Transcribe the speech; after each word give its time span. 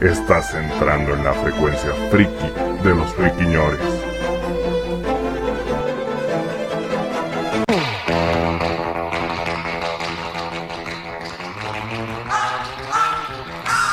Estás 0.00 0.54
entrando 0.54 1.12
en 1.12 1.24
la 1.24 1.32
frecuencia 1.32 1.92
friki 2.08 2.30
de 2.84 2.94
los 2.94 3.12
friquiñores. 3.14 3.80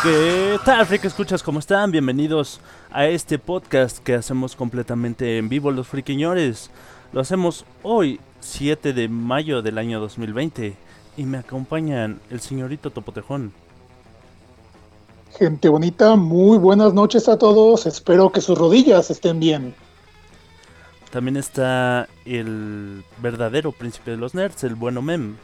¿Qué 0.04 0.60
tal, 0.63 0.86
Freak 0.86 1.05
Escuchas? 1.05 1.41
¿Cómo 1.41 1.58
están? 1.58 1.90
Bienvenidos 1.90 2.62
a 2.91 3.08
este 3.08 3.40
podcast 3.40 3.98
que 3.98 4.13
hacemos 4.13 4.55
completamente 4.55 5.40
en 5.40 5.49
vivo 5.49 5.72
los 5.72 5.88
friquiñores. 5.88 6.70
Lo 7.13 7.22
hacemos 7.22 7.66
hoy, 7.82 8.20
7 8.41 8.94
de 8.94 9.10
mayo 9.10 9.63
del 9.63 9.80
año 9.80 9.99
2020. 9.99 10.76
Y 11.18 11.24
me 11.24 11.40
acompañan 11.40 12.20
el 12.30 12.41
señorito 12.41 12.91
Topotejón. 12.91 13.65
Gente 15.38 15.68
bonita, 15.68 16.16
muy 16.16 16.58
buenas 16.58 16.94
noches 16.94 17.28
a 17.28 17.38
todos. 17.38 17.86
Espero 17.86 18.32
que 18.32 18.40
sus 18.40 18.58
rodillas 18.58 19.12
estén 19.12 19.42
bien. 19.42 19.76
También 21.12 21.36
está 21.36 22.08
el 22.24 23.04
verdadero 23.18 23.74
príncipe 23.74 24.12
de 24.12 24.18
los 24.18 24.34
nerds, 24.34 24.64
el 24.64 24.76
bueno 24.76 25.02
Mem. 25.02 25.36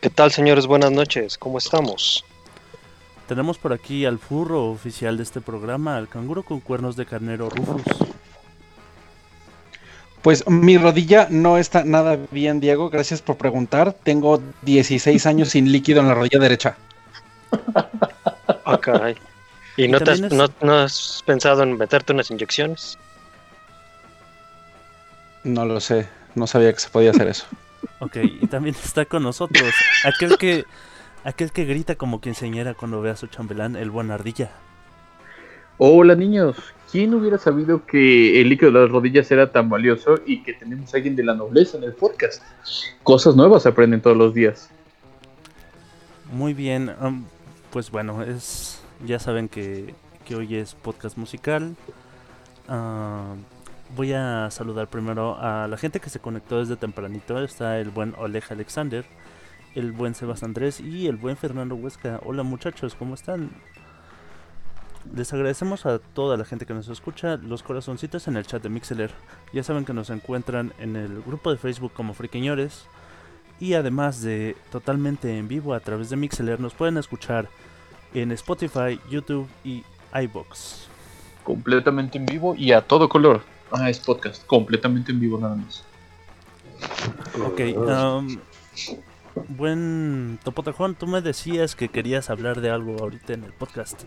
¿Qué 0.00 0.10
tal, 0.10 0.32
señores? 0.32 0.66
Buenas 0.66 0.90
noches. 0.90 1.38
¿Cómo 1.38 1.58
estamos? 1.58 2.24
Tenemos 3.28 3.56
por 3.56 3.72
aquí 3.72 4.04
al 4.04 4.18
furro 4.18 4.68
oficial 4.70 5.16
de 5.16 5.22
este 5.22 5.40
programa, 5.40 5.96
al 5.96 6.08
canguro 6.08 6.42
con 6.42 6.58
cuernos 6.58 6.96
de 6.96 7.06
carnero 7.06 7.48
Rufus. 7.50 7.84
Pues 10.22 10.48
mi 10.48 10.76
rodilla 10.76 11.28
no 11.30 11.56
está 11.56 11.84
nada 11.84 12.18
bien, 12.32 12.58
Diego. 12.58 12.90
Gracias 12.90 13.22
por 13.22 13.36
preguntar. 13.36 13.92
Tengo 13.92 14.42
16 14.62 15.24
años 15.26 15.50
sin 15.50 15.70
líquido 15.70 16.00
en 16.00 16.08
la 16.08 16.14
rodilla 16.14 16.40
derecha. 16.40 16.76
Ah, 18.64 18.78
caray. 18.78 19.16
¿Y, 19.76 19.84
Y 19.84 19.88
no, 19.88 19.98
te 20.00 20.10
has, 20.10 20.20
también 20.20 20.40
es- 20.40 20.50
no, 20.60 20.66
no 20.66 20.78
has 20.78 21.22
pensado 21.26 21.62
en 21.62 21.76
meterte 21.76 22.12
unas 22.12 22.30
inyecciones? 22.30 22.96
No 25.42 25.64
lo 25.64 25.80
sé. 25.80 26.08
No 26.34 26.46
sabía 26.46 26.72
que 26.72 26.80
se 26.80 26.88
podía 26.88 27.10
hacer 27.10 27.28
eso. 27.28 27.46
Ok, 28.00 28.16
y 28.16 28.46
también 28.46 28.74
está 28.82 29.04
con 29.04 29.22
nosotros 29.22 29.72
aquel 30.04 30.36
que 30.38 30.64
aquel 31.22 31.52
que 31.52 31.64
grita 31.66 31.94
como 31.96 32.20
quinceañera 32.20 32.72
cuando 32.74 33.00
ve 33.02 33.10
a 33.10 33.16
su 33.16 33.26
chambelán, 33.26 33.76
el 33.76 33.90
buen 33.90 34.10
ardilla. 34.10 34.50
Hola 35.76 36.14
niños, 36.14 36.56
¿quién 36.90 37.12
hubiera 37.14 37.36
sabido 37.38 37.84
que 37.84 38.40
el 38.40 38.48
líquido 38.48 38.72
de 38.72 38.80
las 38.80 38.90
rodillas 38.90 39.30
era 39.30 39.52
tan 39.52 39.68
valioso 39.68 40.14
y 40.26 40.42
que 40.42 40.54
tenemos 40.54 40.92
a 40.92 40.96
alguien 40.96 41.14
de 41.14 41.24
la 41.24 41.34
nobleza 41.34 41.76
en 41.76 41.84
el 41.84 41.92
podcast? 41.92 42.42
Cosas 43.02 43.36
nuevas 43.36 43.62
se 43.64 43.68
aprenden 43.68 44.00
todos 44.00 44.16
los 44.16 44.32
días. 44.34 44.70
Muy 46.32 46.54
bien, 46.54 46.90
am, 47.00 47.26
pues 47.74 47.90
bueno, 47.90 48.22
es 48.22 48.80
ya 49.04 49.18
saben 49.18 49.48
que, 49.48 49.96
que 50.24 50.36
hoy 50.36 50.54
es 50.54 50.76
podcast 50.76 51.16
musical. 51.16 51.74
Ah, 52.68 53.34
voy 53.96 54.12
a 54.12 54.48
saludar 54.52 54.86
primero 54.86 55.36
a 55.40 55.66
la 55.66 55.76
gente 55.76 55.98
que 55.98 56.08
se 56.08 56.20
conectó 56.20 56.60
desde 56.60 56.76
tempranito. 56.76 57.42
Está 57.42 57.80
el 57.80 57.90
buen 57.90 58.14
Oleg 58.16 58.44
Alexander, 58.48 59.04
el 59.74 59.90
buen 59.90 60.14
Sebas 60.14 60.44
Andrés 60.44 60.78
y 60.78 61.08
el 61.08 61.16
buen 61.16 61.36
Fernando 61.36 61.74
Huesca. 61.74 62.20
Hola 62.24 62.44
muchachos, 62.44 62.94
¿cómo 62.94 63.14
están? 63.14 63.50
Les 65.12 65.32
agradecemos 65.32 65.84
a 65.84 65.98
toda 65.98 66.36
la 66.36 66.44
gente 66.44 66.66
que 66.66 66.74
nos 66.74 66.86
escucha, 66.88 67.38
los 67.38 67.64
corazoncitos 67.64 68.28
en 68.28 68.36
el 68.36 68.46
chat 68.46 68.62
de 68.62 68.68
Mixeler. 68.68 69.10
Ya 69.52 69.64
saben 69.64 69.84
que 69.84 69.92
nos 69.92 70.10
encuentran 70.10 70.72
en 70.78 70.94
el 70.94 71.22
grupo 71.22 71.50
de 71.50 71.56
Facebook 71.56 71.92
como 71.92 72.14
Friquiñores. 72.14 72.86
Y 73.60 73.74
además 73.74 74.20
de 74.22 74.56
totalmente 74.70 75.38
en 75.38 75.48
vivo 75.48 75.74
a 75.74 75.80
través 75.80 76.10
de 76.10 76.16
Mixeler, 76.16 76.60
nos 76.60 76.74
pueden 76.74 76.96
escuchar 76.96 77.48
en 78.12 78.32
Spotify, 78.32 79.00
YouTube 79.10 79.48
y 79.64 79.84
iBox. 80.14 80.86
Completamente 81.42 82.18
en 82.18 82.26
vivo 82.26 82.54
y 82.54 82.72
a 82.72 82.80
todo 82.80 83.08
color. 83.08 83.42
Ah, 83.70 83.90
es 83.90 83.98
podcast, 83.98 84.46
completamente 84.46 85.12
en 85.12 85.20
vivo 85.20 85.38
nada 85.38 85.56
más. 85.56 85.84
Ok, 87.44 87.60
um, 87.76 88.38
buen 89.48 90.38
Topotejón, 90.44 90.94
tú 90.94 91.06
me 91.06 91.20
decías 91.20 91.74
que 91.74 91.88
querías 91.88 92.30
hablar 92.30 92.60
de 92.60 92.70
algo 92.70 92.96
ahorita 93.00 93.32
en 93.32 93.44
el 93.44 93.52
podcast. 93.52 94.04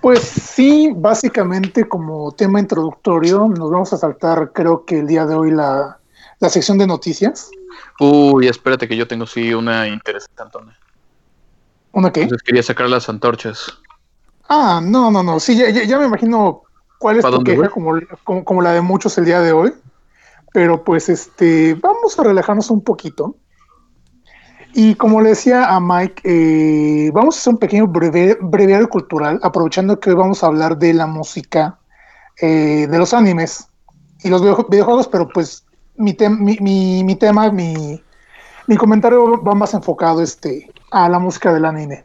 Pues 0.00 0.20
sí, 0.20 0.92
básicamente 0.94 1.88
como 1.88 2.32
tema 2.32 2.60
introductorio, 2.60 3.48
nos 3.48 3.70
vamos 3.70 3.92
a 3.92 3.96
saltar 3.96 4.52
creo 4.52 4.84
que 4.84 5.00
el 5.00 5.06
día 5.06 5.24
de 5.24 5.34
hoy 5.34 5.50
la, 5.50 5.98
la 6.40 6.48
sección 6.48 6.78
de 6.78 6.86
noticias. 6.86 7.50
Uy, 7.98 8.48
espérate 8.48 8.88
que 8.88 8.96
yo 8.96 9.06
tengo 9.06 9.26
sí 9.26 9.54
una 9.54 9.86
interesante. 9.88 10.58
¿Una 11.92 12.12
qué? 12.12 12.22
Entonces 12.22 12.42
quería 12.44 12.62
sacar 12.62 12.88
las 12.88 13.08
antorchas. 13.08 13.72
Ah, 14.48 14.80
no, 14.82 15.10
no, 15.10 15.22
no, 15.22 15.40
sí, 15.40 15.56
ya, 15.56 15.70
ya- 15.70 15.84
ya 15.84 15.98
me 15.98 16.06
imagino 16.06 16.62
cuál 16.98 17.16
es 17.16 17.22
¿Pa 17.22 17.30
tu 17.30 17.42
queja 17.44 17.68
como, 17.70 17.92
como, 18.24 18.44
como 18.44 18.62
la 18.62 18.72
de 18.72 18.80
muchos 18.80 19.16
el 19.18 19.24
día 19.24 19.40
de 19.40 19.52
hoy. 19.52 19.72
Pero 20.52 20.84
pues 20.84 21.08
este, 21.08 21.74
vamos 21.74 22.18
a 22.18 22.22
relajarnos 22.24 22.70
un 22.70 22.82
poquito. 22.82 23.36
Y 24.74 24.96
como 24.96 25.20
le 25.20 25.30
decía 25.30 25.66
a 25.66 25.80
Mike, 25.80 26.22
eh, 26.24 27.10
vamos 27.12 27.36
a 27.36 27.38
hacer 27.38 27.52
un 27.54 27.58
pequeño 27.58 27.86
breve, 27.86 28.36
breviario 28.40 28.88
cultural, 28.88 29.38
aprovechando 29.42 29.98
que 30.00 30.10
hoy 30.10 30.16
vamos 30.16 30.42
a 30.42 30.46
hablar 30.46 30.76
de 30.78 30.94
la 30.94 31.06
música 31.06 31.78
eh, 32.40 32.86
de 32.88 32.98
los 32.98 33.14
animes 33.14 33.68
y 34.22 34.30
los 34.30 34.42
videoju- 34.42 34.68
videojuegos, 34.68 35.06
pero 35.08 35.28
pues 35.28 35.64
mi, 35.96 36.14
tem- 36.14 36.38
mi, 36.38 36.56
mi- 36.60 37.04
mi 37.04 37.16
tema, 37.16 37.50
mi, 37.50 38.02
mi 38.66 38.76
comentario 38.76 39.42
va 39.42 39.54
más 39.54 39.74
enfocado 39.74 40.22
este, 40.22 40.70
a 40.90 41.08
la 41.08 41.18
música 41.18 41.52
del 41.52 41.64
anime. 41.64 42.04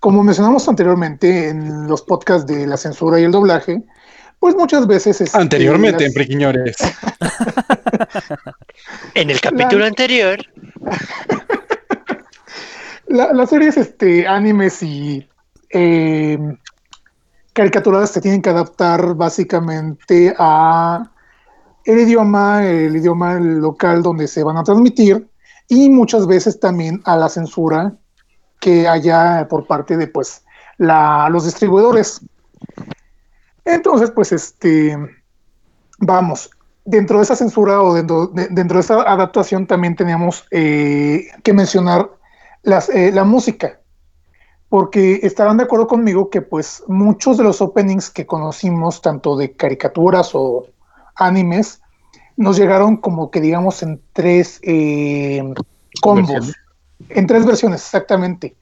Como 0.00 0.22
mencionamos 0.22 0.68
anteriormente 0.68 1.48
en 1.48 1.86
los 1.88 2.02
podcasts 2.02 2.46
de 2.46 2.66
la 2.66 2.76
censura 2.76 3.18
y 3.20 3.24
el 3.24 3.32
doblaje, 3.32 3.82
pues 4.38 4.54
muchas 4.54 4.86
veces... 4.86 5.20
este, 5.20 5.36
Anteriormente 5.38 6.04
en 6.04 6.08
las- 6.10 6.14
Friquiñores. 6.14 6.76
En 9.14 9.30
el 9.30 9.40
capítulo 9.40 9.84
anterior, 9.84 10.38
La- 13.08 13.32
las 13.32 13.50
series 13.50 13.76
este, 13.76 14.26
animes 14.26 14.82
y 14.82 15.28
eh, 15.70 16.38
caricaturadas 17.52 18.10
se 18.10 18.20
tienen 18.20 18.42
que 18.42 18.50
adaptar 18.50 19.14
básicamente 19.14 20.34
a 20.38 21.10
el 21.88 22.00
idioma, 22.00 22.66
el 22.66 22.94
idioma 22.96 23.40
local 23.40 24.02
donde 24.02 24.28
se 24.28 24.44
van 24.44 24.58
a 24.58 24.62
transmitir 24.62 25.26
y 25.68 25.88
muchas 25.88 26.26
veces 26.26 26.60
también 26.60 27.00
a 27.06 27.16
la 27.16 27.30
censura 27.30 27.94
que 28.60 28.86
haya 28.86 29.48
por 29.48 29.66
parte 29.66 29.96
de 29.96 30.06
pues 30.06 30.44
la, 30.76 31.30
los 31.30 31.46
distribuidores. 31.46 32.20
Entonces, 33.64 34.10
pues 34.10 34.32
este, 34.32 34.98
vamos, 35.98 36.50
dentro 36.84 37.16
de 37.16 37.22
esa 37.22 37.36
censura 37.36 37.82
o 37.82 37.94
dentro 37.94 38.26
de, 38.26 38.48
dentro 38.48 38.76
de 38.76 38.82
esa 38.82 39.00
adaptación 39.10 39.66
también 39.66 39.96
teníamos 39.96 40.44
eh, 40.50 41.28
que 41.42 41.54
mencionar 41.54 42.10
eh, 42.92 43.12
la 43.14 43.24
música, 43.24 43.80
porque 44.68 45.20
estarán 45.22 45.56
de 45.56 45.64
acuerdo 45.64 45.86
conmigo 45.86 46.28
que 46.28 46.42
pues 46.42 46.82
muchos 46.86 47.38
de 47.38 47.44
los 47.44 47.62
openings 47.62 48.10
que 48.10 48.26
conocimos, 48.26 49.00
tanto 49.00 49.38
de 49.38 49.52
caricaturas 49.52 50.32
o 50.34 50.66
animes, 51.18 51.80
nos 52.36 52.56
llegaron 52.56 52.96
como 52.96 53.30
que 53.30 53.40
digamos 53.40 53.82
en 53.82 54.00
tres 54.12 54.60
eh, 54.62 55.42
combos, 56.00 56.28
Versiones. 56.28 56.56
en 57.10 57.26
tres 57.26 57.44
versiones 57.46 57.82
exactamente. 57.82 58.56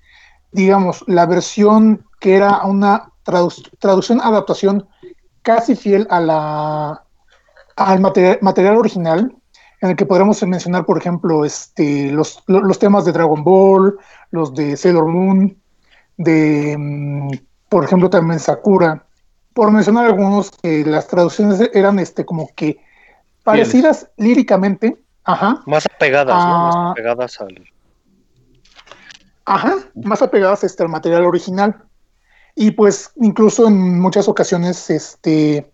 Digamos, 0.52 1.04
la 1.06 1.26
versión 1.26 2.04
que 2.20 2.34
era 2.36 2.62
una 2.64 3.12
tradu- 3.24 3.70
traducción, 3.78 4.20
adaptación 4.20 4.88
casi 5.42 5.76
fiel 5.76 6.06
a 6.10 6.20
la, 6.20 7.02
al 7.76 8.00
material, 8.00 8.38
material 8.40 8.76
original, 8.76 9.34
en 9.82 9.90
el 9.90 9.96
que 9.96 10.06
podríamos 10.06 10.42
mencionar, 10.44 10.86
por 10.86 10.98
ejemplo, 10.98 11.44
este, 11.44 12.10
los, 12.10 12.42
lo- 12.46 12.62
los 12.62 12.78
temas 12.78 13.04
de 13.04 13.12
Dragon 13.12 13.44
Ball, 13.44 13.98
los 14.30 14.54
de 14.54 14.76
Sailor 14.76 15.06
Moon, 15.06 15.56
de, 16.16 16.74
mm, 16.78 17.30
por 17.68 17.84
ejemplo, 17.84 18.08
también 18.08 18.40
Sakura, 18.40 19.05
por 19.56 19.72
mencionar 19.72 20.04
algunos 20.04 20.50
que 20.50 20.84
las 20.84 21.08
traducciones 21.08 21.70
eran 21.72 21.98
este, 21.98 22.26
como 22.26 22.50
que 22.54 22.78
parecidas 23.42 24.10
líricamente, 24.18 24.98
ajá, 25.24 25.62
más 25.64 25.86
apegadas, 25.86 26.44
¿no? 26.44 26.66
Más 26.66 26.76
apegadas 26.92 27.40
al... 27.40 27.64
Ajá, 29.46 29.76
más 29.94 30.20
apegadas 30.20 30.62
este, 30.62 30.82
al 30.82 30.90
material 30.90 31.24
original. 31.24 31.74
Y 32.54 32.72
pues 32.72 33.12
incluso 33.16 33.66
en 33.66 33.98
muchas 33.98 34.28
ocasiones, 34.28 34.90
este, 34.90 35.72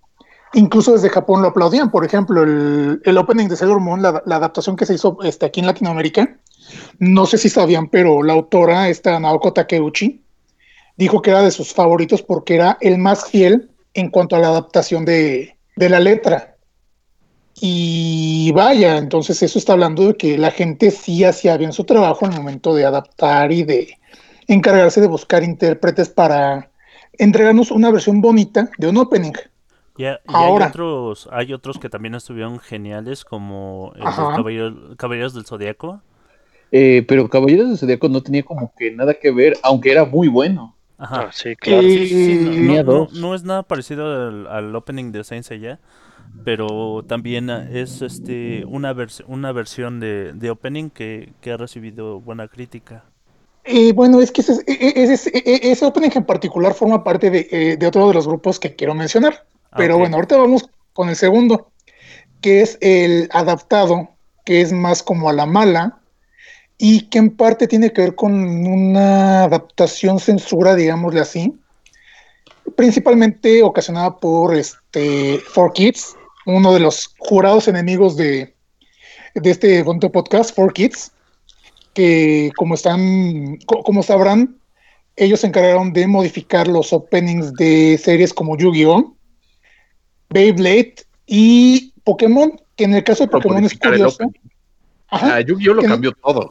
incluso 0.52 0.92
desde 0.92 1.08
Japón 1.08 1.42
lo 1.42 1.48
aplaudían. 1.48 1.90
Por 1.90 2.04
ejemplo, 2.04 2.44
el, 2.44 3.02
el 3.04 3.18
opening 3.18 3.48
de 3.48 3.56
Sailor 3.56 3.80
Moon, 3.80 4.00
la, 4.00 4.22
la 4.26 4.36
adaptación 4.36 4.76
que 4.76 4.86
se 4.86 4.94
hizo 4.94 5.18
este, 5.24 5.46
aquí 5.46 5.58
en 5.58 5.66
Latinoamérica, 5.66 6.36
no 7.00 7.26
sé 7.26 7.36
si 7.36 7.48
sabían, 7.48 7.88
pero 7.88 8.22
la 8.22 8.34
autora, 8.34 8.88
esta 8.88 9.18
Naoko 9.18 9.52
Takeuchi, 9.52 10.22
dijo 10.96 11.20
que 11.20 11.30
era 11.30 11.42
de 11.42 11.50
sus 11.50 11.74
favoritos 11.74 12.22
porque 12.22 12.54
era 12.54 12.78
el 12.80 12.98
más 12.98 13.24
fiel 13.24 13.70
en 13.94 14.10
cuanto 14.10 14.36
a 14.36 14.38
la 14.38 14.48
adaptación 14.48 15.04
de, 15.04 15.56
de 15.76 15.88
la 15.88 16.00
letra. 16.00 16.56
Y 17.60 18.50
vaya, 18.52 18.96
entonces 18.96 19.42
eso 19.42 19.58
está 19.58 19.74
hablando 19.74 20.06
de 20.08 20.14
que 20.16 20.38
la 20.38 20.50
gente 20.50 20.90
sí 20.90 21.22
hacía 21.24 21.56
bien 21.56 21.72
su 21.72 21.84
trabajo 21.84 22.24
en 22.26 22.32
el 22.32 22.38
momento 22.38 22.74
de 22.74 22.84
adaptar 22.84 23.52
y 23.52 23.62
de 23.62 23.98
encargarse 24.48 25.00
de 25.00 25.06
buscar 25.06 25.44
intérpretes 25.44 26.08
para 26.08 26.70
entregarnos 27.18 27.70
una 27.70 27.90
versión 27.90 28.20
bonita 28.20 28.70
de 28.78 28.88
un 28.88 28.96
opening. 28.96 29.32
Ya, 29.98 30.20
y 30.26 30.32
Ahora. 30.34 30.64
hay 30.64 30.70
otros, 30.70 31.28
hay 31.30 31.52
otros 31.52 31.78
que 31.78 31.90
también 31.90 32.14
estuvieron 32.14 32.58
geniales, 32.58 33.24
como 33.24 33.92
el 33.94 34.00
de 34.00 34.08
Ajá. 34.08 34.34
Caballero- 34.36 34.96
Caballeros 34.96 35.34
del 35.34 35.44
Zodiaco. 35.44 36.00
Eh, 36.72 37.04
pero 37.06 37.28
Caballeros 37.28 37.68
del 37.68 37.78
Zodíaco 37.78 38.08
no 38.08 38.22
tenía 38.22 38.42
como 38.42 38.72
que 38.76 38.90
nada 38.90 39.12
que 39.14 39.30
ver, 39.30 39.58
aunque 39.62 39.92
era 39.92 40.06
muy 40.06 40.28
bueno. 40.28 40.74
Ajá. 40.98 41.28
Ah, 41.28 41.32
sí, 41.32 41.56
claro. 41.56 41.88
Sí, 41.88 42.06
sí, 42.06 42.38
no- 42.38 42.56
no, 42.56 42.78
tenía 42.78 42.82
no- 42.82 43.08
dos. 43.08 43.12
no 43.12 43.34
es 43.34 43.44
nada 43.44 43.62
parecido 43.64 44.06
al, 44.28 44.46
al 44.46 44.74
opening 44.76 45.12
de 45.12 45.24
Saint 45.24 45.44
Seiya, 45.44 45.80
pero 46.44 47.04
también 47.08 47.50
es 47.50 48.02
este 48.02 48.64
una, 48.66 48.94
vers- 48.94 49.24
una 49.28 49.52
versión 49.52 50.00
de, 50.00 50.32
de 50.34 50.50
opening 50.50 50.90
que, 50.90 51.34
que 51.42 51.52
ha 51.52 51.56
recibido 51.58 52.20
buena 52.20 52.48
crítica. 52.48 53.04
Eh, 53.64 53.92
bueno, 53.92 54.20
es 54.20 54.32
que 54.32 54.40
ese, 54.40 54.54
e- 54.66 54.72
e- 54.72 55.12
ese, 55.12 55.30
e- 55.34 55.70
ese 55.72 55.84
opening 55.86 56.10
en 56.14 56.24
particular 56.26 56.74
forma 56.74 57.04
parte 57.04 57.30
de, 57.30 57.48
eh, 57.50 57.76
de 57.76 57.86
otro 57.86 58.08
de 58.08 58.14
los 58.14 58.26
grupos 58.26 58.58
que 58.58 58.74
quiero 58.74 58.94
mencionar. 58.94 59.46
Ah, 59.70 59.76
Pero 59.76 59.98
bueno, 59.98 60.16
ahorita 60.16 60.36
vamos 60.36 60.68
con 60.92 61.08
el 61.08 61.16
segundo, 61.16 61.72
que 62.42 62.62
es 62.62 62.78
el 62.82 63.28
adaptado, 63.32 64.10
que 64.44 64.62
es 64.62 64.72
más 64.72 65.02
como 65.04 65.30
a 65.30 65.34
la 65.34 65.46
mala 65.46 66.01
y 66.84 67.02
que 67.02 67.18
en 67.18 67.30
parte 67.36 67.68
tiene 67.68 67.92
que 67.92 68.00
ver 68.02 68.14
con 68.16 68.32
una 68.34 69.44
adaptación 69.44 70.18
censura, 70.18 70.74
digámosle 70.74 71.20
así, 71.20 71.54
principalmente 72.76 73.62
ocasionada 73.62 74.16
por 74.16 74.54
este 74.56 75.40
4Kids, 75.54 76.16
uno 76.46 76.72
de 76.74 76.80
los 76.80 77.14
jurados 77.18 77.68
enemigos 77.68 78.16
de, 78.16 78.56
de 79.34 79.50
este 79.50 79.82
bonito 79.84 80.10
podcast, 80.10 80.56
4Kids, 80.56 81.12
que 81.94 82.50
como 82.56 82.74
están, 82.74 83.58
co- 83.66 83.82
como 83.84 84.02
sabrán, 84.02 84.56
ellos 85.14 85.40
se 85.40 85.46
encargaron 85.46 85.92
de 85.92 86.06
modificar 86.08 86.66
los 86.66 86.92
openings 86.92 87.52
de 87.54 87.96
series 88.02 88.34
como 88.34 88.56
Yu-Gi-Oh! 88.56 89.14
Beyblade 90.30 90.94
y 91.26 91.92
Pokémon, 92.04 92.58
que 92.74 92.84
en 92.84 92.94
el 92.94 93.04
caso 93.04 93.24
de 93.24 93.30
Pokémon 93.30 93.62
es 93.64 93.78
curioso. 93.78 94.18
Ajá, 95.08 95.36
Ah, 95.36 95.40
Yu-Gi-Oh 95.42 95.74
lo 95.74 95.82
cambió 95.82 96.12
todo. 96.12 96.50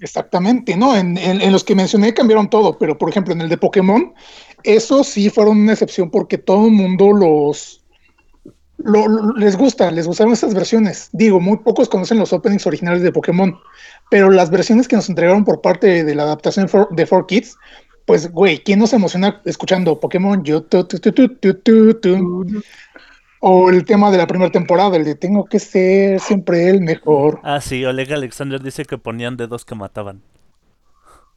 Exactamente, 0.00 0.76
¿no? 0.76 0.96
En, 0.96 1.16
en- 1.18 1.52
los 1.52 1.64
que 1.64 1.74
mencioné 1.74 2.14
cambiaron 2.14 2.48
todo, 2.50 2.78
pero 2.78 2.96
por 2.98 3.10
ejemplo 3.10 3.32
en 3.34 3.40
el 3.40 3.48
de 3.48 3.56
Pokémon, 3.58 4.14
eso 4.64 5.04
sí 5.04 5.30
fueron 5.30 5.58
una 5.60 5.72
excepción 5.72 6.10
porque 6.10 6.38
todo 6.38 6.66
el 6.66 6.72
mundo 6.72 7.12
los... 7.12 7.84
lo- 8.78 9.08
lo- 9.08 9.32
les 9.34 9.56
gusta, 9.56 9.90
les 9.90 10.06
gustaron 10.06 10.32
estas 10.32 10.54
versiones. 10.54 11.08
Digo, 11.12 11.40
muy 11.40 11.58
pocos 11.58 11.88
conocen 11.88 12.18
los 12.18 12.32
openings 12.32 12.66
originales 12.66 13.02
de 13.02 13.12
Pokémon, 13.12 13.56
pero 14.10 14.30
las 14.30 14.50
versiones 14.50 14.88
que 14.88 14.96
nos 14.96 15.08
entregaron 15.08 15.44
por 15.44 15.60
parte 15.60 16.04
de 16.04 16.14
la 16.14 16.22
adaptación 16.24 16.68
for- 16.68 16.88
de 16.90 17.06
4Kids, 17.06 17.56
pues, 18.06 18.30
güey, 18.32 18.58
¿quién 18.62 18.78
no 18.78 18.86
se 18.86 18.96
emociona 18.96 19.42
escuchando 19.44 20.00
Pokémon? 20.00 20.42
Yo? 20.42 20.64
O 23.40 23.70
el 23.70 23.84
tema 23.84 24.10
de 24.10 24.18
la 24.18 24.26
primera 24.26 24.50
temporada, 24.50 24.96
el 24.96 25.04
de 25.04 25.14
tengo 25.14 25.44
que 25.44 25.58
ser 25.60 26.18
siempre 26.20 26.68
el 26.70 26.80
mejor. 26.80 27.40
Ah, 27.44 27.60
sí, 27.60 27.84
Oleg 27.84 28.12
Alexander 28.12 28.60
dice 28.60 28.84
que 28.84 28.98
ponían 28.98 29.36
dedos 29.36 29.64
que 29.64 29.74
mataban. 29.74 30.22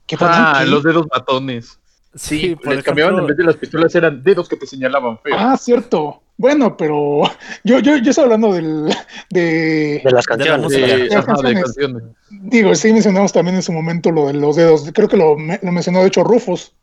¿Qué 0.08 0.18
ponían 0.18 0.36
Ah, 0.40 0.60
qué? 0.64 0.70
los 0.70 0.84
dedos 0.84 1.06
matones. 1.12 1.80
Sí, 2.16 2.40
Sí, 2.40 2.56
por 2.56 2.74
les 2.76 2.84
cambiaban 2.84 3.20
en 3.20 3.28
vez 3.28 3.38
de 3.38 3.44
las 3.46 3.56
pistolas, 3.56 3.94
eran 3.96 4.22
dedos 4.24 4.50
que 4.50 4.58
te 4.58 4.66
señalaban 4.68 5.18
feo. 5.20 5.34
Ah, 5.38 5.56
cierto. 5.58 6.22
Bueno, 6.38 6.76
pero 6.76 7.22
yo, 7.64 7.80
yo, 7.80 7.96
yo 7.98 8.10
estoy 8.10 8.24
hablando 8.26 8.52
del, 8.54 8.90
de, 9.30 10.02
De 10.04 10.12
las 10.12 10.26
canciones. 10.26 10.70
de, 10.72 10.80
las 11.08 11.16
ajá, 11.16 11.34
de 11.34 11.54
canciones. 11.54 11.64
canciones. 11.64 12.04
digo, 12.30 12.76
sí 12.76 12.92
mencionamos 12.92 13.32
también 13.32 13.56
en 13.58 13.62
su 13.62 13.72
momento 13.72 14.12
lo 14.12 14.28
de 14.28 14.34
los 14.34 14.56
dedos. 14.56 14.90
Creo 14.94 15.08
que 15.08 15.18
lo, 15.18 15.38
me- 15.38 15.60
lo 15.62 15.72
mencionó 15.72 16.00
de 16.02 16.08
hecho 16.08 16.24
Rufus. 16.24 16.74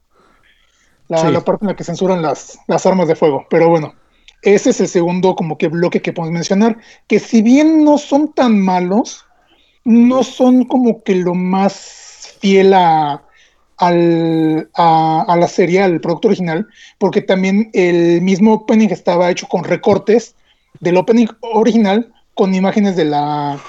La, 1.08 1.18
Sí. 1.18 1.32
la 1.32 1.40
parte 1.40 1.64
en 1.64 1.68
la 1.70 1.76
que 1.76 1.84
censuran 1.84 2.22
las, 2.22 2.58
las 2.68 2.86
armas 2.86 3.08
de 3.08 3.16
fuego. 3.16 3.46
Pero 3.50 3.68
bueno, 3.68 3.94
ese 4.42 4.70
es 4.70 4.80
el 4.80 4.88
segundo 4.88 5.34
como 5.34 5.58
que 5.58 5.68
bloque 5.68 6.02
que 6.02 6.12
podemos 6.12 6.34
mencionar. 6.34 6.78
Que 7.06 7.18
si 7.18 7.42
bien 7.42 7.84
no 7.84 7.98
son 7.98 8.32
tan 8.32 8.60
malos, 8.60 9.24
no 9.84 10.22
son 10.22 10.64
como 10.64 11.02
que 11.02 11.16
lo 11.16 11.34
más 11.34 12.36
fiel 12.40 12.74
a, 12.74 13.22
al- 13.78 14.70
a, 14.74 15.36
la 15.38 15.48
serie, 15.48 15.82
al 15.82 16.00
producto 16.00 16.28
original, 16.28 16.66
porque 16.98 17.22
también 17.22 17.70
el 17.72 18.20
mismo 18.22 18.54
opening 18.54 18.88
estaba 18.88 19.30
hecho 19.30 19.46
con 19.48 19.64
recortes 19.64 20.34
del 20.80 20.96
opening 20.96 21.26
original 21.40 22.12
con 22.34 22.54
imágenes 22.54 22.96
de 22.96 23.04
la, 23.06 23.60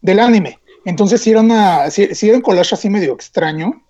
del 0.00 0.20
anime. 0.20 0.58
Entonces 0.84 1.20
sí 1.20 1.30
era, 1.30 1.40
una, 1.40 1.86
era 1.86 2.36
un 2.36 2.42
collage 2.42 2.74
así 2.74 2.88
medio 2.88 3.12
extraño, 3.12 3.82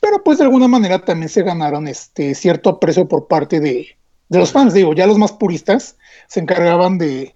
pero 0.00 0.22
pues 0.24 0.38
de 0.38 0.44
alguna 0.44 0.68
manera 0.68 1.04
también 1.04 1.28
se 1.28 1.42
ganaron 1.42 1.88
este 1.88 2.34
cierto 2.34 2.70
aprecio 2.70 3.06
por 3.08 3.26
parte 3.26 3.60
de, 3.60 3.96
de 4.34 4.40
los 4.40 4.52
fans. 4.52 4.74
Digo, 4.74 4.94
ya 4.94 5.06
los 5.06 5.18
más 5.18 5.32
puristas 5.32 5.96
se 6.28 6.40
encargaban 6.40 6.98
de, 6.98 7.34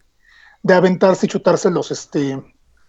de 0.63 0.75
aventarse 0.75 1.27
y 1.27 1.29
chutarse 1.29 1.71
los, 1.71 1.91
este, 1.91 2.39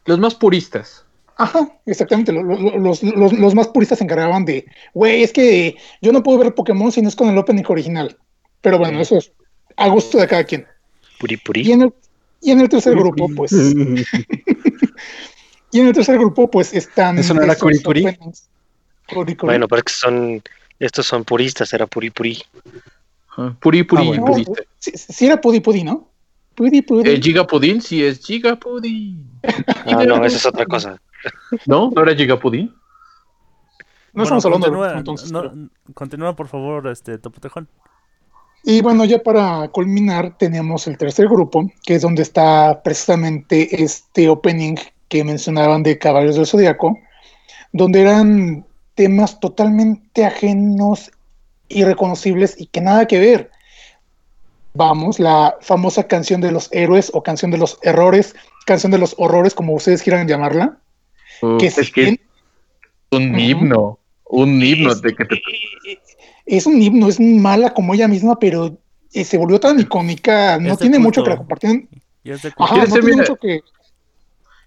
Los 0.05 0.19
más 0.19 0.35
puristas. 0.35 1.05
Ajá, 1.37 1.69
exactamente. 1.85 2.33
lo- 2.33 2.43
lo- 2.43 2.77
Los, 2.79 3.01
los- 3.01 3.33
los 3.33 3.55
más 3.55 3.69
puristas 3.69 3.99
se 3.99 4.03
encargaban 4.03 4.43
de, 4.43 4.65
güey, 4.93 5.23
es 5.23 5.31
que 5.31 5.77
yo 6.01 6.11
no 6.11 6.21
puedo 6.21 6.37
ver 6.39 6.53
Pokémon 6.53 6.91
si 6.91 7.01
no 7.01 7.07
es 7.07 7.15
con 7.15 7.29
el 7.29 7.37
opening 7.37 7.63
original. 7.69 8.17
Pero 8.61 8.77
bueno, 8.77 8.99
eso 8.99 9.17
es 9.17 9.31
a 9.77 9.87
gusto 9.87 10.17
de 10.17 10.27
cada 10.27 10.43
quien. 10.43 10.67
Puri 11.19 11.35
Y 11.35 11.37
puri. 11.37 11.71
en 11.71 11.81
el, 11.83 11.93
y 12.41 12.51
en 12.51 12.59
el 12.59 12.67
tercer 12.69 12.93
grupo, 12.95 13.27
pues, 13.35 13.51
y 15.71 15.79
en 15.79 15.87
el 15.87 15.93
tercer 15.93 16.17
grupo, 16.17 16.49
pues 16.49 16.73
están. 16.73 17.17
¿Eso 17.19 17.33
no 17.33 17.41
era 17.41 17.55
Curi. 17.55 17.79
Bueno, 19.41 19.67
pero 19.67 19.79
es 19.79 19.83
que 19.83 19.93
son. 19.93 20.41
Estos 20.79 21.05
son 21.07 21.25
puristas, 21.25 21.73
era 21.73 21.87
puri 21.87 22.09
puri. 22.09 22.41
Puri, 23.59 23.83
puri, 23.83 24.11
Ah, 24.17 24.21
bueno. 24.21 24.43
Sí 24.79 25.25
era 25.25 25.39
Pudi 25.39 25.59
Pudi, 25.59 25.83
¿no? 25.83 26.07
Pudi 26.55 26.81
Pudi. 26.81 27.09
Eh, 27.09 27.19
Gigapudín, 27.21 27.81
sí 27.81 28.03
es 28.03 28.19
Gigapudín. 28.25 29.29
Ah, 29.85 30.03
no, 30.05 30.23
esa 30.25 30.37
es 30.37 30.45
otra 30.45 30.65
cosa. 30.65 31.01
¿No? 31.65 31.89
¿No 31.95 32.01
era 32.03 32.15
Gigapudín? 32.15 32.67
no 32.67 34.23
bueno, 34.23 34.37
estamos 34.37 34.45
hablando 34.45 34.65
de 34.67 34.71
continúa, 34.71 34.87
mismo, 34.87 34.99
entonces. 34.99 35.31
no- 35.31 35.41
pero- 35.41 35.93
continúa, 35.93 36.35
por 36.35 36.47
favor, 36.47 36.87
este 36.87 37.17
Topotejón. 37.17 37.67
Y 38.63 38.81
bueno, 38.81 39.05
ya 39.05 39.19
para 39.23 39.69
culminar, 39.69 40.37
tenemos 40.37 40.85
el 40.87 40.97
tercer 40.97 41.27
grupo, 41.29 41.71
que 41.85 41.95
es 41.95 42.01
donde 42.01 42.23
está 42.23 42.81
precisamente 42.83 43.81
este 43.83 44.27
opening 44.27 44.75
que 45.07 45.23
mencionaban 45.23 45.81
de 45.83 45.97
Caballeros 45.97 46.35
del 46.35 46.45
Zodiaco, 46.47 46.97
donde 47.71 48.01
eran 48.01 48.65
temas 48.95 49.39
totalmente 49.39 50.25
ajenos, 50.25 51.09
irreconocibles 51.69 52.55
y 52.59 52.65
que 52.67 52.81
nada 52.81 53.07
que 53.07 53.19
ver. 53.19 53.51
Vamos, 54.73 55.19
la 55.19 55.57
famosa 55.61 56.07
canción 56.07 56.41
de 56.41 56.51
los 56.51 56.69
héroes 56.71 57.09
o 57.13 57.23
canción 57.23 57.51
de 57.51 57.57
los 57.57 57.79
errores, 57.81 58.35
canción 58.65 58.91
de 58.91 58.99
los 58.99 59.15
horrores, 59.17 59.53
como 59.55 59.73
ustedes 59.73 60.03
quieran 60.03 60.27
llamarla, 60.27 60.77
que 61.59 61.67
es 61.67 61.75
si 61.75 61.91
que 61.91 62.01
bien 62.01 62.19
un 63.11 63.39
himno. 63.39 63.99
Un 64.25 64.61
himno 64.61 64.91
es, 64.91 65.01
de 65.01 65.15
que 65.15 65.25
te... 65.25 65.41
es 66.45 66.67
un 66.67 66.79
himno, 66.79 67.07
es 67.09 67.19
mala 67.19 67.73
como 67.73 67.95
ella 67.95 68.07
misma, 68.07 68.37
pero 68.37 68.77
eh, 69.11 69.23
se 69.23 69.39
volvió 69.39 69.59
tan 69.59 69.79
icónica, 69.79 70.59
no 70.59 70.73
Es 70.73 70.79
tiene 70.79 70.99
mucho 70.99 71.23
que 71.23 71.31
la 71.31 71.37
compartieran 71.37 71.89
Y 72.23 72.29
es 72.31 72.43
de 72.43 72.53
Ajá, 72.55 72.73
¿Quieres 72.73 72.89
no 72.89 72.95
ser 72.95 73.03
tiene 73.03 73.15
mi- 73.15 73.21
mucho 73.21 73.35
que. 73.37 73.61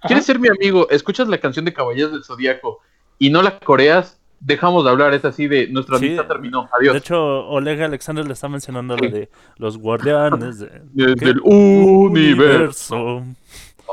Ajá. 0.01 0.09
¿Quieres 0.09 0.27
ser 0.27 0.41
mi 0.41 0.49
amigo? 0.49 0.91
Escuchas 0.91 1.29
la 1.29 1.39
canción 1.39 1.65
de 1.65 1.73
Caballeros 1.73 2.11
del 2.11 2.25
Zodíaco 2.25 2.81
y 3.21 3.31
no 3.31 3.41
la 3.41 3.61
coreas, 3.61 4.19
dejamos 4.45 4.85
de 4.85 4.91
hablar. 4.91 5.15
Es 5.15 5.25
así 5.25 5.47
de 5.47 5.69
nuestra 5.69 5.99
Sí. 5.99 6.07
amistad 6.07 6.27
terminó. 6.27 6.63
De 6.63 6.69
Adiós. 6.89 6.97
hecho, 6.97 7.47
Oleg 7.49 7.81
Alexander 7.83 8.27
le 8.27 8.33
está 8.33 8.49
mencionando 8.49 8.97
lo 8.97 9.09
de 9.11 9.29
los 9.57 9.79
guardianes 9.79 10.59
de- 10.59 10.71
Desde 10.93 11.31
el 11.31 11.41
universo. 11.43 12.97
universo. 12.97 13.25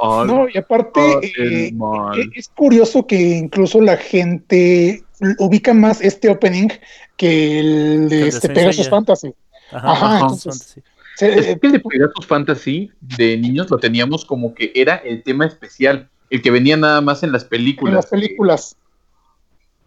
al- 0.01 0.27
No, 0.27 0.48
y 0.53 0.58
aparte, 0.58 1.01
eh, 1.38 1.72
mal. 1.74 2.18
eh, 2.20 2.29
es 2.36 2.50
curioso 2.50 3.06
que 3.06 3.20
incluso 3.38 3.82
la 3.82 3.98
gente 3.98 5.03
ubica 5.39 5.74
más 5.74 6.00
este 6.01 6.29
opening 6.29 6.70
que 7.18 7.60
el 7.60 8.10
de 8.10 8.15
El 8.18 8.22
de 8.24 8.27
este 8.29 8.50
Pegasus. 8.50 8.89
Fantasy. 8.89 9.34
Ajá, 9.72 10.20
entonces- 10.22 10.44
Fantasy. 10.75 10.82
Se- 11.15 11.34
Es 11.38 11.48
eh, 11.48 11.60
que 11.60 11.68
el 11.68 11.74
de 11.74 11.79
Pegasus 11.82 12.25
Fantasy 12.25 12.91
de 13.01 13.36
niños 13.38 13.70
lo 13.70 13.77
teníamos 13.77 14.24
como 14.24 14.53
que 14.56 14.72
era 14.74 14.96
el 14.96 15.22
tema 15.22 15.46
especial, 15.46 16.08
el 16.29 16.41
que 16.41 16.50
venía 16.50 16.77
nada 16.77 17.01
más 17.01 17.24
en 17.24 17.34
las 17.34 17.44
en 17.44 17.50
películas. 17.50 17.96
las 17.96 18.06
películas. 18.08 18.77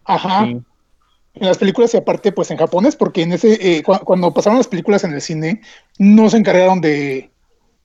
Ajá. 0.05 0.45
Sí. 0.45 0.61
en 1.35 1.47
las 1.47 1.57
películas 1.57 1.93
y 1.93 1.97
aparte 1.97 2.31
pues 2.31 2.51
en 2.51 2.57
japonés, 2.57 2.95
porque 2.95 3.23
en 3.23 3.33
ese 3.33 3.77
eh, 3.77 3.81
cu- 3.83 3.97
cuando 4.05 4.31
pasaron 4.33 4.57
las 4.59 4.67
películas 4.67 5.03
en 5.03 5.13
el 5.13 5.21
cine 5.21 5.61
no 5.97 6.29
se 6.29 6.37
encargaron 6.37 6.79
de, 6.79 7.31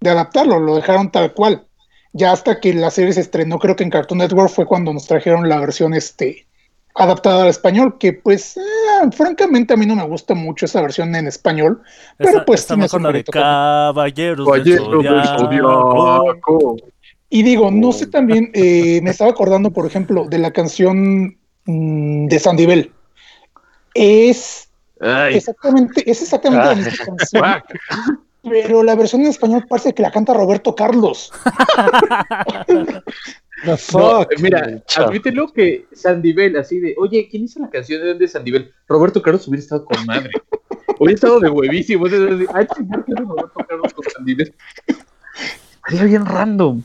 de 0.01 0.11
adaptarlo, 0.11 0.59
lo 0.61 0.77
dejaron 0.77 1.11
tal 1.11 1.33
cual. 1.33 1.65
Ya 2.13 2.33
hasta 2.33 2.59
que 2.61 2.73
la 2.75 2.91
serie 2.91 3.13
se 3.13 3.21
estrenó, 3.21 3.59
creo 3.59 3.77
que 3.77 3.85
en 3.85 3.91
Cartoon 3.91 4.19
Network 4.19 4.51
fue 4.51 4.67
cuando 4.67 4.93
nos 4.93 5.07
trajeron 5.07 5.49
la 5.49 5.61
versión 5.61 5.95
este 5.95 6.47
adaptada 6.95 7.45
al 7.45 7.49
español, 7.49 7.97
que 7.99 8.13
pues 8.13 8.57
eh, 8.57 8.61
francamente 9.13 9.73
a 9.73 9.77
mí 9.77 9.87
no 9.87 9.95
me 9.95 10.05
gusta 10.05 10.35
mucho 10.35 10.67
esa 10.67 10.81
versión 10.83 11.15
en 11.15 11.27
español, 11.29 11.81
pero 12.17 12.31
Está- 12.31 12.45
pues 12.45 12.61
está 12.61 12.75
tiene 12.75 12.85
mejor 12.85 13.01
su 13.01 13.07
la 13.07 13.13
de. 13.13 13.25
Caballeros 13.25 14.47
del 14.47 14.47
Caballero 14.47 15.03
del 15.03 15.25
Zodiaco. 15.25 16.17
Zodiaco. 16.19 16.77
Y 17.31 17.43
digo, 17.43 17.71
no 17.71 17.93
sé 17.93 18.07
también, 18.09 18.51
eh, 18.55 19.01
me 19.03 19.11
estaba 19.11 19.31
acordando, 19.31 19.71
por 19.71 19.87
ejemplo, 19.87 20.25
de 20.29 20.39
la 20.39 20.51
canción 20.51 21.37
de 21.71 22.39
Sandivel. 22.39 22.93
Es 23.95 24.71
Ay, 25.01 25.37
exactamente, 25.37 26.11
es 26.11 26.23
exactamente 26.23 26.65
la 26.65 26.71
Ah. 26.73 26.75
misma 26.75 26.93
canción, 27.05 27.45
fuck. 27.45 27.79
pero 28.43 28.83
la 28.83 28.95
versión 28.97 29.21
en 29.23 29.29
español 29.29 29.65
parece 29.69 29.93
que 29.93 30.03
la 30.03 30.11
canta 30.11 30.33
Roberto 30.35 30.75
Carlos. 30.75 31.31
The 32.67 33.71
No, 33.71 33.77
fuck. 33.77 34.29
mira, 34.41 34.83
Chao. 34.87 35.09
admítelo 35.09 35.53
que 35.53 35.87
Sandivel, 35.93 36.57
así 36.57 36.79
de, 36.79 36.95
oye, 36.97 37.29
¿quién 37.31 37.45
hizo 37.45 37.59
la 37.61 37.69
canción 37.69 38.17
de 38.19 38.29
Sandivel? 38.29 38.73
Roberto 38.89 39.21
Carlos 39.21 39.47
hubiera 39.49 39.63
estado 39.63 39.85
con 39.85 40.07
madre. 40.07 40.31
Hubiera 40.99 41.15
estado 41.17 41.41
de 41.41 41.51
huevísimo. 41.51 42.07
Ay, 42.07 42.67
chingar, 42.75 43.05
¿qué 43.05 43.13
hace 43.15 43.23
Roberto 43.25 43.61
Carlos 43.69 43.93
con 43.93 44.05
Sandivel? 44.15 44.55
Sería 45.89 46.05
bien 46.05 46.25
random. 46.27 46.83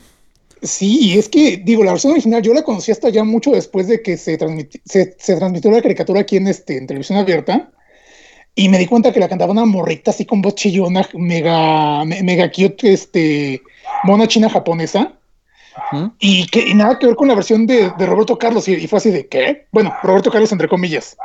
Sí, 0.62 1.18
es 1.18 1.28
que, 1.28 1.58
digo, 1.58 1.84
la 1.84 1.92
versión 1.92 2.12
original 2.12 2.40
yo 2.42 2.54
la 2.54 2.62
conocí 2.62 2.90
hasta 2.90 3.10
ya 3.10 3.22
mucho 3.24 3.50
después 3.50 3.86
de 3.86 4.00
que 4.02 4.16
se, 4.16 4.38
se, 4.84 5.16
se 5.18 5.36
transmitió 5.36 5.70
la 5.70 5.82
caricatura 5.82 6.20
aquí 6.20 6.36
en, 6.36 6.48
este, 6.48 6.78
en 6.78 6.86
televisión 6.86 7.18
abierta. 7.18 7.70
Y 8.54 8.68
me 8.68 8.78
di 8.78 8.86
cuenta 8.86 9.12
que 9.12 9.20
la 9.20 9.28
cantaba 9.28 9.52
una 9.52 9.64
morrita 9.66 10.12
así 10.12 10.24
con 10.24 10.40
voz 10.40 10.54
chillona, 10.54 11.06
mega, 11.14 12.04
me- 12.04 12.22
mega 12.22 12.50
cute, 12.50 12.92
este, 12.92 13.60
mona 14.04 14.28
china 14.28 14.48
japonesa. 14.48 15.12
Y 16.20 16.46
que 16.46 16.68
y 16.68 16.74
nada 16.74 16.98
que 16.98 17.06
ver 17.06 17.16
con 17.16 17.26
la 17.28 17.34
versión 17.34 17.66
de, 17.66 17.90
de 17.98 18.06
Roberto 18.06 18.38
Carlos. 18.38 18.68
Y, 18.68 18.74
y 18.74 18.86
fue 18.86 18.98
así 18.98 19.10
de, 19.10 19.26
¿qué? 19.26 19.66
Bueno, 19.72 19.92
Roberto 20.02 20.30
Carlos 20.30 20.52
entre 20.52 20.68
comillas. 20.68 21.16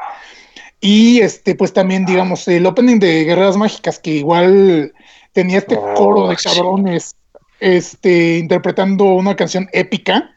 Y 0.81 1.19
este, 1.21 1.55
pues 1.55 1.71
también, 1.71 2.05
digamos, 2.05 2.47
el 2.47 2.65
opening 2.65 2.97
de 2.99 3.25
Guerreras 3.25 3.57
Mágicas, 3.57 3.99
que 3.99 4.11
igual 4.11 4.93
tenía 5.33 5.59
este 5.59 5.75
Oh, 5.77 5.93
coro 5.93 6.27
de 6.29 6.35
cabrones 6.35 7.13
este, 7.59 8.37
interpretando 8.37 9.05
una 9.05 9.35
canción 9.35 9.69
épica. 9.73 10.31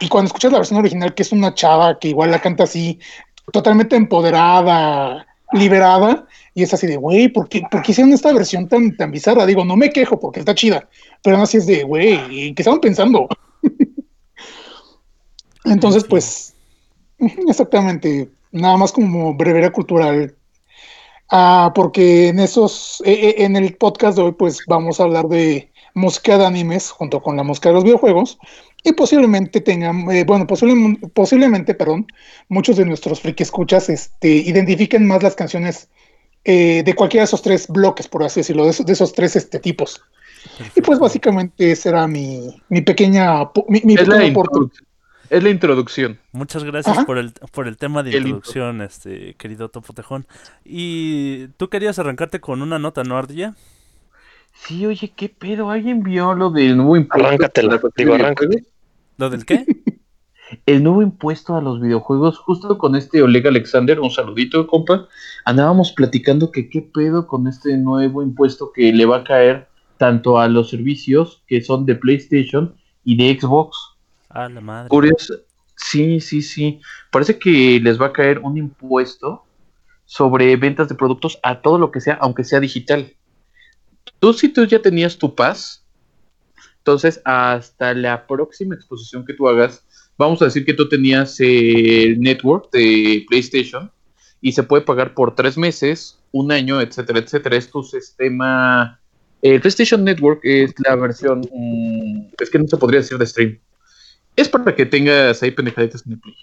Y 0.00 0.08
cuando 0.08 0.26
escuchas 0.26 0.52
la 0.52 0.58
versión 0.58 0.78
original, 0.78 1.14
que 1.14 1.22
es 1.22 1.32
una 1.32 1.54
chava 1.54 1.98
que 1.98 2.08
igual 2.08 2.30
la 2.30 2.40
canta 2.40 2.64
así, 2.64 2.98
totalmente 3.52 3.96
empoderada, 3.96 5.26
liberada, 5.52 6.26
y 6.54 6.62
es 6.62 6.74
así 6.74 6.86
de, 6.86 6.96
güey, 6.96 7.28
¿por 7.28 7.48
qué, 7.48 7.62
por 7.70 7.82
qué 7.82 7.92
hicieron 7.92 8.12
esta 8.12 8.32
versión 8.32 8.68
tan, 8.68 8.96
tan 8.96 9.10
bizarra? 9.10 9.46
Digo, 9.46 9.64
no 9.64 9.76
me 9.76 9.90
quejo 9.90 10.18
porque 10.18 10.40
está 10.40 10.54
chida, 10.54 10.88
pero 11.22 11.36
aún 11.36 11.44
así 11.44 11.56
es 11.56 11.66
de, 11.66 11.84
güey, 11.84 12.54
¿qué 12.54 12.62
estaban 12.62 12.80
pensando? 12.80 13.28
Entonces, 15.64 16.04
pues, 16.04 16.54
exactamente, 17.48 18.28
nada 18.52 18.76
más 18.76 18.92
como 18.92 19.34
brevedad 19.34 19.72
cultural. 19.72 20.34
Ah, 21.30 21.72
porque 21.74 22.28
en 22.28 22.40
esos, 22.40 23.02
eh, 23.04 23.12
eh, 23.12 23.44
en 23.44 23.56
el 23.56 23.76
podcast 23.76 24.16
de 24.16 24.24
hoy, 24.24 24.32
pues 24.32 24.60
vamos 24.66 24.98
a 24.98 25.04
hablar 25.04 25.28
de 25.28 25.70
música 25.98 26.38
de 26.38 26.46
animes 26.46 26.90
junto 26.90 27.20
con 27.20 27.36
la 27.36 27.42
música 27.42 27.68
de 27.68 27.74
los 27.74 27.84
videojuegos. 27.84 28.38
Y 28.84 28.92
posiblemente 28.92 29.60
tengan, 29.60 30.10
eh, 30.10 30.24
bueno, 30.24 30.46
posible- 30.46 30.98
posiblemente, 31.12 31.74
perdón, 31.74 32.06
muchos 32.48 32.76
de 32.76 32.84
nuestros 32.86 33.20
friki 33.20 33.42
escuchas 33.42 33.88
este, 33.88 34.28
identifiquen 34.28 35.06
más 35.06 35.22
las 35.22 35.34
canciones 35.34 35.88
eh, 36.44 36.82
de 36.84 36.94
cualquiera 36.94 37.22
de 37.22 37.26
esos 37.26 37.42
tres 37.42 37.66
bloques, 37.68 38.06
por 38.08 38.22
así 38.22 38.40
decirlo, 38.40 38.64
de 38.64 38.70
esos, 38.70 38.86
de 38.86 38.92
esos 38.92 39.12
tres 39.12 39.36
este, 39.36 39.58
tipos. 39.58 40.00
Y 40.76 40.80
pues 40.80 41.00
básicamente 41.00 41.72
ese 41.72 41.88
era 41.88 42.06
mi, 42.06 42.62
mi 42.68 42.80
pequeña, 42.80 43.42
mi, 43.68 43.82
mi 43.84 43.94
Es 43.94 44.06
la, 44.06 44.24
es 44.24 45.44
introducción. 45.44 46.18
Muchas 46.32 46.62
gracias 46.62 46.96
Ajá. 46.96 47.04
por 47.04 47.18
el, 47.18 47.32
por 47.52 47.66
el 47.66 47.76
tema 47.76 48.02
de 48.04 48.10
El 48.10 48.16
intro. 48.18 48.28
introducción, 48.36 48.80
este 48.80 49.34
querido 49.34 49.68
Topo 49.68 49.92
Tejón. 49.92 50.26
Y 50.64 51.48
tú 51.56 51.68
querías 51.68 51.98
arrancarte 51.98 52.40
con 52.40 52.62
una 52.62 52.78
nota, 52.78 53.02
¿no, 53.02 53.18
Ardilla? 53.18 53.54
Sí, 54.60 54.84
oye, 54.86 55.12
¿qué 55.14 55.28
pedo? 55.28 55.70
¿Alguien 55.70 56.02
vio 56.02 56.34
lo 56.34 56.50
del 56.50 56.76
nuevo 56.76 56.96
impuesto? 56.96 57.26
Arráncatela, 57.26 57.80
digo, 57.96 58.14
arráncate. 58.14 58.64
¿Lo 59.16 59.30
del 59.30 59.44
qué? 59.44 59.64
El 60.66 60.82
nuevo 60.82 61.02
impuesto 61.02 61.56
a 61.56 61.60
los 61.60 61.80
videojuegos, 61.80 62.38
justo 62.38 62.78
con 62.78 62.96
este 62.96 63.22
Oleg 63.22 63.46
Alexander, 63.46 64.00
un 64.00 64.10
saludito, 64.10 64.66
compa. 64.66 65.06
Andábamos 65.44 65.92
platicando 65.92 66.50
que 66.50 66.70
qué 66.70 66.80
pedo 66.80 67.26
con 67.26 67.46
este 67.46 67.76
nuevo 67.76 68.22
impuesto 68.22 68.72
que 68.72 68.92
le 68.92 69.04
va 69.04 69.18
a 69.18 69.24
caer 69.24 69.68
tanto 69.98 70.38
a 70.38 70.48
los 70.48 70.70
servicios 70.70 71.42
que 71.46 71.60
son 71.60 71.84
de 71.84 71.96
PlayStation 71.96 72.74
y 73.04 73.16
de 73.16 73.38
Xbox. 73.38 73.76
Ah, 74.30 74.48
la 74.48 74.60
madre. 74.60 74.88
Curioso. 74.88 75.34
Sí, 75.76 76.20
sí, 76.20 76.42
sí. 76.42 76.80
Parece 77.10 77.38
que 77.38 77.78
les 77.82 78.00
va 78.00 78.06
a 78.06 78.12
caer 78.12 78.38
un 78.38 78.56
impuesto 78.56 79.44
sobre 80.06 80.56
ventas 80.56 80.88
de 80.88 80.94
productos 80.94 81.38
a 81.42 81.60
todo 81.60 81.78
lo 81.78 81.90
que 81.90 82.00
sea, 82.00 82.14
aunque 82.20 82.44
sea 82.44 82.60
digital. 82.60 83.12
Tú 84.18 84.32
si 84.32 84.48
tú 84.48 84.64
ya 84.64 84.80
tenías 84.80 85.16
tu 85.18 85.34
paz, 85.34 85.84
entonces 86.78 87.20
hasta 87.24 87.94
la 87.94 88.26
próxima 88.26 88.74
exposición 88.74 89.24
que 89.24 89.34
tú 89.34 89.48
hagas, 89.48 89.84
vamos 90.16 90.42
a 90.42 90.46
decir 90.46 90.64
que 90.64 90.74
tú 90.74 90.88
tenías 90.88 91.38
el 91.40 92.20
network 92.20 92.70
de 92.72 93.24
PlayStation 93.28 93.90
y 94.40 94.52
se 94.52 94.62
puede 94.62 94.84
pagar 94.84 95.14
por 95.14 95.34
tres 95.34 95.56
meses, 95.58 96.18
un 96.32 96.52
año, 96.52 96.80
etcétera, 96.80 97.18
etcétera. 97.18 97.56
Es 97.56 97.70
tu 97.70 97.82
sistema. 97.82 99.00
El 99.42 99.60
PlayStation 99.60 100.04
Network 100.04 100.40
es 100.42 100.74
la 100.84 100.96
versión. 100.96 101.40
mm, 101.52 102.28
es 102.40 102.50
que 102.50 102.58
no 102.58 102.66
se 102.66 102.76
podría 102.76 103.00
decir 103.00 103.18
de 103.18 103.26
stream. 103.26 103.58
Es 104.36 104.48
para 104.48 104.74
que 104.74 104.86
tengas 104.86 105.42
ahí 105.42 105.50
pendejaditas 105.50 106.06
en 106.06 106.12
el 106.12 106.20
Play. 106.20 106.34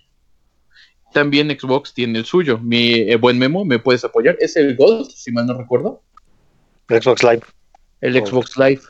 También 1.13 1.49
Xbox 1.49 1.93
tiene 1.93 2.19
el 2.19 2.25
suyo. 2.25 2.57
Mi 2.59 2.93
eh, 3.09 3.15
buen 3.15 3.39
memo, 3.39 3.63
me 3.63 3.79
puedes 3.79 4.03
apoyar. 4.03 4.35
Es 4.39 4.57
el 4.57 4.75
Gold, 4.75 5.09
si 5.11 5.31
mal 5.31 5.45
no 5.45 5.57
recuerdo. 5.57 6.01
Xbox 6.89 7.23
Live. 7.23 7.54
El. 8.07 8.25
Xbox 8.25 8.57
Live. 8.57 8.81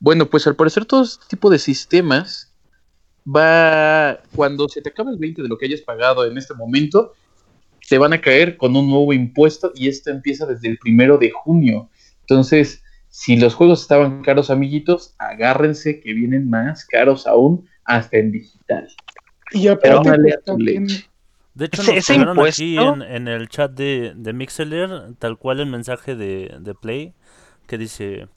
Bueno, 0.00 0.26
pues 0.26 0.46
al 0.46 0.56
parecer 0.56 0.84
todo 0.84 1.02
este 1.02 1.24
tipo 1.28 1.48
de 1.50 1.58
sistemas 1.58 2.52
va. 3.26 4.18
Cuando 4.34 4.68
se 4.68 4.82
te 4.82 4.90
acaba 4.90 5.10
el 5.10 5.18
20 5.18 5.42
de 5.42 5.48
lo 5.48 5.56
que 5.58 5.66
hayas 5.66 5.80
pagado 5.82 6.24
en 6.26 6.36
este 6.38 6.54
momento, 6.54 7.12
te 7.88 7.98
van 7.98 8.12
a 8.12 8.20
caer 8.20 8.56
con 8.56 8.74
un 8.76 8.88
nuevo 8.88 9.12
impuesto 9.12 9.72
y 9.74 9.88
esto 9.88 10.10
empieza 10.10 10.46
desde 10.46 10.68
el 10.68 10.78
primero 10.78 11.18
de 11.18 11.30
junio. 11.30 11.88
Entonces, 12.20 12.82
si 13.08 13.36
los 13.36 13.54
juegos 13.54 13.82
estaban 13.82 14.22
caros, 14.22 14.50
amiguitos, 14.50 15.14
agárrense 15.18 16.00
que 16.00 16.12
vienen 16.14 16.48
más 16.48 16.84
caros 16.86 17.26
aún 17.26 17.68
hasta 17.84 18.16
en 18.18 18.32
digital. 18.32 18.88
Y 19.52 19.68
aparte, 19.68 19.88
Pero 19.88 20.02
dale 20.02 20.22
pues, 20.22 20.34
a 20.34 20.38
tu 20.38 20.44
también- 20.52 20.86
leche. 20.86 21.08
De 21.54 21.66
hecho, 21.66 21.82
Ese- 21.82 21.92
nos 21.92 21.98
ese 21.98 22.14
impuesto- 22.14 22.62
aquí 22.62 22.78
en, 22.78 23.02
en 23.02 23.28
el 23.28 23.46
chat 23.50 23.70
de, 23.72 24.14
de 24.16 24.32
Mixeler, 24.32 25.12
tal 25.18 25.36
cual 25.36 25.60
el 25.60 25.66
mensaje 25.66 26.16
de, 26.16 26.56
de 26.58 26.74
Play, 26.74 27.12
que 27.72 27.78
dice, 27.78 28.28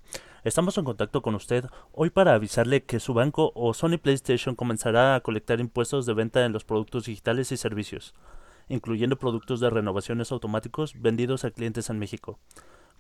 estamos 0.46 0.78
en 0.78 0.86
contacto 0.86 1.22
con 1.22 1.36
usted 1.36 1.66
hoy 1.92 2.10
para 2.10 2.36
avisarle 2.36 2.86
que 2.86 3.02
su 3.02 3.14
banco 3.14 3.52
o 3.54 3.74
Sony 3.74 3.98
PlayStation 4.02 4.56
comenzará 4.56 5.14
a 5.14 5.20
colectar 5.20 5.60
impuestos 5.60 6.06
de 6.06 6.14
venta 6.14 6.46
en 6.46 6.54
los 6.54 6.64
productos 6.64 7.04
digitales 7.04 7.52
y 7.52 7.58
servicios, 7.58 8.14
incluyendo 8.70 9.18
productos 9.18 9.60
de 9.60 9.70
renovaciones 9.70 10.32
automáticos 10.32 10.94
vendidos 11.02 11.44
a 11.44 11.52
clientes 11.52 11.90
en 11.90 12.00
México. 12.00 12.40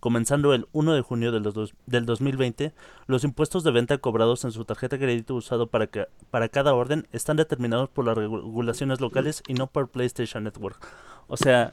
Comenzando 0.01 0.53
el 0.53 0.67
1 0.73 0.93
de 0.93 1.01
junio 1.03 1.31
del, 1.31 1.43
dos- 1.43 1.73
del 1.85 2.05
2020, 2.05 2.73
los 3.07 3.23
impuestos 3.23 3.63
de 3.63 3.71
venta 3.71 3.97
cobrados 3.99 4.43
en 4.43 4.51
su 4.51 4.65
tarjeta 4.65 4.97
de 4.97 5.05
crédito 5.05 5.35
usado 5.35 5.67
para, 5.67 5.87
ca- 5.87 6.09
para 6.31 6.49
cada 6.49 6.73
orden 6.73 7.07
están 7.13 7.37
determinados 7.37 7.87
por 7.87 8.03
las 8.03 8.17
regu- 8.17 8.41
regulaciones 8.43 8.99
locales 8.99 9.41
y 9.47 9.53
no 9.53 9.67
por 9.67 9.87
PlayStation 9.87 10.43
Network. 10.43 10.85
O 11.29 11.37
sea, 11.37 11.71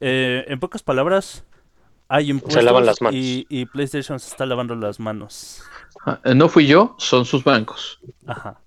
eh, 0.00 0.46
en 0.48 0.58
pocas 0.60 0.82
palabras, 0.82 1.44
hay 2.12 2.30
impuestos 2.30 2.62
lavan 2.62 2.84
las 2.86 3.00
manos. 3.00 3.16
Y, 3.18 3.46
y 3.48 3.64
PlayStation 3.66 4.20
se 4.20 4.28
está 4.28 4.44
lavando 4.46 4.74
las 4.74 5.00
manos. 5.00 5.62
Ah, 6.04 6.20
No 6.34 6.48
fui 6.48 6.66
yo, 6.66 6.94
son 6.98 7.24
sus 7.24 7.42
bancos. 7.42 8.00
Ajá. 8.26 8.58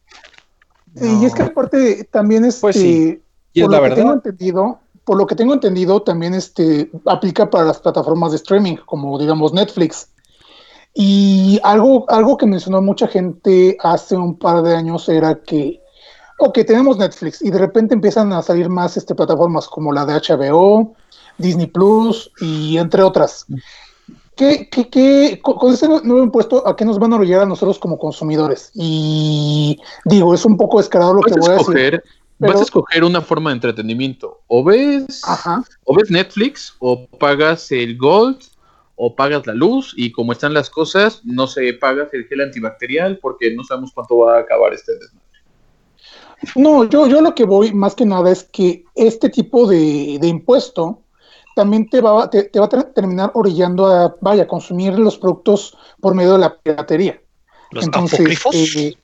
Y 0.96 1.26
es 1.26 1.34
que 1.34 1.44
aparte 1.44 2.06
también 2.06 2.46
este, 2.46 2.62
Pues 2.62 2.76
sí, 2.76 3.22
y 3.54 3.60
es 3.60 3.66
por 3.66 3.72
la 3.72 3.78
lo 3.78 3.84
que 3.84 3.90
verdad. 3.90 3.96
tengo 4.04 4.14
entendido, 4.14 4.80
por 5.04 5.18
lo 5.18 5.28
que 5.28 5.36
tengo 5.36 5.54
entendido, 5.54 6.02
también 6.02 6.34
este 6.34 6.90
aplica 7.06 7.50
para 7.50 7.66
las 7.66 7.80
plataformas 7.80 8.32
de 8.32 8.38
streaming, 8.38 8.78
como 8.86 9.20
digamos 9.20 9.54
Netflix. 9.54 10.10
Y 10.94 11.60
algo, 11.64 12.06
algo 12.10 12.38
que 12.38 12.46
mencionó 12.48 12.82
mucha 12.82 13.08
gente 13.08 13.78
hace 13.84 14.16
un 14.16 14.38
par 14.40 14.64
de 14.64 14.74
años 14.76 15.10
era 15.10 15.36
que, 15.36 15.82
ok, 16.40 16.60
tenemos 16.66 16.98
Netflix 16.98 17.42
y 17.42 17.52
de 17.52 17.60
repente 17.60 17.94
empiezan 17.94 18.32
a 18.32 18.42
salir 18.42 18.70
más 18.70 18.96
este, 18.96 19.14
plataformas 19.14 19.68
como 19.68 19.92
la 19.92 20.06
de 20.06 20.14
HBO, 20.14 20.96
Disney 21.38 21.68
Plus 21.68 22.32
y 22.40 22.78
entre 22.78 23.04
otras. 23.04 23.46
¿Qué, 24.36 24.68
qué, 24.70 24.90
qué, 24.90 25.40
con 25.42 25.74
ese 25.74 25.88
nuevo 25.88 26.22
impuesto, 26.24 26.68
¿a 26.68 26.76
qué 26.76 26.84
nos 26.84 27.00
van 27.00 27.14
a 27.14 27.16
orillar 27.16 27.42
a 27.42 27.46
nosotros 27.46 27.80
como 27.80 27.98
consumidores? 27.98 28.70
Y 28.74 29.80
digo, 30.04 30.34
es 30.34 30.44
un 30.44 30.58
poco 30.58 30.80
descarado 30.80 31.14
lo 31.14 31.22
que 31.22 31.32
voy 31.40 31.50
a 31.50 31.52
decir. 31.54 31.62
escoger 31.62 32.04
Pero- 32.38 32.52
vas 32.52 32.62
a 32.62 32.66
escoger 32.66 33.04
una 33.06 33.22
forma 33.22 33.52
de 33.52 33.56
entretenimiento. 33.56 34.42
O 34.48 34.62
ves, 34.64 35.22
Ajá. 35.24 35.64
o 35.86 35.96
ves 35.96 36.12
Netflix, 36.12 36.76
o 36.80 37.08
pagas 37.08 37.72
el 37.72 37.98
Gold, 37.98 38.40
o 38.98 39.16
pagas 39.16 39.48
la 39.48 39.54
luz, 39.54 39.94
y 39.96 40.12
como 40.12 40.34
están 40.34 40.54
las 40.54 40.70
cosas, 40.70 41.22
no 41.24 41.48
se 41.48 41.72
pagas 41.74 42.14
el 42.14 42.26
gel 42.26 42.42
antibacterial 42.42 43.20
porque 43.22 43.54
no 43.56 43.64
sabemos 43.64 43.92
cuánto 43.94 44.18
va 44.18 44.36
a 44.36 44.40
acabar 44.42 44.74
este 44.74 44.94
desmadre. 44.94 45.26
No, 46.58 46.84
yo, 46.84 47.08
yo 47.08 47.22
lo 47.22 47.34
que 47.34 47.46
voy 47.46 47.74
más 47.74 47.96
que 47.96 48.06
nada 48.06 48.30
es 48.32 48.44
que 48.44 48.84
este 48.96 49.30
tipo 49.30 49.66
de, 49.66 50.18
de 50.20 50.28
impuesto 50.28 51.00
también 51.56 51.90
te 51.90 52.02
va, 52.02 52.30
te, 52.30 52.44
te 52.44 52.60
va 52.60 52.66
a 52.66 52.70
ter- 52.70 52.94
terminar 52.94 53.32
orillando 53.34 53.88
a, 53.88 54.16
vaya, 54.22 54.46
consumir 54.48 54.94
los 55.00 55.18
productos 55.18 55.76
por 56.00 56.14
medio 56.14 56.34
de 56.34 56.40
la 56.40 56.56
piratería. 56.58 57.20
Los 57.72 57.86
Entonces, 57.86 58.20
apócrifos. 58.20 58.56
eh, 58.76 58.96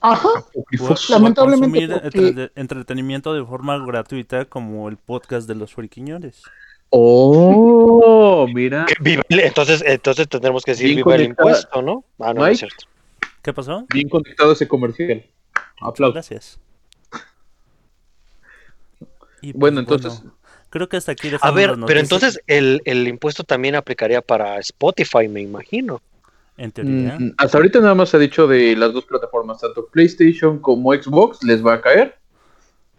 ajá, 0.00 0.28
Apócrifos. 0.36 1.08
A 1.10 1.12
Lamentablemente 1.14 1.78
consumir 1.88 2.02
porque- 2.02 2.28
entre- 2.28 2.52
entretenimiento 2.56 3.32
de 3.32 3.44
forma 3.44 3.78
gratuita 3.86 4.44
como 4.44 4.88
el 4.90 4.98
podcast 4.98 5.48
de 5.48 5.54
los 5.54 5.72
friquiñores. 5.72 6.42
Oh, 6.90 8.46
mira. 8.52 8.84
Entonces, 9.30 9.82
entonces 9.86 10.28
tendremos 10.28 10.62
que 10.62 10.72
decir 10.72 10.86
Bien 10.88 10.96
viva 10.98 11.14
el 11.14 11.22
impuesto, 11.22 11.80
¿no? 11.80 12.04
Ah, 12.18 12.34
no, 12.34 12.40
no 12.40 12.46
es 12.48 12.58
cierto. 12.58 12.84
¿Qué 13.40 13.52
pasó? 13.54 13.86
Bien 13.94 14.08
conectado 14.10 14.52
ese 14.52 14.68
comercial. 14.68 15.24
Aplausos. 15.80 16.14
Gracias. 16.14 16.60
Y, 19.40 19.52
pues, 19.52 19.60
Bueno, 19.60 19.80
entonces, 19.80 20.22
creo 20.72 20.88
que 20.88 20.96
hasta 20.96 21.12
aquí 21.12 21.30
A 21.40 21.50
ver, 21.50 21.76
las 21.78 21.86
pero 21.86 22.00
entonces 22.00 22.40
el, 22.46 22.80
el 22.86 23.06
impuesto 23.06 23.44
también 23.44 23.74
aplicaría 23.74 24.22
para 24.22 24.58
Spotify, 24.58 25.28
me 25.28 25.42
imagino. 25.42 26.00
En 26.56 26.72
teoría. 26.72 27.18
mm, 27.18 27.34
hasta 27.36 27.58
ahorita 27.58 27.80
nada 27.80 27.94
más 27.94 28.08
se 28.08 28.16
ha 28.16 28.20
dicho 28.20 28.46
de 28.46 28.74
las 28.74 28.92
dos 28.92 29.04
plataformas, 29.04 29.60
tanto 29.60 29.86
PlayStation 29.86 30.58
como 30.58 30.92
Xbox, 30.94 31.42
les 31.44 31.64
va 31.64 31.74
a 31.74 31.80
caer. 31.82 32.16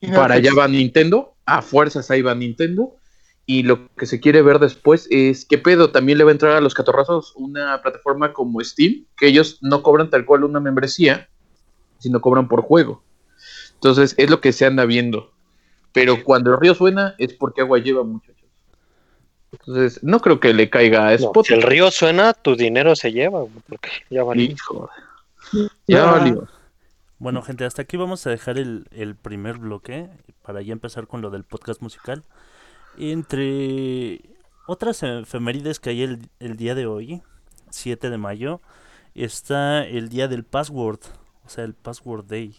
y 0.01 0.11
Para 0.11 0.35
allá 0.35 0.51
va 0.57 0.67
Nintendo, 0.67 1.33
a 1.45 1.61
fuerzas 1.61 2.09
ahí 2.11 2.21
va 2.21 2.35
Nintendo. 2.35 2.95
Y 3.45 3.63
lo 3.63 3.89
que 3.97 4.05
se 4.05 4.21
quiere 4.21 4.41
ver 4.41 4.59
después 4.59 5.07
es 5.09 5.43
qué 5.45 5.57
pedo, 5.57 5.89
también 5.91 6.17
le 6.17 6.23
va 6.23 6.29
a 6.29 6.33
entrar 6.33 6.55
a 6.55 6.61
los 6.61 6.73
catorrazos 6.73 7.33
una 7.35 7.81
plataforma 7.81 8.33
como 8.33 8.61
Steam, 8.61 9.05
que 9.17 9.27
ellos 9.27 9.57
no 9.61 9.83
cobran 9.83 10.09
tal 10.09 10.25
cual 10.25 10.43
una 10.43 10.59
membresía, 10.61 11.27
sino 11.99 12.21
cobran 12.21 12.47
por 12.47 12.61
juego. 12.61 13.03
Entonces 13.73 14.13
es 14.17 14.29
lo 14.29 14.39
que 14.39 14.53
se 14.53 14.65
anda 14.65 14.85
viendo. 14.85 15.32
Pero 15.93 16.23
cuando 16.23 16.51
el 16.53 16.59
río 16.59 16.73
suena 16.75 17.15
es 17.17 17.33
porque 17.33 17.61
agua 17.61 17.77
lleva, 17.79 18.03
muchachos. 18.03 18.49
Entonces 19.51 19.99
no 20.03 20.19
creo 20.19 20.39
que 20.39 20.53
le 20.53 20.69
caiga 20.69 21.07
a 21.07 21.11
No, 21.11 21.15
Spotify. 21.27 21.47
si 21.47 21.53
el 21.53 21.61
río 21.61 21.91
suena, 21.91 22.33
tu 22.33 22.55
dinero 22.55 22.95
se 22.95 23.11
lleva, 23.11 23.45
porque 23.69 23.89
ya 24.09 24.23
valió. 24.23 24.43
Hijo 24.51 24.89
de- 25.53 25.69
Ya 25.87 26.05
valió. 26.05 26.47
Bueno, 27.19 27.41
gente, 27.43 27.63
hasta 27.63 27.83
aquí 27.83 27.95
vamos 27.95 28.25
a 28.25 28.31
dejar 28.31 28.57
el, 28.57 28.87
el 28.91 29.15
primer 29.15 29.57
bloque 29.59 30.09
para 30.41 30.61
ya 30.61 30.73
empezar 30.73 31.07
con 31.07 31.21
lo 31.21 31.29
del 31.29 31.43
podcast 31.43 31.81
musical. 31.81 32.23
Entre 32.97 34.21
otras 34.65 35.03
efemérides 35.03 35.79
que 35.79 35.91
hay 35.91 36.01
el, 36.03 36.29
el 36.39 36.57
día 36.57 36.73
de 36.75 36.85
hoy, 36.87 37.21
7 37.69 38.09
de 38.09 38.17
mayo, 38.17 38.59
está 39.13 39.85
el 39.85 40.09
día 40.09 40.27
del 40.27 40.43
password, 40.43 40.99
o 41.45 41.49
sea, 41.49 41.63
el 41.63 41.75
password 41.75 42.25
day. 42.25 42.55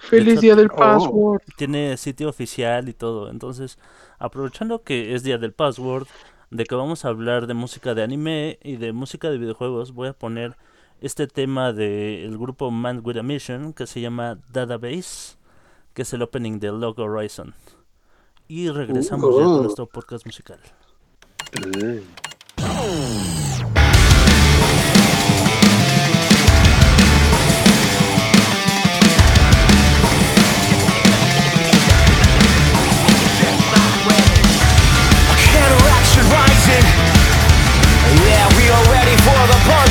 Feliz 0.00 0.34
hecho, 0.34 0.40
día 0.40 0.56
del 0.56 0.70
oh. 0.72 0.76
password. 0.76 1.42
Tiene 1.56 1.96
sitio 1.96 2.28
oficial 2.28 2.88
y 2.88 2.92
todo. 2.92 3.30
Entonces, 3.30 3.78
aprovechando 4.18 4.82
que 4.82 5.14
es 5.14 5.22
día 5.22 5.38
del 5.38 5.52
password, 5.52 6.06
de 6.50 6.64
que 6.64 6.74
vamos 6.74 7.04
a 7.04 7.08
hablar 7.08 7.46
de 7.46 7.54
música 7.54 7.94
de 7.94 8.02
anime 8.02 8.58
y 8.62 8.76
de 8.76 8.92
música 8.92 9.30
de 9.30 9.38
videojuegos, 9.38 9.92
voy 9.92 10.08
a 10.08 10.12
poner 10.12 10.56
este 11.00 11.26
tema 11.26 11.72
del 11.72 12.36
grupo 12.36 12.70
Man 12.70 13.00
with 13.04 13.16
a 13.16 13.22
Mission 13.22 13.72
que 13.72 13.86
se 13.86 14.00
llama 14.00 14.38
Database, 14.52 15.36
que 15.94 16.02
es 16.02 16.12
el 16.12 16.22
opening 16.22 16.58
de 16.58 16.72
Log 16.72 16.98
Horizon. 16.98 17.54
Y 18.48 18.68
regresamos 18.70 19.36
ya 19.36 19.44
con 19.44 19.62
nuestro 19.62 19.86
podcast 19.86 20.26
musical. 20.26 20.58
Mm. 21.56 23.39
Interaction 36.10 36.32
rising. 36.32 36.84
Yeah, 38.26 38.48
we 38.56 38.68
are 38.68 38.84
ready 38.92 39.16
for 39.22 39.46
the 39.46 39.58
punchline. 39.62 39.89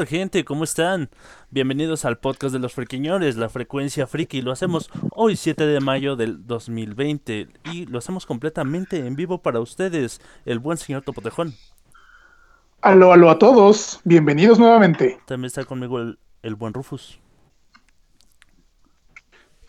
Tal, 0.00 0.06
gente? 0.06 0.46
¿Cómo 0.46 0.64
están? 0.64 1.10
Bienvenidos 1.50 2.06
al 2.06 2.18
podcast 2.18 2.54
de 2.54 2.58
los 2.58 2.72
friquiñores, 2.72 3.36
la 3.36 3.50
frecuencia 3.50 4.06
friki. 4.06 4.40
Lo 4.40 4.50
hacemos 4.50 4.90
hoy, 5.14 5.36
7 5.36 5.66
de 5.66 5.78
mayo 5.80 6.16
del 6.16 6.46
2020, 6.46 7.48
y 7.70 7.84
lo 7.84 7.98
hacemos 7.98 8.24
completamente 8.24 9.06
en 9.06 9.14
vivo 9.14 9.42
para 9.42 9.60
ustedes, 9.60 10.22
el 10.46 10.58
buen 10.58 10.78
señor 10.78 11.02
Topotejón. 11.02 11.54
Aló, 12.80 13.12
aló 13.12 13.28
a 13.28 13.38
todos. 13.38 14.00
Bienvenidos 14.04 14.58
nuevamente. 14.58 15.20
También 15.26 15.48
está 15.48 15.66
conmigo 15.66 15.98
el, 15.98 16.18
el 16.42 16.54
buen 16.54 16.72
Rufus. 16.72 17.20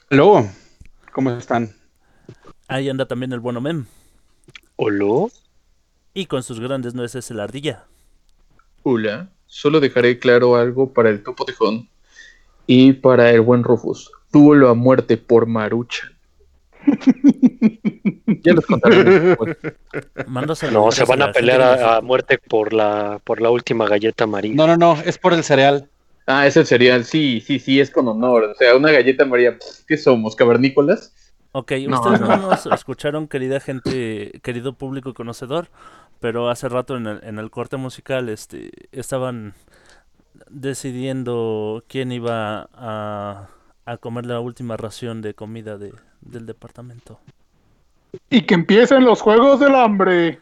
Hello, 0.10 0.48
¿cómo 1.12 1.32
están? 1.32 1.76
Ahí 2.70 2.88
anda 2.88 3.06
también 3.06 3.34
el 3.34 3.42
buen 3.42 3.58
Omem. 3.58 3.86
¿Oló? 4.78 5.30
Y 6.14 6.28
con 6.28 6.42
sus 6.42 6.62
grandes 6.62 6.94
nueces 6.94 7.30
el 7.32 7.42
ardilla. 7.42 7.86
Hola, 8.84 9.30
solo 9.52 9.82
dejaré 9.82 10.18
claro 10.18 10.56
algo 10.56 10.94
para 10.94 11.10
el 11.10 11.24
topo 11.24 11.44
tejón 11.44 11.90
y 12.68 12.94
para 12.94 13.32
el 13.32 13.42
buen 13.42 13.64
Rufus. 13.64 14.10
Duelo 14.32 14.70
a 14.70 14.76
muerte 14.76 15.18
por 15.18 15.46
Marucha. 15.46 16.10
ya 18.44 18.54
los 18.54 18.66
contaré 18.66 19.36
No, 20.72 20.92
se 20.92 21.04
van 21.04 21.22
a 21.22 21.32
pelear 21.34 21.62
a, 21.62 21.98
a 21.98 22.02
muerte 22.02 22.38
por 22.38 22.72
la, 22.72 23.20
por 23.26 23.42
la 23.42 23.50
última 23.50 23.88
galleta 23.88 24.24
amarilla. 24.24 24.56
No, 24.56 24.68
no, 24.68 24.78
no, 24.78 25.02
es 25.02 25.18
por 25.18 25.34
el 25.34 25.44
cereal. 25.44 25.90
Ah, 26.28 26.48
es 26.48 26.56
el 26.56 26.66
cereal, 26.66 27.04
sí, 27.04 27.42
sí, 27.46 27.60
sí, 27.60 27.82
es 27.82 27.92
con 27.92 28.08
honor. 28.08 28.44
O 28.46 28.56
sea, 28.56 28.76
una 28.78 28.92
galleta 28.92 29.26
María, 29.26 29.58
pff, 29.58 29.86
¿qué 29.86 29.98
somos? 29.98 30.36
¿Cavernícolas? 30.36 31.14
Ok, 31.54 31.74
No, 31.88 31.98
ustedes 32.00 32.22
no 32.22 32.38
no. 32.38 32.38
nos 32.38 32.66
escucharon, 32.68 33.28
querida 33.28 33.60
gente, 33.60 34.40
querido 34.42 34.74
público 34.78 35.14
conocedor, 35.14 35.68
pero 36.22 36.50
hace 36.50 36.70
rato 36.70 36.96
en 36.96 37.08
el, 37.08 37.20
en 37.24 37.40
el 37.40 37.50
corte 37.50 37.76
musical 37.76 38.30
este, 38.30 38.72
estaban 38.92 39.56
decidiendo 40.50 41.84
quién 41.88 42.12
iba 42.12 42.70
a, 42.74 43.50
a 43.86 43.98
comer 43.98 44.28
la 44.28 44.40
última 44.40 44.78
ración 44.78 45.22
de 45.22 45.34
comida 45.34 45.78
de, 45.80 45.92
del 46.22 46.46
departamento. 46.46 47.20
Y 48.30 48.44
que 48.44 48.54
empiecen 48.54 49.04
los 49.04 49.20
juegos 49.20 49.60
del 49.60 49.74
hambre. 49.74 50.40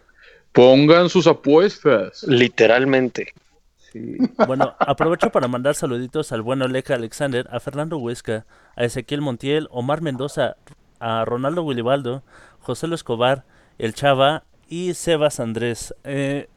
Pongan 0.52 1.08
sus 1.08 1.28
apuestas. 1.28 2.24
Literalmente. 2.24 3.34
Sí. 3.78 4.18
Bueno, 4.46 4.76
aprovecho 4.80 5.32
para 5.32 5.48
mandar 5.48 5.76
saluditos 5.76 6.34
al 6.34 6.42
buen 6.42 6.62
Oleja 6.62 6.96
Alexander, 6.96 7.48
a 7.52 7.60
Fernando 7.62 7.98
Huesca, 7.98 8.46
a 8.76 8.84
Ezequiel 8.84 9.22
Montiel, 9.22 9.70
Omar 9.72 10.02
Mendoza, 10.02 10.58
a 11.00 11.24
Ronaldo 11.24 11.64
Willibaldo, 11.64 12.22
José 12.60 12.88
Lo 12.88 12.96
Escobar, 12.96 13.46
el 13.78 13.94
Chava 13.94 14.44
y 14.70 14.94
Sebas 14.94 15.40
Andrés. 15.40 15.94
Eh, 16.04 16.48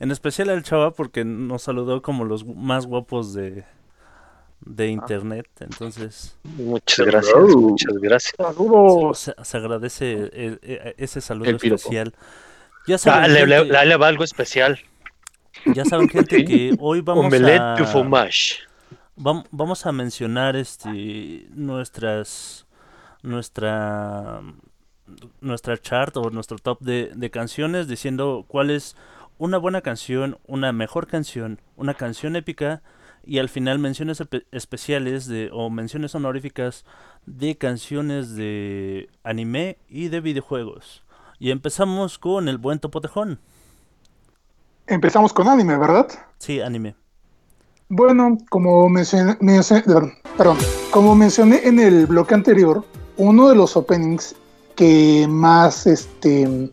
en 0.00 0.10
especial 0.10 0.50
al 0.50 0.62
Chava 0.62 0.90
porque 0.92 1.24
nos 1.24 1.62
saludó 1.62 2.02
como 2.02 2.24
los 2.24 2.44
más 2.44 2.86
guapos 2.86 3.32
de, 3.32 3.64
de 4.60 4.88
internet. 4.88 5.46
Entonces 5.60 6.36
Muchas 6.42 7.06
gracias, 7.06 7.34
Hello. 7.36 7.58
muchas 7.58 7.94
gracias. 7.98 8.34
Saludos. 8.36 9.18
se, 9.18 9.34
se 9.42 9.56
agradece 9.56 10.12
eh, 10.32 10.58
eh, 10.62 10.94
ese 10.98 11.20
saludo 11.20 11.48
El 11.50 11.56
especial. 11.56 12.14
Ya 12.86 12.96
Ah, 12.96 12.98
saben, 12.98 13.32
le, 13.34 13.46
le- 13.46 13.64
gente, 13.64 13.84
le 13.86 13.96
va 13.96 14.08
algo 14.08 14.24
especial. 14.24 14.78
ya 15.74 15.84
saben, 15.84 16.08
gente, 16.08 16.44
que 16.44 16.74
hoy 16.80 17.00
vamos 17.00 17.26
Omelette 17.26 17.60
a... 17.60 17.76
du 17.76 17.84
fromage. 17.86 18.56
Vam- 19.16 19.46
vamos 19.52 19.86
a 19.86 19.92
mencionar 19.92 20.56
este 20.56 21.46
nuestras 21.50 22.66
nuestra 23.22 24.42
nuestra 25.40 25.76
chart 25.78 26.16
o 26.16 26.30
nuestro 26.30 26.58
top 26.58 26.80
de, 26.80 27.12
de 27.14 27.30
canciones 27.30 27.88
diciendo 27.88 28.44
cuál 28.48 28.70
es 28.70 28.96
una 29.38 29.58
buena 29.58 29.80
canción, 29.80 30.38
una 30.46 30.72
mejor 30.72 31.06
canción, 31.06 31.60
una 31.76 31.94
canción 31.94 32.36
épica 32.36 32.82
y 33.26 33.38
al 33.38 33.48
final 33.48 33.78
menciones 33.78 34.20
espe- 34.20 34.44
especiales 34.52 35.26
de 35.26 35.50
o 35.52 35.70
menciones 35.70 36.14
honoríficas 36.14 36.84
de 37.26 37.56
canciones 37.56 38.34
de 38.36 39.08
anime 39.22 39.78
y 39.88 40.08
de 40.08 40.20
videojuegos. 40.20 41.04
Y 41.38 41.50
empezamos 41.50 42.18
con 42.18 42.48
el 42.48 42.58
buen 42.58 42.78
Topotejón. 42.78 43.40
Empezamos 44.86 45.32
con 45.32 45.48
anime, 45.48 45.76
¿verdad? 45.78 46.06
Sí, 46.38 46.60
anime. 46.60 46.94
Bueno, 47.88 48.38
como 48.50 48.88
mencioné, 48.88 49.36
mencioné- 49.40 49.84
perdón, 50.36 50.58
como 50.90 51.14
mencioné 51.14 51.66
en 51.66 51.80
el 51.80 52.06
bloque 52.06 52.34
anterior, 52.34 52.84
uno 53.16 53.48
de 53.48 53.56
los 53.56 53.76
openings 53.76 54.36
que 54.74 55.26
más, 55.28 55.86
este, 55.86 56.70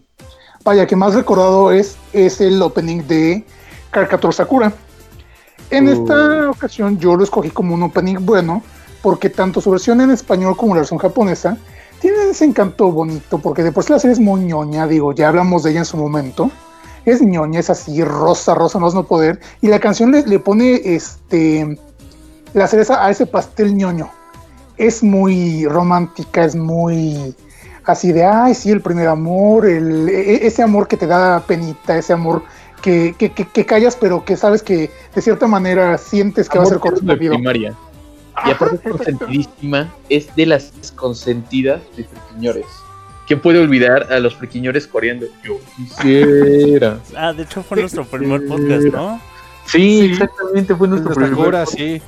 vaya, 0.64 0.88
que 0.88 0.96
más 0.96 1.14
recordado 1.14 1.72
es, 1.72 1.96
es 2.14 2.42
el 2.42 2.62
opening 2.62 3.04
de 3.08 3.46
Caricature 3.92 4.34
Sakura. 4.34 4.74
En 5.70 5.88
Uh. 5.88 5.92
esta 5.92 6.50
ocasión 6.50 6.98
yo 6.98 7.16
lo 7.16 7.24
escogí 7.24 7.50
como 7.50 7.74
un 7.74 7.84
opening 7.84 8.18
bueno, 8.22 8.62
porque 9.02 9.30
tanto 9.30 9.62
su 9.62 9.72
versión 9.72 10.02
en 10.02 10.12
español 10.12 10.56
como 10.58 10.76
la 10.76 10.82
versión 10.82 11.00
japonesa 11.00 11.58
tienen 12.00 12.30
ese 12.32 12.46
encanto 12.46 12.92
bonito, 12.92 13.38
porque 13.40 13.64
de 13.64 13.72
por 13.72 13.84
sí 13.84 13.94
la 13.94 14.00
serie 14.00 14.14
es 14.14 14.20
muy 14.20 14.42
ñoña, 14.42 14.88
digo, 14.88 15.14
ya 15.14 15.30
hablamos 15.30 15.64
de 15.64 15.72
ella 15.72 15.80
en 15.80 15.86
su 15.86 15.98
momento 15.98 16.52
es 17.06 17.22
ñoña, 17.22 17.60
es 17.60 17.70
así, 17.70 18.04
rosa, 18.04 18.54
rosa, 18.54 18.80
más 18.80 18.94
no 18.94 19.06
poder. 19.06 19.40
Y 19.62 19.68
la 19.68 19.80
canción 19.80 20.12
le, 20.12 20.26
le 20.26 20.40
pone 20.40 20.82
este 20.84 21.80
la 22.54 22.68
cereza 22.68 23.04
a 23.04 23.10
ese 23.10 23.26
pastel 23.26 23.76
ñoño. 23.76 24.10
Es 24.78 25.04
muy 25.04 25.66
romántica, 25.66 26.44
es 26.44 26.56
muy 26.56 27.36
así 27.86 28.12
de, 28.12 28.24
ay, 28.26 28.54
sí, 28.54 28.70
el 28.72 28.82
primer 28.82 29.08
amor, 29.08 29.66
el, 29.66 30.10
e- 30.10 30.46
ese 30.46 30.62
amor 30.64 30.88
que 30.88 30.98
te 30.98 31.08
da 31.08 31.40
penita, 31.46 31.98
ese 31.98 32.14
amor 32.14 32.44
que, 32.82 33.14
que, 33.18 33.32
que- 33.32 33.46
que 33.48 33.66
callas, 33.66 33.96
pero 33.96 34.24
que 34.26 34.36
sabes 34.38 34.62
que 34.64 34.90
de 35.16 35.22
cierta 35.22 35.48
manera 35.48 35.98
sientes 35.98 36.48
que 36.50 36.58
va 36.58 36.64
a 36.64 36.68
ser 36.68 36.80
correspondido. 36.80 37.34
primaria. 37.34 37.74
Y 38.48 38.52
aparte 38.52 38.76
es 38.84 38.92
consentidísima, 38.92 39.94
es 40.10 40.34
de 40.36 40.46
las 40.48 40.72
consentidas 40.96 41.82
de 41.96 42.06
friquiñores. 42.06 42.66
¿Quién 43.28 43.40
puede 43.42 43.60
olvidar 43.60 44.12
a 44.12 44.20
los 44.20 44.36
friquiñores 44.36 44.88
coreando? 44.88 45.26
Yo 45.44 45.60
quisiera. 45.76 47.00
Ah, 47.16 47.34
de 47.34 47.44
hecho 47.44 47.62
fue 47.64 47.80
nuestro 47.82 48.04
primer 48.06 48.46
podcast, 48.48 48.86
¿no? 48.86 49.20
Sí, 49.68 50.12
exactamente, 50.12 50.76
fue 50.76 50.88
nuestro 50.88 51.14
primer 51.14 51.36
podcast. 51.36 51.74
sí. 51.76 52.02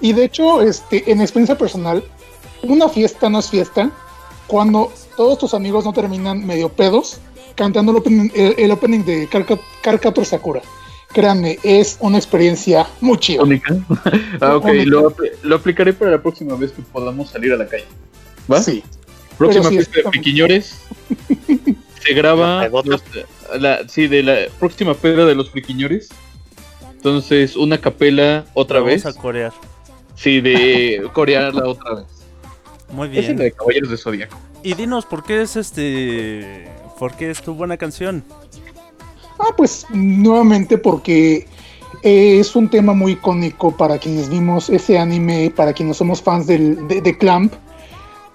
Y 0.00 0.12
de 0.12 0.24
hecho, 0.24 0.62
este, 0.62 1.10
en 1.10 1.20
experiencia 1.20 1.56
personal, 1.56 2.02
una 2.64 2.88
fiesta 2.88 3.30
no 3.30 3.38
es 3.38 3.48
fiesta 3.48 3.90
cuando 4.46 4.92
todos 5.16 5.38
tus 5.38 5.54
amigos 5.54 5.84
no 5.84 5.92
terminan 5.92 6.46
medio 6.46 6.68
pedos 6.68 7.18
cantando 7.54 7.92
el 7.92 7.98
opening, 7.98 8.30
el, 8.34 8.54
el 8.58 8.70
opening 8.70 9.00
de 9.04 9.28
Carca- 9.28 9.58
Caricature 9.82 10.26
Sakura. 10.26 10.62
Créanme, 11.12 11.58
es 11.62 11.96
una 12.00 12.18
experiencia 12.18 12.86
muy 13.00 13.16
chida. 13.18 13.42
Única. 13.42 13.74
ah, 14.40 14.56
ok, 14.56 14.66
lo, 14.84 15.10
apl- 15.10 15.32
lo 15.42 15.56
aplicaré 15.56 15.92
para 15.92 16.10
la 16.10 16.20
próxima 16.22 16.54
vez 16.56 16.72
que 16.72 16.82
podamos 16.82 17.30
salir 17.30 17.52
a 17.52 17.56
la 17.56 17.66
calle. 17.66 17.86
¿Va? 18.52 18.62
Sí. 18.62 18.82
Próxima 19.38 19.68
sí, 19.68 19.76
fiesta 19.76 19.98
de 20.00 20.10
friquiñores. 20.10 20.80
Se 22.06 22.12
graba. 22.14 22.68
¿La 23.58 23.88
sí, 23.88 24.06
de 24.08 24.22
la 24.22 24.36
próxima 24.58 24.94
peda 24.94 25.24
de 25.24 25.34
los 25.34 25.50
friquiñores. 25.50 26.08
Entonces, 26.92 27.56
una 27.56 27.78
capela 27.78 28.44
otra 28.54 28.80
Vamos 28.80 28.94
vez. 28.94 29.06
a 29.06 29.12
corear. 29.14 29.52
Sí, 30.16 30.40
de 30.40 31.08
corearla 31.12 31.68
otra 31.68 31.94
vez. 31.96 32.06
Muy 32.90 33.08
Es 33.08 33.26
bien. 33.26 33.38
la 33.38 33.44
de 33.44 33.52
Caballeros 33.52 33.90
de 33.90 33.96
Zodíaco. 33.96 34.38
Y 34.62 34.74
dinos, 34.74 35.06
¿por 35.06 35.24
qué 35.24 35.42
es 35.42 35.56
este. 35.56 36.68
¿Por 36.98 37.14
qué 37.14 37.30
es 37.30 37.42
tu 37.42 37.54
buena 37.54 37.76
canción? 37.76 38.24
Ah, 39.38 39.50
pues 39.56 39.86
nuevamente 39.90 40.78
porque 40.78 41.46
eh, 42.02 42.38
es 42.40 42.56
un 42.56 42.70
tema 42.70 42.94
muy 42.94 43.12
icónico 43.12 43.70
para 43.76 43.98
quienes 43.98 44.30
vimos 44.30 44.70
ese 44.70 44.98
anime, 44.98 45.52
para 45.54 45.72
quienes 45.74 45.98
somos 45.98 46.22
fans 46.22 46.46
del, 46.46 46.88
de, 46.88 47.00
de 47.02 47.18
Clamp. 47.18 47.52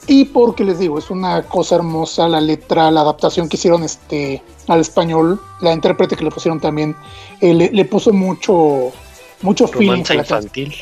Y 0.07 0.25
porque 0.25 0.63
les 0.63 0.79
digo, 0.79 0.97
es 0.99 1.09
una 1.09 1.43
cosa 1.43 1.75
hermosa 1.75 2.27
la 2.27 2.41
letra, 2.41 2.89
la 2.91 3.01
adaptación 3.01 3.47
que 3.49 3.57
hicieron 3.57 3.83
este 3.83 4.41
al 4.67 4.79
español, 4.81 5.39
la 5.61 5.73
intérprete 5.73 6.15
que 6.15 6.23
le 6.23 6.31
pusieron 6.31 6.59
también, 6.59 6.95
eh, 7.39 7.53
le, 7.53 7.71
le 7.71 7.85
puso 7.85 8.11
mucho, 8.13 8.91
mucho 9.41 9.67
feeling. 9.67 9.89
Romanza 10.03 10.13
a 10.13 10.17
la 10.17 10.23
canción. 10.23 10.41
infantil. 10.43 10.75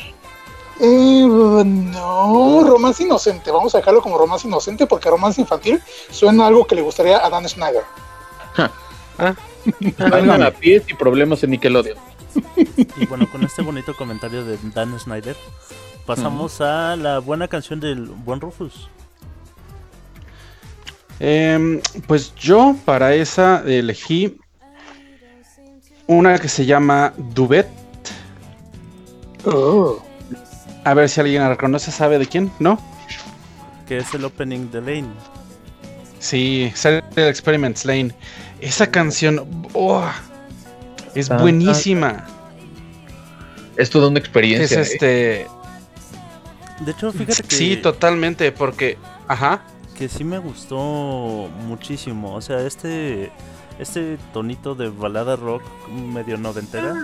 Eh, 0.82 1.62
no, 1.64 2.64
romance 2.64 3.02
inocente. 3.02 3.50
Vamos 3.50 3.74
a 3.74 3.78
dejarlo 3.78 4.00
como 4.00 4.16
romance 4.16 4.48
inocente 4.48 4.86
porque 4.86 5.10
romance 5.10 5.40
infantil 5.40 5.80
suena 6.10 6.44
a 6.44 6.46
algo 6.46 6.66
que 6.66 6.74
le 6.74 6.80
gustaría 6.80 7.24
a 7.24 7.28
Dan 7.28 7.46
Snyder. 7.46 7.82
Vayan 10.10 10.42
a 10.42 10.50
pies 10.50 10.84
y 10.88 10.94
problemas 10.94 11.42
en 11.44 11.50
Nickelodeon. 11.50 11.98
Y 12.96 13.06
bueno, 13.06 13.30
con 13.30 13.44
este 13.44 13.60
bonito 13.60 13.94
comentario 13.94 14.44
de 14.44 14.56
Dan 14.74 14.98
Snyder, 14.98 15.36
pasamos 16.06 16.62
a 16.62 16.96
la 16.96 17.18
buena 17.18 17.46
canción 17.48 17.78
del 17.78 18.06
buen 18.06 18.40
Rufus. 18.40 18.88
Em, 21.18 21.82
pues 22.06 22.34
yo 22.34 22.74
para 22.86 23.14
esa 23.14 23.62
elegí 23.66 24.38
una 26.06 26.38
que 26.38 26.48
se 26.48 26.64
llama 26.64 27.12
Duvet. 27.18 27.68
Oh. 29.44 30.00
A 30.84 30.94
ver 30.94 31.08
si 31.08 31.20
alguien 31.20 31.42
la 31.42 31.50
reconoce, 31.50 31.90
sabe 31.90 32.18
de 32.18 32.26
quién, 32.26 32.50
¿no? 32.58 32.78
Que 33.86 33.98
es 33.98 34.14
el 34.14 34.24
opening 34.24 34.70
de 34.70 34.80
Lane. 34.80 35.08
Sí, 36.18 36.70
Serial 36.74 37.02
Experiments 37.16 37.84
Lane. 37.84 38.14
Esa 38.60 38.90
canción, 38.90 39.66
oh, 39.72 40.04
Es 41.14 41.28
buenísima. 41.28 42.26
Es 43.76 43.90
toda 43.90 44.08
una 44.08 44.18
Es 44.18 44.24
experiencia. 44.24 44.78
¿eh? 44.78 44.82
este. 44.82 45.46
De 46.80 46.92
hecho, 46.92 47.12
fíjate 47.12 47.42
que, 47.42 47.54
Sí, 47.56 47.76
totalmente, 47.76 48.52
porque. 48.52 48.96
Ajá. 49.28 49.62
que 49.96 50.08
sí 50.08 50.24
me 50.24 50.38
gustó 50.38 51.48
muchísimo. 51.66 52.34
O 52.34 52.40
sea, 52.40 52.60
este 52.66 53.30
este 53.80 54.18
tonito 54.32 54.74
de 54.74 54.88
balada 54.90 55.36
rock 55.36 55.62
medio 55.88 56.36
noventera 56.36 56.94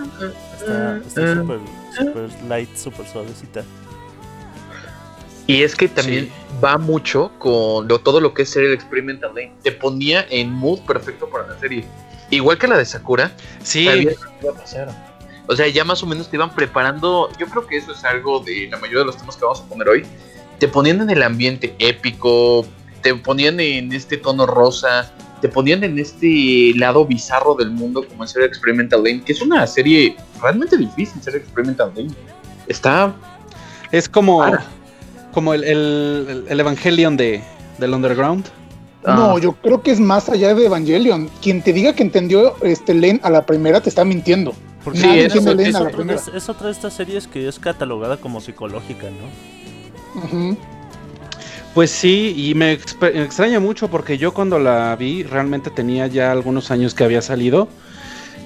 está 0.59 0.97
está 0.97 1.35
súper 1.35 1.59
súper 1.97 2.29
light, 2.47 2.75
súper 2.75 3.07
suavecita. 3.07 3.63
Y 5.45 5.63
es 5.63 5.75
que 5.75 5.87
también 5.87 6.29
va 6.63 6.77
mucho 6.77 7.31
con 7.39 7.87
lo- 7.87 7.99
todo 7.99 8.19
lo 8.19 8.33
que 8.33 8.41
es 8.41 8.49
Serial 8.49 8.73
Experimental 8.73 9.29
Lane. 9.33 9.53
Te 9.63 9.71
ponía 9.71 10.25
en 10.29 10.51
mood 10.51 10.79
perfecto 10.81 11.29
para 11.29 11.47
la 11.47 11.57
serie. 11.59 11.85
Igual 12.29 12.57
que 12.57 12.67
la 12.67 12.77
de 12.77 12.83
Sakura, 12.85 13.31
Sí, 13.63 13.87
iba 13.87 14.51
a 14.51 14.53
pasar. 14.53 15.07
O 15.47 15.55
sea, 15.55 15.67
ya 15.69 15.85
más 15.85 16.03
o 16.03 16.05
menos 16.05 16.29
te 16.29 16.35
iban 16.35 16.53
preparando. 16.53 17.29
Yo 17.39 17.45
creo 17.47 17.65
que 17.65 17.77
eso 17.77 17.93
es 17.93 18.03
algo 18.03 18.41
de 18.41 18.67
la 18.69 18.77
mayoría 18.77 18.99
de 18.99 19.05
los 19.05 19.15
temas 19.17 19.37
que 19.37 19.45
vamos 19.45 19.61
a 19.61 19.63
poner 19.69 19.87
hoy. 19.87 20.05
Te 20.59 20.67
ponían 20.67 20.99
en 20.99 21.09
el 21.09 21.23
ambiente 21.23 21.73
épico, 21.79 22.65
te 23.01 23.15
ponían 23.15 23.57
en 23.61 23.93
este 23.93 24.17
tono 24.17 24.45
rosa, 24.45 25.13
te 25.41 25.49
ponían 25.49 25.83
en 25.83 25.97
este 25.99 26.73
lado 26.75 27.05
bizarro 27.05 27.55
del 27.55 27.71
mundo 27.71 28.05
como 28.07 28.23
en 28.23 28.27
Serial 28.27 28.49
Experimental 28.49 29.03
Lane, 29.03 29.21
que 29.23 29.33
es 29.33 29.41
una 29.41 29.65
serie 29.67 30.15
realmente 30.41 30.77
difícil, 30.77 31.21
Serial 31.21 31.41
Experimental 31.43 31.91
Lane. 31.95 32.09
Está 32.67 33.13
es 33.91 34.07
como. 34.09 34.43
Como 35.33 35.53
el, 35.53 35.63
el, 35.63 36.45
el 36.49 36.59
Evangelion 36.59 37.15
de, 37.15 37.41
del 37.77 37.93
Underground. 37.93 38.45
No, 39.05 39.35
Ah. 39.35 39.39
yo 39.39 39.53
creo 39.53 39.81
que 39.83 39.91
es 39.91 39.99
más 39.99 40.27
allá 40.29 40.53
de 40.55 40.65
Evangelion. 40.65 41.29
Quien 41.41 41.61
te 41.61 41.71
diga 41.71 41.93
que 41.93 42.01
entendió 42.03 42.55
este 42.63 42.93
Len 42.95 43.19
a 43.23 43.29
la 43.29 43.45
primera 43.45 43.79
te 43.79 43.87
está 43.89 44.03
mintiendo. 44.03 44.53
Porque 44.83 44.99
Nadie 44.99 45.25
es- 45.27 45.35
entiende 45.35 45.51
es- 45.51 45.57
Len 45.57 45.67
es, 45.67 45.75
a 45.75 45.83
la 45.83 45.89
primera. 45.91 46.19
es- 46.19 46.27
es 46.29 46.49
otra 46.49 46.65
de 46.67 46.71
estas 46.73 46.93
series 46.93 47.27
que 47.27 47.47
es 47.47 47.59
catalogada 47.59 48.17
como 48.17 48.41
psicológica, 48.41 49.05
¿no? 49.11 50.21
Ujú. 50.23 50.57
Pues 51.77 51.91
sí, 51.91 52.33
y 52.35 52.55
me, 52.55 52.71
extraña 52.71 53.59
mucho 53.59 53.87
porque 53.87 54.17
yo 54.17 54.33
cuando 54.33 54.57
la 54.57 54.95
vi 54.95 55.21
realmente 55.21 55.69
tenía 55.69 56.07
ya 56.07 56.31
algunos 56.31 56.71
años 56.71 56.95
que 56.95 57.03
había 57.03 57.21
salido. 57.21 57.67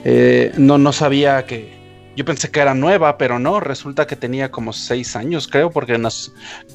Eh, 0.03 0.51
no, 0.57 0.77
no 0.77 0.91
sabía 0.91 1.45
que. 1.45 2.11
Yo 2.17 2.25
pensé 2.25 2.51
que 2.51 2.59
era 2.59 2.73
nueva, 2.73 3.17
pero 3.17 3.39
no, 3.39 3.61
resulta 3.61 4.05
que 4.05 4.17
tenía 4.17 4.51
como 4.51 4.73
seis 4.73 5.15
años, 5.15 5.47
creo, 5.47 5.71
porque 5.71 5.97
nos- 5.97 6.33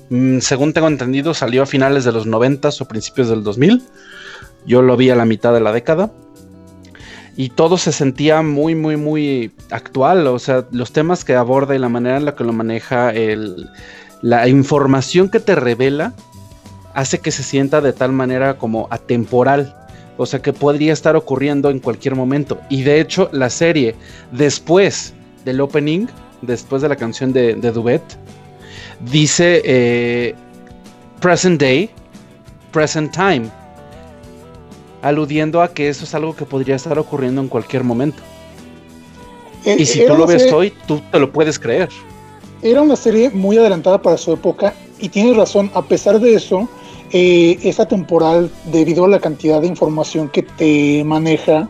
mm, 0.09 0.39
según 0.39 0.73
tengo 0.73 0.89
entendido 0.89 1.35
salió 1.35 1.63
a 1.63 1.67
finales 1.67 2.05
de 2.05 2.13
los 2.13 2.25
90 2.25 2.71
o 2.81 2.89
principios 2.89 3.29
del 3.29 3.45
2000. 3.45 3.83
Yo 4.65 4.81
lo 4.81 4.97
vi 4.97 5.11
a 5.11 5.15
la 5.15 5.27
mitad 5.27 5.53
de 5.53 5.61
la 5.61 5.73
década. 5.73 6.11
Y 7.37 7.51
todo 7.51 7.77
se 7.77 7.93
sentía 7.93 8.41
muy, 8.41 8.75
muy, 8.75 8.97
muy 8.97 9.53
actual. 9.71 10.27
O 10.27 10.39
sea, 10.39 10.65
los 10.71 10.91
temas 10.91 11.23
que 11.23 11.35
aborda 11.35 11.75
y 11.75 11.79
la 11.79 11.91
manera 11.91 12.17
en 12.17 12.25
la 12.25 12.35
que 12.35 12.45
lo 12.45 12.55
maneja, 12.55 13.13
el, 13.13 13.69
la 14.23 14.49
información 14.49 15.29
que 15.29 15.39
te 15.39 15.55
revela, 15.55 16.15
hace 16.97 17.19
que 17.21 17.31
se 17.31 17.43
sienta 17.45 17.81
de 17.81 17.93
tal 17.93 18.11
manera 18.11 18.59
como 18.59 18.89
atemporal. 18.91 19.77
O 20.17 20.25
sea 20.27 20.41
que 20.41 20.53
podría 20.53 20.93
estar 20.95 21.15
ocurriendo 21.15 21.69
en 21.71 21.79
cualquier 21.79 22.15
momento. 22.17 22.59
Y 22.71 22.83
de 22.83 23.01
hecho, 23.01 23.29
la 23.33 23.51
serie, 23.51 23.95
después 24.33 25.13
del 25.45 25.61
opening, 25.61 26.07
después 26.41 26.81
de 26.83 26.89
la 26.89 26.97
canción 26.97 27.33
de, 27.35 27.55
de 27.55 27.71
Duet, 27.71 28.03
dice 29.11 29.61
eh, 29.65 30.35
present 31.21 31.61
day, 31.61 31.91
present 32.73 33.13
time. 33.13 33.51
Aludiendo 35.03 35.61
a 35.63 35.69
que 35.73 35.89
eso 35.89 36.05
es 36.05 36.15
algo 36.15 36.35
que 36.35 36.47
podría 36.47 36.77
estar 36.77 36.99
ocurriendo 36.99 37.41
en 37.43 37.49
cualquier 37.49 37.85
momento. 37.85 38.23
Eh, 39.65 39.77
Y 39.79 39.85
si 39.87 40.07
tú 40.07 40.17
lo 40.17 40.27
ves 40.27 40.43
serie- 40.43 40.55
hoy, 40.57 40.73
tú 40.87 41.01
te 41.13 41.19
lo 41.19 41.31
puedes 41.31 41.59
creer. 41.59 41.91
Era 42.63 42.81
una 42.81 42.97
serie 42.97 43.29
muy 43.31 43.59
adelantada 43.59 44.01
para 44.01 44.17
su 44.17 44.33
época 44.33 44.73
y 44.99 45.11
tienes 45.11 45.37
razón, 45.37 45.71
a 45.75 45.83
pesar 45.83 46.19
de 46.19 46.35
eso, 46.35 46.67
eh, 47.13 47.59
es 47.63 47.79
atemporal 47.81 48.51
debido 48.73 49.05
a 49.05 49.09
la 49.09 49.21
cantidad 49.21 49.61
de 49.61 49.67
información 49.67 50.29
que 50.29 50.43
te 50.43 51.03
maneja, 51.05 51.69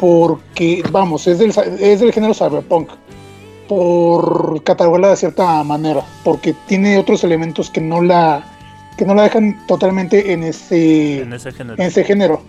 porque, 0.00 0.82
vamos, 0.90 1.26
es 1.26 1.38
del, 1.38 1.50
es 1.80 2.00
del 2.00 2.12
género 2.12 2.34
cyberpunk, 2.34 2.88
por 3.68 4.62
catalogarla 4.62 5.10
de 5.10 5.16
cierta 5.16 5.62
manera, 5.64 6.04
porque 6.22 6.54
tiene 6.66 6.98
otros 6.98 7.24
elementos 7.24 7.70
que 7.70 7.80
no 7.80 8.02
la, 8.02 8.44
que 8.98 9.04
no 9.04 9.14
la 9.14 9.22
dejan 9.24 9.64
totalmente 9.66 10.32
en 10.32 10.42
ese, 10.42 11.22
En 11.22 11.32
ese 11.32 11.52
género. 11.52 11.80
en 11.82 11.88
ese 11.88 12.04
género. 12.04 12.42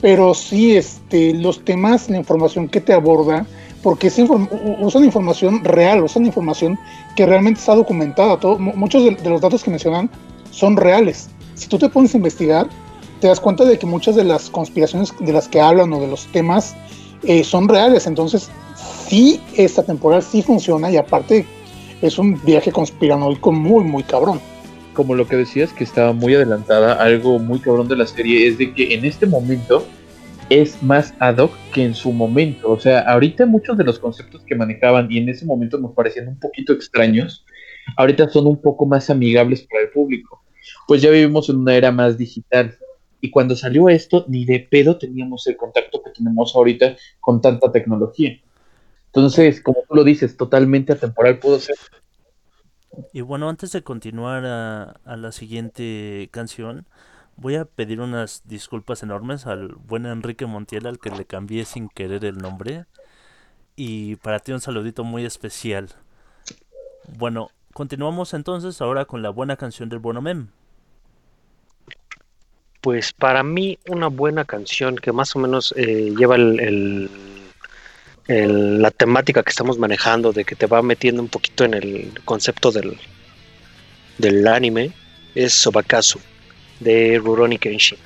Pero 0.00 0.32
sí, 0.34 0.76
este, 0.76 1.34
los 1.34 1.64
temas, 1.64 2.08
la 2.08 2.18
información 2.18 2.68
que 2.68 2.80
te 2.80 2.92
aborda, 2.92 3.46
porque 3.82 4.08
es 4.08 4.18
inform- 4.18 4.48
usan 4.80 5.04
información 5.04 5.64
real, 5.64 6.04
usan 6.04 6.26
información 6.26 6.78
que 7.16 7.26
realmente 7.26 7.58
está 7.60 7.74
documentada. 7.74 8.38
Todo- 8.38 8.58
mu- 8.58 8.74
muchos 8.76 9.02
de, 9.04 9.12
de 9.16 9.28
los 9.30 9.40
datos 9.40 9.64
que 9.64 9.70
mencionan 9.70 10.08
son 10.52 10.76
reales. 10.76 11.30
Si 11.58 11.68
tú 11.68 11.76
te 11.76 11.88
pones 11.88 12.14
a 12.14 12.18
investigar, 12.18 12.68
te 13.20 13.26
das 13.26 13.40
cuenta 13.40 13.64
de 13.64 13.76
que 13.78 13.84
muchas 13.84 14.14
de 14.14 14.22
las 14.22 14.48
conspiraciones 14.48 15.12
de 15.18 15.32
las 15.32 15.48
que 15.48 15.60
hablan 15.60 15.92
o 15.92 16.00
de 16.00 16.06
los 16.06 16.26
temas 16.26 16.76
eh, 17.24 17.42
son 17.42 17.68
reales. 17.68 18.06
Entonces, 18.06 18.48
sí, 18.76 19.40
esta 19.56 19.82
temporada 19.82 20.22
sí 20.22 20.40
funciona 20.40 20.88
y 20.88 20.96
aparte 20.96 21.44
es 22.00 22.16
un 22.16 22.40
viaje 22.44 22.70
conspiranoico 22.70 23.50
muy, 23.50 23.82
muy 23.82 24.04
cabrón. 24.04 24.40
como 24.94 25.14
lo 25.14 25.26
que 25.28 25.36
decías, 25.36 25.72
que 25.72 25.84
estaba 25.84 26.12
muy 26.12 26.34
adelantada, 26.34 26.94
algo 26.94 27.38
muy 27.38 27.60
cabrón 27.60 27.88
de 27.88 27.96
la 27.96 28.06
serie 28.06 28.48
es 28.48 28.58
de 28.58 28.72
que 28.74 28.94
en 28.94 29.04
este 29.04 29.26
momento 29.26 29.84
es 30.50 30.82
más 30.82 31.14
ad 31.18 31.38
hoc 31.38 31.52
que 31.72 31.84
en 31.84 31.94
su 31.94 32.12
momento. 32.12 32.70
O 32.70 32.80
sea, 32.80 33.00
ahorita 33.00 33.46
muchos 33.46 33.76
de 33.76 33.84
los 33.84 33.98
conceptos 33.98 34.42
que 34.44 34.54
manejaban 34.54 35.06
y 35.10 35.18
en 35.18 35.28
ese 35.28 35.44
momento 35.44 35.78
nos 35.78 35.92
parecían 35.92 36.28
un 36.28 36.38
poquito 36.38 36.72
extraños, 36.72 37.44
ahorita 37.96 38.28
son 38.28 38.46
un 38.46 38.60
poco 38.60 38.86
más 38.86 39.10
amigables 39.10 39.66
para 39.68 39.84
el 39.84 39.90
público. 39.90 40.42
Pues 40.86 41.02
ya 41.02 41.10
vivimos 41.10 41.48
en 41.48 41.56
una 41.56 41.74
era 41.74 41.92
más 41.92 42.18
digital. 42.18 42.76
Y 43.20 43.30
cuando 43.30 43.56
salió 43.56 43.88
esto, 43.88 44.24
ni 44.28 44.44
de 44.44 44.60
pedo 44.60 44.98
teníamos 44.98 45.46
el 45.46 45.56
contacto 45.56 46.02
que 46.02 46.10
tenemos 46.10 46.54
ahorita 46.54 46.96
con 47.20 47.40
tanta 47.40 47.72
tecnología. 47.72 48.40
Entonces, 49.06 49.60
como 49.62 49.82
tú 49.88 49.94
lo 49.96 50.04
dices, 50.04 50.36
totalmente 50.36 50.92
atemporal 50.92 51.38
pudo 51.38 51.58
ser. 51.58 51.76
Y 53.12 53.22
bueno, 53.22 53.48
antes 53.48 53.72
de 53.72 53.82
continuar 53.82 54.44
a, 54.44 55.00
a 55.04 55.16
la 55.16 55.32
siguiente 55.32 56.28
canción, 56.30 56.86
voy 57.36 57.54
a 57.54 57.64
pedir 57.64 58.00
unas 58.00 58.42
disculpas 58.46 59.02
enormes 59.02 59.46
al 59.46 59.74
buen 59.74 60.06
Enrique 60.06 60.46
Montiel, 60.46 60.86
al 60.86 60.98
que 60.98 61.10
le 61.10 61.24
cambié 61.24 61.64
sin 61.64 61.88
querer 61.88 62.24
el 62.24 62.38
nombre. 62.38 62.84
Y 63.76 64.16
para 64.16 64.40
ti 64.40 64.52
un 64.52 64.60
saludito 64.60 65.04
muy 65.04 65.24
especial. 65.24 65.88
Bueno, 67.16 67.50
continuamos 67.82 68.34
entonces 68.34 68.80
ahora 68.80 69.04
con 69.04 69.22
la 69.22 69.30
buena 69.30 69.56
canción 69.56 69.88
del 69.88 70.00
Bono 70.00 70.20
Mem. 70.20 70.48
Pues 72.80 73.12
para 73.12 73.44
mí 73.44 73.78
una 73.88 74.08
buena 74.08 74.44
canción 74.44 74.96
que 74.96 75.12
más 75.12 75.36
o 75.36 75.38
menos 75.38 75.72
eh, 75.76 76.12
lleva 76.18 76.34
el, 76.34 76.58
el- 76.58 77.10
el- 78.26 78.82
la 78.82 78.90
temática 78.90 79.44
que 79.44 79.50
estamos 79.50 79.78
manejando, 79.78 80.32
de 80.32 80.44
que 80.44 80.56
te 80.56 80.66
va 80.66 80.82
metiendo 80.82 81.22
un 81.22 81.28
poquito 81.28 81.62
en 81.62 81.74
el 81.74 82.12
concepto 82.24 82.72
del, 82.72 82.98
del 84.18 84.44
anime, 84.48 84.90
es 85.36 85.52
Sobakazu 85.52 86.18
de 86.80 87.20
Rurouni 87.24 87.58
Kenshin. 87.58 87.98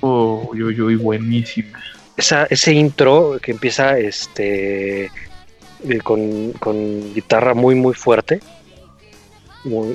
Uy, 0.00 0.62
uy, 0.62 0.80
uy, 0.80 0.96
buenísima. 0.96 1.78
Esa, 2.16 2.46
ese 2.46 2.72
intro 2.72 3.38
que 3.42 3.50
empieza 3.52 3.98
este 3.98 5.04
eh, 5.04 5.98
con, 6.02 6.52
con 6.52 7.12
guitarra 7.12 7.52
muy 7.52 7.74
muy 7.74 7.92
fuerte 7.92 8.40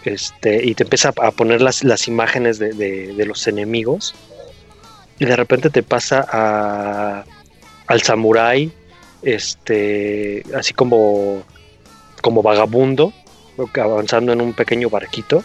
este 0.05 0.65
y 0.65 0.73
te 0.73 0.83
empieza 0.83 1.09
a 1.09 1.31
poner 1.31 1.61
las, 1.61 1.83
las 1.83 2.07
imágenes 2.07 2.57
de, 2.59 2.73
de- 2.73 3.25
los 3.25 3.47
enemigos 3.47 4.15
y 5.19 5.25
de 5.25 5.35
repente 5.35 5.69
te 5.69 5.83
pasa 5.83 6.25
a, 6.31 7.23
al 7.87 8.01
samurái 8.01 8.71
este 9.21 10.43
así 10.55 10.73
como 10.73 11.43
como 12.21 12.41
vagabundo 12.41 13.13
avanzando 13.75 14.33
en 14.33 14.41
un 14.41 14.53
pequeño 14.53 14.89
barquito 14.89 15.43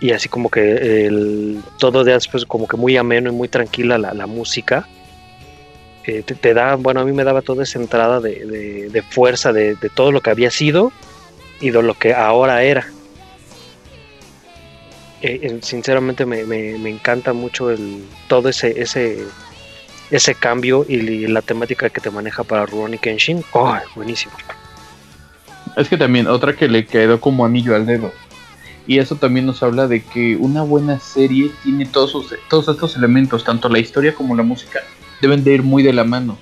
y 0.00 0.12
así 0.12 0.28
como 0.28 0.48
que 0.50 1.06
el, 1.06 1.60
todo 1.78 2.04
de 2.04 2.12
después 2.12 2.44
como 2.44 2.68
que 2.68 2.76
muy 2.76 2.96
ameno 2.96 3.30
y 3.30 3.34
muy 3.34 3.48
tranquila 3.48 3.98
la, 3.98 4.26
música 4.26 4.86
eh, 6.04 6.22
te, 6.24 6.52
da, 6.54 6.74
bueno, 6.74 7.00
a 7.00 7.04
mí 7.04 7.12
me 7.12 7.22
daba 7.22 7.42
toda 7.42 7.62
esa 7.62 7.78
entrada 7.78 8.20
de, 8.20 8.44
de- 8.90 9.02
fuerza 9.02 9.52
de 9.52 9.76
todo 9.94 10.10
lo 10.10 10.20
que 10.20 10.30
había 10.30 10.50
sido 10.50 10.92
y 11.62 11.70
de 11.70 11.82
lo 11.82 11.94
que 11.94 12.12
ahora 12.12 12.62
era. 12.64 12.91
Eh, 15.22 15.38
eh, 15.42 15.58
sinceramente 15.62 16.26
me, 16.26 16.44
me- 16.44 16.76
me 16.78 16.90
encanta 16.90 17.32
mucho 17.32 17.70
el, 17.70 18.04
todo 18.28 18.48
ese, 18.48 18.80
ese, 18.80 19.24
ese 20.10 20.34
cambio 20.34 20.84
y, 20.88 21.26
la 21.28 21.42
temática 21.42 21.88
que 21.90 22.00
te 22.00 22.10
maneja 22.10 22.42
para 22.42 22.66
Rurouni 22.66 22.98
Kenshin. 22.98 23.44
¡Oh, 23.52 23.76
buenísimo! 23.94 24.32
Es 25.76 25.88
que 25.88 25.96
también 25.96 26.26
otra 26.26 26.54
que 26.54 26.68
le 26.68 26.84
quedó 26.86 27.20
como 27.20 27.46
anillo 27.46 27.74
al 27.76 27.86
dedo. 27.86 28.12
Y 28.84 28.98
eso 28.98 29.14
también 29.14 29.46
nos 29.46 29.62
habla 29.62 29.86
de 29.86 30.02
que 30.02 30.36
una 30.36 30.62
buena 30.62 30.98
serie 30.98 31.52
tiene 31.62 31.86
todos, 31.86 32.10
sus- 32.10 32.34
todos 32.50 32.66
estos 32.68 32.96
elementos, 32.96 33.44
tanto 33.44 33.68
la 33.68 33.78
historia 33.78 34.14
como 34.14 34.34
la 34.34 34.42
música, 34.42 34.80
deben 35.20 35.44
de 35.44 35.54
ir 35.54 35.62
muy 35.62 35.84
de 35.84 35.92
la 35.92 36.02
mano. 36.02 36.36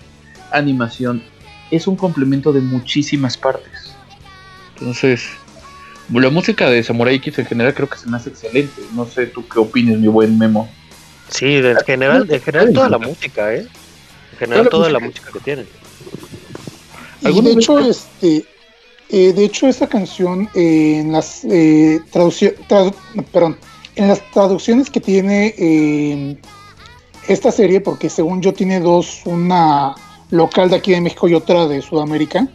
Animación 0.50 1.22
es 1.70 1.86
un 1.86 1.96
complemento 1.96 2.50
de 2.52 2.62
muchísimas 2.62 3.36
partes. 3.36 3.94
Entonces, 4.78 5.28
la 6.12 6.31
música 6.31 6.68
de 6.68 6.83
Samurai 6.83 7.14
X 7.16 7.38
en 7.38 7.46
general 7.46 7.75
creo 7.75 7.88
que 7.88 7.99
se 7.99 8.09
me 8.09 8.16
hace 8.16 8.31
excelente. 8.31 8.83
No 8.94 9.07
sé 9.07 9.27
tú 9.27 9.46
qué 9.46 9.59
opinas, 9.61 9.99
mi 9.99 10.09
buen 10.09 10.37
Memo. 10.38 10.68
Sí, 11.29 11.57
en 11.57 11.77
general, 11.87 12.27
en 12.29 12.40
general 12.40 12.73
toda 12.73 12.88
la 12.88 12.99
música, 12.99 13.55
¿eh? 13.55 13.66
En 14.33 14.38
general 14.38 14.68
Toda 14.68 14.70
toda 14.70 14.90
la 14.90 14.99
la 14.99 15.07
música 15.07 15.31
que 15.33 15.38
tienen. 15.40 15.66
Y 17.20 17.27
¿Alguna 17.27 17.51
de 17.51 17.55
hecho, 17.55 17.77
te- 17.77 17.88
este, 17.90 18.44
eh, 19.11 19.33
de 19.33 19.44
hecho, 19.44 19.68
esta 19.68 19.87
canción 19.88 20.49
eh, 20.55 20.99
en 21.01 21.12
las 21.12 21.44
eh, 21.44 22.01
traduccio- 22.12 22.55
tradu- 22.68 22.94
perdón, 23.31 23.57
en 23.94 24.09
las 24.09 24.29
traducciones 24.33 24.90
que 24.90 25.01
tiene 25.01 25.55
eh, 25.59 26.37
esta 27.29 27.53
serie, 27.53 27.81
porque 27.81 28.09
según 28.11 28.40
yo 28.42 28.53
tiene 28.55 28.81
dos, 28.81 29.20
una 29.27 29.94
local 30.31 30.70
de 30.70 30.77
aquí 30.77 30.92
de 30.92 31.01
México 31.01 31.29
y 31.29 31.35
otra 31.35 31.66
de 31.68 31.83
Sudamérica, 31.83 32.49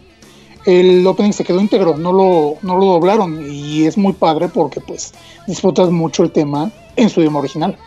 el 0.65 1.05
opening 1.05 1.31
se 1.31 1.43
quedó 1.43 1.59
íntegro, 1.59 1.95
no 1.97 2.11
lo, 2.11 2.57
no 2.61 2.77
lo 2.77 2.85
doblaron 2.85 3.45
y 3.49 3.85
es 3.85 3.97
muy 3.97 4.13
padre 4.13 4.47
porque 4.49 4.79
pues 4.81 5.13
disfrutas 5.47 5.89
mucho 5.91 6.23
el 6.23 6.31
tema 6.31 6.71
en 6.95 7.09
su 7.09 7.19
idioma 7.21 7.39
original. 7.39 7.77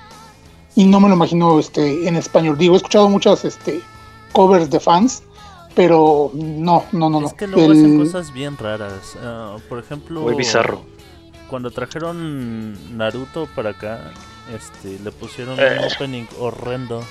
Y 0.77 0.85
no 0.85 1.01
me 1.01 1.09
lo 1.09 1.14
imagino 1.17 1.59
este, 1.59 2.07
en 2.07 2.14
español. 2.17 2.57
Digo, 2.57 2.75
he 2.75 2.77
escuchado 2.77 3.09
muchas 3.09 3.45
este, 3.45 3.81
covers 4.33 4.71
de 4.71 4.79
fans, 4.79 5.25
pero 5.75 6.31
no, 6.35 6.85
no, 6.93 7.11
no, 7.11 7.21
no. 7.21 7.27
Es 7.27 7.35
que 7.35 7.49
luego 7.49 7.73
hacen 7.73 7.99
cosas 7.99 8.33
bien 8.33 8.57
raras. 8.57 9.17
Ah, 9.21 9.57
por 9.69 9.81
ejemplo, 9.81 10.21
Muy 10.21 10.35
bizarro. 10.35 10.83
Cuando 11.51 11.71
trajeron 11.73 12.97
Naruto 12.97 13.49
para 13.57 13.71
acá, 13.71 14.12
este, 14.55 14.99
le 15.03 15.11
pusieron 15.11 15.59
Eh. 15.59 15.79
un 15.81 15.93
opening 15.93 16.25
horrendo. 16.38 17.03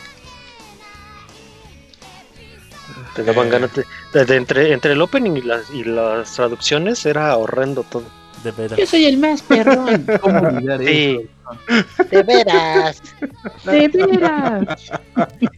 Te 3.16 3.24
daban 3.24 3.50
ganas 3.50 3.74
de, 3.76 3.86
de- 4.14 4.26
de 4.26 4.36
entre, 4.36 4.74
entre 4.74 4.94
el 4.94 5.02
opening 5.02 5.32
y 5.38 5.42
las, 5.42 5.70
y 5.72 5.84
las 5.84 6.34
traducciones 6.34 7.06
era 7.06 7.36
horrendo 7.38 7.84
todo. 7.84 8.04
De 8.44 8.52
veras. 8.52 8.88
soy 8.90 9.06
el 9.06 9.18
más 9.18 9.42
perrón. 9.42 10.06
¿Cómo 10.22 10.40
olvidar 10.40 10.80
Sí. 10.80 11.20
eso? 11.22 12.06
De 12.12 12.24
veras. 12.24 13.02
De 13.66 13.88
veras. 13.88 14.92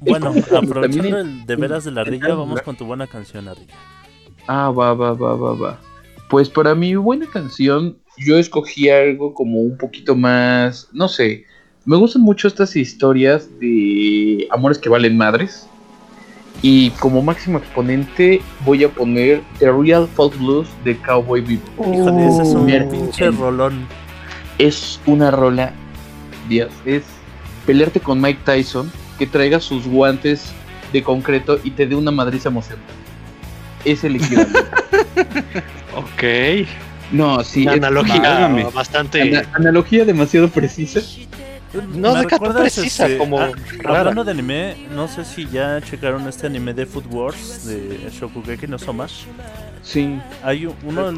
Bueno, 0.02 0.34
aprovechando 0.58 1.18
el 1.20 1.46
de 1.46 1.56
veras 1.58 1.84
de 1.84 1.92
la 1.92 2.02
ardilla, 2.02 2.30
en- 2.30 2.38
vamos 2.38 2.62
con 2.62 2.76
tu 2.78 2.86
buena 2.86 3.06
canción, 3.08 3.48
Ardilla. 3.48 3.74
Ah, 4.48 4.72
va, 4.72 4.94
va, 4.94 5.14
va, 5.14 5.36
va, 5.36 5.54
va. 5.54 5.80
Pues 6.30 6.50
para 6.50 6.74
mi 6.74 6.96
buena 6.96 7.26
canción, 7.28 7.98
yo 8.18 8.38
escogí 8.38 8.90
algo 8.90 9.34
como 9.34 9.60
un 9.60 9.78
poquito 9.78 10.16
más, 10.16 10.88
no 10.94 11.08
sé, 11.08 11.46
me 11.86 11.98
gustan 11.98 12.22
mucho 12.22 12.48
estas 12.48 12.76
historias 12.76 13.50
de 13.60 14.48
amores 14.52 14.78
que 14.78 14.90
valen 14.90 15.18
madres. 15.18 15.68
Y 16.62 16.90
como 16.92 17.22
máximo 17.22 17.58
exponente 17.58 18.42
voy 18.66 18.84
a 18.84 18.90
poner 18.90 19.42
The 19.60 19.72
Real 19.72 20.08
Folk 20.14 20.38
Blues 20.38 20.68
de 20.84 20.98
Cowboy 20.98 21.42
Bebop. 21.42 21.94
Híjole, 21.94 22.28
ese 22.28 22.42
es 22.42 22.50
un 22.50 22.90
pinche 22.90 23.32
rolón. 23.32 23.88
Es 24.58 25.00
una 25.06 25.32
rola, 25.32 25.72
Dios, 26.50 26.70
es 26.86 27.04
pelearte 27.66 28.02
con 28.02 28.20
Mike 28.20 28.42
Tyson, 28.44 28.92
que 29.18 29.26
traiga 29.26 29.60
sus 29.62 29.88
guantes 29.88 30.52
de 30.92 31.02
concreto 31.02 31.60
y 31.64 31.72
te 31.72 31.86
dé 31.88 31.96
una 31.96 32.12
madriza 32.12 32.50
emocional. 32.50 32.84
Es 33.86 34.04
el 34.04 34.18
equivalente. 34.18 34.60
Ok. 35.96 36.68
no, 37.12 37.44
sí. 37.44 37.64
Una 37.64 37.74
analogía 37.74 38.22
válgame. 38.22 38.64
bastante. 38.74 39.22
Ana- 39.22 39.44
analogía 39.54 40.06
demasiado 40.06 40.50
precisa. 40.50 41.02
No, 41.94 42.16
deja 42.16 42.40
tú 42.40 42.54
precisa, 42.54 43.06
este, 43.06 43.18
como 43.18 43.40
ah. 43.40 43.52
Hablando 43.86 44.24
de 44.24 44.32
anime, 44.32 44.88
no 44.96 45.08
sé 45.08 45.24
si 45.26 45.48
ya 45.48 45.80
checaron 45.82 46.28
este 46.28 46.48
anime 46.48 46.74
de 46.74 46.86
Food 46.86 47.06
Wars 47.12 47.66
de 47.68 48.10
Shokugeki 48.12 48.68
no 48.68 48.80
Soma. 48.80 49.08
Sí. 49.84 50.20
Hay 50.44 50.66
un- 50.66 50.76
uno, 50.84 51.12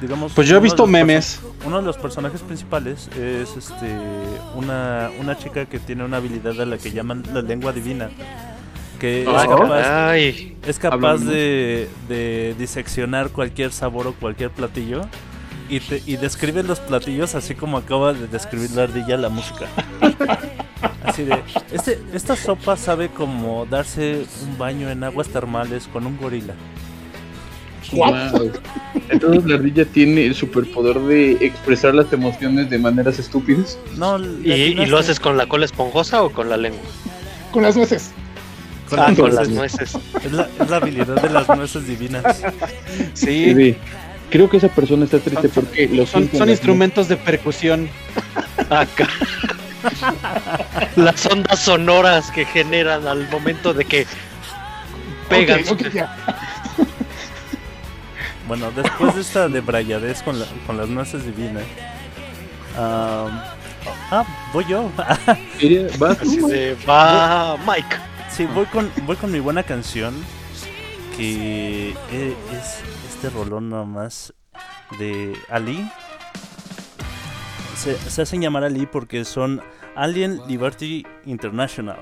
digamos. 0.00 0.32
Pues 0.32 0.48
yo 0.48 0.56
he 0.56 0.60
visto 0.60 0.86
memes. 0.86 1.40
Uno 1.64 1.78
de 1.80 1.86
los 1.86 1.96
personajes 1.98 2.40
principales 2.40 3.08
es 3.16 3.56
este 3.56 3.86
una, 4.54 5.10
una 5.20 5.36
chica 5.38 5.66
que 5.66 5.78
tiene 5.78 6.04
una 6.04 6.16
habilidad 6.16 6.58
a 6.60 6.66
la 6.66 6.78
que 6.78 6.90
llaman 6.90 7.22
la 7.32 7.42
lengua 7.42 7.72
divina. 7.72 8.10
Que 8.98 9.24
Ah, 9.28 9.42
es 9.42 9.48
capaz, 9.48 9.82
caray. 9.82 10.56
es 10.66 10.78
capaz 10.78 11.16
de, 11.18 11.88
de 12.08 12.54
diseccionar 12.58 13.30
cualquier 13.30 13.72
sabor 13.72 14.06
o 14.08 14.12
cualquier 14.14 14.50
platillo. 14.50 15.02
Y, 15.70 15.80
te- 15.80 16.02
y 16.04 16.16
describe 16.16 16.62
los 16.64 16.80
platillos 16.80 17.34
así 17.34 17.54
como 17.54 17.78
acaba 17.78 18.12
de 18.12 18.26
describir 18.26 18.72
la 18.72 18.82
ardilla 18.82 19.16
la 19.16 19.28
música. 19.28 19.66
Así 21.04 21.24
de, 21.24 21.42
este, 21.72 22.00
esta 22.12 22.36
sopa 22.36 22.76
sabe 22.76 23.08
como 23.08 23.66
darse 23.66 24.24
un 24.46 24.56
baño 24.58 24.90
en 24.90 25.02
aguas 25.04 25.28
termales 25.28 25.88
con 25.92 26.06
un 26.06 26.16
gorila. 26.18 26.54
Wow. 27.92 28.52
Entonces 29.08 29.44
la 29.46 29.54
ardilla 29.56 29.84
tiene 29.84 30.26
el 30.26 30.34
superpoder 30.34 30.98
de 31.00 31.32
expresar 31.44 31.94
las 31.94 32.12
emociones 32.12 32.70
de 32.70 32.78
maneras 32.78 33.18
estúpidas. 33.18 33.78
No, 33.96 34.18
¿Y, 34.18 34.86
lo 34.86 34.98
haces 34.98 35.18
con 35.18 35.36
la 35.36 35.46
cola 35.46 35.64
esponjosa 35.64 36.22
o 36.22 36.30
con 36.30 36.48
la 36.48 36.56
lengua? 36.56 36.80
Con 37.50 37.62
las 37.62 37.76
veces. 37.76 38.12
ah, 38.96 39.12
con 39.16 39.34
las 39.34 39.48
nueces. 39.48 39.94
nueces. 39.94 40.24
Es 40.24 40.32
la, 40.32 40.48
es 40.60 40.70
la 40.70 40.76
habilidad 40.76 41.20
de 41.20 41.30
las 41.30 41.48
nueces 41.48 41.86
divinas. 41.86 42.42
Sí. 43.14 43.54
Sí. 43.54 43.76
Creo 44.30 44.48
que 44.48 44.56
esa 44.58 44.68
persona 44.68 45.04
está 45.04 45.18
triste 45.18 45.48
porque 45.48 45.88
los 45.88 46.08
Son, 46.10 46.30
son 46.36 46.48
instrumentos 46.48 47.08
de 47.08 47.16
percusión. 47.16 47.88
Acá. 48.70 49.08
Las 50.96 51.26
ondas 51.26 51.58
sonoras 51.58 52.30
que 52.30 52.44
generan 52.44 53.06
al 53.06 53.28
momento 53.30 53.72
de 53.74 53.84
que 53.84 54.06
pegan. 55.28 55.62
Bueno, 58.48 58.70
después 58.72 59.14
de 59.14 59.20
esta 59.20 59.48
debrayadez 59.48 60.22
con, 60.24 60.40
la- 60.40 60.46
con 60.66 60.76
las 60.76 60.88
nueces 60.88 61.24
divinas. 61.24 61.62
ah, 62.76 63.28
voy 64.52 64.64
yo. 64.68 64.90
Vas 65.98 66.18
Así 66.20 66.36
tú, 66.38 66.48
de, 66.48 66.76
va 66.88 67.56
Mike. 67.64 67.96
sí, 68.28 68.46
voy 68.46 68.66
con, 68.66 68.90
voy 69.04 69.14
con 69.16 69.30
mi 69.30 69.38
buena 69.38 69.62
canción. 69.62 70.14
Que 71.16 71.90
e- 72.10 72.34
es 72.52 72.80
este 73.22 73.36
rolón 73.36 73.68
nomás 73.68 74.32
de 74.98 75.36
Ali. 75.50 75.86
Se, 77.76 77.94
se 77.98 78.22
hacen 78.22 78.40
llamar 78.40 78.64
Ali 78.64 78.86
porque 78.86 79.26
son 79.26 79.60
Alien 79.94 80.40
Liberty 80.48 81.06
International. 81.26 81.98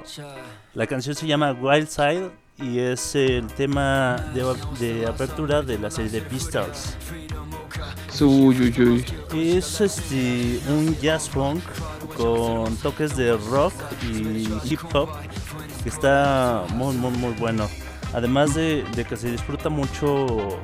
La 0.75 0.87
canción 0.87 1.17
se 1.17 1.27
llama 1.27 1.51
Wild 1.55 1.89
Side 1.89 2.31
y 2.59 2.79
es 2.79 3.17
el 3.17 3.49
tema 3.49 4.31
de, 4.33 4.45
de 4.79 5.07
apertura 5.09 5.63
de 5.63 5.81
la 5.81 5.91
serie 5.91 6.13
de 6.13 6.23
Pistols. 6.23 6.97
Uy, 8.21 8.57
uy, 8.61 8.75
uy. 8.81 9.05
Es 9.35 9.81
este 9.81 10.61
un 10.69 10.97
jazz 11.01 11.29
funk 11.29 11.65
con 12.17 12.77
toques 12.77 13.17
de 13.17 13.37
rock 13.37 13.73
y 14.05 14.49
hip 14.63 14.83
hop 14.95 15.09
que 15.83 15.89
está 15.89 16.65
muy 16.75 16.95
muy 16.95 17.11
muy 17.11 17.33
bueno. 17.35 17.69
Además 18.15 18.55
de, 18.55 18.85
de 18.95 19.05
que 19.05 19.17
se 19.17 19.33
disfruta 19.33 19.69
mucho 19.69 20.61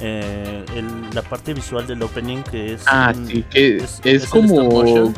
eh, 0.00 0.64
el- 0.74 1.10
la 1.14 1.22
parte 1.22 1.54
visual 1.54 1.86
del 1.86 2.02
opening 2.02 2.42
que 2.42 2.74
es 2.74 2.82
Ah, 2.86 3.12
un- 3.16 3.26
sí, 3.26 3.44
que 3.50 3.76
es- 3.78 3.82
es, 3.82 4.00
es 4.00 4.06
el 4.06 4.16
stop 4.16 4.30
como. 4.46 4.64
motion. 4.70 5.14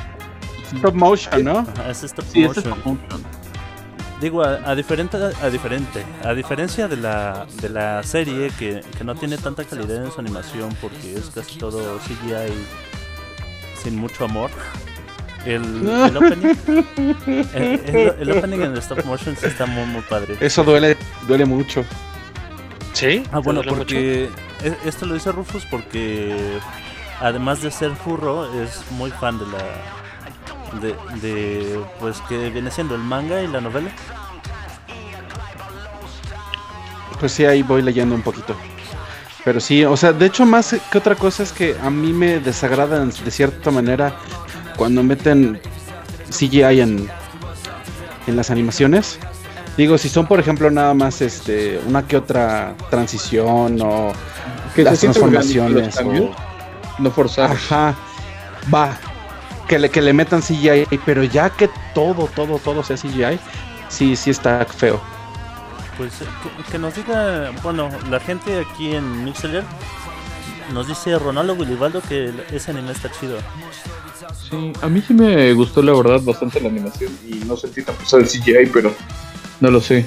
Stop 0.76 0.94
motion, 0.94 1.44
¿no? 1.44 1.58
Ajá, 1.60 1.90
es 1.90 2.02
stop 2.04 2.24
Sí, 2.32 2.42
es 2.42 2.48
motion. 2.48 2.64
stop 2.72 2.86
motion. 2.86 3.22
Digo, 4.20 4.42
a, 4.44 4.60
a 4.70 4.74
diferente, 4.74 5.16
a 5.16 5.48
diferente, 5.48 6.04
a 6.24 6.34
diferencia 6.34 6.86
de 6.88 6.96
la, 6.98 7.46
de 7.62 7.68
la 7.70 8.02
serie 8.02 8.50
que, 8.58 8.82
que 8.98 9.02
no 9.02 9.14
tiene 9.14 9.38
tanta 9.38 9.64
calidad 9.64 10.04
en 10.04 10.12
su 10.12 10.20
animación 10.20 10.76
porque 10.80 11.14
es 11.14 11.30
casi 11.34 11.58
todo 11.58 11.98
CGI 12.00 12.52
sin 13.82 13.96
mucho 13.96 14.26
amor. 14.26 14.50
El, 15.46 15.62
el 15.88 16.16
opening, 16.18 16.54
el, 17.26 17.80
el- 17.86 18.14
el 18.20 18.30
opening 18.38 18.58
en 18.60 18.72
el 18.72 18.78
stop 18.78 19.02
motion 19.06 19.34
sí 19.36 19.46
está 19.46 19.64
muy 19.64 19.86
muy 19.86 20.02
padre. 20.02 20.36
Eso 20.38 20.62
duele, 20.64 20.98
duele 21.26 21.46
mucho. 21.46 21.82
¿Sí? 22.92 23.22
Ah, 23.32 23.38
bueno, 23.38 23.62
¿Te 23.62 23.68
duele 23.70 23.78
porque 23.78 24.28
esto 24.84 25.06
lo 25.06 25.14
dice 25.14 25.32
Rufus 25.32 25.64
porque 25.70 26.58
además 27.20 27.62
de 27.62 27.70
ser 27.70 27.94
furro 27.94 28.52
es 28.62 28.82
muy 28.92 29.10
fan 29.10 29.38
de 29.38 29.46
la 29.46 29.58
de, 30.80 30.94
de 31.20 31.80
pues 31.98 32.20
que 32.28 32.50
viene 32.50 32.70
siendo 32.70 32.94
el 32.94 33.02
manga 33.02 33.42
y 33.42 33.48
la 33.48 33.60
novela. 33.60 33.90
Pues 37.18 37.32
sí, 37.32 37.44
ahí 37.44 37.62
voy 37.62 37.82
leyendo 37.82 38.14
un 38.14 38.22
poquito. 38.22 38.56
Pero 39.44 39.60
sí, 39.60 39.84
o 39.84 39.96
sea, 39.96 40.12
de 40.12 40.26
hecho 40.26 40.46
más 40.46 40.76
que 40.90 40.98
otra 40.98 41.14
cosa 41.14 41.42
es 41.42 41.52
que 41.52 41.76
a 41.82 41.90
mí 41.90 42.12
me 42.12 42.40
desagradan 42.40 43.10
de 43.10 43.30
cierta 43.30 43.70
manera 43.70 44.14
cuando 44.76 45.02
meten 45.02 45.60
CGI 46.30 46.80
en, 46.80 47.10
en 48.26 48.36
las 48.36 48.50
animaciones. 48.50 49.18
Digo, 49.76 49.96
si 49.98 50.08
son 50.08 50.26
por 50.26 50.40
ejemplo 50.40 50.70
nada 50.70 50.94
más 50.94 51.20
este 51.20 51.80
una 51.86 52.06
que 52.06 52.16
otra 52.16 52.74
transición 52.90 53.80
o 53.80 54.12
Que 54.74 54.84
las 54.84 55.00
transformaciones 55.00 55.86
los 55.86 55.96
cambios, 55.96 56.24
o- 56.26 57.02
no 57.02 57.10
forzar. 57.10 57.50
Ajá, 57.52 57.94
va. 58.72 58.96
Que 59.68 59.78
le, 59.78 59.88
que 59.90 60.02
le 60.02 60.12
metan 60.12 60.42
CGI, 60.42 60.86
pero 61.04 61.22
ya 61.24 61.50
que 61.50 61.70
todo, 61.94 62.26
todo, 62.34 62.58
todo 62.58 62.82
sea 62.82 62.96
CGI, 62.96 63.38
sí, 63.88 64.16
sí 64.16 64.30
está 64.30 64.64
feo. 64.66 65.00
pues 65.96 66.12
eh, 66.22 66.24
que, 66.66 66.72
que 66.72 66.78
nos 66.78 66.94
diga, 66.94 67.50
bueno, 67.62 67.88
la 68.10 68.18
gente 68.20 68.60
aquí 68.68 68.94
en 68.94 69.24
Mixler 69.24 69.62
nos 70.72 70.86
dice 70.88 71.18
Ronaldo 71.18 71.56
Guilibaldo 71.56 72.00
que 72.02 72.32
ese 72.52 72.70
anime 72.72 72.92
está 72.92 73.10
chido. 73.12 73.38
Sí, 74.48 74.72
a 74.82 74.88
mí 74.88 75.02
sí 75.06 75.14
me 75.14 75.52
gustó 75.52 75.82
la 75.82 75.92
verdad 75.92 76.20
bastante 76.22 76.60
la 76.60 76.68
animación 76.68 77.12
y 77.28 77.34
no 77.46 77.56
sentí 77.56 77.82
tan 77.82 77.94
pesado 77.96 78.22
el 78.22 78.28
CGI, 78.28 78.70
pero 78.72 78.92
no 79.60 79.70
lo 79.70 79.80
sé. 79.80 80.04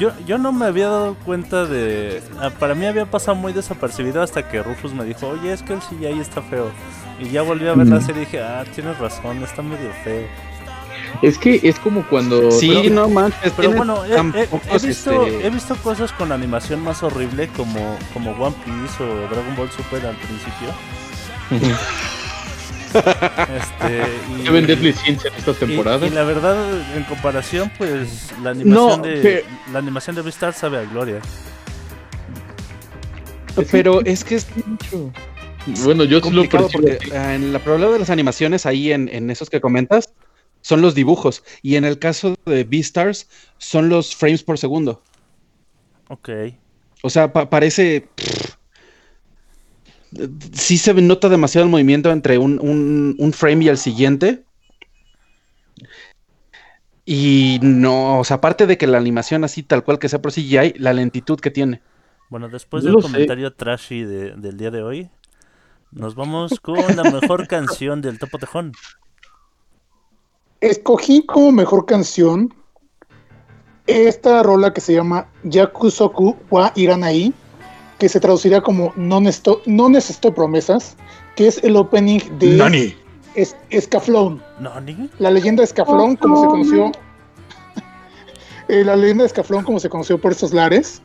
Yo, 0.00 0.10
yo 0.26 0.38
no 0.38 0.50
me 0.50 0.64
había 0.66 0.88
dado 0.88 1.14
cuenta 1.26 1.66
de... 1.66 2.22
ah, 2.40 2.50
Para 2.58 2.74
mí 2.74 2.86
había 2.86 3.04
pasado 3.06 3.34
muy 3.36 3.52
desapercibido 3.52 4.22
hasta 4.22 4.48
que 4.48 4.62
Rufus 4.62 4.92
me 4.94 5.04
dijo, 5.04 5.28
oye, 5.28 5.52
es 5.52 5.62
que 5.62 5.74
el 5.74 5.80
CGI 5.80 6.18
está 6.20 6.40
feo. 6.42 6.70
Y 7.20 7.28
ya 7.28 7.42
volví 7.42 7.68
a 7.68 7.74
ver 7.74 7.86
la 7.86 7.96
Mm. 7.96 8.06
serie 8.06 8.22
y 8.22 8.24
dije, 8.24 8.40
ah, 8.42 8.64
tienes 8.74 8.98
razón, 8.98 9.42
está 9.44 9.60
medio 9.62 9.90
feo. 10.02 10.26
Es 11.22 11.36
que 11.36 11.60
es 11.62 11.78
como 11.78 12.02
cuando... 12.08 12.50
Sí, 12.50 12.72
pero- 12.82 12.94
no 12.94 13.08
manches. 13.10 13.52
Pero 13.56 13.72
bueno, 13.72 14.02
he, 14.06 14.22
visto, 14.86 15.26
este, 15.26 15.46
he 15.46 15.50
visto 15.50 15.76
cosas 15.76 16.12
con 16.12 16.32
animación 16.32 16.82
más 16.82 17.02
horrible 17.02 17.48
como, 17.48 17.98
como 18.14 18.30
One 18.32 18.56
Piece 18.64 19.02
o 19.04 19.06
Dragon 19.28 19.54
Ball 19.56 19.70
Super 19.70 20.06
al 20.06 20.16
principio. 20.16 20.70
Este, 22.94 24.02
y, 24.40 24.46
Seven 24.46 24.66
Deadly 24.66 24.92
Sins 24.92 25.24
en 25.24 25.34
esta 25.34 25.50
y- 25.52 25.54
temporada. 25.54 26.06
y 26.06 26.10
la 26.10 26.24
verdad, 26.24 26.96
en 26.96 27.04
comparación, 27.04 27.70
pues 27.78 28.30
la 28.42 28.50
animación 28.50 29.00
No, 29.00 29.06
de 29.06 29.20
pero- 29.22 29.46
la 29.72 29.78
animación 29.78 30.16
de 30.16 30.22
Beastars 30.22 30.56
sabe 30.56 30.78
a 30.78 30.82
gloria. 30.84 31.20
Pero 33.70 34.00
es 34.04 34.24
que 34.24 34.36
es 34.36 34.46
Bueno, 35.84 36.04
yo 36.04 36.20
sí 36.20 36.30
lo 36.30 36.48
porque 36.48 36.98
eh, 37.12 37.34
en 37.34 37.52
la 37.52 37.58
problema 37.58 37.92
de 37.92 37.98
las 37.98 38.10
animaciones 38.10 38.64
ahí 38.66 38.92
en, 38.92 39.08
en 39.08 39.30
esos 39.30 39.50
que 39.50 39.60
comentas 39.60 40.12
son 40.62 40.80
los 40.82 40.94
dibujos 40.94 41.42
y 41.62 41.76
en 41.76 41.84
el 41.84 41.98
caso 41.98 42.34
de 42.46 42.64
Beastars 42.64 43.28
son 43.58 43.88
los 43.88 44.14
frames 44.14 44.42
por 44.42 44.58
segundo. 44.58 45.02
Ok. 46.08 46.28
O 47.02 47.10
sea, 47.10 47.32
pa- 47.32 47.48
parece 47.50 48.08
pff, 48.14 48.54
sí 50.52 50.78
se 50.78 50.92
nota 50.94 51.28
demasiado 51.28 51.64
el 51.64 51.70
movimiento 51.70 52.10
entre 52.10 52.38
un, 52.38 52.58
un- 52.60 53.16
un 53.18 53.32
frame 53.32 53.64
y 53.64 53.68
el 53.68 53.78
siguiente. 53.78 54.44
Y 57.04 57.58
no, 57.62 58.20
o 58.20 58.24
sea, 58.24 58.36
aparte 58.36 58.66
de 58.66 58.78
que 58.78 58.86
la 58.86 58.98
animación 58.98 59.42
así 59.44 59.62
tal 59.62 59.82
cual 59.84 59.98
que 59.98 60.08
sea 60.08 60.22
por 60.22 60.32
CGI, 60.32 60.74
la 60.78 60.92
lentitud 60.92 61.40
que 61.40 61.50
tiene. 61.50 61.82
Bueno, 62.28 62.48
después 62.48 62.84
del 62.84 62.92
comentario 63.02 63.52
trashy 63.52 64.02
de- 64.04 64.32
del 64.36 64.56
día 64.56 64.70
de 64.70 64.82
hoy, 64.82 65.10
nos 65.90 66.14
vamos 66.14 66.60
con 66.60 66.76
la 66.96 67.02
mejor 67.04 67.48
canción 67.48 68.00
del 68.00 68.18
Topo 68.18 68.38
Tejón. 68.38 68.72
Escogí 70.60 71.24
como 71.26 71.50
mejor 71.52 71.86
canción 71.86 72.54
esta 73.86 74.42
rola 74.44 74.72
que 74.72 74.80
se 74.80 74.92
llama 74.94 75.26
Yakusoku 75.42 76.36
wa 76.50 76.72
Iranai, 76.76 77.32
que 78.00 78.08
se 78.08 78.18
traduciría 78.18 78.60
como 78.62 78.92
No 78.96 79.20
necesito, 79.20 79.60
no 79.66 79.88
necesito 79.88 80.34
promesas, 80.34 80.96
que 81.36 81.46
es 81.46 81.62
el 81.62 81.76
opening 81.76 82.18
de 82.40 82.56
Es- 83.36 83.54
Escaflón. 83.68 84.42
¿Nani? 84.58 85.08
La 85.20 85.30
leyenda 85.30 85.60
de 85.60 85.66
Escaflón, 85.66 86.16
como 86.16 86.40
se 86.42 86.46
conoció. 86.48 86.92
eh, 88.68 88.82
la 88.84 88.96
leyenda 88.96 89.22
de 89.22 89.28
Escaflón, 89.28 89.62
como 89.64 89.78
se 89.78 89.88
conoció 89.88 90.18
por 90.20 90.32
estos 90.32 90.52
lares. 90.52 91.02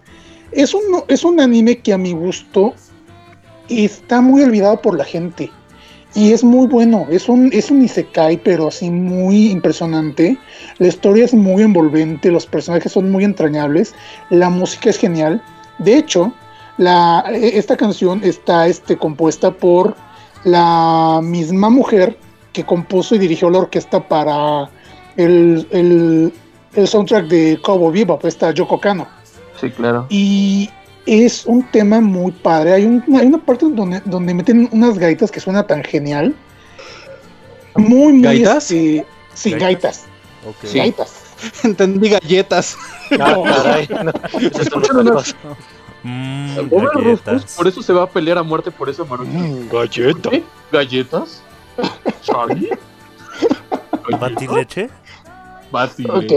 Es 0.52 0.74
un, 0.74 0.82
es 1.08 1.24
un 1.24 1.40
anime 1.40 1.80
que 1.80 1.94
a 1.94 1.98
mi 1.98 2.14
gusto 2.14 2.74
está 3.70 4.22
muy 4.22 4.42
olvidado 4.42 4.82
por 4.82 4.98
la 4.98 5.04
gente. 5.04 5.52
Y 6.14 6.32
es 6.32 6.44
muy 6.46 6.68
bueno. 6.68 7.06
Es 7.10 7.28
un, 7.28 7.50
es 7.52 7.70
un 7.70 7.84
isekai, 7.84 8.38
pero 8.42 8.70
así 8.70 8.90
muy 8.90 9.52
impresionante. 9.52 10.38
La 10.78 10.88
historia 10.88 11.26
es 11.26 11.34
muy 11.34 11.62
envolvente. 11.62 12.32
Los 12.32 12.46
personajes 12.46 12.94
son 12.94 13.12
muy 13.12 13.26
entrañables. 13.26 13.94
La 14.30 14.50
música 14.50 14.90
es 14.90 14.98
genial. 14.98 15.44
De 15.80 15.98
hecho, 15.98 16.34
la, 16.78 17.24
e- 17.32 17.58
esta 17.58 17.76
canción 17.78 18.22
está 18.24 18.68
este, 18.68 18.98
compuesta 18.98 19.52
por 19.52 19.96
la 20.44 21.20
misma 21.24 21.70
mujer 21.70 22.18
que 22.54 22.64
compuso 22.66 23.16
y 23.16 23.20
dirigió 23.20 23.50
la 23.50 23.60
orquesta 23.60 24.08
para 24.08 24.70
el, 25.18 25.68
el, 25.72 26.34
el 26.74 26.88
soundtrack 26.88 27.26
de 27.28 27.60
Cowboy 27.64 27.94
Bebop, 27.94 28.24
esta 28.26 28.52
Yoko 28.52 28.80
Kano. 28.80 29.08
Sí, 29.60 29.70
claro. 29.72 30.06
Y 30.10 30.70
es 31.06 31.46
un 31.46 31.64
tema 31.72 32.00
muy 32.02 32.32
padre. 32.32 32.74
Hay, 32.74 32.86
un- 32.86 33.04
hay 33.16 33.26
una 33.28 33.38
parte 33.40 33.66
donde, 33.70 34.02
donde 34.06 34.34
meten 34.34 34.70
unas 34.72 34.98
gaitas 34.98 35.32
que 35.32 35.40
suena 35.40 35.66
tan 35.66 35.84
genial. 35.84 36.36
Muy, 37.76 38.14
muy. 38.14 38.22
¿Gaitas? 38.22 38.72
este, 38.72 39.06
sí, 39.34 39.52
¿Gaitas? 39.52 40.04
gaitas. 40.44 40.74
Gaitas. 40.74 41.14
Entendí 41.64 42.10
galletas. 42.10 42.78
Ah, 43.20 43.36
caray, 43.46 43.88
no, 43.90 44.12
Mm, 46.08 46.70
Pobre 46.70 46.86
Rufus, 46.94 47.26
galletas. 47.26 47.56
por 47.56 47.68
eso 47.68 47.82
se 47.82 47.92
va 47.94 48.04
a 48.04 48.08
pelear 48.10 48.38
a 48.38 48.44
muerte 48.44 48.70
por 48.70 48.90
esa 48.90 49.04
Maruki. 49.04 49.30
Mm, 49.36 49.70
galleta. 49.72 50.30
¿Qué? 50.30 50.44
¿Galletas? 50.72 51.42
¿Charlie? 52.22 52.70
¿Batileche? 54.20 54.90
Bati. 55.72 56.06
Ok. 56.06 56.32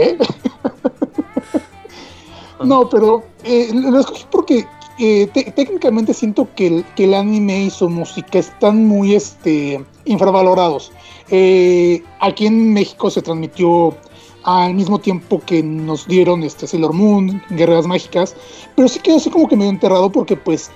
no, 2.63 2.89
pero 2.89 3.23
eh, 3.43 3.69
lo 3.73 3.99
escogí 3.99 4.25
porque 4.31 4.65
eh, 4.97 5.27
te- 5.33 5.51
técnicamente 5.51 6.13
siento 6.13 6.47
que 6.55 6.67
el, 6.67 6.85
que 6.95 7.05
el 7.05 7.13
anime 7.13 7.63
y 7.65 7.69
su 7.69 7.89
música 7.89 8.39
están 8.39 8.85
muy 8.85 9.15
este, 9.15 9.83
infravalorados. 10.05 10.91
Eh, 11.29 12.03
aquí 12.19 12.47
en 12.47 12.73
México 12.73 13.09
se 13.09 13.21
transmitió 13.21 13.95
al 14.43 14.73
mismo 14.73 14.99
tiempo 14.99 15.41
que 15.45 15.61
nos 15.63 16.07
dieron 16.07 16.43
este 16.43 16.67
Sailor 16.67 16.93
Moon, 16.93 17.41
Guerreras 17.49 17.87
Mágicas, 17.87 18.35
pero 18.75 18.87
sí 18.87 18.99
quedó 18.99 19.17
así 19.17 19.29
como 19.29 19.47
que 19.47 19.55
medio 19.55 19.69
enterrado 19.71 20.11
porque 20.11 20.35
pues 20.37 20.71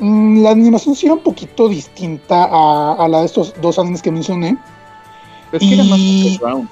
mm, 0.00 0.42
la 0.42 0.50
animación 0.50 0.94
sí 0.96 1.06
era 1.06 1.14
un 1.14 1.20
poquito 1.22 1.68
distinta 1.68 2.44
a, 2.44 2.94
a 3.04 3.08
la 3.08 3.20
de 3.20 3.26
estos 3.26 3.54
dos 3.60 3.78
animes 3.78 4.02
que 4.02 4.10
mencioné. 4.10 4.56
Es 5.52 5.60
que 5.60 5.74
era 5.74 5.84
más 5.84 5.98
Y- 5.98 6.22
underground, 6.26 6.68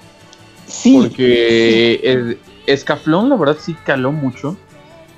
Sí, 0.67 0.97
Porque 1.01 2.01
el 2.03 2.39
Escaflón, 2.67 3.29
la 3.29 3.37
verdad, 3.37 3.57
sí 3.61 3.77
caló 3.85 4.11
mucho. 4.11 4.57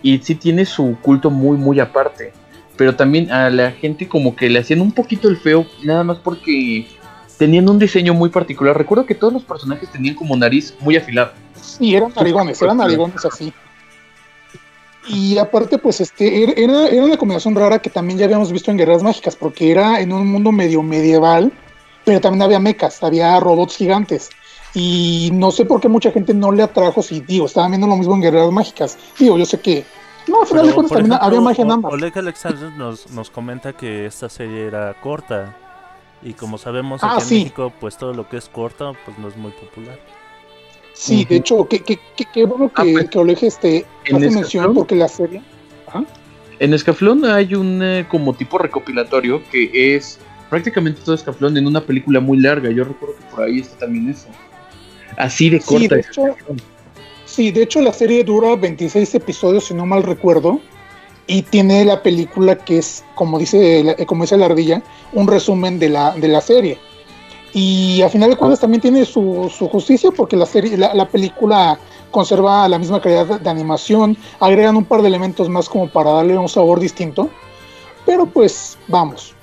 Y 0.02 0.18
sí 0.18 0.34
tiene 0.34 0.66
su 0.66 0.96
culto 1.00 1.30
muy, 1.30 1.56
muy 1.56 1.78
aparte. 1.80 2.32
Pero 2.76 2.96
también 2.96 3.30
a 3.30 3.48
la 3.50 3.70
gente 3.70 4.08
como 4.08 4.34
que 4.34 4.50
le 4.50 4.58
hacían 4.58 4.80
un 4.80 4.90
poquito 4.92 5.28
el 5.28 5.36
feo, 5.36 5.64
nada 5.84 6.02
más 6.02 6.18
porque 6.18 6.86
tenían 7.39 7.68
un 7.68 7.78
diseño 7.78 8.14
muy 8.14 8.28
particular. 8.30 8.76
Recuerdo 8.76 9.07
que 9.07 9.14
todos 9.14 9.32
los 9.32 9.45
personajes 9.45 9.91
tenían 9.91 10.14
como 10.14 10.37
nariz 10.37 10.74
muy 10.80 10.97
afilada. 10.97 11.35
Sí, 11.61 11.95
eran 11.95 12.12
narigones, 12.14 12.61
eran 12.62 12.76
narigones 12.76 13.24
así. 13.24 13.53
Y 15.07 15.37
aparte, 15.37 15.76
pues, 15.78 16.01
este, 16.01 16.43
era- 16.62 16.89
era, 16.89 17.05
una 17.05 17.16
combinación 17.18 17.55
rara 17.55 17.78
que 17.78 17.91
también 17.91 18.18
ya 18.18 18.24
habíamos 18.24 18.51
visto 18.51 18.70
en 18.70 18.78
Guerras 18.78 19.03
Mágicas, 19.03 19.37
porque 19.37 19.70
era 19.70 20.01
en 20.01 20.12
un 20.12 20.26
mundo 20.26 20.51
medio 20.51 20.82
medieval, 20.82 21.53
pero 22.05 22.20
también 22.20 22.43
había 22.43 22.59
mechas, 22.59 23.03
había 23.03 23.39
robots 23.41 23.76
gigantes. 23.76 24.30
Y 24.72 25.30
no 25.32 25.51
sé 25.51 25.66
por 25.66 25.80
qué 25.80 25.89
mucha 25.89 26.11
gente 26.11 26.32
no 26.32 26.51
le 26.53 26.62
atrajo, 26.62 27.03
si 27.03 27.20
digo, 27.20 27.47
estaban 27.47 27.70
viendo 27.72 27.87
lo 27.87 27.97
mismo 27.97 28.14
en 28.14 28.22
Guerras 28.22 28.51
Mágicas. 28.51 28.99
Digo, 29.18 29.37
yo 29.39 29.45
sé 29.45 29.61
que. 29.61 29.85
No, 30.26 30.41
al 30.41 30.47
final 30.47 30.66
de 30.66 30.72
cuentas 30.72 30.93
también 30.97 31.12
ejemplo, 31.12 31.26
había 31.26 31.41
magia 31.43 31.64
en 31.64 31.70
ambas. 31.70 31.93
Oleg 31.93 32.18
Alexander 32.18 32.72
nos, 32.72 33.11
nos 33.11 33.30
comenta 33.30 33.74
que 33.74 34.07
esta 34.07 34.30
serie 34.30 34.66
era 34.66 34.95
corta. 35.03 35.55
Y 36.24 36.32
como 36.32 36.56
sabemos, 36.58 37.02
Ah, 37.04 37.12
aquí 37.14 37.22
en 37.22 37.28
sí. 37.28 37.34
México, 37.40 37.72
pues 37.80 37.96
todo 37.98 38.14
lo 38.14 38.28
que 38.28 38.38
es 38.38 38.48
corto, 38.48 38.96
pues 39.04 39.18
no 39.18 39.28
es 39.28 39.36
muy 39.36 39.52
popular. 39.52 39.98
Sí, 40.94 41.24
de 41.24 41.36
hecho, 41.36 41.66
qué 41.68 41.80
que, 41.80 41.98
que, 42.16 42.24
qué 42.32 42.44
bueno 42.46 42.68
que, 42.72 42.82
Ah, 42.82 42.84
pues, 42.92 43.10
que 43.10 43.18
Oleg 43.18 43.38
este, 43.44 43.84
en 44.06 44.16
hace 44.16 44.30
mención, 44.30 44.74
porque 44.74 44.94
la 44.94 45.08
serie. 45.08 45.42
En 46.60 46.72
Escaflón 46.72 47.24
hay 47.24 47.54
un 47.56 47.82
eh, 47.82 48.06
como 48.08 48.32
tipo 48.32 48.58
recopilatorio 48.58 49.42
que 49.50 49.96
es 49.96 50.18
prácticamente 50.48 51.00
todo 51.04 51.14
Escaflón 51.16 51.56
en 51.56 51.66
una 51.66 51.80
película 51.80 52.20
muy 52.20 52.38
larga. 52.38 52.70
Yo 52.70 52.84
recuerdo 52.84 53.16
que 53.16 53.24
por 53.24 53.42
ahí 53.44 53.58
está 53.58 53.76
también 53.80 54.08
eso. 54.08 54.28
Así 55.16 55.50
de 55.50 55.60
Sí, 55.60 55.66
corta. 55.66 55.94
de 55.96 56.00
es 56.00 56.08
hecho. 56.08 56.22
Sí, 57.26 57.50
de 57.50 57.62
hecho 57.64 57.80
la 57.82 57.92
serie 57.92 58.22
dura 58.22 58.54
26 58.54 59.16
episodios, 59.16 59.64
si 59.64 59.74
no 59.74 59.84
mal 59.84 60.04
recuerdo, 60.04 60.60
y 61.26 61.42
tiene 61.42 61.84
la 61.84 62.02
película 62.02 62.56
que 62.56 62.78
es, 62.78 63.04
como 63.14 63.38
dice, 63.38 63.82
la- 63.84 63.92
eh, 63.92 64.06
como 64.06 64.24
dice 64.24 64.36
la 64.36 64.46
ardilla, 64.46 64.82
un 65.12 65.26
resumen 65.26 65.78
de 65.78 65.88
la, 65.88 66.12
de 66.12 66.28
la 66.28 66.40
serie. 66.40 66.78
Y 67.52 68.02
a 68.02 68.08
final 68.08 68.30
de 68.30 68.36
cuentas 68.36 68.60
también 68.60 68.80
tiene 68.80 69.04
su, 69.04 69.50
su 69.56 69.68
justicia 69.68 70.10
porque 70.10 70.36
la 70.36 70.46
serie, 70.46 70.76
la, 70.76 70.92
la 70.92 71.08
película 71.08 71.78
conserva 72.10 72.68
la 72.68 72.78
misma 72.78 73.00
calidad 73.00 73.26
de, 73.26 73.38
de 73.38 73.50
animación, 73.50 74.16
agregan 74.40 74.76
un 74.76 74.84
par 74.84 75.02
de 75.02 75.08
elementos 75.08 75.48
más 75.48 75.68
como 75.68 75.88
para 75.88 76.10
darle 76.10 76.36
un 76.36 76.48
sabor 76.48 76.80
distinto. 76.80 77.30
Pero 78.04 78.26
pues 78.26 78.76
vamos, 78.88 79.34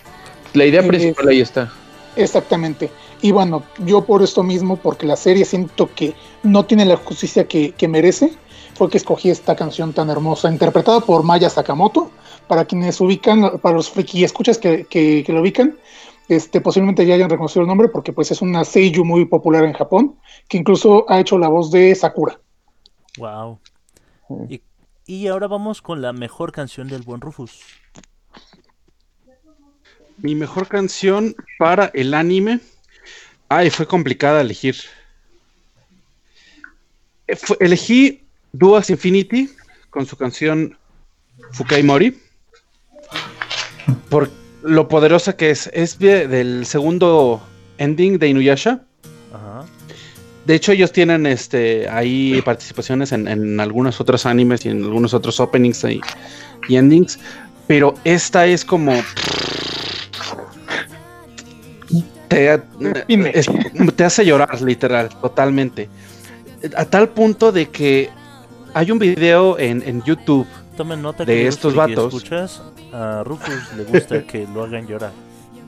La 0.53 0.65
idea 0.65 0.81
eh, 0.81 0.87
principal 0.87 1.27
ahí 1.29 1.41
está. 1.41 1.71
Exactamente. 2.15 2.91
Y 3.21 3.31
bueno, 3.31 3.63
yo 3.85 4.01
por 4.03 4.21
esto 4.23 4.43
mismo, 4.43 4.75
porque 4.75 5.05
la 5.05 5.15
serie 5.15 5.45
siento 5.45 5.89
que 5.95 6.13
no 6.43 6.65
tiene 6.65 6.85
la 6.85 6.97
justicia 6.97 7.47
que, 7.47 7.71
que 7.71 7.87
merece, 7.87 8.33
fue 8.81 8.89
que 8.89 8.97
escogí 8.97 9.29
esta 9.29 9.55
canción 9.55 9.93
tan 9.93 10.09
hermosa, 10.09 10.51
interpretada 10.51 11.01
por 11.01 11.21
Maya 11.21 11.51
Sakamoto. 11.51 12.09
Para 12.47 12.65
quienes 12.65 12.99
ubican, 12.99 13.59
para 13.59 13.75
los 13.75 13.91
friki 13.91 14.23
escuchas 14.23 14.57
que, 14.57 14.85
que, 14.85 15.23
que 15.23 15.31
lo 15.31 15.41
ubican, 15.41 15.77
este, 16.27 16.61
posiblemente 16.61 17.05
ya 17.05 17.13
hayan 17.13 17.29
reconocido 17.29 17.61
el 17.61 17.67
nombre, 17.67 17.89
porque 17.89 18.11
pues 18.11 18.31
es 18.31 18.41
una 18.41 18.63
seiyuu 18.63 19.05
muy 19.05 19.25
popular 19.25 19.65
en 19.65 19.73
Japón, 19.73 20.17
que 20.47 20.57
incluso 20.57 21.05
ha 21.07 21.19
hecho 21.19 21.37
la 21.37 21.47
voz 21.47 21.69
de 21.69 21.93
Sakura. 21.93 22.39
Wow. 23.19 23.59
Y, 24.49 24.63
Y 25.05 25.27
ahora 25.27 25.47
vamos 25.47 25.83
con 25.83 26.01
la 26.01 26.11
mejor 26.11 26.51
canción 26.51 26.87
del 26.87 27.03
buen 27.03 27.21
Rufus. 27.21 27.61
Mi 30.17 30.33
mejor 30.33 30.67
canción 30.67 31.35
para 31.59 31.91
el 31.93 32.15
anime. 32.15 32.61
Ay, 33.47 33.69
fue 33.69 33.85
complicada 33.85 34.41
elegir. 34.41 34.77
Elegí 37.59 38.21
Duas 38.53 38.89
Infinity 38.89 39.49
con 39.89 40.05
su 40.05 40.15
canción 40.17 40.77
Fukai 41.51 41.83
Mori. 41.83 42.17
Por 44.09 44.29
lo 44.63 44.87
poderosa 44.87 45.35
que 45.35 45.49
es. 45.51 45.69
Es 45.73 45.97
de- 45.99 46.27
del 46.27 46.65
segundo 46.65 47.41
ending 47.77 48.19
de 48.19 48.27
Inuyasha. 48.29 48.81
Ajá. 49.33 49.65
De 50.45 50.55
hecho, 50.55 50.71
ellos 50.71 50.91
tienen 50.91 51.25
este 51.25 51.87
ahí 51.89 52.41
participaciones 52.43 53.11
en, 53.11 53.27
en 53.27 53.59
algunos 53.59 53.99
otros 54.01 54.25
animes 54.25 54.65
y 54.65 54.69
en 54.69 54.83
algunos 54.83 55.13
otros 55.13 55.39
openings 55.39 55.83
y, 55.85 56.01
y 56.67 56.75
endings. 56.75 57.19
Pero 57.67 57.93
esta 58.03 58.45
es 58.47 58.65
como. 58.65 58.93
Te, 62.27 62.61
es- 63.33 63.47
te 63.95 64.03
hace 64.03 64.25
llorar, 64.25 64.61
literal, 64.61 65.09
totalmente. 65.21 65.89
A 66.77 66.85
tal 66.85 67.09
punto 67.09 67.51
de 67.51 67.69
que 67.69 68.09
hay 68.73 68.91
un 68.91 68.99
video 68.99 69.57
en, 69.59 69.81
en 69.85 70.01
YouTube. 70.03 70.47
Tomen 70.77 71.01
nota 71.01 71.25
De 71.25 71.47
estos 71.47 71.75
vatos. 71.75 72.13
escuchas, 72.13 72.61
a 72.93 73.23
Rufus 73.23 73.73
le 73.75 73.83
gusta 73.83 74.23
que 74.27 74.47
lo 74.53 74.63
hagan 74.63 74.87
llorar. 74.87 75.11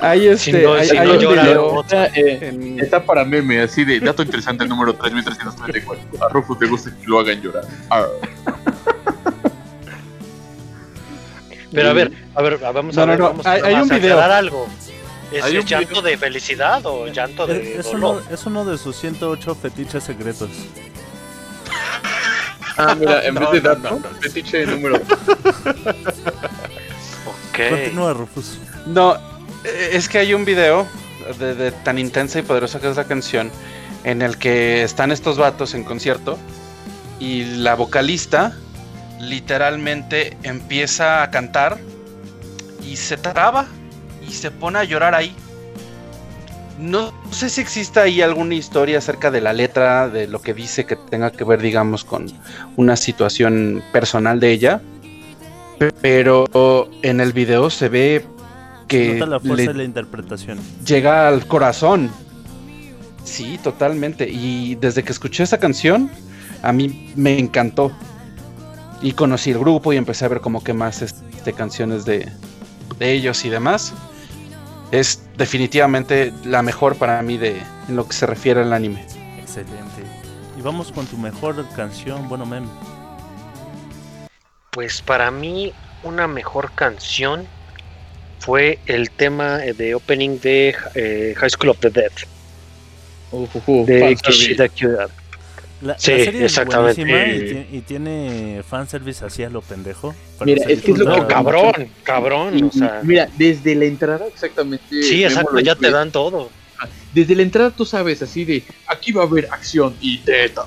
Hay 0.00 0.26
este. 0.26 0.50
Si 0.50 0.52
no- 0.64 0.74
hay, 0.74 0.88
si 0.88 0.96
hay 0.96 1.06
no 1.06 1.14
un 1.14 1.18
llora, 1.20 1.42
video 1.44 1.80
Está, 1.82 2.06
eh, 2.08 2.38
en- 2.48 2.80
está 2.80 3.04
para 3.04 3.24
meme, 3.24 3.60
así 3.60 3.84
de 3.84 4.00
dato 4.00 4.22
interesante 4.22 4.66
número 4.66 4.94
3334. 4.94 6.24
A 6.24 6.28
Rufus 6.28 6.60
le 6.60 6.66
gusta 6.68 6.90
que 6.90 7.06
lo 7.06 7.20
hagan 7.20 7.40
llorar. 7.40 7.64
Ah. 7.90 8.04
Pero 11.72 11.88
a 11.88 11.92
ver, 11.92 12.12
a 12.34 12.42
ver, 12.42 12.58
vamos 12.58 12.96
a 12.98 13.00
No, 13.02 13.06
ver, 13.06 13.18
no, 13.18 13.24
vamos 13.28 13.46
a 13.46 13.52
hay- 13.52 13.62
hay 13.62 13.74
un 13.74 13.92
a 13.92 13.96
video. 13.96 14.14
aclarar 14.14 14.30
algo. 14.38 14.66
¿Es, 15.34 15.42
Hay 15.42 15.52
es 15.52 15.56
un 15.56 15.64
llanto 15.66 15.88
video. 16.00 16.02
de 16.02 16.16
felicidad 16.18 16.86
o 16.86 17.06
llanto 17.08 17.46
de 17.46 17.58
Es, 17.58 17.86
es 17.86 17.92
uno, 17.92 18.08
dolor? 18.14 18.22
es 18.30 18.46
uno 18.46 18.64
de 18.64 18.78
sus 18.78 18.96
108 18.96 19.54
fetiches 19.56 20.04
secretos. 20.04 20.50
Ah, 22.76 22.94
mira, 22.94 23.24
en 23.24 23.34
No, 23.38 23.38
vez 23.38 23.50
de 23.50 23.60
no, 23.60 23.62
dato, 23.62 23.90
no, 23.90 23.98
no. 24.00 24.08
fetiche 24.20 24.66
número 24.66 24.96
Ok. 27.24 27.68
Continúa, 27.70 28.12
Rufus. 28.14 28.58
No, 28.86 29.14
eh, 29.64 29.90
es 29.92 30.08
que 30.08 30.18
hay 30.18 30.34
un 30.34 30.44
video 30.44 30.86
de, 31.38 31.54
de 31.54 31.72
tan 31.72 31.98
intensa 31.98 32.38
y 32.38 32.42
poderosa 32.42 32.80
que 32.80 32.90
es 32.90 32.96
la 32.96 33.04
canción 33.06 33.50
en 34.04 34.22
el 34.22 34.36
que 34.38 34.82
están 34.82 35.12
estos 35.12 35.38
vatos 35.38 35.74
en 35.74 35.84
concierto 35.84 36.38
y 37.18 37.44
la 37.44 37.74
vocalista 37.74 38.52
literalmente 39.20 40.36
empieza 40.42 41.22
a 41.22 41.30
cantar 41.30 41.78
y 42.82 42.96
se 42.96 43.16
traba 43.16 43.66
y 44.34 44.36
se 44.36 44.50
pone 44.50 44.78
a 44.80 44.84
llorar 44.84 45.14
ahí. 45.14 45.34
No 46.78 47.12
sé 47.30 47.48
si 47.50 47.60
exista 47.60 48.02
ahí 48.02 48.20
alguna 48.20 48.54
historia 48.54 48.98
acerca 48.98 49.30
de 49.30 49.40
la 49.40 49.52
letra, 49.52 50.08
de 50.08 50.26
lo 50.26 50.42
que 50.42 50.54
dice 50.54 50.84
que 50.84 50.96
tenga 50.96 51.30
que 51.30 51.44
ver, 51.44 51.62
digamos, 51.62 52.04
con 52.04 52.26
una 52.76 52.96
situación 52.96 53.82
personal 53.92 54.40
de 54.40 54.50
ella. 54.50 54.80
pe- 55.78 55.92
Pero 56.00 56.90
en 57.02 57.20
el 57.20 57.32
video 57.32 57.70
se 57.70 57.88
ve 57.88 58.24
que 58.88 59.14
Nota 59.14 59.26
la 59.30 59.40
fuerza 59.40 59.66
le 59.66 59.68
de 59.68 59.74
la 59.74 59.84
interpretación. 59.84 60.58
llega 60.84 61.28
al 61.28 61.46
corazón. 61.46 62.10
Sí, 63.22 63.58
totalmente. 63.62 64.28
Y 64.28 64.74
desde 64.74 65.02
que 65.04 65.12
escuché 65.12 65.44
esa 65.44 65.58
canción, 65.58 66.10
a 66.62 66.72
mí 66.72 67.12
me 67.14 67.38
encantó. 67.38 67.92
Y 69.00 69.12
conocí 69.12 69.50
el 69.52 69.58
grupo 69.58 69.92
y 69.92 69.96
empecé 69.96 70.24
a 70.24 70.28
ver 70.28 70.40
como 70.40 70.62
que 70.64 70.72
más 70.74 71.02
este, 71.02 71.52
canciones 71.52 72.04
de, 72.04 72.30
de 72.98 73.12
ellos 73.12 73.44
y 73.44 73.48
demás. 73.50 73.92
Es 74.90 75.22
definitivamente 75.36 76.32
la 76.44 76.62
mejor 76.62 76.96
para 76.96 77.20
mí 77.22 77.36
de 77.38 77.60
en 77.88 77.96
lo 77.96 78.06
que 78.06 78.12
se 78.12 78.26
refiere 78.26 78.62
al 78.62 78.72
anime. 78.72 79.04
Excelente. 79.38 80.02
Y 80.56 80.62
vamos 80.62 80.92
con 80.92 81.06
tu 81.06 81.16
mejor 81.16 81.66
canción, 81.74 82.28
bueno, 82.28 82.46
mem. 82.46 82.66
Pues 84.70 85.02
para 85.02 85.30
mí 85.30 85.72
una 86.02 86.26
mejor 86.26 86.70
canción 86.72 87.46
fue 88.38 88.78
el 88.86 89.10
tema 89.10 89.58
de 89.58 89.94
opening 89.94 90.38
de 90.40 90.74
eh, 90.94 91.34
High 91.36 91.50
School 91.50 91.70
of 91.70 91.78
the 91.80 91.90
Dead 91.90 92.12
de. 93.86 94.16
Kishida 94.22 94.68
Kyuda. 94.68 95.08
La, 95.82 95.92
la 95.94 95.98
Sí, 95.98 96.06
serie 96.24 96.44
exactamente. 96.44 97.02
es 97.02 97.08
buenísima 97.08 97.66
y, 97.70 97.76
y 97.78 97.80
tiene 97.82 98.62
fanservice 98.68 99.24
así 99.24 99.42
a 99.42 99.50
lo 99.50 99.60
pendejo. 99.60 100.14
Mira, 100.44 100.64
es 100.68 100.80
que 100.82 100.92
es 100.92 100.98
lo 100.98 101.04
que- 101.06 101.10
mucho. 101.12 101.28
cabrón, 101.28 101.88
cabrón, 102.04 102.58
Y- 102.58 102.62
o 102.62 102.72
sea. 102.72 103.00
Mira, 103.02 103.28
desde 103.36 103.74
la 103.74 103.84
entrada, 103.84 104.26
exactamente. 104.26 104.84
Sí, 105.02 105.24
exacto, 105.24 105.58
ya 105.60 105.74
te 105.74 105.90
dan 105.90 106.10
todo. 106.10 106.50
Desde 107.12 107.34
la 107.36 107.42
entrada 107.42 107.70
tú 107.70 107.84
sabes 107.86 108.20
así 108.22 108.44
de 108.44 108.64
aquí 108.86 109.12
va 109.12 109.22
a 109.22 109.26
haber 109.26 109.46
acción 109.52 109.94
y 110.00 110.18
tetas. 110.18 110.66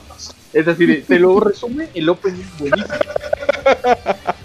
Es 0.53 0.67
así 0.67 0.85
de, 0.85 0.95
te 0.97 1.19
lo 1.19 1.39
resume 1.39 1.89
el 1.93 2.07
opening 2.09 2.43
buenísimo. 2.57 2.93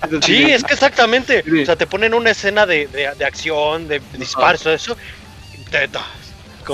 Es 0.04 0.12
así 0.18 0.20
Sí, 0.22 0.44
de, 0.44 0.54
es 0.54 0.64
que 0.64 0.74
exactamente. 0.74 1.44
O 1.62 1.64
sea, 1.66 1.76
te 1.76 1.86
ponen 1.86 2.12
una 2.14 2.30
escena 2.30 2.66
de, 2.66 2.86
de, 2.88 3.08
de 3.16 3.24
acción, 3.24 3.86
de 3.88 4.00
disparos, 4.18 4.62
todo 4.62 4.74
eso. 4.74 4.96
Como 5.54 5.64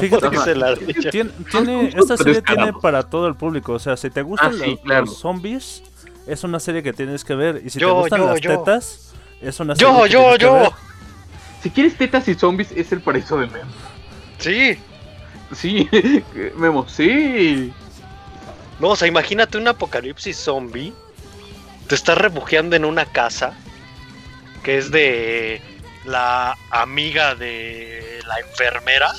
Fíjate 0.01 0.30
que- 0.30 0.55
la 0.55 0.68
ardilla. 0.68 1.11
Tiene, 1.11 1.30
tiene- 1.51 1.91
Son 1.93 2.01
esta 2.01 2.16
serie 2.16 2.43
tiene 2.43 2.72
para 2.74 3.03
todo 3.05 3.26
el 3.28 3.34
público. 3.34 3.72
O 3.74 3.78
sea, 3.78 3.97
si 3.97 4.11
te 4.11 4.22
gustan 4.22 4.53
Ah, 4.55 4.64
sí, 4.64 4.70
los, 4.72 4.80
claro. 4.80 5.05
los 5.07 5.18
zombies, 5.18 5.82
es 6.26 6.45
una 6.45 6.61
serie 6.61 6.82
que 6.82 6.93
tienes 6.93 7.24
que 7.24 7.34
ver. 7.34 7.62
Y 7.64 7.70
si 7.70 7.78
Yo, 7.78 7.89
te 7.89 8.01
gustan 8.01 8.20
yo, 8.20 8.26
las 8.28 8.41
yo. 8.41 8.59
tetas, 8.59 9.12
es 9.41 9.61
una 9.61 9.74
serie 9.74 9.93
Yo, 9.93 10.03
que 10.05 10.09
yo, 10.11 10.18
tienes 10.20 10.39
que 10.39 10.45
ver. 10.47 10.62
yo. 10.64 10.76
Si 11.62 11.70
quieres 11.70 11.97
tetas 11.97 12.28
y 12.28 12.34
zombies, 12.34 12.70
es 12.72 12.93
el 12.93 13.01
paraíso 13.01 13.36
de 13.39 13.47
Memo. 13.47 13.70
Sí. 14.39 14.78
Sí, 15.55 15.89
Memo, 16.57 16.86
sí. 16.89 17.72
No, 18.80 18.89
o 18.91 18.97
sea, 18.97 19.09
imagínate 19.09 19.59
un 19.59 19.66
apocalipsis 19.66 20.36
zombie. 20.36 20.93
Te 21.89 21.95
estás 21.95 22.18
refugiando 22.18 22.76
en 22.76 22.84
una 22.84 23.07
casa 23.07 23.55
que 24.62 24.76
es 24.78 24.91
de 24.91 25.61
la 26.05 26.55
amiga 26.70 27.34
de 27.34 28.20
la 28.26 28.39
enfermera. 28.41 29.11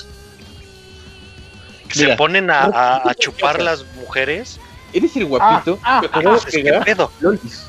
Que 1.92 1.98
se 1.98 2.16
ponen 2.16 2.50
a, 2.50 2.62
a- 2.64 3.10
a 3.10 3.14
chupar 3.14 3.60
las 3.60 3.84
mujeres. 3.96 4.58
Eres 4.92 5.14
el 5.16 5.26
guapito. 5.26 5.78
Ah, 5.82 6.00
ah, 6.04 6.10
Ah, 6.14 6.38
de 6.44 6.50
que 6.50 6.62
pegar 6.62 6.84
pedo. 6.84 7.10
lolis. 7.20 7.66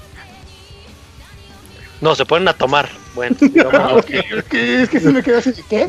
No, 1.99 2.15
se 2.15 2.25
ponen 2.25 2.47
a 2.47 2.53
tomar. 2.53 2.89
Bueno, 3.13 3.35
digamos, 3.41 3.73
Ah, 3.75 3.93
ok, 3.95 4.09
Es 4.09 4.43
que, 4.45 4.81
es 4.83 4.89
que 4.89 4.99
se 4.99 5.09
me 5.11 5.21
queda 5.21 5.37
así, 5.39 5.53
¿qué? 5.69 5.87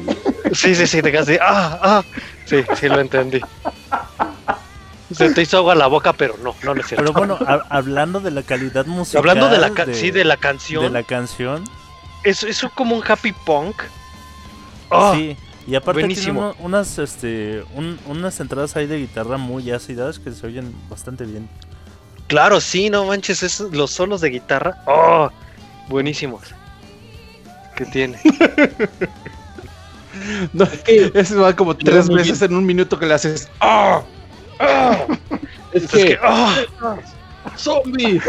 Sí, 0.53 0.75
sí, 0.75 0.87
sí, 0.87 1.01
te 1.03 1.11
quedas 1.11 1.29
así. 1.29 1.39
Ah, 1.41 1.79
ah. 1.83 2.05
Sí, 2.45 2.63
sí, 2.79 2.89
lo 2.89 3.01
entendí. 3.01 3.41
Se 5.15 5.31
te 5.31 5.43
hizo 5.43 5.59
agua 5.59 5.75
la 5.75 5.87
boca, 5.87 6.13
pero 6.15 6.37
no, 6.43 6.55
no, 6.63 6.75
cierto. 6.83 6.97
Pero 6.97 7.13
bueno, 7.13 7.39
ha- 7.47 7.65
hablando 7.71 8.21
de 8.21 8.31
la 8.31 8.43
calidad 8.43 8.87
musical. 8.87 9.21
Hablando 9.21 9.49
de 9.49 9.59
la, 9.59 9.71
ca- 9.71 9.87
sí, 9.93 10.11
de 10.11 10.25
la 10.25 10.37
canción, 10.39 10.85
de 10.85 10.91
la 10.91 11.03
canción. 11.03 11.65
es, 12.25 12.43
es 12.43 12.65
como 12.75 12.97
un 12.97 13.03
happy 13.07 13.33
punk. 13.33 13.83
Oh, 14.91 15.15
Sí. 15.15 15.37
Y 15.67 15.75
aparte 15.77 16.01
buenísimo. 16.01 16.41
tiene 16.41 16.55
uno- 16.61 16.67
unas, 16.79 16.99
este, 16.99 17.63
un- 17.75 17.99
unas 18.07 18.39
entradas 18.41 18.75
ahí 18.77 18.87
de 18.87 18.99
guitarra 18.99 19.37
muy 19.37 19.71
ácidas 19.71 20.19
que 20.19 20.33
se 20.33 20.47
oyen 20.47 20.75
bastante 20.91 21.25
bien. 21.25 21.49
Claro, 22.27 22.61
sí, 22.61 22.91
no 22.91 23.05
manches, 23.07 23.43
es, 23.43 23.61
los 23.61 23.91
solos 23.91 24.21
de 24.21 24.31
guitarra. 24.31 24.83
Oh, 24.87 25.29
buenísimos. 25.89 26.43
¿Qué 27.77 27.85
tiene? 27.87 28.19
No, 30.53 30.67
eso 31.15 31.41
va 31.41 31.57
como 31.57 31.75
tres 31.75 32.09
veces 32.09 32.43
en 32.43 32.55
un 32.55 32.67
minuto 32.67 32.99
que 32.99 33.07
le 33.07 33.15
haces. 33.15 33.49
¡Ah! 33.61 34.03
¡Ah! 34.61 34.99
Es 35.73 35.85
Es 35.85 35.91
que, 35.91 36.05
que, 36.05 36.19
oh, 36.23 36.99
zombies. 37.57 38.23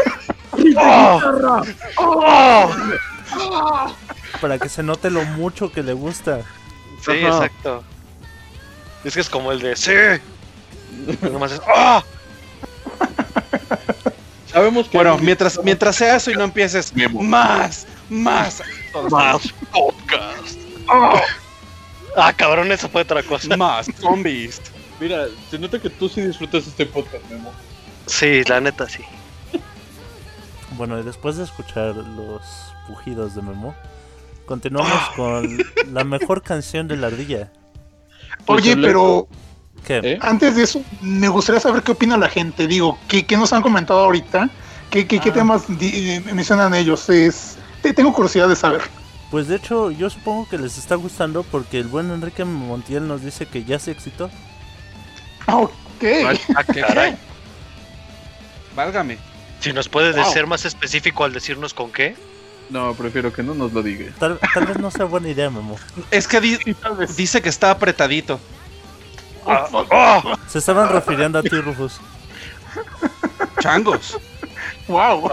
oh, 0.78 1.62
oh. 1.98 2.72
Para 4.42 4.58
que 4.60 4.70
se 4.70 4.82
note 4.82 5.10
lo 5.10 5.24
mucho 5.26 5.72
que 5.72 5.84
le 5.84 5.92
gusta. 5.94 6.40
Sí, 7.06 7.12
Ajá. 7.26 7.46
exacto. 7.46 7.84
Es 9.04 9.14
que 9.14 9.22
es 9.22 9.30
como 9.30 9.52
el 9.52 9.60
de 9.60 9.76
sí. 9.76 9.92
Y 9.92 11.30
nomás 11.30 11.52
es 11.54 11.62
¡Oh! 11.68 12.04
Sabemos 14.52 14.88
que 14.88 14.98
Bueno, 14.98 15.18
mientras, 15.18 15.60
mientras 15.64 15.96
sea 15.96 16.18
eso 16.18 16.30
y 16.32 16.36
no 16.36 16.44
empieces. 16.44 16.94
Memo. 16.96 17.22
Más, 17.24 17.88
más, 18.10 18.62
más 19.10 19.42
podcast. 19.72 20.58
Ah, 22.16 22.32
cabrón, 22.34 22.72
eso 22.72 22.88
fue 22.88 23.02
otra 23.02 23.24
cosa. 23.24 23.58
más 23.58 23.88
zombies. 24.00 24.62
Mira, 25.00 25.26
se 25.50 25.58
nota 25.58 25.80
que 25.80 25.90
tú 25.90 26.08
sí 26.08 26.22
disfrutas 26.22 26.68
este 26.68 26.86
podcast, 26.86 27.26
Memo. 27.32 27.52
Sí, 28.06 28.44
la 28.44 28.62
neta 28.62 28.88
sí. 28.88 29.04
Bueno, 30.78 31.00
y 31.00 31.04
después 31.04 31.38
de 31.38 31.44
escuchar 31.44 31.96
los 31.96 32.42
pujidos 32.88 33.36
de 33.36 33.42
Memo, 33.42 33.76
continuamos 34.46 35.10
con 35.16 35.58
la 35.92 36.04
mejor 36.04 36.42
canción 36.44 36.88
de 36.88 36.98
la 36.98 37.08
ardilla. 37.08 37.52
Oye, 38.48 38.76
pero 38.78 39.28
¿Qué? 39.86 39.98
¿Eh? 40.04 40.20
Antes 40.22 40.56
de 40.56 40.64
eso, 40.64 40.82
me 41.02 41.28
gustaría 41.28 41.60
saber 41.60 41.84
qué 41.84 41.92
opina 41.92 42.16
la 42.18 42.30
gente. 42.30 42.68
Digo, 42.68 42.98
¿qué, 43.08 43.26
qué 43.26 43.36
nos 43.38 43.52
han 43.54 43.62
comentado 43.62 44.00
ahorita? 44.00 44.50
¿Qué, 44.90 45.06
qué, 45.08 45.20
qué 45.20 45.30
Ah. 45.30 45.34
temas 45.34 45.64
eh, 45.82 46.22
mencionan 46.34 46.74
ellos? 46.74 47.10
Es, 47.10 47.58
te- 47.82 47.94
tengo 47.94 48.14
curiosidad 48.14 48.48
de 48.48 48.56
saber. 48.56 48.82
Pues 49.30 49.48
de 49.48 49.56
hecho, 49.58 49.92
yo 49.92 50.10
supongo 50.10 50.48
que 50.48 50.58
les 50.58 50.78
está 50.78 50.96
gustando 50.96 51.44
porque 51.44 51.80
el 51.80 51.88
buen 51.88 52.12
Enrique 52.12 52.46
Montiel 52.46 53.08
nos 53.08 53.24
dice 53.24 53.46
que 53.46 53.64
ya 53.66 53.78
se 53.80 53.92
excitó. 53.92 54.30
Ah, 55.48 55.58
Ok. 55.58 55.72
Ah, 56.56 56.64
caray. 56.74 57.16
Válgame. 58.76 59.18
Si 59.60 59.72
nos 59.74 59.88
puedes 59.90 60.16
Wow. 60.16 60.32
ser 60.32 60.48
más 60.48 60.66
específico 60.66 61.24
al 61.24 61.34
decirnos 61.34 61.74
con 61.74 61.92
qué. 61.92 62.16
No, 62.70 62.94
prefiero 62.96 63.32
que 63.32 63.44
no 63.44 63.54
nos 63.54 63.72
lo 63.74 63.84
diga. 63.84 64.12
Tal, 64.20 64.40
tal 64.54 64.66
vez 64.66 64.80
no 64.80 64.90
sea 64.90 65.06
buena 65.06 65.30
idea, 65.30 65.50
Memo. 65.50 65.78
Es 66.12 66.28
que 66.28 66.42
di- 66.42 66.56
Sí, 66.58 66.74
tal 66.74 66.96
vez. 66.98 67.16
dice 67.16 67.42
que 67.42 67.50
está 67.50 67.70
apretadito. 67.72 68.40
Ah, 69.46 69.68
ah, 69.92 70.38
Se 70.48 70.60
estaban 70.60 70.90
refiriendo 70.90 71.38
a 71.40 71.44
ti, 71.44 71.50
Rufus. 71.50 72.00
Changos. 73.60 74.18
Wow. 74.88 75.30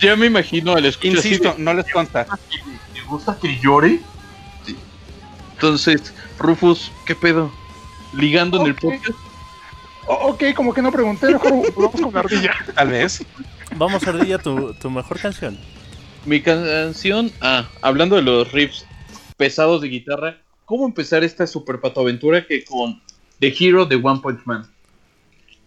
Ya 0.00 0.14
me 0.16 0.26
imagino 0.26 0.72
al 0.74 0.84
escuchar 0.84 1.16
Insisto, 1.16 1.54
no 1.58 1.74
les 1.74 1.90
consta. 1.92 2.26
¿Te 2.94 3.00
gusta 3.02 3.36
que 3.40 3.58
llore? 3.58 4.00
Sí. 4.64 4.76
Entonces, 5.54 6.12
Rufus, 6.38 6.92
¿qué 7.06 7.14
pedo? 7.16 7.50
¿Ligando 8.14 8.60
en 8.60 8.66
el 8.68 8.74
podcast? 8.74 9.18
O- 10.06 10.28
ok, 10.28 10.44
como 10.54 10.72
que 10.72 10.80
no 10.82 10.92
pregunté, 10.92 11.26
mejor 11.32 11.52
vamos 11.76 12.00
con 12.00 12.12
la 12.14 12.20
ardilla. 12.20 12.52
Tal 12.74 12.88
vez. 12.88 13.24
Vamos, 13.76 14.06
Ardilla, 14.06 14.38
tu, 14.38 14.72
tu 14.74 14.90
mejor 14.90 15.18
canción. 15.20 15.58
Mi 16.24 16.40
canción, 16.40 17.30
ah, 17.40 17.68
hablando 17.80 18.16
de 18.16 18.22
los 18.22 18.52
riffs 18.52 18.84
pesados 19.36 19.80
de 19.80 19.88
guitarra, 19.88 20.38
¿cómo 20.64 20.86
empezar 20.86 21.24
esta 21.24 21.46
super 21.46 21.80
patoaventura 21.80 22.46
que 22.46 22.64
con 22.64 23.00
The 23.40 23.54
Hero 23.58 23.86
de 23.86 23.96
One 23.96 24.20
Punch 24.20 24.40
Man? 24.44 24.66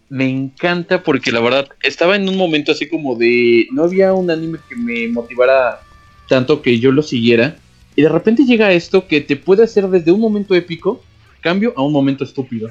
Me 0.08 0.28
encanta 0.28 1.02
porque 1.02 1.32
la 1.32 1.40
verdad 1.40 1.68
estaba 1.82 2.16
en 2.16 2.28
un 2.28 2.36
momento 2.36 2.72
así 2.72 2.88
como 2.88 3.16
de 3.16 3.66
no 3.72 3.84
había 3.84 4.12
un 4.12 4.30
anime 4.30 4.58
que 4.68 4.76
me 4.76 5.08
motivara 5.08 5.80
tanto 6.28 6.60
que 6.60 6.78
yo 6.78 6.92
lo 6.92 7.02
siguiera 7.02 7.56
y 7.96 8.02
de 8.02 8.08
repente 8.08 8.44
llega 8.44 8.72
esto 8.72 9.06
que 9.06 9.20
te 9.20 9.36
puede 9.36 9.64
hacer 9.64 9.88
desde 9.88 10.12
un 10.12 10.20
momento 10.20 10.54
épico 10.54 11.02
cambio 11.40 11.72
a 11.76 11.82
un 11.82 11.92
momento 11.92 12.24
estúpido. 12.24 12.70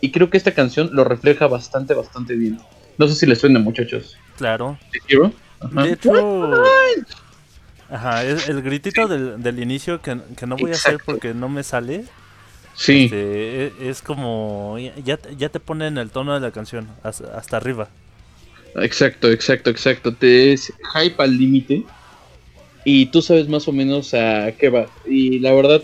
Y 0.00 0.10
creo 0.10 0.30
que 0.30 0.36
esta 0.36 0.52
canción 0.52 0.90
lo 0.92 1.04
refleja 1.04 1.46
bastante 1.46 1.94
bastante 1.94 2.34
bien. 2.34 2.58
No 2.98 3.08
sé 3.08 3.14
si 3.14 3.26
les 3.26 3.38
suena 3.38 3.58
muchos. 3.58 4.16
Claro. 4.36 4.78
The 4.92 4.98
Hero. 5.08 5.32
Ajá. 5.64 5.82
De 5.82 5.92
hecho. 5.92 6.52
Ajá, 7.90 8.24
es 8.24 8.48
el 8.48 8.62
gritito 8.62 9.06
del, 9.06 9.42
del 9.42 9.62
inicio 9.62 10.00
que, 10.00 10.18
que 10.36 10.46
no 10.46 10.56
voy 10.56 10.70
a 10.70 10.74
hacer 10.74 10.98
porque 11.04 11.34
no 11.34 11.48
me 11.48 11.62
sale. 11.62 12.04
Sí. 12.74 13.04
este, 13.04 13.66
e- 13.66 13.72
es 13.88 14.02
como. 14.02 14.76
Ya, 15.04 15.18
ya 15.36 15.48
te 15.48 15.60
pone 15.60 15.86
en 15.86 15.98
el 15.98 16.10
tono 16.10 16.34
de 16.34 16.40
la 16.40 16.50
canción, 16.50 16.88
hasta, 17.02 17.36
hasta 17.38 17.56
arriba. 17.56 17.88
Exacto, 18.76 19.30
exacto, 19.30 19.70
exacto. 19.70 20.12
Te 20.12 20.52
es 20.52 20.72
hype 20.94 21.22
al 21.22 21.38
límite 21.38 21.84
y 22.84 23.06
tú 23.06 23.22
sabes 23.22 23.48
más 23.48 23.68
o 23.68 23.72
menos 23.72 24.12
a 24.14 24.52
qué 24.58 24.68
va. 24.68 24.86
Y 25.06 25.38
la 25.38 25.52
verdad, 25.52 25.82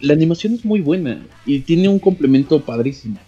la 0.00 0.14
animación 0.14 0.54
es 0.54 0.64
muy 0.64 0.80
buena 0.80 1.24
y 1.46 1.60
tiene 1.60 1.88
un 1.88 1.98
complemento 1.98 2.60
padrísimo. 2.60 3.18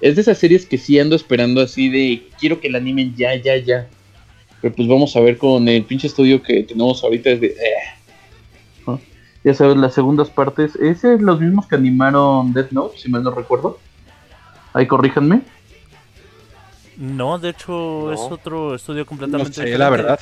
Es 0.00 0.16
de 0.16 0.22
esas 0.22 0.38
series 0.38 0.66
que 0.66 0.78
sí 0.78 0.98
ando 0.98 1.14
esperando 1.14 1.60
así 1.60 1.88
de 1.88 2.26
quiero 2.38 2.60
que 2.60 2.70
la 2.70 2.78
animen 2.78 3.14
ya, 3.16 3.34
ya, 3.36 3.56
ya. 3.56 3.88
Pero 4.60 4.74
pues 4.74 4.88
vamos 4.88 5.16
a 5.16 5.20
ver 5.20 5.38
con 5.38 5.66
el 5.68 5.84
pinche 5.84 6.06
estudio 6.06 6.42
que 6.42 6.62
tenemos 6.64 7.02
ahorita 7.02 7.30
es 7.30 7.40
de... 7.40 7.46
eh. 7.48 7.54
¿No? 8.86 9.00
Ya 9.42 9.54
sabes, 9.54 9.76
las 9.76 9.94
segundas 9.94 10.28
partes, 10.30 10.76
es 10.76 11.02
es 11.04 11.20
los 11.20 11.40
mismos 11.40 11.66
que 11.66 11.76
animaron 11.76 12.52
Death 12.52 12.70
Note, 12.72 12.98
si 12.98 13.08
mal 13.10 13.22
no 13.22 13.30
recuerdo. 13.30 13.78
Ahí 14.74 14.86
corríjanme. 14.86 15.42
No, 16.96 17.38
de 17.38 17.48
hecho, 17.50 18.12
es 18.12 18.20
No. 18.20 18.26
otro 18.26 18.74
estudio 18.74 19.00
No 19.02 19.06
completamente 19.06 19.54
sé, 19.54 19.78
la 19.78 19.88
verdad. 19.88 20.20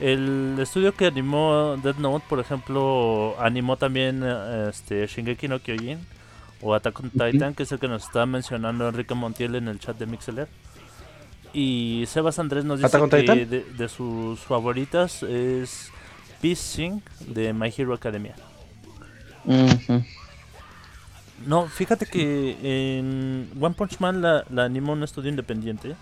El 0.00 0.56
estudio 0.60 0.92
que 0.94 1.06
animó 1.06 1.76
Death 1.82 1.98
Note, 1.98 2.24
por 2.28 2.38
ejemplo, 2.40 3.34
animó 3.40 3.76
también 3.76 4.22
eh, 4.24 4.66
este 4.70 5.06
Shingeki 5.06 5.48
no 5.48 5.58
Kyojin 5.60 5.98
o 6.62 6.74
Attack 6.74 6.98
on 7.00 7.10
Titan, 7.10 7.54
que 7.54 7.64
es 7.64 7.72
el 7.72 7.78
que 7.78 7.88
nos 7.88 8.04
está 8.04 8.26
mencionando 8.26 8.88
Enrique 8.88 9.14
Montiel 9.14 9.54
en 9.56 9.68
el 9.68 9.78
chat 9.78 9.98
de 9.98 10.06
Mixeler. 10.06 10.48
Y 11.54 12.04
Sebas 12.08 12.38
Andrés 12.40 12.64
nos 12.64 12.80
dice 12.80 12.88
¿Attack 12.88 13.02
on 13.02 13.10
que 13.10 13.46
de, 13.46 13.64
de 13.64 13.88
sus 13.88 14.40
favoritas 14.40 15.22
es 15.22 15.90
Peace 16.42 16.56
Sing 16.56 17.00
de 17.28 17.52
My 17.52 17.72
Hero 17.74 17.94
Academia. 17.94 18.34
No, 21.46 21.66
fíjate 21.68 22.06
que 22.06 22.56
en 22.98 23.50
One 23.60 23.74
Punch 23.76 24.00
Man 24.00 24.20
la, 24.20 24.44
la 24.50 24.64
anima 24.64 24.92
un 24.92 25.04
estudio 25.04 25.30
independiente. 25.30 25.94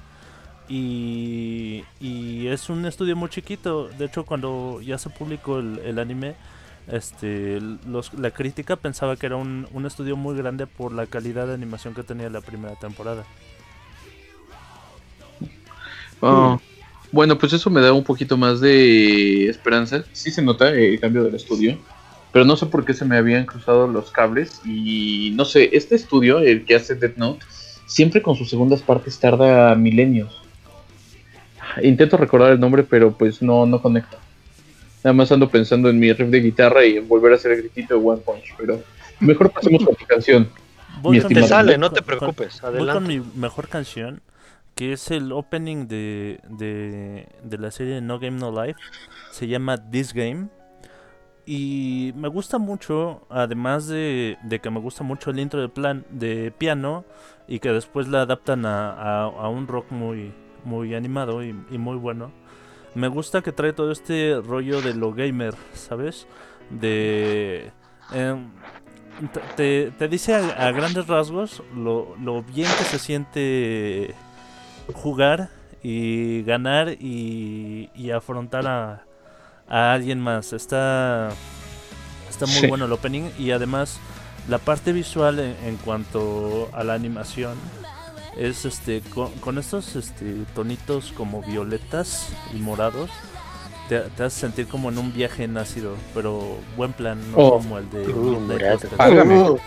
Y, 0.68 1.84
y 2.00 2.46
es 2.46 2.70
un 2.70 2.86
estudio 2.86 3.14
muy 3.14 3.28
chiquito. 3.28 3.88
De 3.88 4.06
hecho, 4.06 4.24
cuando 4.24 4.80
ya 4.80 4.96
se 4.96 5.10
publicó 5.10 5.58
el, 5.58 5.80
el 5.80 5.98
anime, 5.98 6.34
este, 6.86 7.60
los, 7.60 8.14
la 8.14 8.30
crítica 8.30 8.76
pensaba 8.76 9.16
que 9.16 9.26
era 9.26 9.36
un, 9.36 9.68
un 9.72 9.84
estudio 9.84 10.16
muy 10.16 10.34
grande 10.34 10.66
por 10.66 10.92
la 10.92 11.06
calidad 11.06 11.46
de 11.46 11.54
animación 11.54 11.92
que 11.92 12.04
tenía 12.04 12.30
la 12.30 12.40
primera 12.40 12.76
temporada. 12.76 13.24
Ah, 16.22 16.58
Bueno, 17.10 17.36
pues 17.38 17.52
eso 17.52 17.68
me 17.68 17.80
da 17.80 17.92
un 17.92 18.04
poquito 18.04 18.36
más 18.36 18.60
de 18.60 19.46
esperanza. 19.48 20.04
Sí 20.12 20.30
se 20.30 20.40
nota 20.42 20.70
el 20.70 20.98
cambio 21.00 21.22
del 21.24 21.34
estudio, 21.34 21.76
pero 22.32 22.44
no 22.44 22.56
sé 22.56 22.66
por 22.66 22.84
qué 22.84 22.94
se 22.94 23.04
me 23.04 23.16
habían 23.18 23.44
cruzado 23.44 23.86
los 23.86 24.10
cables 24.10 24.60
y 24.64 25.32
no 25.34 25.44
sé, 25.44 25.70
este 25.72 25.94
estudio, 25.94 26.38
el 26.38 26.64
que 26.64 26.76
hace 26.76 26.94
Death 26.94 27.16
Note, 27.16 27.44
siempre 27.86 28.22
con 28.22 28.34
sus 28.36 28.48
segundas 28.48 28.80
partes 28.80 29.18
tarda 29.18 29.74
milenios. 29.74 30.40
Intento 31.82 32.16
recordar 32.16 32.52
el 32.52 32.60
nombre, 32.60 32.82
pero 32.82 33.12
pues 33.12 33.40
no, 33.42 33.66
no 33.66 33.80
conecta. 33.80 34.16
Nada 35.04 35.14
más 35.14 35.32
ando 35.32 35.48
pensando 35.50 35.88
en 35.90 35.98
mi 35.98 36.12
riff 36.12 36.28
de 36.28 36.40
guitarra 36.40 36.84
y 36.84 36.96
en 36.98 37.08
volver 37.08 37.32
a 37.32 37.36
hacer 37.36 37.52
el 37.52 37.58
gritito 37.62 37.98
de 37.98 38.06
One 38.06 38.20
Punch, 38.24 38.54
pero 38.56 38.80
mejor 39.20 39.50
pasemos 39.50 39.84
con 39.84 39.94
tu 39.96 40.04
canción. 40.06 40.48
Voy 41.00 41.16
Mi 41.16 41.22
con 41.22 41.32
te 41.34 41.42
sale, 41.42 41.76
no 41.78 41.90
te 41.90 42.00
con- 42.02 42.06
preocupes. 42.18 42.60
Voy 42.60 42.70
con 42.70 42.76
Adelante. 42.80 43.08
mi 43.18 43.22
mejor 43.40 43.68
canción, 43.68 44.20
que 44.82 44.94
es 44.94 45.12
el 45.12 45.30
opening 45.30 45.86
de, 45.86 46.40
de, 46.48 47.28
de 47.44 47.58
la 47.58 47.70
serie 47.70 48.00
No 48.00 48.18
Game 48.18 48.36
No 48.40 48.50
Life. 48.50 48.80
Se 49.30 49.46
llama 49.46 49.76
This 49.76 50.12
Game. 50.12 50.48
Y 51.46 52.12
me 52.16 52.26
gusta 52.26 52.58
mucho, 52.58 53.24
además 53.30 53.86
de, 53.86 54.38
de 54.42 54.58
que 54.58 54.70
me 54.70 54.80
gusta 54.80 55.04
mucho 55.04 55.30
el 55.30 55.38
intro 55.38 55.60
de, 55.60 55.68
plan, 55.68 56.04
de 56.10 56.50
piano 56.50 57.04
y 57.46 57.60
que 57.60 57.68
después 57.68 58.08
la 58.08 58.22
adaptan 58.22 58.66
a, 58.66 59.22
a- 59.26 59.48
un 59.48 59.68
rock 59.68 59.86
muy, 59.92 60.32
muy 60.64 60.96
animado 60.96 61.44
y, 61.44 61.52
muy 61.52 61.96
bueno. 61.96 62.32
Me 62.96 63.06
gusta 63.06 63.40
que 63.40 63.52
trae 63.52 63.72
todo 63.72 63.92
este 63.92 64.40
rollo 64.44 64.82
de 64.82 64.94
lo 64.94 65.12
gamer, 65.12 65.54
¿sabes? 65.74 66.26
De... 66.70 67.70
em, 68.12 68.50
te- 69.32 69.40
te, 69.54 69.90
te 69.96 70.08
dice 70.08 70.34
a, 70.34 70.66
a 70.66 70.72
grandes 70.72 71.06
rasgos 71.06 71.62
lo, 71.76 72.16
lo 72.20 72.42
bien 72.42 72.66
que 72.78 72.84
se 72.84 72.98
siente 72.98 74.14
jugar 74.94 75.48
y 75.82 76.42
ganar 76.42 76.90
y, 77.00 77.90
y 77.94 78.10
afrontar 78.10 78.66
a, 78.66 79.04
a 79.68 79.92
alguien 79.92 80.20
más. 80.20 80.52
Está, 80.52 81.30
está 82.30 82.46
muy 82.46 82.54
Sí. 82.56 82.66
bueno 82.66 82.84
el 82.86 82.92
opening 82.92 83.30
y 83.38 83.50
además 83.50 83.98
la 84.48 84.58
parte 84.58 84.92
visual 84.92 85.38
en, 85.38 85.56
en 85.64 85.76
cuanto 85.76 86.68
a 86.72 86.84
la 86.84 86.94
animación 86.94 87.56
es 88.36 88.64
este 88.64 89.00
con, 89.14 89.30
con 89.34 89.58
estos 89.58 89.94
este, 89.96 90.44
tonitos 90.54 91.12
como 91.16 91.42
violetas 91.42 92.28
y 92.54 92.58
morados. 92.58 93.10
Te, 93.88 93.98
te 94.00 94.22
hace 94.24 94.40
sentir 94.40 94.68
como 94.68 94.88
en 94.90 94.96
un 94.98 95.12
viaje 95.12 95.44
en 95.44 95.56
ácido, 95.58 95.96
pero 96.14 96.56
buen 96.76 96.92
plan, 96.92 97.18
no 97.32 97.36
Oh. 97.38 97.58
como 97.58 97.78
el 97.78 97.90
de 97.90 98.08
Uh, 98.08 98.40
Midnight. 98.40 98.84
Uh, 98.94 99.58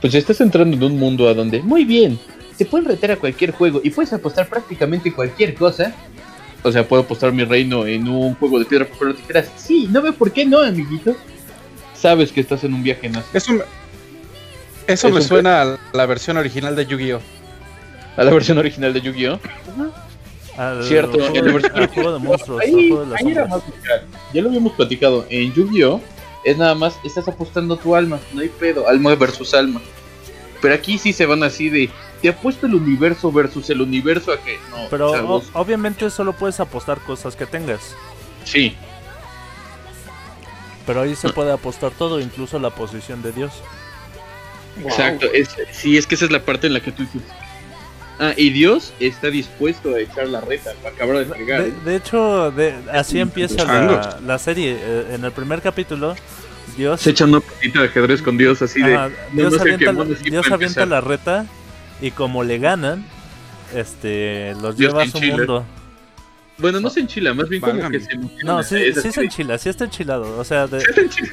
Pues 0.00 0.14
estás 0.14 0.40
entrando 0.40 0.76
en 0.76 0.82
un 0.82 0.98
mundo 0.98 1.28
a 1.28 1.34
donde, 1.34 1.62
muy 1.62 1.84
bien, 1.84 2.18
se 2.58 2.64
pueden 2.64 2.86
retar 2.86 3.12
a 3.12 3.16
cualquier 3.16 3.52
juego 3.52 3.80
y 3.84 3.90
puedes 3.90 4.12
apostar 4.12 4.48
prácticamente 4.48 5.12
cualquier 5.12 5.54
cosa. 5.54 5.94
O 6.64 6.72
sea, 6.72 6.86
puedo 6.86 7.02
apostar 7.02 7.32
mi 7.32 7.44
reino 7.44 7.86
en 7.86 8.08
un 8.08 8.34
juego 8.34 8.58
de 8.58 8.64
piedra, 8.64 8.84
papel 8.84 9.10
o 9.10 9.14
tijeras. 9.14 9.48
Sí, 9.56 9.88
no 9.92 10.02
veo 10.02 10.12
por 10.12 10.32
qué 10.32 10.44
no, 10.44 10.58
amiguito. 10.58 11.14
Sabes 11.94 12.32
que 12.32 12.40
estás 12.40 12.64
en 12.64 12.74
un 12.74 12.82
viaje 12.82 13.06
Asia. 13.06 13.22
Eso 13.32 13.52
me, 13.52 13.62
eso 14.88 15.08
Es 15.08 15.14
me 15.14 15.20
suena 15.20 15.62
a 15.62 15.78
la 15.92 16.06
versión 16.06 16.36
original 16.36 16.74
de 16.74 16.86
Yu-Gi-Oh! 16.86 17.20
A 18.16 18.24
la 18.24 18.30
versión 18.32 18.58
original 18.58 18.92
de 18.92 19.02
Yu-Gi-Oh! 19.02 19.38
Al 20.56 20.82
Cierto, 20.82 21.12
juego, 21.12 21.36
en 21.36 21.46
la 21.46 21.52
versión 21.52 21.76
al 21.76 21.86
juego 21.86 22.12
de 22.12 22.18
monstruos, 22.18 22.60
al 22.60 22.66
Ahí, 22.66 22.88
juego 22.88 23.04
de 23.04 23.10
las 23.12 23.20
ahí 23.20 23.30
era 23.30 23.46
más. 23.46 23.62
Ya 24.34 24.42
lo 24.42 24.48
habíamos 24.48 24.72
platicado. 24.72 25.26
En 25.30 25.52
Yu-Gi-Oh! 25.54 26.00
es 26.44 26.56
nada 26.56 26.74
más, 26.74 26.98
estás 27.04 27.28
apostando 27.28 27.76
tu 27.76 27.94
alma. 27.94 28.18
No 28.32 28.40
hay 28.40 28.48
pedo. 28.48 28.88
Alma 28.88 29.14
versus 29.14 29.54
alma. 29.54 29.80
Pero 30.60 30.74
aquí 30.74 30.98
sí 30.98 31.12
se 31.12 31.26
van 31.26 31.42
así 31.42 31.68
de. 31.68 31.90
Te 32.20 32.28
apuesto 32.28 32.66
el 32.66 32.74
universo 32.74 33.30
versus 33.30 33.70
el 33.70 33.80
universo 33.80 34.32
a 34.32 34.38
que. 34.40 34.58
No, 34.70 34.88
Pero 34.90 35.42
obviamente 35.52 36.10
solo 36.10 36.32
puedes 36.32 36.58
apostar 36.58 36.98
cosas 37.00 37.36
que 37.36 37.46
tengas. 37.46 37.94
Sí. 38.44 38.76
Pero 40.86 41.02
ahí 41.02 41.14
se 41.14 41.28
puede 41.28 41.52
apostar 41.52 41.90
todo, 41.92 42.18
incluso 42.18 42.58
la 42.58 42.70
posición 42.70 43.22
de 43.22 43.32
Dios. 43.32 43.52
Wow. 44.80 44.88
Exacto, 44.90 45.26
es, 45.32 45.48
sí, 45.72 45.98
es 45.98 46.06
que 46.06 46.14
esa 46.14 46.24
es 46.24 46.30
la 46.30 46.42
parte 46.44 46.66
en 46.66 46.72
la 46.74 46.80
que 46.80 46.92
tú 46.92 47.02
dices. 47.02 47.22
Ah, 48.20 48.32
y 48.36 48.50
Dios 48.50 48.92
está 48.98 49.28
dispuesto 49.28 49.94
a 49.94 50.00
echar 50.00 50.28
la 50.28 50.40
reta 50.40 50.72
para 50.82 50.94
acabar 50.94 51.18
de 51.18 51.26
fregar. 51.26 51.62
De, 51.62 51.68
¿eh? 51.68 51.74
de 51.84 51.96
hecho, 51.96 52.50
de- 52.50 52.74
así 52.92 53.20
empieza 53.20 53.56
la, 53.64 53.66
Changos. 53.66 54.22
la 54.22 54.38
serie. 54.38 54.76
Eh, 54.80 55.06
En 55.14 55.24
el 55.24 55.30
primer 55.30 55.60
capítulo, 55.62 56.16
Dios, 56.78 57.00
Se 57.02 57.10
echan 57.10 57.28
una 57.30 57.40
partita 57.40 57.80
de 57.80 57.86
ajedrez 57.88 58.22
con 58.22 58.38
Dios 58.38 58.62
así 58.62 58.80
de. 58.80 59.10
Dios 59.32 59.52
no 59.52 59.60
avienta, 59.60 59.92
la- 59.92 60.04
Dios 60.04 60.50
avienta 60.50 60.86
la 60.86 61.00
reta 61.02 61.44
y 62.00 62.10
como 62.12 62.42
le 62.44 62.58
ganan, 62.58 63.04
este, 63.74 64.54
los 64.62 64.76
Dios 64.78 64.92
lleva 64.92 65.02
a 65.02 65.06
su 65.08 65.20
mundo. 65.20 65.66
Bueno, 66.56 66.80
no 66.80 66.88
se 66.90 67.00
enchila, 67.00 67.34
más 67.34 67.48
bien 67.48 67.60
como 67.60 67.74
Válgame. 67.74 67.98
que 67.98 68.04
se 68.04 68.12
emociona. 68.12 68.42
No, 68.52 68.62
sí, 68.62 68.76
sí 68.94 69.12
se 69.12 69.20
enchila, 69.24 69.58
sí 69.58 69.68
está 69.68 69.84
enchilado. 69.84 70.38
O 70.38 70.44
sea, 70.44 70.66
de, 70.66 70.80
sí 70.80 70.86
se 70.94 71.00
enchila. 71.02 71.28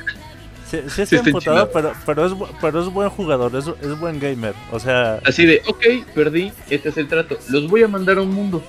sí, 0.69 0.77
sí 0.77 0.89
Sí 0.89 1.01
está 1.01 1.03
está 1.03 1.15
emputado, 1.29 1.61
enchilado. 1.63 1.71
pero, 1.73 1.93
pero, 2.05 2.25
es, 2.25 2.33
pero 2.61 2.81
es 2.83 2.87
buen 2.93 3.09
jugador, 3.09 3.55
es, 3.55 3.65
es 3.81 3.99
buen 3.99 4.19
gamer. 4.19 4.53
O 4.71 4.79
sea, 4.79 5.19
Así 5.25 5.45
de, 5.45 5.61
ok, 5.67 5.83
perdí, 6.13 6.51
este 6.69 6.89
es 6.89 6.97
el 6.97 7.07
trato. 7.07 7.37
Los 7.49 7.67
voy 7.69 7.83
a 7.83 7.87
mandar 7.87 8.17
a 8.17 8.21
un 8.21 8.31
mundo. 8.33 8.63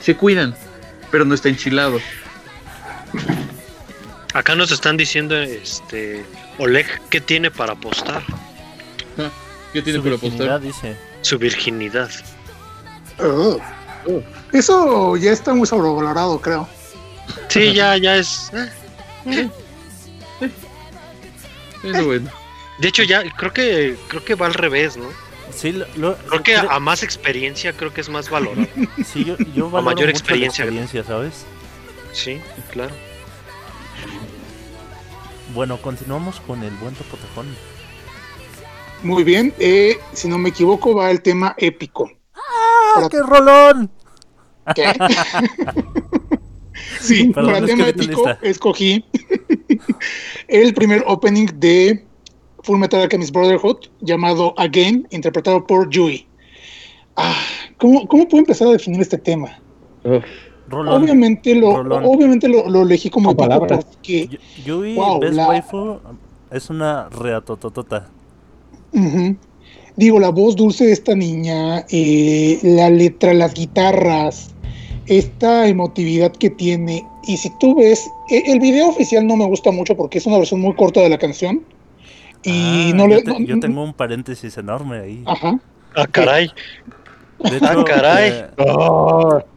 Se 0.00 0.14
cuidan, 0.16 0.54
pero 1.10 1.24
no 1.24 1.34
está 1.34 1.48
enchilado. 1.48 1.98
Acá 4.34 4.54
nos 4.54 4.70
están 4.70 4.96
diciendo, 4.96 5.36
este, 5.36 6.24
Oleg, 6.58 6.86
¿qué 7.10 7.20
tiene 7.20 7.50
para 7.50 7.72
apostar? 7.74 8.22
¿Qué 9.72 9.82
tiene 9.82 9.98
su 9.98 10.04
para 10.04 10.16
virginidad, 10.16 10.56
apostar? 10.56 10.60
dice. 10.60 10.96
Su 11.22 11.38
virginidad. 11.38 12.10
Ugh. 13.18 13.60
Eso 14.52 15.16
ya 15.16 15.30
está 15.32 15.54
muy 15.54 15.66
sobrevalorado, 15.66 16.40
creo. 16.40 16.68
Sí, 17.48 17.72
ya, 17.74 17.96
ya 17.98 18.16
es. 18.16 18.50
eh. 19.26 19.48
Es 21.84 22.04
bueno. 22.04 22.30
De 22.78 22.88
hecho, 22.88 23.02
ya 23.02 23.22
creo 23.36 23.52
que 23.52 23.96
creo 24.08 24.24
que 24.24 24.34
va 24.34 24.46
al 24.46 24.54
revés, 24.54 24.96
¿no? 24.96 25.06
Sí, 25.54 25.72
lo- 25.72 25.86
lo- 25.96 26.16
Creo 26.16 26.42
que 26.42 26.56
a 26.56 26.78
más 26.80 27.02
experiencia 27.02 27.72
creo 27.74 27.92
que 27.92 28.00
es 28.00 28.08
más 28.08 28.30
valorado. 28.30 28.66
sí, 29.04 29.24
yo, 29.24 29.36
yo 29.54 29.68
valoro 29.70 29.82
mayor 29.82 30.06
mucho 30.06 30.10
experiencia. 30.10 30.64
la 30.64 30.70
experiencia, 30.70 31.04
¿sabes? 31.04 31.44
Sí, 32.12 32.40
claro. 32.72 32.94
Bueno, 35.54 35.76
continuamos 35.82 36.40
con 36.40 36.62
el 36.62 36.72
buen 36.76 36.94
topotejón. 36.94 37.46
Muy 39.02 39.22
bien. 39.22 39.52
eh, 39.58 39.98
si 40.12 40.28
no 40.28 40.38
me 40.38 40.48
equivoco, 40.48 40.94
va 40.94 41.10
el 41.10 41.20
tema 41.20 41.54
épico. 41.58 42.10
¡Ah, 42.34 43.08
qué 43.10 43.20
rolón! 43.20 43.90
¿Qué? 44.74 44.84
sí, 47.00 47.28
Perdón, 47.28 47.52
para 47.52 47.58
es 47.58 47.66
tema 47.66 47.88
épico 47.88 48.24
escogí 48.42 49.04
el 50.48 50.72
primer 50.72 51.04
opening 51.06 51.48
de 51.56 52.06
Full 52.62 52.78
Metal 52.78 53.00
Alchemist 53.02 53.34
Brotherhood 53.34 53.88
llamado 54.00 54.54
Again, 54.56 55.06
interpretado 55.10 55.66
por 55.66 55.90
Yui. 55.90 56.26
Ah, 57.16 57.36
¿cómo, 57.76 58.06
¿Cómo 58.08 58.26
puedo 58.26 58.40
empezar 58.40 58.68
a 58.68 58.72
definir 58.72 59.00
este 59.02 59.18
tema? 59.18 59.60
Uf, 60.04 60.24
Rolón. 60.72 61.02
Obviamente 61.02 61.54
lo, 61.54 61.76
Rolón. 61.76 62.04
obviamente 62.04 62.48
lo, 62.48 62.68
lo 62.68 62.82
elegí 62.82 63.10
como 63.10 63.36
porque 63.36 64.28
Yu- 64.28 64.38
Yui, 64.64 64.94
Wow, 64.96 65.20
Best 65.20 65.34
la- 65.34 65.48
Waifu, 65.48 65.98
es 66.50 66.70
una 66.70 67.08
reatototota. 67.10 68.08
Ujú. 68.92 69.36
Digo, 69.96 70.18
la 70.18 70.30
voz 70.30 70.56
dulce 70.56 70.86
de 70.86 70.92
esta 70.92 71.14
niña, 71.14 71.84
eh, 71.90 72.58
la 72.62 72.88
letra, 72.90 73.34
las 73.34 73.52
guitarras, 73.54 74.54
esta 75.06 75.68
emotividad 75.68 76.32
que 76.32 76.48
tiene. 76.50 77.04
Y 77.26 77.36
si 77.36 77.50
tú 77.58 77.74
ves, 77.74 78.10
e- 78.30 78.42
el 78.50 78.58
video 78.58 78.88
oficial 78.88 79.26
no 79.26 79.36
me 79.36 79.44
gusta 79.46 79.70
mucho 79.70 79.94
porque 79.96 80.18
es 80.18 80.26
una 80.26 80.38
versión 80.38 80.60
muy 80.60 80.74
corta 80.74 81.00
de 81.00 81.10
la 81.10 81.18
canción. 81.18 81.62
Y 82.42 82.90
Ah, 82.90 82.94
no 82.96 83.06
le. 83.06 83.16
yo, 83.16 83.22
te- 83.24 83.30
no- 83.40 83.46
yo 83.46 83.60
tengo 83.60 83.84
un 83.84 83.92
paréntesis 83.92 84.56
enorme 84.56 84.98
ahí. 84.98 85.22
Ajá. 85.26 85.60
Ah, 85.94 86.06
caray. 86.10 86.50
De 87.50 87.56
hecho, 87.56 87.84
caray. 87.84 88.30
eh, 88.30 88.46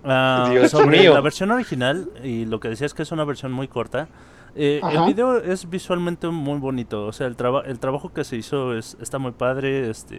ah, 0.03 0.47
Dios 0.51 0.71
sobre 0.71 0.99
mío. 0.99 1.13
la 1.13 1.21
versión 1.21 1.51
original, 1.51 2.09
y 2.23 2.45
lo 2.45 2.59
que 2.59 2.69
decía 2.69 2.85
es 2.85 2.93
que 2.93 3.03
es 3.03 3.11
una 3.11 3.23
versión 3.25 3.51
muy 3.51 3.67
corta, 3.67 4.07
eh, 4.55 4.79
el 4.91 5.05
video 5.05 5.37
es 5.37 5.69
visualmente 5.69 6.27
muy 6.29 6.59
bonito. 6.59 7.05
O 7.05 7.11
sea, 7.11 7.27
el, 7.27 7.35
traba- 7.35 7.63
el 7.65 7.79
trabajo 7.79 8.13
que 8.13 8.23
se 8.23 8.37
hizo 8.37 8.73
es, 8.77 8.97
está 9.01 9.19
muy 9.19 9.31
padre. 9.31 9.89
Este, 9.89 10.17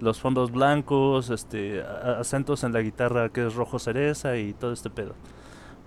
los 0.00 0.20
fondos 0.20 0.52
blancos, 0.52 1.28
este, 1.30 1.82
acentos 2.18 2.62
en 2.64 2.72
la 2.72 2.80
guitarra 2.80 3.28
que 3.30 3.46
es 3.46 3.54
rojo 3.54 3.78
cereza 3.78 4.36
y 4.36 4.52
todo 4.54 4.72
este 4.72 4.90
pedo. 4.90 5.14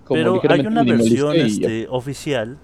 Como 0.06 0.18
Pero 0.40 0.42
hay 0.54 0.60
una 0.68 0.84
versión 0.84 1.36
este, 1.36 1.88
oficial 1.90 2.58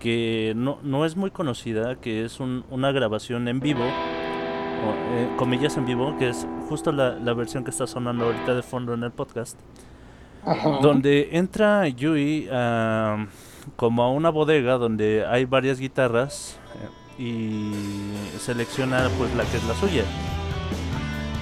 que 0.00 0.52
no, 0.56 0.78
no 0.82 1.04
es 1.06 1.16
muy 1.16 1.30
conocida, 1.30 1.94
que 1.96 2.24
es 2.24 2.40
un- 2.40 2.64
una 2.70 2.90
grabación 2.92 3.46
en 3.48 3.60
vivo, 3.60 3.84
o, 3.84 5.16
eh, 5.16 5.28
comillas 5.38 5.76
en 5.76 5.86
vivo, 5.86 6.16
que 6.18 6.28
es 6.30 6.46
justo 6.68 6.92
la, 6.92 7.10
la 7.18 7.32
versión 7.34 7.64
que 7.64 7.70
está 7.70 7.86
sonando 7.86 8.24
ahorita 8.26 8.54
de 8.54 8.62
fondo 8.62 8.94
en 8.94 9.02
el 9.04 9.10
podcast, 9.10 9.58
Ajá. 10.44 10.78
donde 10.82 11.30
entra 11.32 11.86
Yui 11.88 12.48
a- 12.52 13.26
como 13.76 14.02
a 14.02 14.10
una 14.10 14.30
bodega 14.30 14.74
donde 14.74 15.24
hay 15.26 15.44
varias 15.46 15.78
guitarras 15.78 16.58
eh, 17.18 17.22
y 17.22 17.72
selecciona 18.38 19.08
pues 19.18 19.34
la 19.34 19.44
que 19.44 19.56
es 19.56 19.64
la 19.64 19.74
suya. 19.74 20.04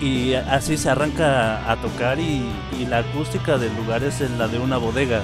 Y 0.01 0.35
así 0.35 0.77
se 0.77 0.91
arranca 0.91 1.71
a 1.71 1.77
tocar 1.77 2.19
y, 2.19 2.45
y 2.79 2.87
la 2.87 2.99
acústica 2.99 3.57
del 3.57 3.75
lugar 3.77 4.03
es 4.03 4.21
la 4.37 4.49
de 4.49 4.59
una 4.59 4.77
bodega. 4.77 5.21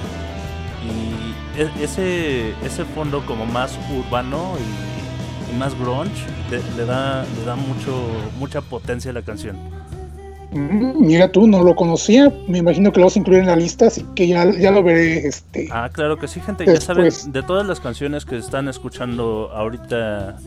Y 0.85 1.59
e- 1.61 1.83
ese, 1.83 2.51
ese 2.65 2.85
fondo 2.85 3.25
como 3.25 3.45
más 3.45 3.77
urbano 3.93 4.53
y, 4.57 5.53
y 5.53 5.57
más 5.57 5.77
grunge 5.77 6.25
le, 6.49 6.61
le 6.77 6.85
da, 6.85 7.23
le 7.37 7.43
da 7.45 7.55
mucho, 7.55 7.93
mucha 8.39 8.61
potencia 8.61 9.11
a 9.11 9.13
la 9.13 9.21
canción. 9.21 9.57
Mm, 10.51 11.05
Mira 11.05 11.31
tú, 11.31 11.47
no 11.47 11.63
lo 11.63 11.75
conocía. 11.75 12.31
Me 12.47 12.57
imagino 12.59 12.91
que 12.91 12.99
lo 12.99 13.05
vas 13.05 13.15
a 13.15 13.19
incluir 13.19 13.41
en 13.41 13.47
la 13.47 13.55
lista, 13.55 13.87
así 13.87 14.05
que 14.15 14.27
ya, 14.27 14.49
ya 14.51 14.71
lo 14.71 14.81
veré. 14.83 15.27
Este. 15.27 15.67
Ah, 15.71 15.89
claro 15.91 16.17
que 16.17 16.27
sí, 16.27 16.39
gente. 16.39 16.65
Ya 16.65 16.79
saben, 16.81 17.11
de 17.27 17.43
todas 17.43 17.67
las 17.67 17.79
canciones 17.79 18.25
que 18.25 18.37
están 18.37 18.67
escuchando 18.67 19.51
ahorita 19.53 20.37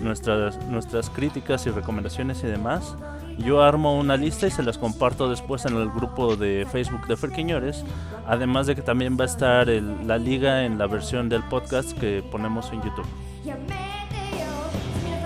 nuestras, 0.00 0.58
nuestras 0.66 1.10
críticas 1.10 1.64
y 1.66 1.70
recomendaciones 1.70 2.42
y 2.42 2.48
demás, 2.48 2.96
yo 3.38 3.62
armo 3.62 3.96
una 3.98 4.16
lista 4.16 4.46
y 4.46 4.50
se 4.50 4.62
las 4.64 4.78
comparto 4.78 5.30
después 5.30 5.64
en 5.64 5.76
el 5.76 5.88
grupo 5.90 6.34
de 6.36 6.66
Facebook 6.70 7.06
de 7.06 7.16
Ferquiñores. 7.16 7.84
Además 8.26 8.66
de 8.66 8.74
que 8.74 8.82
también 8.82 9.16
va 9.18 9.22
a 9.24 9.26
estar 9.26 9.68
el- 9.70 10.06
la 10.06 10.18
liga 10.18 10.64
en 10.64 10.76
la 10.78 10.86
versión 10.88 11.28
del 11.28 11.42
podcast 11.44 11.92
que 11.98 12.22
ponemos 12.30 12.70
en 12.72 12.82
YouTube. 12.82 13.06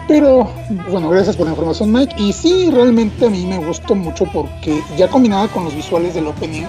Pero, 0.09 0.49
bueno, 0.89 1.11
gracias 1.11 1.37
por 1.37 1.47
la 1.47 1.53
información, 1.53 1.91
Mike. 1.93 2.15
Y 2.19 2.33
sí, 2.33 2.71
realmente 2.71 3.27
a 3.27 3.31
mí 3.31 3.45
me 3.45 3.59
gustó 3.59 3.95
mucho 3.95 4.25
porque 4.33 4.81
ya 4.97 5.09
combinada 5.09 5.49
con 5.49 5.65
los 5.65 5.75
visuales 5.75 6.15
del 6.15 6.29
opening, 6.29 6.65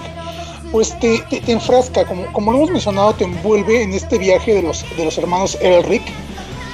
pues 0.72 0.98
te, 0.98 1.18
te, 1.30 1.52
enfrasca, 1.52 2.04
como, 2.04 2.26
como 2.32 2.50
lo 2.52 2.58
hemos 2.58 2.70
mencionado, 2.70 3.12
te 3.14 3.24
envuelve 3.24 3.82
en 3.82 3.92
este 3.94 4.18
viaje 4.18 4.54
de 4.54 4.62
los, 4.62 4.84
de 4.96 5.04
los 5.04 5.16
hermanos 5.18 5.56
Elric 5.60 6.02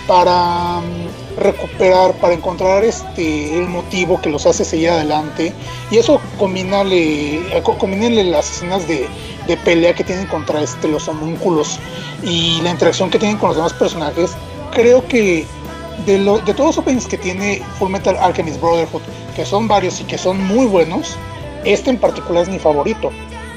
para 0.06 0.80
mm, 0.80 1.40
recuperar, 1.40 2.12
para 2.14 2.34
encontrar 2.34 2.82
este 2.84 3.58
el 3.58 3.68
motivo 3.68 4.20
que 4.20 4.30
los 4.30 4.46
hace 4.46 4.64
seguir 4.64 4.88
adelante. 4.90 5.52
Y 5.90 5.98
eso 5.98 6.18
combinale, 6.38 7.56
eh, 7.56 7.62
co- 7.62 7.76
combínale 7.76 8.24
las 8.24 8.50
escenas 8.50 8.88
de, 8.88 9.06
de 9.46 9.56
pelea 9.58 9.94
que 9.94 10.02
tienen 10.04 10.26
contra 10.28 10.62
este, 10.62 10.88
los 10.88 11.08
homúnculos 11.08 11.78
y 12.22 12.60
la 12.62 12.70
interacción 12.70 13.10
que 13.10 13.18
tienen 13.18 13.36
con 13.36 13.48
los 13.50 13.56
demás 13.56 13.74
personajes. 13.74 14.32
Creo 14.72 15.06
que 15.06 15.46
de, 16.06 16.18
lo, 16.18 16.38
de 16.38 16.52
todos 16.54 16.76
los 16.76 16.78
openings 16.78 17.06
que 17.06 17.16
tiene 17.18 17.62
Full 17.78 17.90
Metal 17.90 18.16
Alchemist 18.18 18.60
Brotherhood, 18.60 19.02
que 19.36 19.44
son 19.44 19.68
varios 19.68 20.00
y 20.00 20.04
que 20.04 20.18
son 20.18 20.42
muy 20.46 20.66
buenos, 20.66 21.16
este 21.64 21.90
en 21.90 21.98
particular 21.98 22.42
es 22.42 22.48
mi 22.48 22.58
favorito. 22.58 23.10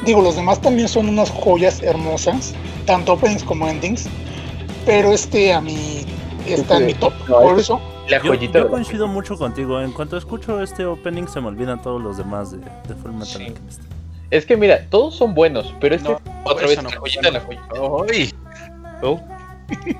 Digo, 0.05 0.21
los 0.21 0.35
demás 0.35 0.61
también 0.61 0.87
son 0.87 1.09
unas 1.09 1.29
joyas 1.31 1.81
hermosas, 1.81 2.53
tanto 2.85 3.13
openings 3.13 3.43
como 3.43 3.67
endings, 3.67 4.07
pero 4.85 5.11
este 5.11 5.51
a 5.53 5.59
mí 5.61 6.05
está 6.47 6.77
en 6.77 6.85
mi 6.85 6.93
top. 6.93 7.13
Por 7.27 7.45
este- 7.49 7.61
eso, 7.61 7.81
La 8.07 8.17
Yo, 8.23 8.29
joyita. 8.29 8.59
yo 8.59 8.69
coincido 8.69 9.07
mucho 9.07 9.37
contigo. 9.37 9.81
En 9.81 9.91
cuanto 9.91 10.15
escucho 10.15 10.61
este 10.61 10.85
opening, 10.85 11.27
se 11.27 11.41
me 11.41 11.47
olvidan 11.47 11.81
todos 11.81 12.01
los 12.01 12.15
demás 12.17 12.51
de, 12.51 12.59
de 12.59 12.95
Full 13.01 13.11
Metal 13.11 13.27
Sí. 13.27 13.43
Alchemist. 13.47 13.81
Es 14.31 14.45
que 14.45 14.55
mira, 14.55 14.85
todos 14.89 15.15
son 15.15 15.33
buenos, 15.33 15.73
pero 15.81 15.95
este 15.95 16.07
No, 16.09 16.19
otra 16.45 16.67
vez 16.67 16.81
no 16.81 16.89
la 16.89 16.97
joyita, 16.99 17.31
la 17.31 17.41
joyita. 17.41 17.63
¡Ay! 18.13 18.33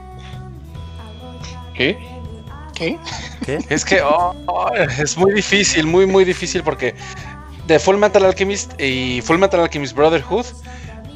¿Qué? 1.73 1.97
¿Qué? 2.77 2.97
¿Qué? 3.45 3.59
Es 3.69 3.83
que 3.83 4.01
oh, 4.01 4.35
oh, 4.45 4.69
es 4.73 5.17
muy 5.17 5.33
difícil, 5.33 5.85
muy, 5.85 6.05
muy 6.05 6.25
difícil 6.25 6.63
porque 6.63 6.93
de 7.67 7.79
Full 7.79 7.97
Metal 7.97 8.23
Alchemist 8.23 8.79
y 8.79 9.21
Full 9.21 9.37
Metal 9.37 9.59
Alchemist 9.59 9.95
Brotherhood 9.95 10.45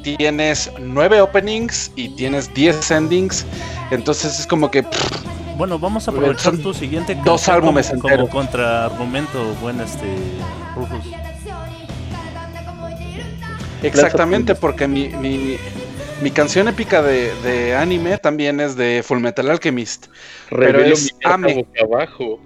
tienes 0.02 0.70
nueve 0.78 1.20
openings 1.20 1.92
y 1.96 2.08
tienes 2.10 2.52
10 2.52 2.90
endings. 2.90 3.46
Entonces 3.90 4.40
es 4.40 4.46
como 4.46 4.70
que 4.70 4.82
pff, 4.82 5.22
Bueno, 5.56 5.78
vamos 5.78 6.08
a 6.08 6.10
aprovechar 6.10 6.56
tu 6.58 6.74
siguiente 6.74 7.16
dos 7.24 7.48
álbumes 7.48 7.88
como, 7.88 8.02
enteros. 8.02 8.28
como 8.28 8.40
contraargumento, 8.40 9.54
buen 9.60 9.80
este 9.80 10.16
Rufus. 10.74 11.04
exactamente 13.82 14.54
porque 14.54 14.86
mi, 14.86 15.08
mi, 15.08 15.58
mi 16.22 16.30
canción 16.30 16.68
épica 16.68 17.02
de, 17.02 17.34
de 17.42 17.74
anime 17.76 18.16
también 18.18 18.60
es 18.60 18.76
de 18.76 19.02
Full 19.04 19.18
Metal 19.18 19.50
Alchemist. 19.50 20.06
Revelo 20.50 20.94
es 20.94 21.04
mi 21.04 21.10
Ame. 21.24 21.54
boca 21.54 21.80
abajo. 21.84 22.40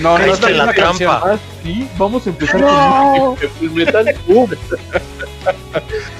No, 0.00 0.18
no 0.18 0.24
es 0.32 0.40
la 0.42 0.50
la 0.50 0.72
trampa. 0.74 1.22
Ah, 1.24 1.38
sí, 1.62 1.88
vamos 1.96 2.26
a 2.26 2.30
empezar 2.30 2.60
No. 2.60 3.34
con 3.36 3.40
de 3.40 3.48
Full 3.48 3.70
Metal. 3.70 4.14
¡Pum! 4.26 4.50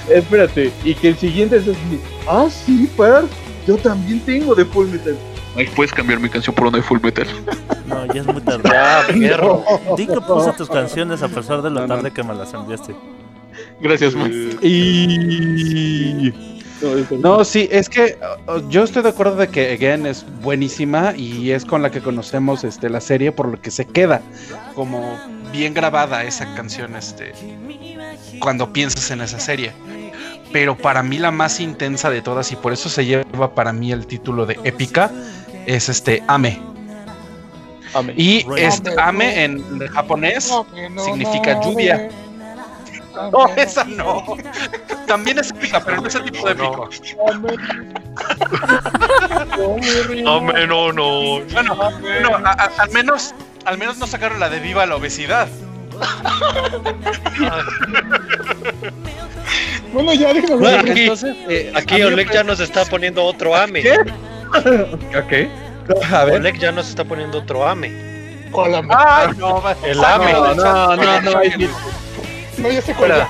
Espérate, 0.09 0.71
y 0.83 0.95
que 0.95 1.09
el 1.09 1.17
siguiente 1.17 1.57
es 1.57 1.67
así. 1.67 2.01
Ah, 2.27 2.47
sí, 2.49 2.89
par. 2.97 3.25
Yo 3.67 3.77
también 3.77 4.19
tengo 4.21 4.55
de 4.55 4.65
Full 4.65 4.87
Metal. 4.87 5.15
Ay, 5.55 5.67
¿puedes 5.75 5.93
cambiar 5.93 6.19
mi 6.19 6.29
canción 6.29 6.55
por 6.55 6.67
una 6.67 6.77
de 6.77 6.83
Full 6.83 6.99
Metal? 7.01 7.27
No, 7.87 8.05
ya 8.13 8.21
es 8.21 8.27
muy 8.27 8.41
tarde. 8.41 8.69
Ya, 8.71 9.03
fierro. 9.13 9.63
Di 9.95 10.07
que 10.07 10.21
puse 10.21 10.51
tus 10.53 10.69
canciones 10.69 11.23
a 11.23 11.27
pesar 11.29 11.61
de 11.61 11.69
lo 11.69 11.81
No, 11.81 11.87
no. 11.87 11.95
tarde 11.95 12.11
que 12.11 12.23
me 12.23 12.33
las 12.35 12.53
enviaste. 12.53 12.95
Gracias, 13.81 14.13
man. 14.15 14.31
Y... 14.61 16.33
No, 17.23 17.43
sí, 17.43 17.67
es 17.71 17.89
que 17.89 18.19
uh, 18.47 18.69
yo 18.69 18.83
estoy 18.83 19.01
de 19.01 19.09
acuerdo 19.09 19.35
de 19.35 19.47
que 19.47 19.73
Again 19.73 20.05
es 20.05 20.23
buenísima 20.43 21.13
y 21.15 21.49
es 21.49 21.65
con 21.65 21.81
la 21.81 21.89
que 21.89 22.01
conocemos 22.01 22.63
este, 22.63 22.87
la 22.89 23.01
serie, 23.01 23.31
por 23.31 23.47
lo 23.47 23.59
que 23.59 23.71
se 23.71 23.85
queda 23.85 24.21
como 24.75 25.17
bien 25.51 25.73
grabada 25.73 26.23
esa 26.23 26.53
canción 26.53 26.95
este, 26.95 27.33
cuando 28.39 28.71
piensas 28.73 29.09
en 29.09 29.21
esa 29.21 29.39
serie. 29.39 29.71
Pero 30.53 30.77
para 30.77 31.01
mí 31.01 31.17
la 31.17 31.31
más 31.31 31.59
intensa 31.59 32.11
de 32.11 32.21
todas 32.21 32.51
y 32.51 32.55
por 32.55 32.73
eso 32.73 32.89
se 32.89 33.05
lleva 33.05 33.55
para 33.55 33.73
mí 33.73 33.91
el 33.91 34.05
título 34.05 34.45
de 34.45 34.59
épica 34.63 35.11
es 35.65 35.89
este 35.89 36.23
Ame. 36.27 36.61
Y 38.15 38.45
este 38.57 38.93
Ame 38.99 39.43
en 39.45 39.87
japonés 39.89 40.51
significa 41.03 41.59
lluvia. 41.61 42.09
No, 43.31 43.47
esa 43.55 43.83
no. 43.83 44.23
También 45.07 45.39
es 45.39 45.49
épica, 45.49 45.83
pero 45.83 46.01
no 46.01 46.07
es 46.07 46.13
el 46.15 46.23
tipo 46.31 46.45
de 46.45 46.51
épico. 46.53 46.89
No, 50.23 50.41
me, 50.41 50.67
no, 50.67 50.91
no. 50.91 51.39
Bueno, 51.51 51.75
bueno, 52.01 52.29
a- 52.45 52.51
a- 52.51 52.71
al 52.83 52.91
menos, 52.91 53.33
al 53.65 53.77
menos 53.79 53.97
no 53.97 54.05
sacaron 54.05 54.39
la 54.39 54.49
de 54.49 54.59
viva 54.59 54.85
la 54.85 54.97
obesidad. 54.97 55.47
Bueno, 59.93 60.13
ya 60.13 60.33
déjenme 60.33 60.57
No, 60.61 60.67
hablar. 60.67 60.89
aquí- 60.89 61.01
Entonces, 61.03 61.35
eh, 61.49 61.71
Aquí 61.75 62.01
Oleg 62.03 62.31
ya 62.31 62.43
nos 62.43 62.59
está 62.59 62.85
poniendo 62.85 63.23
otro 63.23 63.55
ame. 63.55 63.81
¿Qué? 63.81 63.95
¿Qué? 65.29 65.49
A 66.13 66.23
ver. 66.25 66.35
Oleg 66.35 66.57
ya 66.59 66.71
nos 66.71 66.89
está 66.89 67.03
poniendo 67.03 67.39
otro 67.39 67.67
ame. 67.67 67.91
Hola, 68.51 68.81
Ay, 68.89 69.29
no, 69.37 69.61
va- 69.61 69.75
El 69.83 70.03
ame. 70.03 70.33
No, 70.33 70.53
no, 70.55 70.95
no, 70.95 71.21
no. 71.21 71.31
No, 72.57 72.69
ya 72.71 72.81
sé 72.81 72.93
cuál. 72.93 73.11
Espera. 73.11 73.29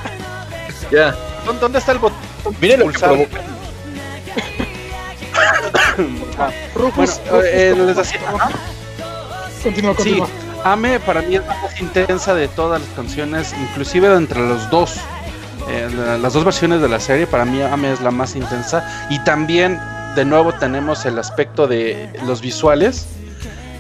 Ya. 0.92 1.16
¿Dónde- 1.46 1.60
¿Dónde 1.62 1.80
está 1.80 1.92
el 1.94 1.98
botón? 2.00 2.18
Miren 2.62 2.80
lo 2.82 2.88
que 2.92 3.00
provoca. 3.00 3.42
Rufus, 6.76 7.20
Bueno, 7.30 7.44
eh, 7.46 7.74
les 7.76 7.96
decía, 7.96 8.20
ajá. 8.28 8.50
continúa, 9.64 9.92
Sí, 9.94 9.98
continúa. 9.98 10.28
Ame 10.64 11.00
para 11.00 11.22
mí 11.22 11.36
es 11.36 11.46
la 11.46 11.56
más 11.56 11.80
intensa 11.80 12.34
de 12.36 12.48
todas 12.48 12.82
las 12.82 12.90
canciones, 12.92 13.54
inclusive 13.70 14.14
entre 14.14 14.40
los 14.48 14.70
dos. 14.70 14.96
eh, 15.70 15.90
la- 15.94 16.18
las 16.18 16.32
dos 16.32 16.46
versiones 16.46 16.80
de 16.82 16.88
la 16.88 16.98
serie, 17.00 17.28
para 17.28 17.44
mí 17.44 17.62
Ame 17.62 17.92
es 17.92 18.00
la 18.00 18.10
más 18.12 18.36
intensa. 18.38 19.08
Y 19.10 19.20
también, 19.20 19.78
de 20.18 20.26
nuevo, 20.26 20.52
tenemos 20.54 21.06
el 21.06 21.18
aspecto 21.20 21.68
de 21.68 22.10
los 22.26 22.42
visuales. 22.42 23.06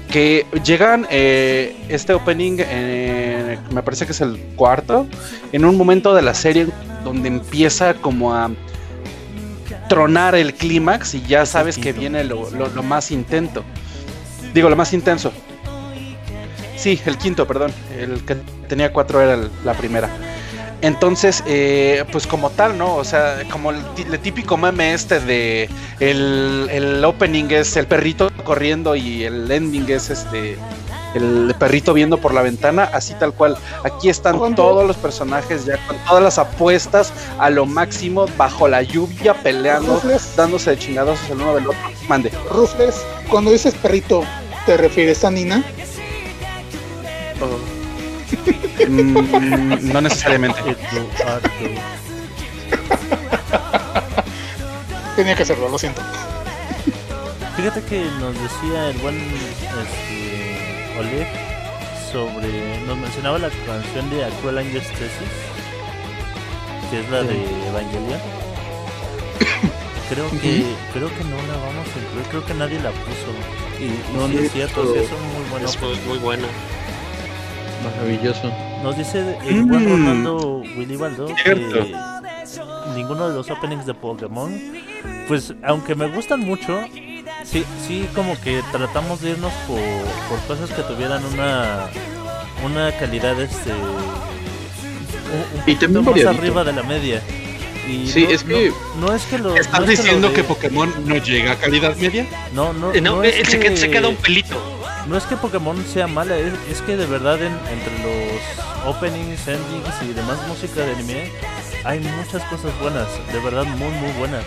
Que 0.09 0.45
llegan 0.63 1.05
eh, 1.09 1.75
este 1.89 2.13
opening, 2.13 2.59
eh, 2.59 3.57
me 3.71 3.83
parece 3.83 4.05
que 4.05 4.13
es 4.13 4.21
el 4.21 4.37
cuarto, 4.55 5.05
en 5.51 5.65
un 5.65 5.75
momento 5.75 6.15
de 6.15 6.21
la 6.21 6.33
serie 6.33 6.67
donde 7.03 7.27
empieza 7.27 7.93
como 7.95 8.33
a 8.33 8.49
tronar 9.89 10.33
el 10.35 10.53
clímax 10.53 11.13
y 11.15 11.23
ya 11.23 11.45
sabes 11.45 11.77
que 11.77 11.91
viene 11.91 12.23
lo, 12.23 12.49
lo- 12.51 12.69
lo 12.69 12.83
más 12.83 13.11
intento. 13.11 13.65
Digo, 14.53 14.69
lo 14.69 14.77
más 14.77 14.93
intenso. 14.93 15.33
Sí, 16.77 17.01
el 17.05 17.17
quinto, 17.17 17.45
perdón. 17.45 17.73
El 17.99 18.23
que 18.23 18.35
tenía 18.69 18.93
cuatro 18.93 19.19
era 19.21 19.33
el- 19.33 19.49
la 19.65 19.73
primera. 19.73 20.09
Entonces, 20.81 21.43
eh, 21.47 22.05
pues 22.11 22.27
como 22.27 22.49
tal, 22.51 22.77
¿no? 22.77 22.95
O 22.95 23.03
sea, 23.03 23.41
como 23.51 23.71
el, 23.71 24.19
típico 24.21 24.57
meme 24.57 24.93
este 24.93 25.19
de 25.19 25.69
el, 25.99 26.69
el 26.71 27.03
opening 27.03 27.45
es 27.49 27.75
el 27.77 27.87
perrito 27.87 28.29
corriendo 28.43 28.95
y 28.95 29.23
el 29.23 29.49
ending 29.51 29.89
es 29.89 30.09
este 30.09 30.57
el 31.15 31.55
perrito 31.57 31.93
viendo 31.93 32.17
por 32.17 32.33
la 32.33 32.41
ventana, 32.41 32.89
así 32.93 33.13
tal 33.15 33.33
cual. 33.33 33.57
Aquí 33.83 34.09
están 34.09 34.37
¿Cuándo? 34.37 34.63
todos 34.63 34.85
los 34.87 34.97
personajes 34.97 35.65
ya 35.65 35.77
con 35.87 35.97
todas 36.07 36.23
las 36.23 36.37
apuestas 36.37 37.11
a 37.39 37.49
lo 37.49 37.65
máximo 37.65 38.27
bajo 38.37 38.67
la 38.67 38.83
lluvia 38.83 39.33
peleando, 39.33 39.95
Rufles, 39.95 40.35
dándose 40.35 40.71
de 40.71 40.79
chingados 40.79 41.19
el 41.29 41.41
uno 41.41 41.55
del 41.55 41.67
otro. 41.67 41.79
Mande. 42.07 42.31
Rufles, 42.51 42.95
cuando 43.29 43.51
dices 43.51 43.73
perrito, 43.75 44.23
¿te 44.65 44.77
refieres 44.77 45.23
a 45.23 45.31
Nina? 45.31 45.63
Mm, 48.87 49.91
no 49.91 50.01
necesariamente. 50.01 50.59
Tenía 55.15 55.35
que 55.35 55.43
hacerlo, 55.43 55.69
lo 55.69 55.79
siento. 55.79 56.01
Fíjate 57.55 57.81
que 57.83 58.05
nos 58.19 58.33
decía 58.39 58.89
el 58.89 58.97
buen 58.99 59.15
este, 59.17 60.99
Oleg 60.99 61.27
sobre. 62.11 62.81
Nos 62.85 62.97
mencionaba 62.97 63.39
la 63.39 63.49
canción 63.65 64.09
de 64.11 64.25
Actual 64.25 64.59
Angels 64.59 64.87
Thesis, 64.89 65.31
que 66.91 66.99
es 66.99 67.09
la 67.09 67.23
de 67.23 67.43
Evangelion. 67.69 68.19
Creo 70.09 70.29
que, 70.29 70.63
creo 70.93 71.09
que 71.09 71.23
no 71.25 71.35
la 71.35 71.57
vamos 71.57 71.85
a 71.85 71.99
incluir, 71.99 72.25
creo 72.29 72.45
que 72.45 72.53
nadie 72.53 72.79
la 72.79 72.91
puso. 72.91 73.33
Y, 73.77 73.87
No, 74.15 74.27
sí 74.27 74.35
no 74.35 74.39
es 74.39 74.51
cierto, 74.53 74.93
sí 74.93 74.99
es 74.99 75.11
muy 75.11 75.49
bueno. 75.51 75.67
Es 75.67 75.81
muy, 75.81 75.97
muy 76.07 76.17
bueno. 76.19 76.47
Maravilloso. 77.83 78.51
Nos 78.83 78.97
dice 78.97 79.37
el 79.47 79.63
buen 79.65 79.85
Mm. 79.85 79.89
Ronaldo 80.07 80.57
Willy 80.77 80.95
Baldo 80.95 81.27
Cierto. 81.41 81.73
que 81.73 81.95
ninguno 82.95 83.29
de 83.29 83.35
los 83.35 83.49
openings 83.49 83.85
de 83.85 83.93
Pokémon, 83.93 84.51
pues 85.27 85.53
aunque 85.63 85.95
me 85.95 86.07
gustan 86.07 86.39
mucho, 86.41 86.79
sí, 87.43 87.63
sí 87.85 88.07
como 88.15 88.39
que 88.41 88.61
tratamos 88.71 89.21
de 89.21 89.31
irnos 89.31 89.53
por, 89.67 89.79
por 90.29 90.39
cosas 90.47 90.69
que 90.75 90.81
tuvieran 90.83 91.23
una 91.25 91.87
una 92.65 92.91
calidad 92.97 93.39
este 93.39 93.71
un, 93.71 93.79
un 95.61 95.69
Y 95.69 95.75
más 95.87 96.05
variadito. 96.05 96.29
arriba 96.29 96.63
de 96.63 96.73
la 96.73 96.83
media. 96.83 97.21
Y 97.87 98.07
Sí, 98.07 98.23
no, 98.25 98.29
es 98.31 98.43
que- 98.43 98.69
no, 98.99 99.07
no 99.07 99.15
es 99.15 99.23
que 99.25 99.37
lo 99.37 99.55
¿Estás 99.55 99.79
no 99.79 99.85
es 99.85 99.97
diciendo 99.99 100.27
lo 100.27 100.33
que 100.33 100.41
de- 100.41 100.47
Pokémon 100.47 100.93
no 101.05 101.15
llega 101.17 101.53
a 101.53 101.55
calidad 101.55 101.95
media? 101.95 102.25
no 102.53 102.73
no, 102.73 102.93
Eh, 102.93 103.01
No, 103.01 103.23
es 103.23 103.47
se, 103.47 103.59
queda, 103.59 103.75
se 103.77 103.87
que- 103.87 103.91
queda 103.93 104.07
un 104.09 104.15
pelito. 104.17 104.55
no 105.07 105.15
es 105.17 105.23
que 105.23 105.37
Pokémon 105.37 105.83
sea 105.91 106.07
mala, 106.07 106.37
es, 106.37 106.53
es 106.71 106.81
que 106.81 106.97
de 106.97 107.05
verdad 107.05 107.41
en- 107.41 107.53
entre 107.71 107.93
los 108.03 108.85
openings, 108.95 109.47
endings 109.47 109.95
y 110.09 110.13
demás 110.13 110.37
música 110.47 110.81
de 110.85 110.91
anime 110.93 111.31
hay 111.85 111.99
muchas 111.99 112.43
cosas 112.49 112.71
buenas, 112.81 113.07
de 113.31 113.39
verdad 113.39 113.63
muy 113.63 113.89
muy 113.89 114.11
buenas. 114.19 114.43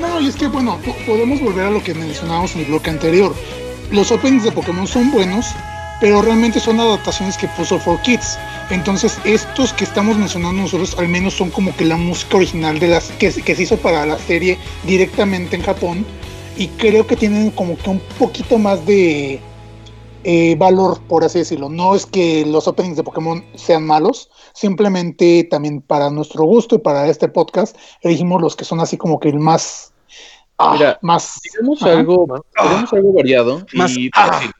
No, 0.00 0.20
y 0.20 0.28
es 0.28 0.36
que 0.36 0.46
bueno, 0.48 0.78
po- 0.84 0.96
podemos 1.06 1.40
volver 1.40 1.66
a 1.66 1.70
lo 1.70 1.82
que 1.82 1.94
mencionábamos 1.94 2.54
en 2.54 2.60
el 2.62 2.66
bloque 2.66 2.90
anterior. 2.90 3.34
Los 3.90 4.10
openings 4.12 4.44
de 4.44 4.52
Pokémon 4.52 4.86
son 4.86 5.10
buenos, 5.10 5.46
pero 6.00 6.22
realmente 6.22 6.60
son 6.60 6.78
adaptaciones 6.80 7.36
que 7.36 7.48
puso 7.48 7.78
For 7.78 8.00
Kids. 8.02 8.38
Entonces, 8.70 9.18
estos 9.24 9.72
que 9.72 9.84
estamos 9.84 10.16
mencionando 10.16 10.62
nosotros 10.62 10.96
al 10.98 11.08
menos 11.08 11.34
son 11.34 11.50
como 11.50 11.74
que 11.76 11.84
la 11.84 11.96
música 11.96 12.36
original 12.36 12.78
de 12.78 12.88
las 12.88 13.10
que, 13.12 13.30
se- 13.32 13.42
que 13.42 13.54
se 13.56 13.62
hizo 13.62 13.76
para 13.78 14.06
la 14.06 14.18
serie 14.18 14.58
directamente 14.84 15.56
en 15.56 15.62
Japón 15.62 16.06
y 16.56 16.68
creo 16.68 17.06
que 17.06 17.16
tienen 17.16 17.50
como 17.50 17.76
que 17.76 17.90
un 17.90 18.00
poquito 18.18 18.58
más 18.58 18.84
de 18.86 19.40
eh, 20.24 20.56
valor, 20.58 21.00
por 21.08 21.24
así 21.24 21.38
decirlo. 21.38 21.68
No 21.68 21.94
es 21.94 22.04
que 22.04 22.44
los 22.46 22.68
openings 22.68 22.96
de 22.96 23.04
Pokémon 23.04 23.44
sean 23.54 23.84
malos, 23.86 24.28
simplemente 24.52 25.44
también 25.50 25.80
para 25.80 26.10
nuestro 26.10 26.44
gusto 26.44 26.74
y 26.74 26.78
para 26.78 27.06
este 27.08 27.28
podcast 27.28 27.76
elegimos 28.02 28.40
los 28.42 28.54
que 28.56 28.64
son 28.64 28.80
así 28.80 28.96
como 28.96 29.18
que 29.18 29.28
el 29.30 29.38
más... 29.38 29.92
ah, 30.58 30.72
Mira, 30.74 30.98
más 31.02 31.40
Tenemos 31.54 31.82
Ajá. 31.82 31.92
algo, 31.92 32.26
tenemos 32.54 32.92
algo 32.92 33.12
variado 33.14 33.66
Más- 33.72 33.96
y 33.96 34.10
fácil. 34.10 34.50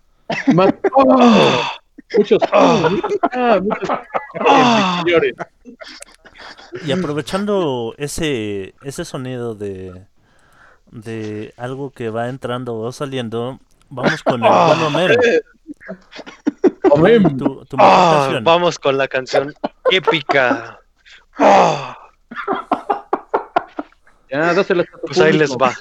Más- 0.55 0.74
¡Ah! 0.97 1.72
muchos, 2.16 2.43
ah, 2.53 2.91
ah, 3.33 3.61
muchos 3.62 3.89
ah, 4.41 5.03
señores. 5.05 5.35
Y 6.87 6.93
aprovechando 6.93 7.95
ese 7.99 8.74
ese 8.83 9.05
sonido 9.05 9.55
de 9.55 10.07
de 10.91 11.53
algo 11.57 11.91
que 11.91 12.09
va 12.11 12.29
entrando 12.29 12.76
o 12.76 12.93
saliendo, 12.93 13.59
vamos 13.91 14.22
con 14.22 14.43
el 14.45 14.51
Homero. 14.51 15.14
Tu, 17.37 17.64
tu 17.66 17.76
Ah, 17.79 18.20
canción. 18.22 18.45
vamos 18.45 18.79
con 18.79 18.97
la 18.97 19.07
canción 19.09 19.55
épica. 19.91 20.81
Ah, 21.39 21.97
Ya, 24.31 24.53
dásela 24.55 24.85
pues 25.07 25.18
ahí 25.20 25.33
les 25.33 25.51
va. 25.53 25.72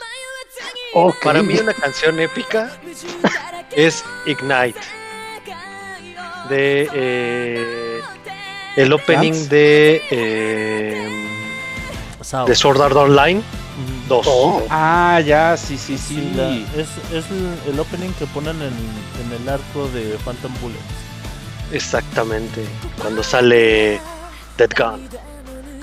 Ok. 0.93 1.15
Para 1.23 1.41
mí 1.43 1.57
una 1.59 1.73
canción 1.73 2.19
épica 2.19 2.69
es 3.77 4.03
Ignite. 4.25 4.79
De 6.49 6.89
eh, 6.93 8.01
el 8.75 8.91
opening 8.93 9.33
de, 9.49 10.01
eh, 10.11 11.27
de 12.47 12.55
Sword 12.55 12.81
Art 12.81 12.95
Online. 12.95 13.39
Mm, 13.41 14.07
Dos. 14.07 14.25
Oh. 14.29 14.65
Ah, 14.69 15.21
ya, 15.25 15.55
sí, 15.57 15.77
sí, 15.77 15.97
sí. 15.97 16.15
sí, 16.15 16.31
la- 16.35 16.49
es, 16.81 16.87
es 17.13 17.25
el, 17.31 17.73
el 17.73 17.79
opening 17.79 18.11
que 18.13 18.25
ponen 18.27 18.55
en, 18.61 18.73
en 18.73 19.41
el 19.41 19.49
arco 19.49 19.87
de 19.89 20.17
Phantom 20.25 20.51
Bullets. 20.61 20.81
Exactamente. 21.71 22.65
Cuando 22.99 23.23
sale 23.23 23.99
Dead 24.57 24.69
Gun. 24.77 25.07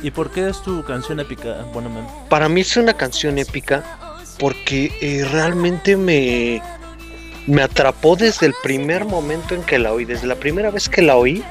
¿Y 0.03 0.11
por 0.11 0.31
qué 0.31 0.49
es 0.49 0.61
tu 0.63 0.83
canción 0.85 1.21
épica? 1.21 1.65
Bueno, 1.73 1.89
men. 1.91 2.07
Para 2.29 2.49
mí 2.49 2.63
es 2.63 2.77
una 2.77 2.95
canción 2.95 3.39
épica 3.39 3.85
porque 4.39 4.93
eh, 5.01 5.27
realmente 5.31 5.97
me, 5.97 6.61
me 7.47 7.63
atrapó 7.63 8.17
desde 8.17 8.47
el 8.47 8.55
primer 8.63 9.05
momento 9.05 9.55
en 9.55 9.63
que 9.63 9.79
la 9.79 9.93
oí. 9.93 10.05
Desde 10.05 10.27
la 10.27 10.37
primera 10.37 10.71
vez 10.71 10.89
que 10.89 11.03
la 11.03 11.17
oí, 11.17 11.43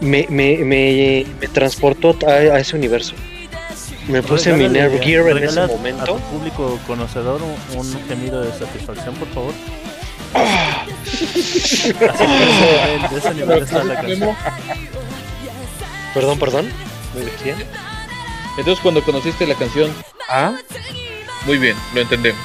me, 0.00 0.26
me, 0.28 0.58
me, 0.58 1.26
me 1.40 1.48
transportó 1.48 2.16
a, 2.26 2.30
a 2.30 2.58
ese 2.58 2.76
universo. 2.76 3.14
Me 4.08 4.22
puse 4.22 4.52
mi 4.52 4.68
Nerve 4.68 4.98
Gear 4.98 5.28
en 5.28 5.44
ese 5.44 5.66
momento. 5.66 6.02
A 6.02 6.06
tu 6.06 6.18
público 6.18 6.78
conocedor 6.86 7.40
un, 7.42 7.78
un 7.78 8.08
gemido 8.08 8.40
de 8.40 8.52
satisfacción, 8.58 9.14
por 9.14 9.28
favor. 9.28 9.54
Así 10.34 11.92
de 11.92 12.06
ese 12.06 12.26
nivel, 12.28 13.10
de 13.10 13.18
ese 13.18 13.34
nivel 13.34 13.62
está 13.62 13.84
la 13.84 13.94
canción. 14.00 14.36
Perdón, 16.14 16.38
perdón. 16.38 16.68
¿Me 17.14 17.20
decían? 17.24 17.58
Entonces 18.58 18.80
cuando 18.82 19.02
conociste 19.02 19.46
la 19.46 19.54
canción 19.54 19.92
Ah, 20.28 20.54
muy 21.46 21.58
bien, 21.58 21.76
lo 21.94 22.00
entendemos. 22.00 22.40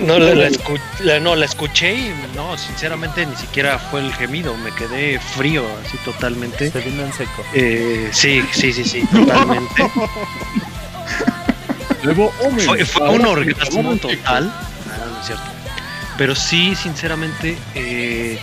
No 0.00 0.18
la, 0.18 0.34
la 0.34 0.48
escu- 0.48 0.80
la- 1.00 1.20
no, 1.20 1.36
la 1.36 1.44
escuché 1.44 1.92
y 1.94 2.14
no, 2.34 2.56
sinceramente 2.56 3.24
ni 3.26 3.36
siquiera 3.36 3.78
fue 3.78 4.00
el 4.00 4.12
gemido. 4.14 4.56
Me 4.56 4.72
quedé 4.72 5.18
frío, 5.20 5.64
así 5.86 5.96
totalmente. 5.98 6.70
Se 6.70 6.80
vino 6.80 7.02
en 7.04 7.12
seco. 7.12 7.44
Eh, 7.54 8.08
sí, 8.12 8.42
sí, 8.52 8.72
sí, 8.72 8.84
sí, 8.84 9.02
totalmente. 9.12 9.82
Luego, 12.02 12.32
Fue, 12.64 12.84
fue 12.84 13.08
un 13.10 13.26
orgasmo 13.26 13.96
total. 13.96 14.50
Ah, 14.86 15.06
no 15.12 15.20
es 15.20 15.26
cierto. 15.26 15.44
Pero 16.16 16.34
sí, 16.34 16.74
sinceramente, 16.74 17.58
eh, 17.74 18.38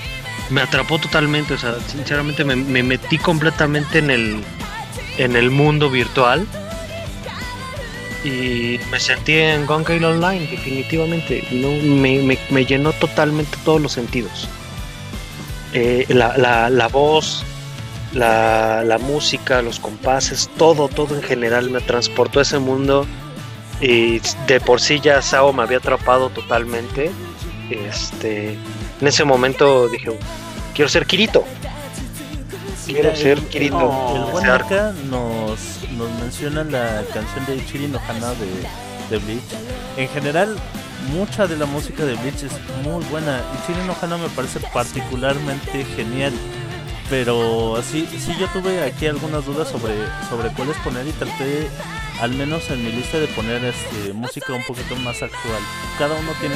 me 0.49 0.61
atrapó 0.61 0.99
totalmente. 0.99 1.55
O 1.55 1.57
sea, 1.57 1.75
sinceramente 1.91 2.43
me, 2.43 2.55
me 2.55 2.83
metí 2.83 3.17
completamente 3.17 3.97
en 3.99 4.11
el, 4.11 4.43
en 5.17 5.35
el 5.35 5.49
mundo 5.49 5.89
virtual. 5.89 6.45
Y 8.27 8.79
me 8.91 8.99
sentí 8.99 9.33
en 9.35 9.65
Gale 9.65 10.05
Online, 10.05 10.47
definitivamente. 10.47 11.47
No, 11.51 11.69
me, 11.71 12.19
me- 12.21 12.37
me 12.49 12.65
llenó 12.65 12.91
totalmente 12.93 13.57
todos 13.63 13.79
los 13.81 13.93
sentidos. 13.93 14.49
Eh, 15.73 16.05
la, 16.09 16.37
la- 16.37 16.69
la 16.69 16.87
voz, 16.89 17.43
la, 18.13 18.83
la 18.83 18.97
música, 18.97 19.61
los 19.61 19.79
compases, 19.79 20.49
todo, 20.57 20.89
todo 20.89 21.15
en 21.15 21.23
general 21.23 21.69
me 21.69 21.79
transportó 21.79 22.39
a 22.39 22.41
ese 22.41 22.59
mundo 22.59 23.05
y 23.79 24.19
de 24.47 24.59
por 24.59 24.81
sí 24.81 24.99
ya 24.99 25.21
Sao 25.21 25.53
me 25.53 25.63
había 25.63 25.77
atrapado 25.77 26.29
totalmente. 26.29 27.11
Este, 27.69 28.57
en 28.99 29.07
ese 29.07 29.23
momento 29.23 29.87
dije, 29.87 30.09
quiero 30.73 30.89
ser 30.89 31.05
Kirito. 31.05 31.45
Quiero 32.85 33.15
ser 33.15 33.39
Kirito. 33.43 34.11
El, 34.15 34.21
el 34.23 34.31
buen 34.31 34.47
nos, 35.09 35.76
nos 35.97 36.11
menciona 36.19 36.63
la 36.63 37.03
canción 37.13 37.45
de 37.45 37.57
Ichiri 37.57 37.87
no 37.87 37.99
Hana 37.99 38.31
de, 38.33 38.47
de 39.09 39.17
Bleach. 39.17 39.41
En 39.97 40.07
general, 40.09 40.55
mucha 41.11 41.47
de 41.47 41.57
la 41.57 41.65
música 41.65 42.05
de 42.05 42.15
Bleach 42.15 42.43
es 42.43 42.53
muy 42.83 43.03
buena. 43.05 43.41
Ichiri 43.63 43.85
no 43.85 43.95
Hana 43.99 44.17
me 44.17 44.29
parece 44.29 44.59
particularmente 44.73 45.85
genial. 45.95 46.33
Pero 47.09 47.81
sí, 47.89 48.07
sí 48.19 48.35
yo 48.37 48.47
tuve 48.49 48.83
aquí 48.83 49.07
algunas 49.07 49.45
dudas 49.45 49.69
sobre, 49.69 49.93
sobre 50.29 50.49
cuáles 50.49 50.75
poner 50.77 51.07
y 51.07 51.13
traté, 51.13 51.69
al 52.19 52.31
menos 52.33 52.69
en 52.69 52.83
mi 52.83 52.91
lista, 52.91 53.17
de 53.17 53.27
poner 53.27 53.63
este, 53.63 54.11
música 54.11 54.51
un 54.51 54.63
poquito 54.65 54.95
más 54.97 55.21
actual. 55.23 55.61
Cada 55.97 56.15
uno 56.15 56.31
tiene, 56.41 56.55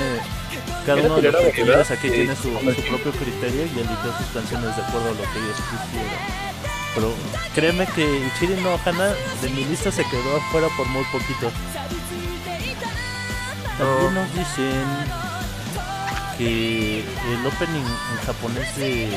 cada 0.86 1.02
uno 1.04 1.22
de 1.22 1.32
los 1.32 1.42
variedad, 1.42 1.89
aquí 1.89 2.10
tiene 2.10 2.36
su, 2.36 2.52
propio 2.52 3.12
criterio 3.14 3.62
y 3.62 3.80
eligió 3.80 4.14
sus 4.18 4.28
canciones 4.34 4.76
de 4.76 4.84
acuerdo 4.84 5.08
a 5.08 5.12
lo 5.12 5.24
que 5.32 5.39
ellos 5.39 5.56
quisieran. 5.56 6.51
Pero 6.94 7.14
créeme 7.56 7.86
que 7.96 8.04
Ichiri 8.36 8.62
no 8.62 8.78
Hana 8.86 9.14
de 9.42 9.50
mi 9.50 9.64
lista 9.66 9.92
se 9.92 10.04
quedó 10.06 10.38
afuera 10.38 10.68
por 10.76 10.86
muy 10.88 11.04
poquito. 11.06 11.52
También 13.78 14.14
nos 14.14 14.34
dicen 14.34 14.86
que 16.38 17.00
el 17.00 17.46
opening 17.48 17.82
en 17.82 18.26
japonés 18.26 18.76
de, 18.76 19.10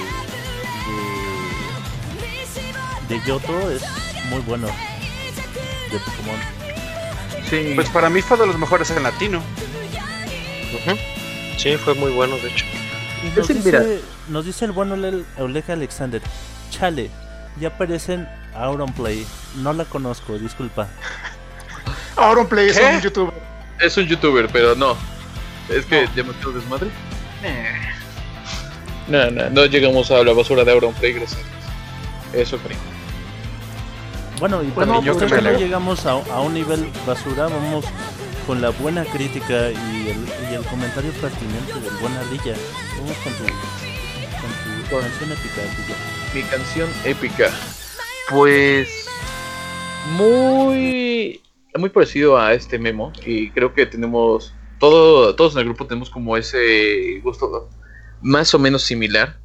de, 3.09 3.15
de 3.17 3.21
Yoto 3.27 3.71
es 3.71 3.83
muy 4.31 4.41
bueno. 4.41 4.69
De 5.91 5.99
Pokémon. 5.99 6.37
Sí, 7.51 7.73
Pues 7.75 7.89
para 7.91 8.09
mí 8.09 8.23
fue 8.23 8.37
de 8.39 8.47
los 8.47 8.59
mejores 8.59 8.91
en 8.91 9.03
latino. 9.03 9.43
Sí, 11.57 11.77
fue 11.77 11.95
muy 11.95 12.13
bueno, 12.13 12.37
de 12.37 12.49
hecho. 12.49 12.65
Nos, 13.37 13.49
mira. 13.65 13.81
dice, 13.81 14.01
nos 14.29 14.45
dice 14.45 14.65
el 14.67 14.73
bueno 14.73 14.95
Ole- 14.95 15.25
Oleg 15.39 15.71
Alexander. 15.71 16.21
Chale, 16.71 17.11
ya 17.61 17.69
aparecen 17.69 18.29
Auronplay. 18.55 19.27
No 19.57 19.73
la 19.73 19.85
conozco, 19.85 20.39
disculpa. 20.39 20.89
Auron 22.17 22.47
Play 22.49 22.69
es 22.69 22.79
¿Qué? 22.79 22.87
un 22.87 23.01
youtuber. 23.01 23.35
es 23.81 23.97
un 23.97 24.07
youtuber, 24.07 24.49
pero 24.53 24.75
no. 24.75 24.97
Es 25.69 25.85
que 25.87 26.07
demasiado 26.15 26.53
desmadre. 26.53 26.89
No, 29.09 29.31
no, 29.31 29.51
no 29.51 29.67
llegamos 29.67 30.11
a 30.11 30.23
la 30.25 30.33
basura 30.33 30.65
de 30.65 30.73
Auronplay, 30.73 31.13
gracias. 31.13 31.41
Eso 32.33 32.57
creo. 32.59 32.79
Bueno, 34.41 34.63
y 34.63 34.67
Bueno, 34.71 34.95
también 34.95 35.15
yo 35.15 35.19
pues, 35.19 35.33
que 35.33 35.41
me 35.43 35.53
no 35.53 35.59
llegamos 35.59 36.07
a, 36.07 36.13
a 36.13 36.41
un 36.41 36.55
nivel 36.55 36.91
basura, 37.07 37.45
vamos 37.45 37.85
con 38.47 38.61
la 38.61 38.71
buena 38.71 39.05
crítica 39.05 39.71
y 39.71 40.09
el, 40.11 40.51
y 40.51 40.55
el 40.55 40.63
comentario 40.65 41.13
pertinente 41.13 41.73
del 41.75 41.95
buen 42.01 42.15
Ardilla. 42.17 42.55
Vamos 42.99 43.17
con 43.23 43.33
tu, 43.35 43.45
con 43.45 44.51
tu 44.85 44.91
canción 44.91 45.33
épica, 45.33 45.61
Ardilla. 45.63 45.95
Mi 46.35 46.43
canción 46.43 46.91
épica. 47.05 47.49
Pues 48.29 49.07
muy 50.17 51.41
muy 51.79 51.89
parecido 51.91 52.37
a 52.37 52.53
este 52.55 52.79
memo 52.79 53.13
y 53.25 53.51
creo 53.51 53.73
que 53.73 53.87
tenemos 53.87 54.53
todo 54.79 55.35
todos 55.35 55.55
en 55.55 55.61
el 55.61 55.65
grupo 55.67 55.87
tenemos 55.87 56.11
como 56.11 56.37
ese 56.37 57.21
gusto 57.23 57.69
más 58.21 58.55
o 58.55 58.59
menos 58.59 58.83
similar 58.83 59.39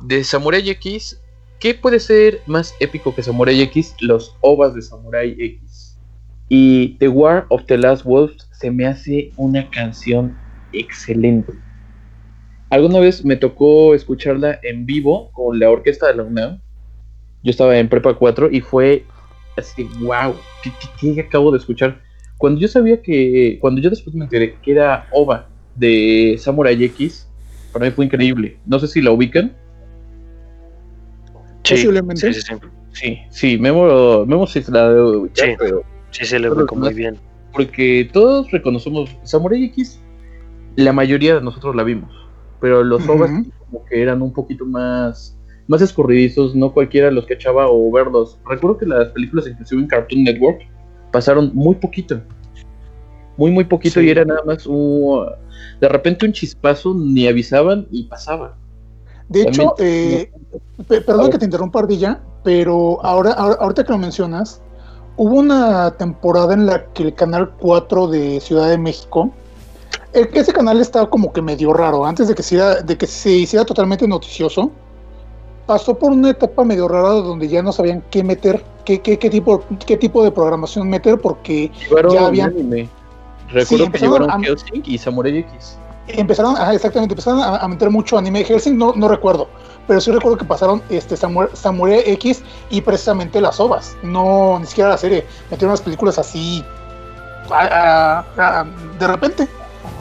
de 0.00 0.24
Samurai 0.24 0.68
X. 0.70 1.20
¿Qué 1.60 1.74
puede 1.74 2.00
ser 2.00 2.40
más 2.46 2.74
épico 2.80 3.14
que 3.14 3.22
Samurai 3.22 3.60
X? 3.62 3.94
Los 4.00 4.34
ovas 4.40 4.74
de 4.74 4.82
Samurai 4.82 5.36
X. 5.38 5.98
Y 6.48 6.96
The 6.98 7.08
War 7.08 7.46
of 7.50 7.66
the 7.66 7.76
Last 7.76 8.04
Wolves 8.04 8.48
se 8.52 8.70
me 8.70 8.86
hace 8.86 9.32
una 9.36 9.68
canción 9.70 10.38
excelente. 10.72 11.52
Alguna 12.70 13.00
vez 13.00 13.24
me 13.24 13.36
tocó 13.36 13.94
escucharla 13.94 14.58
en 14.62 14.84
vivo 14.84 15.30
con 15.32 15.58
la 15.58 15.70
orquesta 15.70 16.08
de 16.08 16.16
la 16.16 16.22
UNAM. 16.24 16.60
Yo 17.42 17.50
estaba 17.50 17.78
en 17.78 17.88
Prepa 17.88 18.14
4 18.14 18.48
y 18.50 18.60
fue 18.60 19.04
así, 19.56 19.88
wow, 20.00 20.34
¿qué, 20.62 20.70
qué- 21.00 21.14
qué 21.14 21.20
acabo 21.22 21.50
de 21.50 21.58
escuchar? 21.58 22.00
Cuando 22.36 22.60
yo 22.60 22.68
sabía 22.68 23.00
que, 23.00 23.58
cuando 23.60 23.80
yo 23.80 23.90
después 23.90 24.14
me 24.14 24.24
enteré 24.24 24.56
que 24.62 24.72
era 24.72 25.06
OVA 25.12 25.48
de 25.74 26.36
Samurai 26.38 26.82
X, 26.84 27.28
para 27.72 27.86
mí 27.86 27.90
fue 27.92 28.04
increíble. 28.04 28.58
No 28.66 28.78
sé 28.78 28.86
si 28.88 29.00
la 29.00 29.10
ubican. 29.12 29.56
Sí, 31.64 31.74
Posiblemente. 31.74 32.32
Sí, 32.32 32.40
sí, 32.40 32.46
sí. 32.52 32.54
Sí, 32.92 33.18
sí, 33.30 33.58
Memo, 33.58 34.24
Memo 34.26 34.46
sí 34.46 34.62
se 34.62 34.72
la 34.72 34.88
debe 34.88 35.16
ubicar, 35.18 35.48
Sí. 35.48 35.54
pero 35.58 35.82
Sí, 36.10 36.24
se 36.24 36.38
le 36.38 36.48
Pero 36.48 36.62
ubicó 36.62 36.74
muy 36.74 36.94
bien. 36.94 37.16
porque 37.52 38.08
todos 38.12 38.50
reconocemos 38.50 39.14
Samurai 39.24 39.62
X, 39.64 40.00
la 40.76 40.92
mayoría 40.92 41.34
de 41.34 41.42
nosotros 41.42 41.76
la 41.76 41.82
vimos, 41.84 42.10
pero 42.60 42.82
los 42.84 43.08
ovas 43.08 43.30
como 43.70 43.84
que 43.84 44.02
eran 44.02 44.22
un 44.22 44.32
poquito 44.32 44.64
más 44.64 45.34
más 45.66 45.82
escurridizos, 45.82 46.54
no 46.56 46.72
cualquiera 46.72 47.10
los 47.10 47.26
cachaba 47.26 47.66
o 47.68 47.92
verlos. 47.92 48.38
Recuerdo 48.48 48.78
que 48.78 48.86
las 48.86 49.08
películas 49.10 49.46
inclusive 49.46 49.82
en 49.82 49.86
Cartoon 49.88 50.24
Network 50.24 50.60
pasaron 51.12 51.50
muy 51.54 51.74
poquito. 51.74 52.20
Muy 53.36 53.50
muy 53.50 53.64
poquito 53.64 54.00
Sí. 54.00 54.06
y 54.06 54.10
era 54.10 54.24
nada 54.24 54.42
más 54.46 54.66
un 54.66 55.26
de 55.80 55.88
repente 55.88 56.24
un 56.26 56.32
chispazo 56.32 56.94
ni 56.94 57.28
avisaban 57.28 57.86
y 57.90 58.04
pasaba. 58.04 58.56
De 59.28 59.42
hecho, 59.42 59.74
eh, 59.78 60.32
pe- 60.88 61.02
perdón 61.02 61.30
que 61.30 61.38
te 61.38 61.44
interrumpa, 61.44 61.80
Ardilla, 61.80 62.20
pero 62.42 63.04
ahora, 63.04 63.32
ahora- 63.32 63.58
ahorita 63.60 63.84
que 63.84 63.92
lo 63.92 63.98
mencionas, 63.98 64.62
hubo 65.18 65.38
una 65.38 65.90
temporada 65.98 66.54
en 66.54 66.64
la 66.64 66.86
que 66.94 67.02
el 67.02 67.14
canal 67.14 67.50
4 67.60 68.06
de 68.08 68.40
Ciudad 68.40 68.70
de 68.70 68.78
México, 68.78 69.30
ese 70.12 70.52
canal 70.52 70.80
estaba 70.80 71.08
como 71.10 71.32
que 71.32 71.42
medio 71.42 71.72
raro, 71.72 72.04
antes 72.06 72.28
de 72.28 72.34
que, 72.34 72.42
se 72.42 72.54
hiciera, 72.56 72.82
de 72.82 72.96
que 72.96 73.06
se 73.06 73.30
hiciera 73.30 73.64
totalmente 73.64 74.06
noticioso, 74.08 74.70
pasó 75.66 75.98
por 75.98 76.12
una 76.12 76.30
etapa 76.30 76.64
medio 76.64 76.88
rara 76.88 77.10
donde 77.10 77.46
ya 77.48 77.62
no 77.62 77.72
sabían 77.72 78.02
qué 78.10 78.24
meter, 78.24 78.64
qué, 78.84 79.00
qué, 79.02 79.18
qué 79.18 79.28
tipo, 79.28 79.62
qué 79.86 79.96
tipo 79.98 80.24
de 80.24 80.30
programación 80.30 80.88
meter, 80.88 81.18
porque 81.18 81.70
Llevaron 81.88 82.12
Ya 82.14 82.26
habían- 82.26 82.50
anime. 82.50 82.88
Recuerdo 83.50 83.90
que 83.90 83.98
llevaron 83.98 84.30
a- 84.30 84.38
Hellsing 84.46 84.82
y 84.86 84.98
Samurai 84.98 85.38
X. 85.38 85.78
empezaron, 86.08 86.56
ajá, 86.56 86.72
exactamente, 86.74 87.12
empezaron 87.12 87.40
a, 87.40 87.56
a 87.56 87.68
meter 87.68 87.90
mucho 87.90 88.16
anime. 88.18 88.44
Helsing 88.44 88.76
no, 88.78 88.92
no 88.96 89.08
recuerdo, 89.08 89.48
pero 89.86 90.00
sí 90.00 90.10
recuerdo 90.10 90.38
que 90.38 90.44
pasaron 90.46 90.82
este 90.88 91.16
Samurai, 91.18 91.50
Samurai 91.54 92.02
X 92.06 92.42
y 92.70 92.80
precisamente 92.80 93.40
las 93.42 93.58
ovas, 93.60 93.94
no 94.02 94.58
ni 94.58 94.66
siquiera 94.66 94.90
la 94.90 94.98
serie. 94.98 95.26
Metieron 95.50 95.72
las 95.72 95.82
películas 95.82 96.18
así 96.18 96.64
a- 97.50 98.64
de 98.98 99.06
repente. 99.06 99.48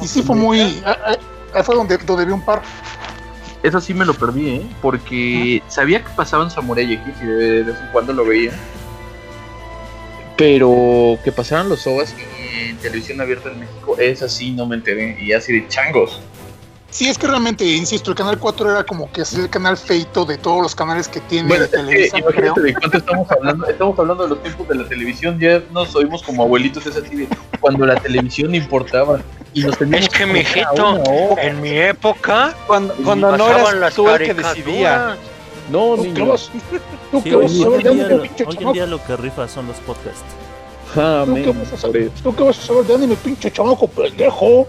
Y 0.02 0.08
sí 0.08 0.22
fue 0.22 0.36
muy. 0.36 0.60
a- 0.86 0.92
a- 0.92 1.18
Ahí 1.54 1.64
fue 1.64 1.76
donde, 1.76 1.98
donde 1.98 2.26
vi 2.26 2.32
un 2.34 2.44
par. 2.44 2.62
Eso 3.64 3.80
sí 3.82 3.94
me 3.94 4.06
lo 4.06 4.14
perdí, 4.14 4.50
¿eh? 4.50 4.62
Porque 4.82 5.64
sabía 5.68 6.04
que 6.04 6.10
pasaban 6.16 6.52
Samurai 6.52 6.94
X 6.94 7.14
y 7.22 7.26
de, 7.26 7.34
de 7.36 7.64
vez 7.64 7.76
en 7.80 7.92
cuando 7.92 8.14
lo 8.14 8.26
veía. 8.26 8.52
Pero 10.38 11.18
que 11.24 11.32
pasaran 11.32 11.68
los 11.68 11.86
OVAs 11.88 12.14
en 12.70 12.78
televisión 12.78 13.20
abierta 13.22 13.50
en 13.50 13.60
México, 13.62 13.98
es 13.98 14.22
así, 14.22 14.52
no 14.52 14.68
me 14.68 14.76
enteré. 14.76 15.18
Y 15.20 15.34
así 15.34 15.54
de 15.54 15.68
changos. 15.68 16.22
Sí, 16.90 17.10
es 17.10 17.18
que 17.18 17.28
realmente, 17.28 17.66
insisto, 17.66 18.12
el 18.12 18.16
canal 18.18 18.40
4 18.40 18.72
era 18.72 18.84
como 18.84 19.12
que 19.12 19.22
es 19.22 19.34
el 19.34 19.50
canal 19.50 19.76
feito 19.78 20.26
de 20.26 20.38
todos 20.38 20.62
los 20.62 20.74
canales 20.74 21.08
que 21.08 21.20
tiene 21.22 21.48
Bueno, 21.50 21.66
es 21.66 21.70
que 21.72 21.78
Televisa, 21.78 22.12
creo. 22.12 22.24
imagínate 22.30 22.62
de 22.62 22.74
cuánto 22.74 22.98
estamos 22.98 23.32
hablando. 23.32 23.68
Estamos 23.68 24.00
hablando 24.00 24.24
de 24.24 24.30
los 24.30 24.42
tiempos 24.42 24.68
de 24.70 24.76
la 24.76 24.88
televisión. 24.88 25.38
Ya 25.40 25.62
nos 25.72 25.96
oímos 25.96 26.24
como 26.24 26.44
abuelitos, 26.44 26.86
es 26.86 26.96
así 26.96 27.16
de 27.16 27.28
cuando 27.60 27.86
la 27.86 27.96
televisión 28.00 28.56
importaba. 28.56 29.20
Y 29.54 29.64
nos 29.64 29.78
teníamos 29.78 30.08
Es 30.08 30.14
que, 30.14 30.26
mijito. 30.26 31.38
En 31.40 31.62
mi 31.62 31.78
época 31.78 32.56
Cuando, 32.68 32.94
cuando 33.04 33.32
no 33.32 33.38
pasaban 33.46 33.62
eras 33.62 33.80
las 33.80 33.94
tú 33.96 34.10
el 34.10 34.18
que 34.20 34.34
decidía. 34.34 35.18
No, 35.70 35.96
¿Tú 35.98 36.04
qué 36.04 36.08
niño. 36.10 36.28
vas, 36.28 36.50
tú 37.12 37.22
Sí, 37.22 37.34
hoy, 37.34 37.64
hoy 37.66 37.84
de 37.84 37.92
en 37.92 38.12
hoy 38.48 38.74
día 38.74 38.86
lo 38.86 39.04
que 39.04 39.18
rifa 39.18 39.48
son 39.50 39.68
los 39.68 39.76
podcasts. 39.78 40.24
Ah, 40.98 41.24
¿Tú 41.26 41.36
qué, 41.36 41.42
men, 41.42 41.60
vas 41.60 41.74
a 41.74 41.78
saber. 41.78 42.10
¿Tú 42.24 42.36
qué 42.36 42.44
vas 42.44 42.58
a 42.58 42.62
saber 42.62 42.86
de 42.86 42.96
anime, 42.96 43.16
pinche 43.16 43.52
chamaco 43.52 43.88
pendejo? 43.88 44.68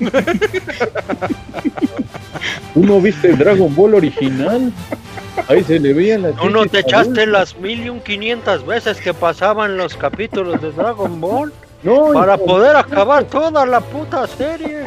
¿Tú 2.74 2.84
no 2.84 3.00
viste 3.00 3.32
Dragon 3.34 3.74
Ball 3.74 3.96
original? 3.96 4.72
Ahí 5.48 5.62
se 5.64 5.78
le 5.78 5.92
veían 5.92 6.22
las 6.22 6.36
¿Tú 6.36 6.48
no 6.48 6.66
te 6.66 6.78
echaste 6.80 7.26
las 7.26 7.56
mil 7.58 7.84
y 7.84 7.90
un 7.90 8.00
quinientas 8.00 8.64
veces 8.64 8.98
que 9.00 9.12
pasaban 9.12 9.76
los 9.76 9.96
capítulos 9.96 10.60
de 10.60 10.72
Dragon 10.72 11.20
Ball 11.20 11.52
No, 11.82 12.12
para 12.12 12.36
hijo, 12.36 12.46
poder 12.46 12.76
acabar 12.76 13.24
toda 13.24 13.66
la 13.66 13.80
puta 13.80 14.26
serie? 14.26 14.84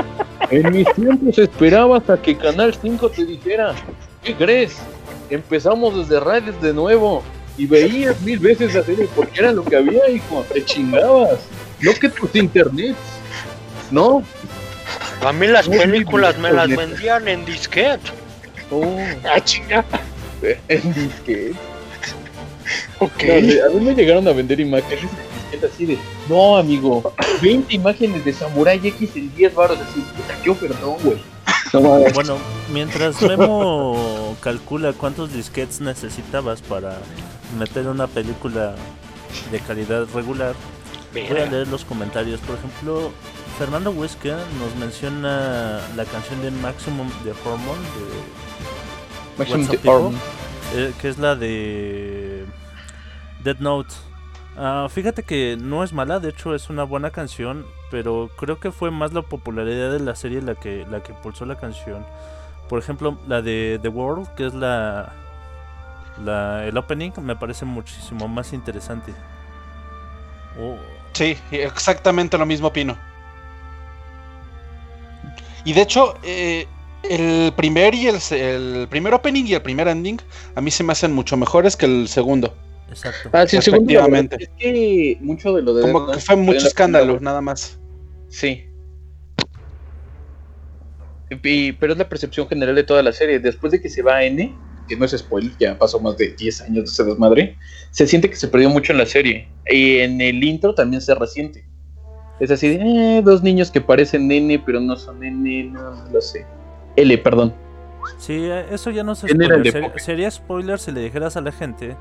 En 0.50 0.72
mis 0.72 0.92
tiempos 0.94 1.38
esperabas 1.38 2.10
a 2.10 2.22
que 2.22 2.36
Canal 2.36 2.74
5 2.74 3.10
te 3.10 3.26
dijera, 3.26 3.74
¿qué 4.24 4.36
crees? 4.36 4.78
Empezamos 5.30 5.96
desde 5.98 6.20
radios 6.20 6.60
de 6.62 6.74
nuevo 6.74 7.24
y 7.58 7.66
veías 7.68 8.20
mil 8.22 8.40
veces 8.40 8.74
la 8.74 8.84
serie 8.84 9.08
porque 9.16 9.40
era 9.40 9.52
lo 9.52 9.64
que 9.64 9.76
había, 9.76 10.10
hijo, 10.10 10.46
te 10.52 10.64
chingabas. 10.66 11.40
No 11.82 11.94
que 11.94 12.10
tus 12.10 12.34
internets. 12.36 12.98
No, 13.92 14.24
A 15.22 15.32
mí 15.34 15.48
las 15.48 15.68
películas 15.70 16.38
me 16.38 16.52
las 16.52 16.70
vendían 16.76 17.28
en 17.28 17.46
disquete. 17.46 18.00
no, 18.72 18.82
Ah, 19.30 19.40
chinga. 19.44 19.86
en 20.68 20.94
disquete. 20.94 21.54
Ok. 23.00 23.24
No, 23.24 23.34
a 23.34 23.70
mí 23.80 23.86
me 23.86 23.94
llegaron 23.94 24.28
a 24.28 24.32
vender 24.32 24.60
imágenes 24.60 25.04
en 25.04 25.10
disquete 25.52 25.66
así 25.74 25.86
de, 25.86 25.98
no 26.30 26.58
amigo, 26.58 27.14
20 27.42 27.74
imágenes 27.76 28.24
de 28.26 28.34
Samurai 28.34 28.80
X 28.84 29.10
en 29.16 29.34
10 29.36 29.54
baros, 29.54 29.78
así, 29.80 30.00
puta, 30.02 30.36
qué 30.44 30.50
ofertón, 30.50 30.96
güey. 31.04 31.18
Bueno, 31.74 32.38
mientras 32.72 33.20
Memo 33.22 34.38
calcula 34.42 34.94
cuántos 34.94 35.34
disquets 35.34 35.82
necesitabas 35.82 36.62
para 36.62 37.00
meter 37.58 37.88
una 37.88 38.06
película 38.06 38.76
de 39.52 39.60
calidad 39.60 40.06
regular, 40.14 40.54
voy 41.14 41.38
a 41.38 41.46
leer 41.46 41.68
los 41.68 41.84
comentarios. 41.84 42.40
Por 42.42 42.58
ejemplo, 42.58 43.12
Fernando 43.58 43.90
Huesca 43.92 44.38
nos 44.60 44.76
menciona 44.80 45.80
la 45.96 46.06
canción 46.06 46.42
de 46.44 46.52
Maximum 46.52 47.10
de 47.24 47.32
Hormone, 47.32 47.82
de 47.96 49.40
Maximum 49.40 49.68
People? 49.68 50.18
Eh, 50.76 50.94
que 51.02 51.10
es 51.10 51.18
la 51.18 51.36
de 51.36 52.46
Dead 53.44 53.58
Note. 53.60 53.94
Ah, 54.56 54.88
fíjate 54.90 55.24
que 55.24 55.58
no 55.60 55.84
es 55.84 55.94
mala, 55.94 56.20
de 56.20 56.30
hecho 56.30 56.54
es 56.54 56.70
una 56.70 56.84
buena 56.84 57.12
canción, 57.12 57.74
pero 57.90 58.32
creo 58.36 58.60
que 58.60 58.72
fue 58.72 58.92
más 58.92 59.12
la 59.14 59.24
popularidad 59.24 59.92
de 59.92 60.00
la 60.00 60.16
serie 60.16 60.42
la 60.44 60.56
que 60.56 60.86
la 60.86 61.02
que 61.02 61.12
impulsó 61.14 61.46
la 61.46 61.58
canción. 61.58 62.08
Por 62.68 62.80
ejemplo, 62.80 63.20
la 63.28 63.42
de 63.42 63.80
The 63.82 63.90
World, 63.90 64.30
que 64.36 64.48
es 64.48 64.54
la, 64.54 65.18
el 66.68 66.78
opening, 66.78 67.12
me 67.22 67.36
parece 67.36 67.66
muchísimo 67.66 68.28
más 68.28 68.54
interesante. 68.54 69.16
Oh, 70.56 70.80
Sí, 71.14 71.38
exactamente 71.52 72.38
lo 72.40 72.46
mismo 72.48 72.68
opino. 72.70 72.98
Y 75.64 75.74
de 75.74 75.82
hecho, 75.82 76.16
eh, 76.24 76.68
el 77.04 77.54
primer 77.54 77.96
y 77.96 78.08
el, 78.08 78.20
el 78.32 78.88
primer 78.90 79.14
opening 79.14 79.46
y 79.46 79.54
el 79.54 79.62
primer 79.62 79.88
ending 79.88 80.22
a 80.56 80.62
mí 80.62 80.72
se 80.72 80.84
me 80.84 80.94
hacen 80.94 81.14
mucho 81.14 81.38
mejores 81.38 81.76
que 81.78 81.86
el 81.86 82.08
segundo. 82.08 82.63
Exacto. 82.90 83.30
Ah, 83.32 83.46
sí, 83.48 83.58
Respectivamente. 83.58 84.38
Es 84.40 84.50
que 84.58 85.18
mucho 85.22 85.54
de 85.54 85.62
lo 85.62 85.74
de 85.74 85.82
Como 85.84 86.12
que 86.12 86.20
fue 86.20 86.36
mucho 86.36 86.68
escándalo, 86.68 87.20
nada 87.20 87.42
más. 87.42 87.80
Sí. 88.30 88.66
Y- 91.44 91.72
pero 91.74 91.94
es 91.94 92.00
la 92.00 92.08
percepción 92.10 92.48
general 92.48 92.76
de 92.76 92.84
toda 92.84 93.02
la 93.02 93.12
serie. 93.12 93.40
Después 93.40 93.72
de 93.72 93.82
que 93.82 93.90
se 93.90 94.02
va 94.02 94.18
a 94.18 94.24
N, 94.24 94.56
que 94.88 94.96
no 94.96 95.06
es 95.06 95.12
spoiler, 95.12 95.52
ya 95.60 95.78
pasó 95.78 96.00
más 96.00 96.18
de 96.18 96.34
10 96.34 96.62
años 96.62 96.86
de 96.86 96.92
ese 96.92 97.04
desmadre, 97.04 97.58
se 97.92 98.06
siente 98.08 98.30
que 98.30 98.36
se 98.36 98.48
perdió 98.48 98.70
mucho 98.70 98.92
en 98.92 98.98
la 99.00 99.06
serie. 99.06 99.48
Y 99.70 99.98
en 100.00 100.20
el 100.22 100.44
intro 100.44 100.76
también 100.76 101.02
se 101.02 101.16
resiente. 101.16 101.66
Es 102.40 102.52
así 102.52 102.68
de, 102.70 103.18
eh, 103.18 103.22
dos 103.24 103.42
niños 103.44 103.72
que 103.72 103.80
parecen 103.82 104.32
N, 104.32 104.60
pero 104.66 104.80
no 104.80 104.96
son 104.96 105.24
N, 105.24 105.64
no, 105.66 105.96
no 105.96 106.12
lo 106.12 106.22
sé. 106.22 106.46
L, 106.96 107.18
perdón. 107.20 107.54
Sí, 108.18 108.34
eh, 108.34 108.66
eso 108.72 108.92
ya 108.92 109.04
no 109.04 109.16
se 109.16 109.28
sería 109.98 110.30
spoiler 110.30 110.78
si 110.78 110.92
le 110.92 111.02
dijeras 111.02 111.38
a 111.38 111.42
la 111.42 111.52
gente 111.52 111.96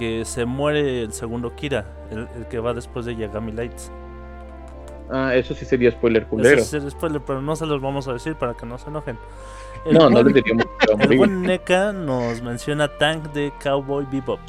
que 0.00 0.24
se 0.24 0.46
muere 0.46 1.02
el 1.02 1.12
segundo 1.12 1.54
Kira, 1.54 1.84
el, 2.10 2.26
el 2.34 2.46
que 2.48 2.58
va 2.58 2.72
después 2.72 3.04
de 3.04 3.14
Yagami 3.16 3.52
Lights. 3.52 3.92
Ah, 5.10 5.34
eso 5.34 5.52
sí 5.54 5.64
sería 5.66 5.90
spoiler 5.90 6.26
culero. 6.26 6.58
es 6.62 6.72
el 6.72 6.90
spoiler, 6.90 7.20
pero 7.20 7.42
no 7.42 7.54
se 7.54 7.66
los 7.66 7.82
vamos 7.82 8.08
a 8.08 8.14
decir 8.14 8.34
para 8.36 8.54
que 8.54 8.64
no 8.64 8.78
se 8.78 8.88
enojen. 8.88 9.18
El 9.84 9.94
No, 9.94 10.08
no 10.08 10.10
buen- 10.22 10.24
les 10.26 10.34
diríamos 10.36 10.64
que 10.64 10.86
va 10.86 10.92
a 10.92 10.92
El 10.94 10.98
morir. 11.04 11.18
buen 11.18 11.42
NECA 11.42 11.92
nos 11.92 12.40
menciona 12.40 12.88
Tank 12.96 13.24
de 13.32 13.52
Cowboy 13.62 14.06
Bebop. 14.10 14.40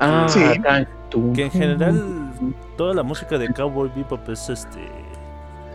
Ah, 0.00 0.26
Sí. 0.28 0.40
tan- 0.62 0.88
tú. 1.10 1.32
Que 1.34 1.44
en 1.44 1.50
general 1.52 2.32
toda 2.76 2.92
la 2.94 3.02
música 3.04 3.38
de 3.38 3.52
Cowboy 3.54 3.90
Bebop 3.94 4.28
es 4.30 4.48
este. 4.48 4.80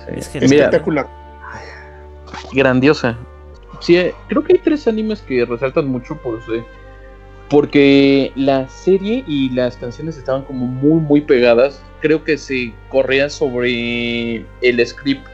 Sí. 0.05 0.13
es 0.15 0.35
Espectacular. 0.35 1.07
grandiosa. 2.53 3.15
Sí, 3.79 3.97
eh, 3.97 4.13
creo 4.27 4.43
que 4.43 4.53
hay 4.53 4.59
tres 4.59 4.87
animes 4.87 5.21
que 5.21 5.45
resaltan 5.45 5.87
mucho 5.87 6.15
por 6.17 6.41
su- 6.41 6.63
porque 7.49 8.31
la 8.35 8.67
serie 8.67 9.23
y 9.27 9.49
las 9.51 9.77
canciones 9.77 10.17
estaban 10.17 10.43
como 10.43 10.65
muy 10.65 11.01
muy 11.01 11.21
pegadas. 11.21 11.83
Creo 12.01 12.23
que 12.23 12.37
se 12.37 12.73
corría 12.89 13.29
sobre 13.29 14.45
el 14.61 14.85
script 14.85 15.25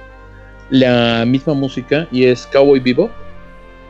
la 0.70 1.26
misma 1.26 1.54
música 1.54 2.08
y 2.12 2.26
es 2.26 2.48
Cowboy 2.48 2.80
Bebop, 2.80 3.12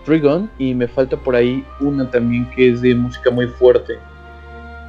Trigon 0.05 0.49
y 0.57 0.73
me 0.73 0.87
falta 0.87 1.17
por 1.17 1.35
ahí 1.35 1.63
una 1.79 2.09
también 2.09 2.49
que 2.51 2.69
es 2.69 2.81
de 2.81 2.95
música 2.95 3.29
muy 3.29 3.47
fuerte. 3.47 3.93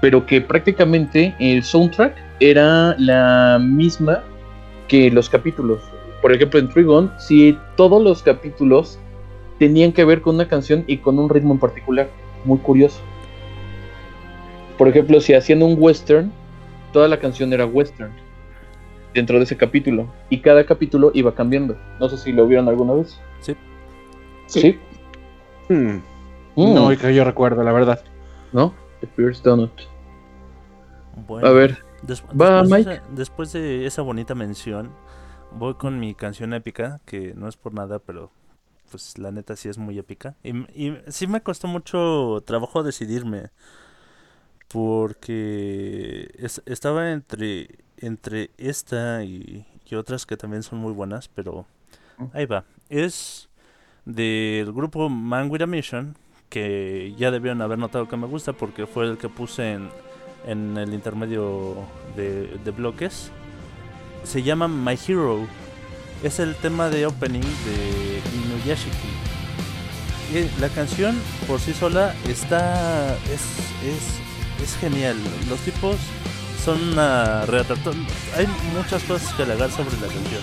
Pero 0.01 0.25
que 0.27 0.41
prácticamente 0.41 1.35
el 1.39 1.63
soundtrack 1.63 2.17
era 2.41 2.95
la 2.99 3.59
misma 3.61 4.23
que 4.89 5.11
los 5.11 5.29
capítulos. 5.29 5.83
Por 6.21 6.33
ejemplo, 6.33 6.59
en 6.59 6.69
Trigon, 6.69 7.13
si 7.19 7.59
todos 7.77 8.03
los 8.03 8.23
capítulos 8.23 8.99
tenían 9.59 9.93
que 9.93 10.05
ver 10.05 10.21
con 10.21 10.35
una 10.35 10.49
canción 10.49 10.85
y 10.87 10.99
con 10.99 11.19
un 11.19 11.29
ritmo 11.29 11.55
en 11.55 11.61
particular. 11.61 12.09
Muy 12.45 12.59
curioso. 12.59 13.01
Por 14.79 14.89
ejemplo, 14.89 15.21
si 15.21 15.35
hacían 15.35 15.63
un 15.63 15.77
western, 15.79 16.33
toda 16.93 17.09
la 17.09 17.19
canción 17.21 17.53
era 17.53 17.67
western 17.67 18.13
dentro 19.15 19.39
de 19.39 19.45
ese 19.45 19.57
capítulo. 19.57 20.09
Y 20.31 20.41
cada 20.41 20.65
capítulo 20.67 21.11
iba 21.15 21.35
cambiando. 21.35 21.77
No 22.01 22.09
sé 22.09 22.19
si 22.19 22.33
lo 22.33 22.47
vieron 22.47 22.69
alguna 22.69 22.95
vez. 22.95 23.19
Sí. 23.41 23.57
Sí. 24.47 24.79
Hmm, 25.69 25.99
Mm, 26.57 26.75
No, 26.75 26.89
que 26.97 27.15
yo 27.15 27.25
recuerdo, 27.25 27.63
la 27.65 27.73
verdad. 27.73 28.05
¿No? 28.53 28.75
The 29.01 29.07
Pierce 29.09 29.43
Donut. 29.43 29.73
Bueno, 31.27 31.47
A 31.49 31.53
ver. 31.53 31.79
des- 32.03 32.23
va, 32.41 32.63
después, 32.63 32.71
de 32.71 32.77
Mike. 32.77 32.93
esa, 32.95 33.03
después 33.11 33.53
de 33.53 33.87
esa 33.87 34.03
bonita 34.03 34.35
mención, 34.35 34.91
voy 35.53 35.75
con 35.75 35.99
mi 35.99 36.15
canción 36.15 36.53
épica, 36.55 37.01
que 37.05 37.35
no 37.35 37.49
es 37.49 37.57
por 37.57 37.75
nada, 37.75 37.99
pero 37.99 38.31
pues 38.91 39.19
la 39.19 39.33
neta 39.33 39.57
sí 39.57 39.69
es 39.69 39.79
muy 39.79 39.99
épica. 39.99 40.37
Y, 40.45 40.51
y 40.89 40.97
sí 41.09 41.27
me 41.27 41.43
costó 41.43 41.67
mucho 41.67 42.43
trabajo 42.47 42.83
decidirme. 42.83 43.51
Porque 44.75 46.31
es- 46.39 46.63
estaba 46.67 47.13
entre, 47.13 47.69
entre 47.99 48.51
esta 48.59 49.23
y, 49.25 49.65
y 49.89 49.95
otras 49.95 50.27
que 50.27 50.37
también 50.37 50.63
son 50.63 50.79
muy 50.81 50.93
buenas, 50.93 51.29
pero 51.29 51.65
ahí 52.33 52.47
va. 52.47 52.65
Es 52.89 53.49
del 54.05 54.73
grupo 54.73 55.09
Man 55.09 55.49
With 55.51 55.63
A 55.63 55.67
Mission, 55.67 56.17
que 56.49 57.15
ya 57.17 57.31
debieron 57.31 57.63
haber 57.63 57.79
notado 57.79 58.09
que 58.09 58.17
me 58.17 58.27
gusta 58.27 58.53
porque 58.53 58.87
fue 58.87 59.05
el 59.07 59.17
que 59.17 59.29
puse 59.29 59.73
en, 59.73 59.89
en 60.47 60.77
el 60.77 60.93
intermedio 60.93 61.77
de, 62.17 62.59
de 62.65 62.71
bloques. 62.71 63.31
Se 64.25 64.43
llama 64.43 64.69
My 64.69 64.99
Hero. 65.07 65.47
Es 66.23 66.39
el 66.41 66.55
tema 66.57 66.89
de 66.91 67.07
opening 67.07 67.41
de 67.43 68.21
Inuyashiki. 68.45 69.13
La 70.61 70.69
canción 70.69 71.15
por 71.47 71.61
sí 71.61 71.73
sola 71.75 72.15
está. 72.29 73.15
es, 73.27 73.43
es, 73.85 74.21
es 74.63 74.77
genial. 74.77 75.17
Los 75.49 75.61
tipos 75.61 75.97
son 76.65 76.93
una 76.93 77.45
retratación. 77.47 78.07
Hay 78.37 78.47
muchas 78.75 79.03
cosas 79.05 79.33
que 79.35 79.43
alegar 79.43 79.71
sobre 79.71 79.97
la 79.97 80.07
canción. 80.07 80.43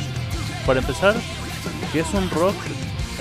Para 0.66 0.80
empezar, 0.80 1.16
que 1.92 2.02
es 2.02 2.14
un 2.14 2.30
rock 2.30 2.56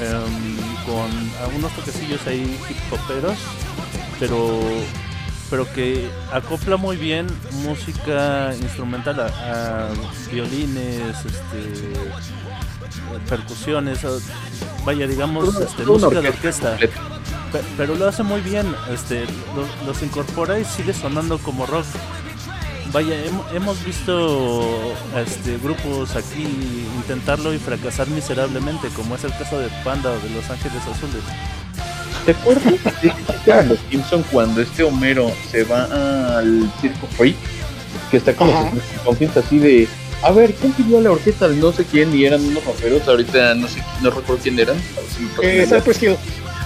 em, 0.00 0.56
con 0.86 1.10
algunos 1.42 1.72
toquecillos 1.72 2.26
ahí 2.26 2.58
hip 2.68 2.92
hoperos, 2.92 3.38
pero 4.18 4.60
pero 5.50 5.70
que 5.72 6.08
acopla 6.32 6.76
muy 6.76 6.96
bien 6.96 7.26
música 7.64 8.54
instrumental 8.62 9.18
a, 9.18 9.26
a 9.26 9.88
violines, 10.30 11.24
este, 11.24 11.92
percusiones, 13.28 13.98
vaya 14.84 15.08
digamos 15.08 15.56
este, 15.60 15.84
música 15.84 16.20
de 16.20 16.28
orquesta 16.28 16.72
orquesta. 16.74 17.19
Pe- 17.52 17.62
pero 17.76 17.94
lo 17.96 18.06
hace 18.08 18.22
muy 18.22 18.40
bien, 18.40 18.74
este, 18.92 19.24
lo- 19.56 19.86
los 19.86 20.02
incorpora 20.02 20.58
y 20.58 20.64
sigue 20.64 20.92
sonando 20.92 21.38
como 21.38 21.66
rock. 21.66 21.84
Vaya, 22.92 23.14
hem- 23.24 23.54
hemos 23.56 23.84
visto 23.84 24.92
este, 25.16 25.58
grupos 25.58 26.16
aquí 26.16 26.42
intentarlo 26.96 27.54
y 27.54 27.58
fracasar 27.58 28.08
miserablemente, 28.08 28.88
como 28.88 29.14
es 29.14 29.24
el 29.24 29.32
caso 29.32 29.58
de 29.58 29.68
Panda 29.84 30.10
o 30.10 30.18
de 30.20 30.30
Los 30.30 30.48
Ángeles 30.50 30.82
Azules. 30.82 31.22
¿Te 32.26 32.32
acuerdas 32.32 32.64
de 33.44 33.64
los 33.64 33.78
Simpson 33.90 34.24
cuando 34.30 34.60
este 34.60 34.82
Homero 34.82 35.30
se 35.50 35.64
va 35.64 35.84
al 36.38 36.70
circo 36.80 37.06
Freak? 37.16 37.36
Que 38.10 38.16
está 38.18 38.34
con 38.34 38.50
Ajá. 38.50 38.70
los 39.06 39.36
así 39.36 39.58
de. 39.58 39.88
A 40.22 40.32
ver, 40.32 40.52
¿quién 40.54 40.72
pidió 40.72 40.98
a 40.98 41.00
la 41.00 41.12
orquesta 41.12 41.48
de 41.48 41.56
no 41.56 41.72
sé 41.72 41.84
quién? 41.84 42.14
Y 42.14 42.24
eran 42.26 42.44
unos 42.44 42.64
raperos, 42.64 43.06
ahorita 43.08 43.54
no 43.54 43.66
sé, 43.68 43.82
no 44.02 44.10
recuerdo 44.10 44.42
quién 44.42 44.58
eran. 44.58 44.76
a 44.76 45.00
ver 45.00 45.08
si 45.16 45.22
me 45.22 45.28
puedo 45.30 45.48
Eh. 45.48 45.66
Cypress 45.66 46.02
Hill. 46.02 46.16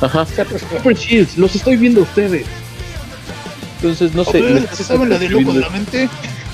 Ajá. 0.05 0.27
Super 0.27 0.97
Shields, 0.97 1.37
los 1.39 1.55
estoy 1.55 1.77
viendo 1.77 2.03
ustedes. 2.03 2.47
Entonces, 3.77 4.15
no 4.15 4.25
sé. 4.25 4.67
¿Se 4.73 4.85
saben 4.85 5.09
la 5.11 5.19
de 5.19 5.29
loco 5.29 5.53
de 5.53 5.61
la 5.61 5.71
mente? 5.71 6.09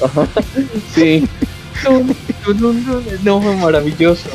Ajá. 0.04 0.26
Sí. 0.94 1.26
No, 1.84 2.00
no, 2.54 2.72
no, 3.22 3.40
no, 3.40 3.52
maravilloso. 3.54 4.28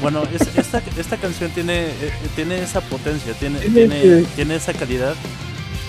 Bueno, 0.00 0.22
es- 0.32 0.56
esta, 0.56 0.80
esta 0.98 1.16
canción 1.18 1.50
tiene, 1.50 1.86
eh, 1.88 2.12
tiene 2.34 2.62
esa 2.62 2.80
potencia, 2.80 3.34
tiene, 3.34 3.58
Tiene 3.58 4.24
tiene, 4.34 4.54
esa 4.56 4.72
calidad. 4.72 5.14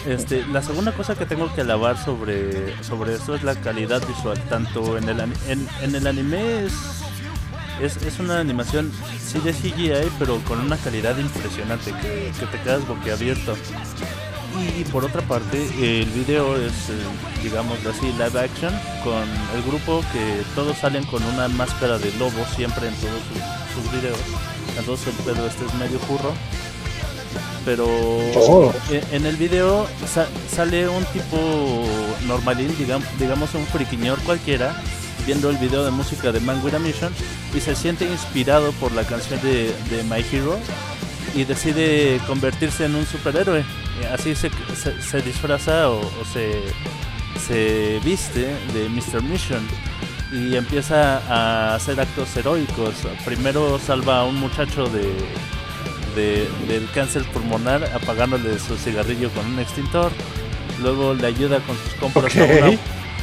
Este, 0.06 0.46
la 0.52 0.62
segunda 0.62 0.92
cosa 0.94 1.16
que 1.16 1.26
tengo 1.26 1.54
que 1.54 1.62
alabar 1.62 1.98
sobre, 2.04 2.74
sobre 2.84 3.16
esto 3.16 3.36
es 3.36 3.44
la 3.44 3.56
calidad 3.56 4.06
visual. 4.06 4.38
Tanto 4.50 4.98
en 4.98 5.08
el, 5.08 5.20
en, 5.48 5.68
en 5.82 5.96
el 5.96 6.08
anime 6.08 6.66
es, 6.66 6.74
es, 7.82 7.98
es 7.98 8.20
una 8.20 8.40
animación, 8.40 8.92
sí 9.26 9.40
de 9.40 9.54
CGI, 9.54 10.10
pero 10.20 10.40
con 10.48 10.60
una 10.60 10.78
calidad 10.78 11.18
impresionante, 11.18 11.92
que, 12.02 12.32
que 12.40 12.46
te 12.46 12.60
quedas 12.64 12.88
boquiabierto. 12.88 13.56
Y 14.78 14.84
por 14.86 15.06
otra 15.06 15.22
parte, 15.22 15.68
el 15.80 16.10
video 16.10 16.56
es, 16.56 16.72
eh, 16.90 16.94
digamos 17.44 17.78
así, 17.86 18.08
live 18.14 18.40
action, 18.40 18.74
con 19.04 19.24
el 19.56 19.62
grupo 19.68 20.04
que 20.12 20.42
todos 20.56 20.78
salen 20.78 21.04
con 21.06 21.22
una 21.24 21.48
máscara 21.48 22.00
de 22.00 22.12
lobo 22.18 22.44
siempre 22.56 22.88
en 22.88 22.96
todos 22.96 23.22
sus, 23.28 23.84
sus 23.84 23.92
videos. 23.94 24.18
Entonces 24.80 25.08
el 25.08 25.14
pedo 25.24 25.46
este 25.48 25.66
es 25.66 25.74
medio 25.76 26.00
curro. 26.00 26.34
Pero 27.66 27.86
Oh. 27.88 28.74
en 29.12 29.26
el 29.26 29.36
video 29.36 29.88
sa- 30.12 30.28
sale 30.50 30.88
un 30.88 31.04
tipo 31.06 31.86
normalín, 32.26 32.76
digamos, 32.78 33.08
digamos 33.20 33.54
un 33.56 33.66
friquiñor 33.68 34.18
cualquiera, 34.20 34.82
viendo 35.28 35.50
el 35.52 35.58
video 35.58 35.84
de 35.86 35.92
música 35.92 36.32
de 36.32 36.40
Man 36.40 36.62
with 36.64 36.74
a 36.74 36.80
Mission 36.80 37.14
y 37.54 37.60
se 37.60 37.76
siente 37.76 38.06
inspirado 38.06 38.72
por 38.74 38.92
la 38.94 39.04
canción 39.04 39.40
de, 39.42 39.76
de 39.92 40.04
My 40.04 40.26
Hero 40.32 40.58
y 41.36 41.44
decide 41.44 42.20
convertirse 42.26 42.86
en 42.86 42.96
un 42.96 43.06
superhéroe. 43.06 43.64
Así 44.14 44.34
se, 44.36 44.50
se, 44.82 45.00
se 45.02 45.22
disfraza 45.22 45.90
o, 45.90 46.00
o 46.00 46.26
se, 46.34 46.62
se 47.46 48.00
viste 48.04 48.56
de 48.74 48.90
Mr. 48.90 49.22
Mission 49.22 49.62
y 50.32 50.56
empieza 50.56 51.18
a 51.30 51.76
hacer 51.76 52.00
actos 52.00 52.36
heroicos. 52.38 52.96
Primero 53.26 53.78
salva 53.86 54.22
a 54.22 54.24
un 54.24 54.36
muchacho 54.36 54.86
de, 54.88 55.14
de- 56.16 56.48
del 56.68 56.90
cáncer 56.92 57.24
pulmonar 57.34 57.84
apagándole 57.94 58.58
su 58.60 58.78
cigarrillo 58.78 59.30
con 59.32 59.46
un 59.46 59.60
extintor. 59.60 60.12
Luego 60.82 61.14
le 61.14 61.28
ayuda 61.28 61.60
con 61.62 61.76
sus 61.78 61.94
compras 61.96 62.36
a 62.38 62.44
Ok. 62.44 62.50
una 62.62 62.78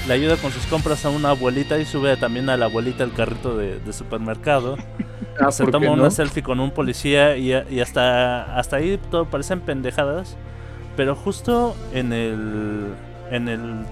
le 0.07 0.15
ayuda 0.15 0.37
con 0.37 0.53
sus 0.53 0.67
compras 0.67 1.05
a 1.05 1.11
una 1.11 1.31
abuelita 1.31 1.79
y 1.79 1.85
sube 1.85 2.17
también 2.17 2.49
a 2.51 2.57
la 2.57 2.67
abuelita 2.67 3.05
al 3.05 3.13
carrito 3.13 3.57
de, 3.57 3.79
de 3.79 3.93
supermercado. 3.93 4.77
Ah, 5.41 5.51
se 5.51 5.65
¿por 5.65 5.73
toma 5.73 5.91
una 5.91 6.05
no? 6.05 6.11
selfie 6.13 6.45
con 6.45 6.61
un 6.61 6.71
policía 6.71 7.37
y, 7.37 7.53
y 7.53 7.81
hasta, 7.81 8.57
hasta 8.57 8.77
ahí 8.77 9.01
todo 9.11 9.25
parecen 9.25 9.59
pendejadas. 9.61 10.37
Pero 10.97 11.17
justo 11.17 11.75
en 11.93 12.13
el, 12.13 12.95
en 13.33 13.49
el 13.49 13.85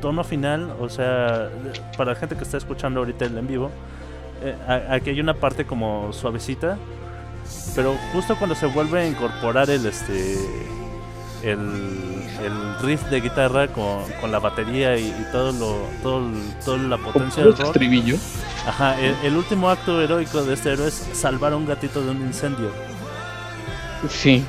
tono 0.00 0.24
final, 0.24 0.72
o 0.80 0.88
sea, 0.88 1.50
para 1.98 2.12
la 2.14 2.18
gente 2.18 2.36
que 2.36 2.44
está 2.44 2.56
escuchando 2.56 3.00
ahorita 3.00 3.26
el 3.26 3.36
en 3.36 3.46
vivo, 3.46 3.70
eh, 4.42 4.56
aquí 4.88 5.10
hay 5.10 5.20
una 5.20 5.34
parte 5.34 5.66
como 5.66 6.10
suavecita. 6.14 6.78
Pero 7.74 7.94
justo 8.14 8.36
cuando 8.36 8.54
se 8.54 8.64
vuelve 8.64 9.00
a 9.02 9.06
incorporar 9.06 9.68
el 9.68 9.84
este 9.84 10.36
el, 11.42 11.58
el 12.42 12.78
riff 12.82 13.02
de 13.10 13.20
guitarra 13.20 13.68
con, 13.68 14.02
con 14.20 14.30
la 14.32 14.38
batería 14.38 14.96
y, 14.96 15.06
y 15.08 15.26
todo 15.32 15.52
lo 15.52 15.76
todo 16.02 16.22
toda 16.64 16.78
la 16.78 16.96
¿Con 16.98 17.12
potencia 17.12 17.42
del 17.44 17.56
rock. 17.56 17.66
estribillo? 17.66 18.16
Ajá, 18.66 18.98
el, 19.00 19.14
el 19.22 19.36
último 19.36 19.70
acto 19.70 20.00
heroico 20.02 20.42
de 20.44 20.54
este 20.54 20.72
héroe 20.72 20.88
es 20.88 21.06
salvar 21.12 21.52
a 21.52 21.56
un 21.56 21.66
gatito 21.66 22.02
de 22.02 22.10
un 22.10 22.20
incendio. 22.22 22.70
Sí. 24.08 24.44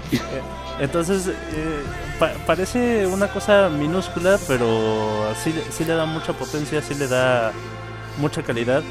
Entonces, 0.79 1.27
eh, 1.27 1.83
pa- 2.19 2.33
parece 2.45 3.05
una 3.07 3.27
cosa 3.27 3.69
minúscula, 3.69 4.37
pero 4.47 5.33
sí, 5.43 5.51
le- 5.53 5.71
sí 5.71 5.83
le 5.85 5.93
da 5.95 6.05
mucha 6.05 6.33
potencia, 6.33 6.81
sí 6.81 6.95
le 6.95 7.07
da 7.07 7.51
mucha 8.17 8.43
calidad 8.43 8.81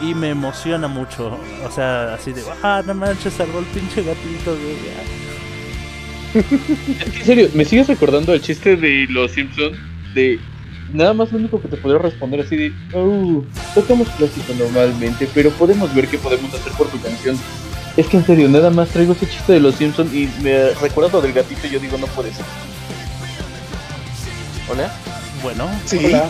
y 0.00 0.14
me 0.14 0.30
emociona 0.30 0.86
mucho. 0.86 1.36
O 1.66 1.70
sea, 1.70 2.14
así 2.14 2.32
de, 2.32 2.42
ah, 2.62 2.82
no 2.86 2.94
manches, 2.94 3.34
salvó 3.34 3.58
el 3.60 3.64
pinche 3.66 4.02
gatito, 4.02 4.52
güey. 4.52 4.76
En 6.34 7.24
serio, 7.24 7.48
me 7.54 7.64
sigues 7.64 7.86
recordando 7.86 8.34
el 8.34 8.40
chiste 8.42 8.76
de 8.76 9.06
los 9.08 9.30
Simpsons 9.32 9.76
de 10.14 10.38
nada 10.92 11.12
más 11.14 11.32
lo 11.32 11.38
único 11.38 11.60
que 11.60 11.68
te 11.68 11.76
podría 11.76 12.00
responder 12.00 12.40
así 12.40 12.56
de 12.56 12.72
oh, 12.92 13.44
tocamos 13.74 14.08
clásico 14.10 14.52
normalmente, 14.58 15.28
pero 15.34 15.50
podemos 15.50 15.92
ver 15.94 16.06
qué 16.08 16.18
podemos 16.18 16.52
hacer 16.54 16.72
por 16.72 16.88
tu 16.88 17.00
canción. 17.00 17.38
Es 17.96 18.06
que 18.06 18.16
en 18.16 18.26
serio, 18.26 18.48
nada 18.48 18.70
más 18.70 18.88
traigo 18.88 19.12
ese 19.12 19.28
chiste 19.28 19.52
de 19.52 19.60
los 19.60 19.76
Simpsons 19.76 20.12
y 20.12 20.28
me 20.42 20.70
recuerdas 20.80 21.12
lo 21.12 21.20
del 21.22 21.32
gatito 21.32 21.66
y 21.66 21.70
yo 21.70 21.78
digo 21.78 21.96
no 21.98 22.06
puede 22.08 22.32
ser. 22.32 22.44
¿Hola? 24.68 24.92
Bueno, 25.42 25.68
Sí. 25.86 25.98
hola. 26.04 26.24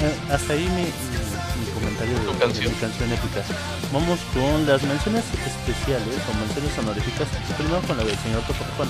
Eh, 0.00 0.12
hasta 0.32 0.52
ahí 0.54 0.64
mi, 0.74 0.82
mi- 0.82 1.60
mi 1.64 1.70
comentario 1.74 2.14
de, 2.14 2.38
canción. 2.38 2.72
mi 2.72 2.78
canción 2.80 3.12
épica. 3.12 3.42
Vamos 3.92 4.18
con 4.32 4.66
las 4.66 4.82
menciones 4.82 5.24
especiales 5.46 6.18
o 6.30 6.38
menciones 6.38 6.78
honoríficas. 6.78 7.28
Primero 7.58 7.80
con 7.82 7.96
la 7.96 8.04
del 8.04 8.16
señor 8.18 8.40
Topotopón. 8.42 8.88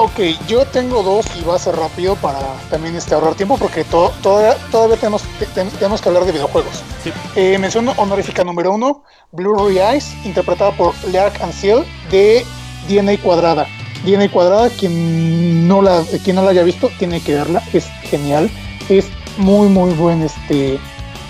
Ok, 0.00 0.20
yo 0.46 0.64
tengo 0.64 1.02
dos 1.02 1.26
y 1.36 1.42
va 1.42 1.56
a 1.56 1.58
ser 1.58 1.74
rápido 1.74 2.14
para 2.16 2.38
también 2.70 2.94
este, 2.94 3.14
ahorrar 3.14 3.34
tiempo 3.34 3.58
porque 3.58 3.82
to- 3.82 4.12
todavía, 4.22 4.54
todavía 4.70 4.96
tenemos, 4.96 5.22
te- 5.40 5.46
ten- 5.46 5.70
tenemos 5.70 6.00
que 6.00 6.08
hablar 6.08 6.24
de 6.24 6.30
videojuegos. 6.30 6.84
Sí. 7.02 7.12
Eh, 7.34 7.58
mención 7.58 7.88
honorífica 7.96 8.44
número 8.44 8.72
uno, 8.72 9.02
Blue 9.32 9.68
Eyes, 9.70 10.14
interpretada 10.24 10.70
por 10.70 10.94
Leark 11.08 11.42
Anciel 11.42 11.84
de 12.12 12.46
DNA 12.88 13.18
Cuadrada. 13.20 13.66
DNA 14.04 14.30
Cuadrada, 14.30 14.70
quien 14.70 15.66
no 15.66 15.82
la, 15.82 16.04
quien 16.22 16.36
no 16.36 16.42
la 16.44 16.50
haya 16.50 16.62
visto, 16.62 16.90
tiene 17.00 17.20
que 17.20 17.34
verla, 17.34 17.60
es 17.72 17.86
genial, 18.04 18.48
es 18.88 19.06
muy 19.36 19.68
muy 19.68 19.92
buen 19.94 20.22
este, 20.22 20.78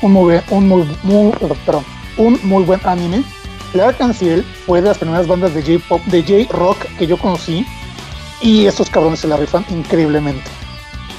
un 0.03 0.13
muy 0.13 0.25
buen, 0.25 0.43
un 0.51 0.69
muy, 0.69 0.99
muy- 1.05 1.33
perdón, 1.65 1.87
un 2.19 2.39
muy 2.43 2.65
buen 2.65 2.81
anime. 2.85 3.25
Leark 3.73 3.99
Anciel 4.03 4.45
fue 4.67 4.83
de 4.83 4.89
las 4.89 4.99
primeras 4.99 5.27
bandas 5.27 5.55
de 5.55 5.63
J-pop, 5.63 6.03
de 6.07 6.23
J-rock 6.23 6.85
que 6.99 7.07
yo 7.07 7.17
conocí 7.19 7.67
y 8.41 8.67
estos 8.67 8.89
cabrones 8.91 9.21
se 9.21 9.29
la 9.29 9.37
rifan 9.37 9.65
increíblemente. 9.71 10.49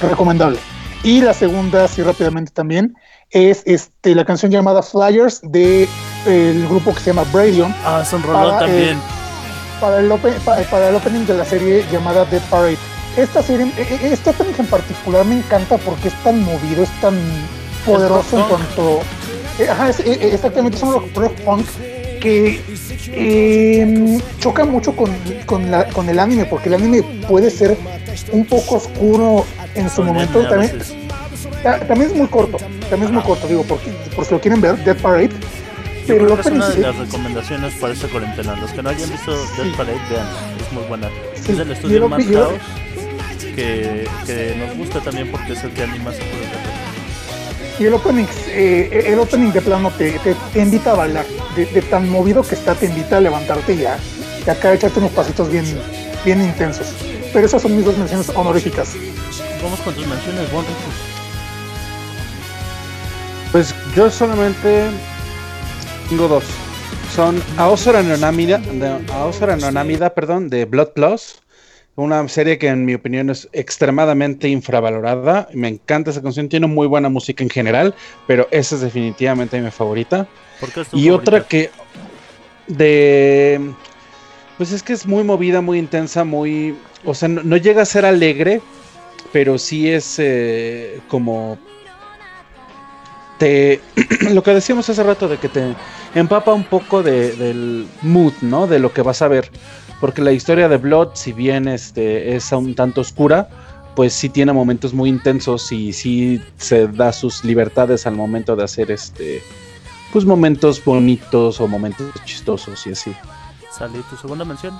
Recomendable. 0.00 0.58
Y 1.02 1.20
la 1.20 1.32
segunda, 1.34 1.84
así 1.84 2.02
rápidamente 2.02 2.52
también, 2.52 2.94
es 3.30 3.62
este, 3.66 4.14
la 4.14 4.24
canción 4.24 4.50
llamada 4.50 4.82
Flyers 4.82 5.40
de 5.42 5.88
el 6.26 6.66
grupo 6.68 6.92
que 6.94 7.00
se 7.00 7.06
llama 7.10 7.24
Bradion 7.32 7.74
Ah, 7.84 8.00
es 8.02 8.12
un 8.12 8.22
rolón 8.22 8.54
eh, 8.54 8.58
también. 8.58 8.98
para 9.80 10.00
el, 10.00 10.10
open- 10.10 10.34
para 10.70 10.88
el 10.88 10.94
opening 10.94 11.24
de 11.26 11.34
la 11.34 11.44
serie 11.44 11.84
llamada 11.90 12.24
Dead 12.26 12.42
Parade. 12.50 12.76
Esta 13.16 13.42
serie, 13.42 13.72
e- 13.76 13.82
e- 14.06 14.12
este 14.12 14.30
opening 14.30 14.52
en 14.58 14.66
particular 14.66 15.24
me 15.24 15.36
encanta 15.38 15.78
porque 15.78 16.08
es 16.08 16.14
tan 16.22 16.42
movido, 16.42 16.82
es 16.82 17.00
tan 17.00 17.14
poderoso 17.86 18.38
en 18.38 18.44
cuanto... 18.44 19.00
eh, 19.58 19.68
Ajá, 19.70 19.88
es- 19.88 20.00
eh, 20.00 20.30
exactamente, 20.34 20.76
es 20.76 20.82
un 20.82 20.92
rock, 20.92 21.04
rock 21.16 21.32
punk 21.40 21.66
que 22.20 22.60
eh, 23.08 24.18
choca 24.38 24.64
mucho 24.64 24.94
con, 24.94 25.10
con, 25.46 25.70
la- 25.70 25.86
con 25.88 26.08
el 26.08 26.18
anime, 26.18 26.44
porque 26.44 26.68
el 26.68 26.74
anime 26.76 27.02
puede 27.28 27.50
ser 27.50 27.76
un 28.32 28.44
poco 28.44 28.76
oscuro 28.76 29.44
en 29.74 29.88
su 29.90 30.02
momento. 30.02 30.46
También, 30.48 30.78
también 31.88 32.10
es 32.10 32.16
muy 32.16 32.26
corto, 32.28 32.58
también 32.88 33.04
es 33.04 33.10
muy 33.10 33.22
corto, 33.22 33.46
digo, 33.48 33.64
porque, 33.64 33.90
por 34.14 34.24
si 34.24 34.32
lo 34.34 34.40
quieren 34.40 34.60
ver, 34.60 34.76
Dead 34.84 34.96
Parade. 34.96 35.30
Yo 35.30 36.16
Pero 36.16 36.24
creo 36.26 36.34
que 36.36 36.40
es 36.40 36.46
una 36.54 36.68
de 36.70 36.80
las 36.80 36.96
recomendaciones 36.96 37.74
para 37.74 37.92
esta 37.92 38.08
cuarentena. 38.08 38.56
Los 38.56 38.70
que 38.72 38.82
no 38.82 38.88
hayan 38.90 39.10
visto 39.10 39.32
Dead. 39.32 39.74
Parade, 39.76 39.98
vean, 40.10 40.26
es 40.66 40.72
muy 40.72 40.82
buena. 40.84 41.08
Sí, 41.34 41.52
Es 41.52 41.58
estudio 41.58 41.96
el 41.96 42.02
y 42.02 42.04
el- 42.04 42.08
Madhouse, 42.10 42.60
que, 43.54 44.08
que 44.26 44.54
nos 44.58 44.76
gusta 44.76 45.00
también 45.00 45.30
porque 45.30 45.52
es 45.52 45.62
el 45.64 45.70
que 45.70 45.82
anima 45.82 46.10
Y 47.80 47.86
el 47.86 47.94
opening, 47.94 48.26
eh, 48.48 49.04
el 49.06 49.18
opening 49.18 49.50
de 49.52 49.62
plano 49.62 49.90
te, 49.96 50.12
te- 50.18 50.36
te 50.52 50.60
invita 50.60 50.92
a 50.92 50.96
bailar. 50.96 51.24
De, 51.56 51.64
de 51.66 51.82
tan 51.82 52.08
movido 52.08 52.42
que 52.42 52.54
está, 52.54 52.74
te 52.74 52.86
invita 52.86 53.16
a 53.16 53.20
levantarte 53.20 53.72
y 53.74 53.84
a, 53.86 53.96
y 54.46 54.50
acá 54.50 54.72
echarte 54.74 54.98
unos 55.00 55.10
pasitos 55.12 55.50
bien, 55.50 55.64
bien 56.24 56.42
intensos. 56.42 56.88
Pero 57.32 57.46
esas 57.46 57.62
son 57.62 57.74
mis 57.74 57.84
dos 57.86 57.96
menciones 57.96 58.28
honoríficas. 58.34 58.90
Vamos 59.62 59.80
con 59.80 59.94
tus 59.94 60.06
menciones, 60.06 60.52
Bon. 60.52 60.64
Pues 63.52 63.74
yo 63.96 64.10
solamente 64.10 64.84
tengo 66.08 66.28
dos. 66.28 66.44
Son 67.16 67.42
Aosora 67.56 68.02
no 68.02 68.16
Namida, 68.16 68.58
de, 68.58 68.98
Aosora 69.12 69.56
no 69.56 69.70
Namida, 69.72 70.10
perdón, 70.14 70.48
de 70.48 70.64
Blood 70.66 70.88
Plus. 70.90 71.36
Una 71.96 72.26
serie 72.28 72.56
que 72.58 72.68
en 72.68 72.84
mi 72.84 72.94
opinión 72.94 73.28
es 73.30 73.48
extremadamente 73.52 74.48
infravalorada. 74.48 75.48
Me 75.52 75.68
encanta 75.68 76.10
esa 76.10 76.22
canción, 76.22 76.48
tiene 76.48 76.66
muy 76.66 76.86
buena 76.86 77.08
música 77.08 77.42
en 77.42 77.50
general, 77.50 77.94
pero 78.26 78.48
esa 78.50 78.76
es 78.76 78.80
definitivamente 78.80 79.60
mi 79.60 79.70
favorita. 79.70 80.26
¿Por 80.60 80.70
qué 80.72 80.80
es 80.80 80.88
tu 80.88 80.98
Y 80.98 81.10
otra 81.10 81.44
que 81.44 81.70
de 82.68 83.60
pues 84.56 84.72
es 84.72 84.82
que 84.82 84.92
es 84.92 85.06
muy 85.06 85.24
movida, 85.24 85.62
muy 85.62 85.78
intensa, 85.78 86.22
muy, 86.24 86.76
o 87.04 87.14
sea, 87.14 87.28
no, 87.28 87.42
no 87.42 87.56
llega 87.56 87.80
a 87.80 87.86
ser 87.86 88.04
alegre, 88.04 88.60
pero 89.32 89.56
sí 89.56 89.88
es 89.90 90.16
eh, 90.18 91.00
como 91.08 91.58
te 93.38 93.80
lo 94.32 94.42
que 94.42 94.52
decíamos 94.52 94.88
hace 94.90 95.02
rato 95.02 95.28
de 95.28 95.38
que 95.38 95.48
te 95.48 95.74
empapa 96.14 96.52
un 96.52 96.64
poco 96.64 97.02
de- 97.02 97.32
del 97.36 97.86
mood, 98.02 98.34
¿no? 98.42 98.66
De 98.66 98.78
lo 98.78 98.92
que 98.92 99.00
vas 99.00 99.22
a 99.22 99.28
ver, 99.28 99.50
porque 100.00 100.22
la 100.22 100.32
historia 100.32 100.68
de 100.68 100.76
Blood, 100.78 101.10
si 101.14 101.32
bien 101.32 101.68
este 101.68 102.34
es 102.34 102.50
un 102.52 102.74
tanto 102.74 103.02
oscura, 103.02 103.48
pues 103.94 104.12
sí 104.12 104.28
tiene 104.28 104.52
momentos 104.52 104.94
muy 104.94 105.08
intensos 105.08 105.70
y 105.72 105.92
sí 105.92 106.40
se 106.56 106.88
da 106.88 107.12
sus 107.12 107.44
libertades 107.44 108.06
al 108.06 108.14
momento 108.14 108.56
de 108.56 108.64
hacer 108.64 108.90
este 108.90 109.42
pues 110.12 110.24
momentos 110.24 110.84
bonitos 110.84 111.60
o 111.60 111.68
momentos 111.68 112.10
chistosos 112.24 112.86
y 112.86 112.92
así. 112.92 113.12
Sale 113.70 114.00
tu 114.08 114.16
segunda 114.16 114.44
mención. 114.44 114.76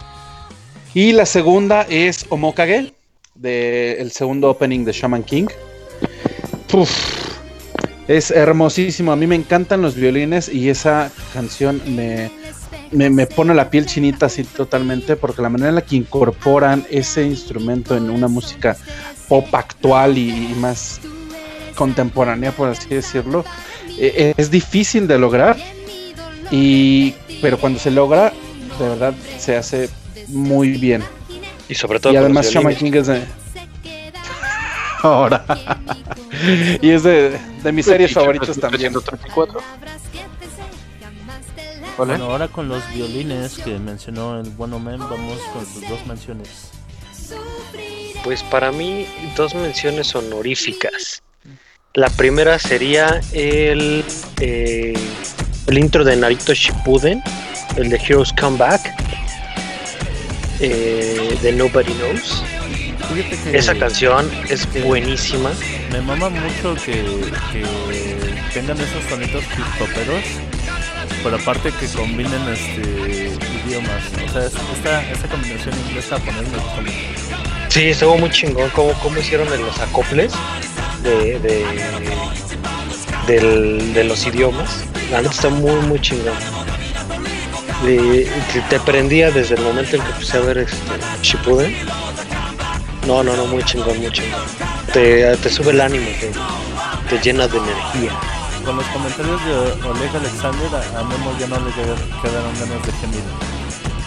Y 0.94 1.12
la 1.12 1.24
segunda 1.24 1.82
es 1.82 2.26
Omokage, 2.30 2.92
del 3.34 4.10
segundo 4.10 4.50
opening 4.50 4.84
de 4.84 4.92
Shaman 4.92 5.22
King. 5.22 5.46
Uf, 6.72 6.90
es 8.08 8.30
hermosísimo, 8.30 9.12
a 9.12 9.16
mí 9.16 9.26
me 9.26 9.36
encantan 9.36 9.82
los 9.82 9.94
violines 9.94 10.48
y 10.48 10.68
esa 10.68 11.12
canción 11.32 11.80
me, 11.94 12.30
me, 12.92 13.10
me 13.10 13.26
pone 13.26 13.54
la 13.54 13.70
piel 13.70 13.86
chinita 13.86 14.26
así 14.26 14.44
totalmente 14.44 15.16
porque 15.16 15.42
la 15.42 15.48
manera 15.48 15.70
en 15.70 15.74
la 15.76 15.82
que 15.82 15.96
incorporan 15.96 16.86
ese 16.90 17.24
instrumento 17.24 17.96
en 17.96 18.10
una 18.10 18.28
música 18.28 18.76
pop 19.28 19.46
actual 19.54 20.18
y, 20.18 20.52
y 20.52 20.54
más 20.56 21.00
contemporánea, 21.74 22.52
por 22.52 22.68
así 22.68 22.88
decirlo, 22.88 23.44
eh, 23.98 24.34
es 24.36 24.50
difícil 24.50 25.06
de 25.06 25.18
lograr. 25.18 25.56
Y, 26.50 27.14
pero 27.40 27.58
cuando 27.58 27.78
se 27.78 27.90
logra, 27.90 28.32
de 28.78 28.88
verdad 28.88 29.14
se 29.38 29.56
hace 29.56 29.88
muy 30.28 30.72
bien. 30.72 31.02
Y 31.68 31.74
sobre 31.74 32.00
todo 32.00 32.12
Y 32.12 32.16
además 32.16 32.50
Shaman. 32.50 32.74
King 32.74 32.92
es 32.94 33.06
de. 33.06 33.22
Ahora. 35.02 35.44
y 36.82 36.90
es 36.90 37.02
de, 37.02 37.38
de 37.62 37.72
mis 37.72 37.86
series 37.86 38.12
favoritas 38.12 38.58
también. 38.58 38.92
334. 38.92 39.60
Bueno, 42.06 42.24
ahora 42.24 42.48
con 42.48 42.66
los 42.66 42.82
violines 42.94 43.58
que 43.58 43.78
mencionó 43.78 44.40
el 44.40 44.48
buen 44.48 44.72
Omen, 44.72 45.00
vamos 45.00 45.38
con 45.52 45.66
tus 45.66 45.86
dos 45.86 46.06
menciones. 46.06 46.70
Pues 48.24 48.42
para 48.42 48.72
mí, 48.72 49.06
dos 49.36 49.54
menciones 49.54 50.14
honoríficas. 50.14 51.22
La 51.92 52.08
primera 52.08 52.58
sería 52.58 53.20
el, 53.32 54.02
eh, 54.40 54.94
el 55.66 55.78
intro 55.78 56.02
de 56.02 56.16
Naruto 56.16 56.54
Shippuden, 56.54 57.22
el 57.76 57.90
de 57.90 57.96
Heroes 57.96 58.32
Come 58.32 58.56
Back, 58.56 58.80
eh, 60.60 61.38
de 61.42 61.52
Nobody 61.52 61.92
Knows. 61.92 62.42
Esa 63.52 63.74
canción 63.74 64.30
es 64.48 64.66
buenísima. 64.84 65.50
me 65.92 66.00
mama 66.00 66.30
mucho 66.30 66.76
que, 66.76 66.94
que 67.52 67.62
tengan 68.54 68.80
esos 68.80 69.04
sonidos 69.04 69.44
hip 69.44 70.59
pero 71.22 71.36
aparte 71.36 71.70
que 71.72 71.86
combinen 71.88 72.40
este 72.48 73.32
idiomas. 73.66 74.02
O 74.28 74.32
sea, 74.32 74.46
es- 74.46 74.52
esta, 74.76 75.02
esta 75.10 75.28
combinación 75.28 75.74
inglesa-japonés 75.88 76.48
me 76.50 76.58
gusta 76.58 76.80
mucho. 76.80 76.94
Sí, 77.68 77.88
estuvo 77.90 78.16
muy 78.18 78.30
chingón 78.30 78.68
cómo, 78.70 78.92
cómo 79.00 79.18
hicieron 79.18 79.48
los 79.48 79.78
acoples 79.78 80.32
de, 81.02 81.38
de, 81.38 81.64
de 83.94 84.04
los 84.04 84.26
idiomas. 84.26 84.84
La 85.10 85.18
neta 85.22 85.32
está 85.34 85.48
muy, 85.50 85.74
muy 85.86 86.00
chingón. 86.00 86.34
Te 88.68 88.80
prendía 88.80 89.30
desde 89.30 89.54
el 89.54 89.62
momento 89.62 89.96
en 89.96 90.02
que 90.02 90.10
empecé 90.10 90.36
a 90.36 90.40
ver 90.40 90.58
este 90.58 90.76
Shippuden. 91.22 91.74
No, 93.06 93.22
no, 93.22 93.34
no, 93.36 93.46
muy 93.46 93.62
chingón, 93.64 93.98
muy 93.98 94.10
chingón. 94.12 94.40
Te, 94.92 95.36
te 95.36 95.48
sube 95.50 95.70
el 95.70 95.80
ánimo, 95.80 96.06
te, 96.20 96.30
te 97.16 97.22
llena 97.22 97.46
de 97.48 97.58
energía. 97.58 98.12
Con 98.64 98.76
los 98.76 98.86
comentarios 98.88 99.40
de 99.44 99.88
Oleg 99.88 100.14
Alexander, 100.16 100.68
a, 100.74 101.00
a 101.00 101.04
Memo 101.04 101.32
ya 101.38 101.46
no 101.48 101.56
le 101.60 101.70
queda- 101.72 101.96
quedaron 102.22 102.52
ganas 102.60 102.86
de 102.86 102.92
gemir. 103.00 103.22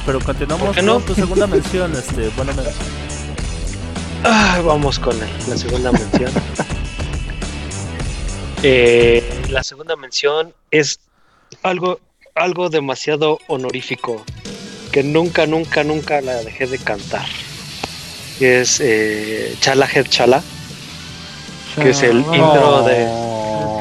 Pero 0.06 0.20
continuamos 0.20 0.68
¿Por 0.68 0.76
qué 0.76 0.82
con 0.82 0.86
no? 0.86 1.00
tu 1.00 1.16
segunda 1.16 1.48
mención, 1.48 1.94
este, 1.94 2.30
bueno, 2.36 2.54
me- 2.54 2.64
Ah, 4.26 4.62
vamos 4.66 5.00
con 5.00 5.18
la 5.20 5.58
segunda 5.58 5.92
mención. 5.92 6.32
Eh, 8.66 9.22
la 9.50 9.62
segunda 9.62 9.98
mención 9.98 10.54
es 10.72 11.00
algo, 11.64 12.00
algo 12.34 12.70
demasiado 12.70 13.40
honorífico 13.48 14.24
que 14.94 15.04
nunca, 15.04 15.46
nunca, 15.46 15.84
nunca 15.84 16.22
la 16.22 16.36
dejé 16.36 16.68
de 16.68 16.78
cantar. 16.78 17.26
Que 18.40 18.62
es 18.62 18.80
eh, 18.80 19.58
Chala 19.60 19.86
Head 19.94 20.08
Chala, 20.08 20.42
que 21.76 21.90
es 21.90 22.02
el 22.04 22.20
intro 22.20 22.84
de 22.84 23.06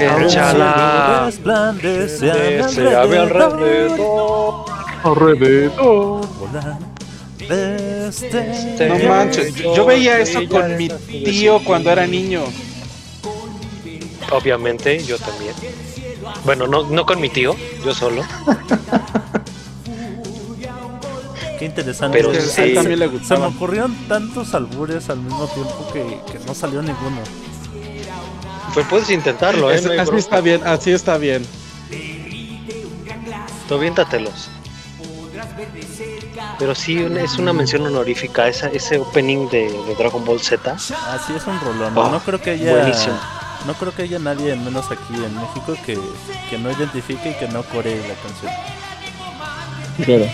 que 0.09 0.27
Chala 0.29 1.31
se 1.33 2.31
alrededor, 2.31 4.65
alrededor. 5.05 6.27
desde 7.49 8.89
No 8.89 9.09
manches, 9.09 9.55
yo, 9.55 9.77
yo 9.77 9.85
veía 9.87 10.19
eso 10.21 10.41
con 10.49 10.77
mi 10.77 10.89
tío 10.89 11.61
cuando 11.65 11.91
era 11.91 12.07
niño. 12.07 12.43
Obviamente, 14.31 15.03
yo 15.05 15.19
también. 15.19 15.55
Bueno, 16.45 16.67
no, 16.67 16.85
no 16.85 17.05
con 17.05 17.21
mi 17.21 17.29
tío, 17.29 17.55
yo 17.85 17.95
solo. 17.95 18.23
Qué 21.59 21.67
interesante. 21.67 22.19
Pero 22.19 22.35
sí. 22.35 22.41
se- 22.41 22.71
también 22.71 22.99
le 22.99 23.09
Se 23.25 23.37
me 23.37 23.47
ocurrieron 23.47 23.95
tantos 24.09 24.53
albures 24.55 25.09
al 25.11 25.19
mismo 25.19 25.47
tiempo 25.47 25.89
que, 25.93 26.21
que 26.33 26.45
no 26.45 26.55
salió 26.55 26.83
ninguno. 26.83 27.19
Pues 28.75 28.87
puedes 28.87 29.11
intentarlo, 29.11 29.71
¿eh? 29.71 29.77
Es- 29.77 29.85
No 29.85 29.93
así 30.03 30.17
está 30.17 30.41
bien, 30.41 30.63
así 30.67 30.91
está 30.93 31.19
bien. 31.19 31.45
Tú 33.69 33.75
aviéntatelos. 33.75 34.49
Pero 36.59 36.75
sí, 36.75 36.99
una- 36.99 37.23
es 37.23 37.39
una 37.39 37.53
mención 37.53 37.87
honorífica. 37.87 38.49
Esa, 38.49 38.69
ese 38.69 38.99
opening 38.99 39.49
de, 39.49 39.71
de 39.71 39.95
Dragon 39.97 40.25
Ball 40.25 40.41
Z. 40.41 40.73
Así 40.73 41.33
es 41.35 41.47
un 41.47 41.59
rolón. 41.61 41.97
Oh, 41.97 42.09
no 42.09 42.21
creo 42.21 42.41
que 42.41 42.51
haya. 42.51 42.71
buenísimo. 42.73 43.19
No 43.67 43.75
creo 43.75 43.95
que 43.95 44.03
haya 44.03 44.19
nadie, 44.19 44.57
menos 44.57 44.87
aquí 44.91 45.15
en 45.15 45.35
México, 45.41 45.77
que, 45.87 45.97
que 46.51 46.59
no 46.59 46.71
identifique 46.73 47.31
y 47.31 47.35
que 47.35 47.49
no 47.49 47.63
coree 47.63 47.97
la 48.09 48.15
canción. 48.15 48.53
Claro. 50.05 50.27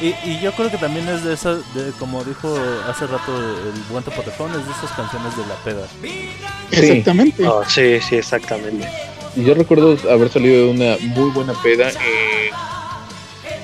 Y, 0.00 0.14
y 0.28 0.40
yo 0.42 0.52
creo 0.52 0.70
que 0.70 0.76
también 0.76 1.08
es 1.08 1.24
de 1.24 1.32
esas, 1.32 1.58
de, 1.74 1.90
como 1.98 2.22
dijo 2.22 2.54
hace 2.88 3.06
rato 3.06 3.36
el 3.36 3.80
buen 3.90 4.04
Topotefón, 4.04 4.50
es 4.50 4.66
de 4.66 4.72
esas 4.72 4.90
canciones 4.92 5.36
de 5.36 5.46
la 5.46 5.54
peda. 5.56 5.86
Sí. 6.02 6.30
Exactamente. 6.70 7.46
Oh, 7.46 7.64
sí, 7.66 8.00
sí, 8.00 8.16
exactamente. 8.16 8.88
Y 9.34 9.44
Yo 9.44 9.54
recuerdo 9.54 9.96
haber 10.10 10.28
salido 10.30 10.66
de 10.66 10.70
una 10.70 10.96
muy 11.14 11.30
buena 11.30 11.54
peda 11.62 11.90
en 11.90 12.52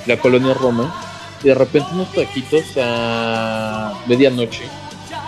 la 0.06 0.16
colonia 0.16 0.54
Roma 0.54 0.94
y 1.42 1.48
de 1.48 1.54
repente 1.54 1.88
unos 1.92 2.12
taquitos 2.12 2.64
a 2.80 3.92
medianoche. 4.06 4.64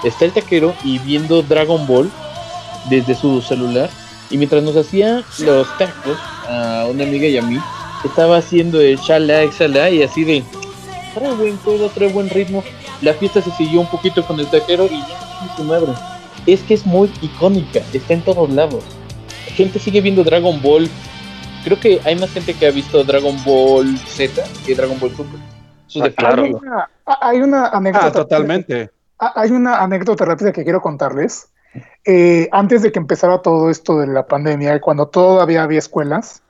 Está 0.05 0.24
el 0.24 0.32
taquero 0.32 0.74
y 0.85 0.98
viendo 0.98 1.43
Dragon 1.43 1.86
Ball 1.86 2.10
desde 2.89 3.14
su 3.14 3.40
celular 3.40 3.90
y 4.31 4.36
mientras 4.36 4.62
nos 4.62 4.76
hacía 4.76 5.22
los 5.39 5.66
tacos 5.78 6.18
a 6.48 6.86
una 6.90 7.05
amiga 7.05 7.26
y 7.26 7.39
a 7.39 7.43
mí, 7.43 7.59
estaba 8.05 8.39
haciendo 8.39 8.81
el 8.81 8.97
shala, 8.98 9.43
exhala 9.43 9.90
y 9.90 10.02
así 10.02 10.24
de 10.24 10.44
trae 11.15 11.32
buen 11.35 11.57
juego, 11.59 11.89
trae 11.89 12.12
buen 12.12 12.28
ritmo. 12.31 12.62
La 13.01 13.15
fiesta 13.15 13.41
se 13.41 13.51
siguió 13.53 13.81
un 13.81 13.86
poquito 13.89 14.24
con 14.27 14.39
el 14.41 14.47
taquero 14.49 14.86
y 14.86 15.01
ya, 15.01 15.57
su 15.57 15.65
madre. 15.65 15.93
Es 16.47 16.61
que 16.62 16.74
es 16.74 16.85
muy 16.85 17.11
icónica, 17.23 17.81
está 17.93 18.15
en 18.15 18.23
todos 18.23 18.51
lados 18.51 18.85
gente 19.55 19.78
sigue 19.78 20.01
viendo 20.01 20.23
Dragon 20.24 20.61
Ball. 20.61 20.89
Creo 21.65 21.81
que 21.81 22.01
hay 22.05 22.16
más 22.16 22.31
gente 22.31 22.53
que 22.55 22.66
ha 22.66 22.70
visto 22.70 23.03
Dragon 23.05 23.36
Ball 23.45 23.97
Z 23.99 24.43
que 24.66 24.74
Dragon 24.74 24.99
Ball 25.01 25.11
Super. 25.11 25.41
Eso 25.89 26.05
es 26.05 26.12
Ah, 26.12 26.15
claro. 26.16 26.43
Hay 26.45 26.51
una, 26.53 26.89
hay 27.07 27.41
una 27.41 27.69
anécdota. 27.69 28.07
Ah, 28.07 28.12
totalmente. 28.12 28.91
Ah, 29.19 29.32
Hay 29.36 29.51
una 29.51 29.82
anécdota 29.82 30.24
rápida 30.24 30.53
que 30.53 30.65
quiero 30.65 30.81
contarles. 30.82 31.49
eh, 32.05 32.49
antes 32.53 32.82
de 32.82 32.93
que 32.93 32.99
empezara 32.99 33.41
todo 33.43 33.70
esto 33.70 33.99
de 33.99 34.07
la 34.07 34.27
pandemia, 34.27 34.81
cuando 34.81 35.09
todavía 35.09 35.62
había 35.62 35.78
escuelas, 35.78 36.43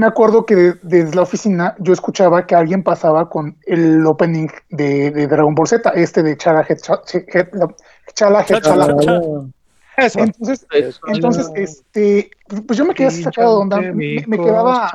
me 0.00 0.06
acuerdo 0.06 0.44
que 0.46 0.56
de- 0.56 0.74
desde 0.82 1.14
la 1.14 1.22
oficina 1.22 1.76
yo 1.78 1.92
escuchaba 1.92 2.46
que 2.46 2.54
alguien 2.56 2.82
pasaba 2.82 3.28
con 3.28 3.56
el 3.66 4.04
opening 4.06 4.48
de, 4.70 5.10
de 5.12 5.26
Dragon 5.28 5.54
Ball 5.54 5.68
Z, 5.68 5.90
este 5.90 6.22
de 6.22 6.36
Chala 6.36 6.66
Chala 8.14 8.44
Chala. 8.44 8.86
Eso. 9.96 10.18
Entonces, 10.20 10.66
Eso. 10.72 11.00
entonces, 11.06 11.50
este, 11.54 12.30
pues 12.66 12.78
yo 12.78 12.84
me 12.86 12.94
quedé 12.94 13.10
sacado 13.10 13.56
de 13.56 13.62
onda, 13.62 13.76
me, 13.80 14.24
me 14.26 14.38
quedaba, 14.38 14.90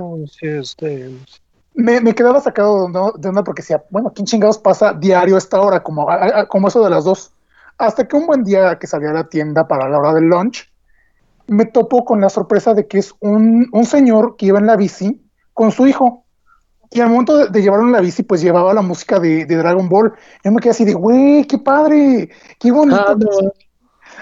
me, 1.76 2.02
me 2.02 2.14
quedaba 2.15 2.41
sacado 2.41 2.80
de 2.80 2.86
onda, 2.86 3.11
de 3.18 3.30
onda 3.30 3.44
porque 3.44 3.61
decía, 3.61 3.84
bueno, 3.91 4.11
¿quién 4.15 4.26
chingados 4.26 4.57
pasa 4.57 4.94
diario 4.94 5.36
a 5.36 5.38
esta 5.38 5.61
hora? 5.61 5.84
Como, 5.84 6.10
a- 6.10 6.40
a- 6.41 6.45
como 6.48 6.68
eso 6.69 6.84
de 6.84 6.90
las 6.90 7.03
dos. 7.03 7.32
Hasta 7.77 8.07
que 8.07 8.15
un 8.15 8.26
buen 8.26 8.44
día 8.44 8.80
que 8.80 8.88
salí 8.88 9.06
a 9.06 9.11
la 9.14 9.26
tienda 9.26 9.68
para 9.68 9.88
la 9.90 9.99
hora 9.99 10.14
del 10.14 10.23
lunch, 10.26 10.68
me 11.47 11.65
topo 11.65 12.05
con 12.05 12.22
la 12.22 12.30
sorpresa 12.30 12.73
de 12.73 12.88
que 12.88 12.99
es 12.99 13.13
un, 13.19 13.69
un 13.72 13.85
señor 13.85 14.35
que 14.38 14.47
iba 14.47 14.59
en 14.59 14.65
la 14.65 14.76
bici 14.76 15.22
con 15.53 15.72
su 15.72 15.88
hijo. 15.88 16.26
Y 16.91 17.01
al 17.01 17.09
momento 17.09 17.38
de, 17.38 17.49
de 17.49 17.61
llevarlo 17.61 17.85
en 17.85 17.91
la 17.91 18.01
bici, 18.01 18.23
pues 18.23 18.41
llevaba 18.41 18.73
la 18.73 18.81
música 18.81 19.19
de, 19.19 19.45
de 19.45 19.55
Dragon 19.55 19.89
Ball. 19.89 20.13
Yo 20.43 20.51
me 20.51 20.61
quedé 20.61 20.72
así 20.72 20.85
de, 20.85 20.93
güey, 20.93 21.45
qué 21.45 21.57
padre, 21.57 22.30
qué 22.59 22.72
bonito. 22.72 23.03
Ah, 23.05 23.15
no. 23.17 23.51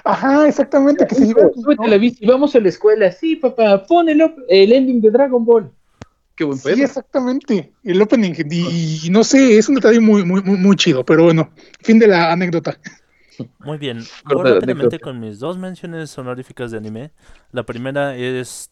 Ajá, 0.06 0.48
exactamente, 0.48 1.06
que 1.06 1.16
se 1.16 1.28
lleva. 1.28 1.50
súbete 1.54 1.86
a 1.86 1.88
la 1.88 1.98
bici, 1.98 2.26
vamos 2.26 2.56
a 2.56 2.60
la 2.60 2.70
escuela. 2.70 3.12
Sí, 3.12 3.36
papá, 3.36 3.86
pon 3.86 4.10
el, 4.10 4.22
ending 4.50 5.02
de 5.02 5.12
Dragon 5.12 5.45
Ball. 5.45 5.72
Qué 6.36 6.44
buen 6.44 6.60
pedo. 6.60 6.76
Sí, 6.76 6.82
exactamente. 6.82 7.74
El 7.84 8.02
opening. 8.02 8.34
Y, 8.50 9.02
y 9.06 9.10
no 9.12 9.24
sé, 9.24 9.58
es 9.58 9.70
un 9.70 9.76
detalle 9.76 10.00
muy, 10.00 10.26
muy, 10.26 10.41
muy, 10.41 10.58
muy 10.58 10.76
chido, 10.76 11.06
pero 11.06 11.26
bueno, 11.26 11.52
fin 11.82 12.00
de 12.00 12.08
la 12.08 12.32
anécdota. 12.32 12.78
Muy 13.60 13.78
bien, 13.78 14.04
voy 14.26 14.44
rápidamente 14.56 15.00
con 15.00 15.20
mis 15.20 15.40
dos 15.40 15.58
menciones 15.58 16.18
honoríficas 16.18 16.72
de 16.72 16.78
anime. 16.78 17.12
La 17.52 17.64
primera 17.64 18.16
es 18.16 18.72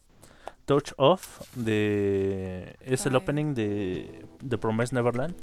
Touch 0.66 0.92
Off, 0.98 1.42
de, 1.56 2.76
es 2.82 3.06
el 3.06 3.16
opening 3.16 3.54
de, 3.54 4.26
de 4.42 4.58
Promise 4.58 4.94
Neverland. 4.96 5.36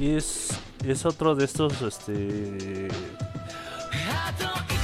Y 0.00 0.10
es, 0.16 0.58
es 0.84 1.04
otro 1.04 1.34
de 1.34 1.44
estos, 1.44 1.82
este... 1.82 2.88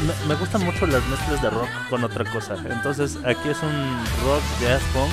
Me, 0.07 0.29
me 0.29 0.35
gustan 0.35 0.65
mucho 0.65 0.87
las 0.87 1.07
mezclas 1.09 1.41
de 1.41 1.51
rock 1.51 1.69
con 1.89 2.05
otra 2.05 2.31
cosa. 2.33 2.57
Entonces 2.69 3.17
aquí 3.25 3.49
es 3.49 3.63
un 3.63 4.05
rock 4.25 4.43
jazz 4.61 4.83
punk 4.93 5.13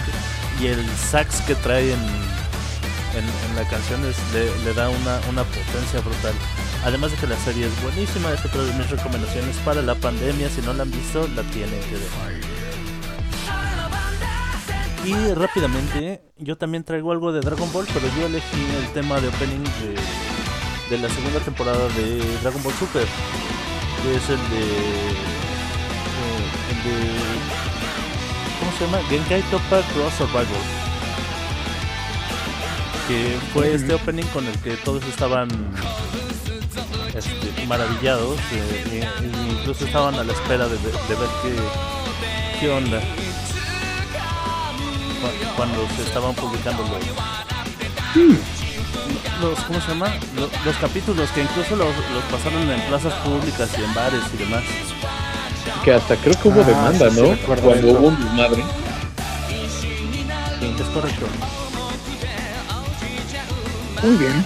y 0.62 0.68
el 0.68 0.86
sax 0.90 1.42
que 1.42 1.56
trae 1.56 1.94
en, 1.94 2.00
en, 2.00 3.24
en 3.50 3.56
la 3.56 3.64
canción 3.70 4.04
es- 4.06 4.34
le, 4.34 4.46
le 4.66 4.74
da 4.74 4.90
una, 4.90 5.20
una 5.30 5.44
potencia 5.44 6.02
brutal. 6.02 6.34
Además 6.84 7.12
de 7.12 7.18
que 7.18 7.28
la 7.28 7.38
serie 7.38 7.68
es 7.68 7.84
buenísima, 7.84 8.32
es 8.34 8.44
otra 8.44 8.64
de 8.64 8.74
mis 8.74 8.90
recomendaciones 8.90 9.56
para 9.58 9.82
la 9.82 9.94
pandemia. 9.96 10.50
Si 10.50 10.62
no 10.62 10.74
la 10.74 10.84
han 10.84 10.92
visto, 10.92 11.28
la 11.36 11.44
tienen 11.44 11.80
que 11.82 11.92
ver. 11.92 12.10
Y 15.06 15.34
rápidamente, 15.34 16.22
yo 16.38 16.58
también 16.58 16.84
traigo 16.84 17.12
algo 17.12 17.32
de 17.32 17.42
Dragon 17.42 17.72
Ball, 17.74 17.88
pero 17.94 18.06
yo 18.18 18.28
elegí 18.28 18.66
el 18.80 18.94
tema 18.94 19.20
de 19.20 19.28
opening 19.30 19.64
de, 19.64 20.96
de 20.96 21.02
la 21.02 21.10
segunda 21.10 21.40
temporada 21.40 21.88
de 21.90 22.20
Dragon 22.42 22.62
Ball 22.64 22.74
Super, 22.74 23.08
que 24.04 24.16
es 24.16 24.30
el 24.30 24.38
de. 24.50 24.62
eh, 24.62 26.46
el 26.72 26.84
de. 26.84 26.98
¿Cómo 28.60 28.72
se 28.78 28.86
llama? 28.86 29.00
Genkai 29.10 29.42
Toppa 29.50 29.82
Cross 29.94 30.14
Survival. 30.18 30.46
Que 33.08 33.38
fue 33.54 33.74
este 33.74 33.94
opening 33.96 34.26
con 34.34 34.46
el 34.48 34.58
que 34.60 34.76
todos 34.78 35.04
estaban 35.06 35.50
este, 37.16 37.66
maravillados, 37.68 38.38
eh, 38.54 39.04
e- 39.22 39.52
incluso 39.52 39.86
estaban 39.86 40.16
a 40.16 40.24
la 40.24 40.34
espera 40.34 40.66
de, 40.68 40.78
ver- 40.78 41.00
de 41.08 41.16
ver 41.16 41.30
qué, 41.42 42.60
qué 42.60 42.70
onda 42.70 43.00
cu- 45.22 45.56
cuando 45.56 45.88
se 45.96 46.04
estaban 46.04 46.34
publicando 46.36 46.84
los, 46.84 46.92
los 49.42 49.60
¿cómo 49.66 49.82
se 49.82 49.88
llama? 49.90 50.08
Los, 50.36 50.50
los 50.66 50.76
capítulos 50.78 51.30
que 51.32 51.42
incluso 51.42 51.76
los, 51.76 51.88
los 52.14 52.24
pasaron 52.32 52.70
en 52.70 52.82
plazas 52.82 53.14
públicas 53.26 53.70
y 53.78 53.84
en 53.84 53.94
bares 53.94 54.22
y 54.34 54.38
demás. 54.38 54.64
Que 55.84 55.94
hasta 55.94 56.16
creo 56.16 56.40
que 56.42 56.48
hubo 56.50 56.62
Ah, 56.62 56.66
demanda, 56.66 57.10
sí, 57.10 57.16
sí, 57.16 57.22
¿no? 57.22 57.38
Cuando 57.46 57.74
eso. 57.74 57.88
hubo 57.88 58.08
un 58.08 58.24
desmadre. 58.24 58.64
Es 60.80 60.88
correcto. 60.94 61.26
Muy 64.04 64.16
bien. 64.18 64.44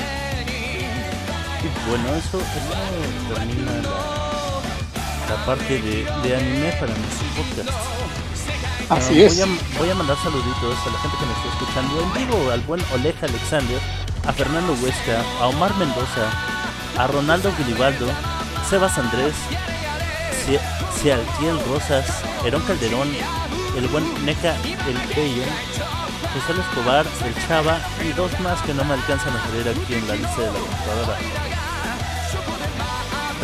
Bueno, 1.88 2.10
eso, 2.16 2.40
eso 2.40 3.34
termina 3.34 3.72
la, 3.82 5.36
la 5.36 5.46
parte 5.46 5.82
de, 5.82 6.04
de 6.24 6.36
anime 6.36 6.72
para 6.80 6.94
nuestro 6.94 7.28
podcast. 7.36 7.70
Así 8.90 9.24
es. 9.24 9.38
Voy 9.40 9.44
a, 9.50 9.80
voy 9.80 9.90
a 9.90 9.96
mandar 9.96 10.18
saluditos 10.18 10.78
a 10.88 10.92
la 10.92 11.00
gente 11.00 11.18
que 11.18 11.26
me 11.26 11.34
está 11.34 11.48
escuchando 11.50 12.02
en 12.02 12.14
vivo, 12.14 12.52
al 12.52 12.62
buen 12.62 12.82
Oleg 12.94 13.16
Alexander, 13.22 13.80
a 14.28 14.34
Fernando 14.34 14.74
Huesca, 14.74 15.24
a 15.42 15.48
Omar 15.48 15.74
Mendoza, 15.78 16.30
a 16.98 17.08
Ronaldo 17.08 17.52
Guilibaldo, 17.58 18.08
Sebas 18.70 18.98
Andrés, 18.98 19.34
Cialtiel 21.02 21.60
Rosas, 21.68 22.06
Herón 22.46 22.62
Calderón, 22.64 23.10
el 23.76 23.88
buen 23.88 24.26
Neca 24.26 24.56
El 24.64 24.98
Bello, 25.16 25.44
José 26.34 26.60
Escobar, 26.60 27.06
el 27.26 27.48
Chava 27.48 27.80
y 28.04 28.14
dos 28.14 28.40
más 28.42 28.62
que 28.62 28.74
no 28.74 28.84
me 28.84 28.94
alcanzan 28.94 29.36
a 29.36 29.44
salir 29.46 29.68
aquí 29.70 29.94
en 29.96 30.08
la 30.08 30.16
lista 30.16 30.42
de 30.42 30.48
la 30.48 30.60
computadora. 30.60 31.18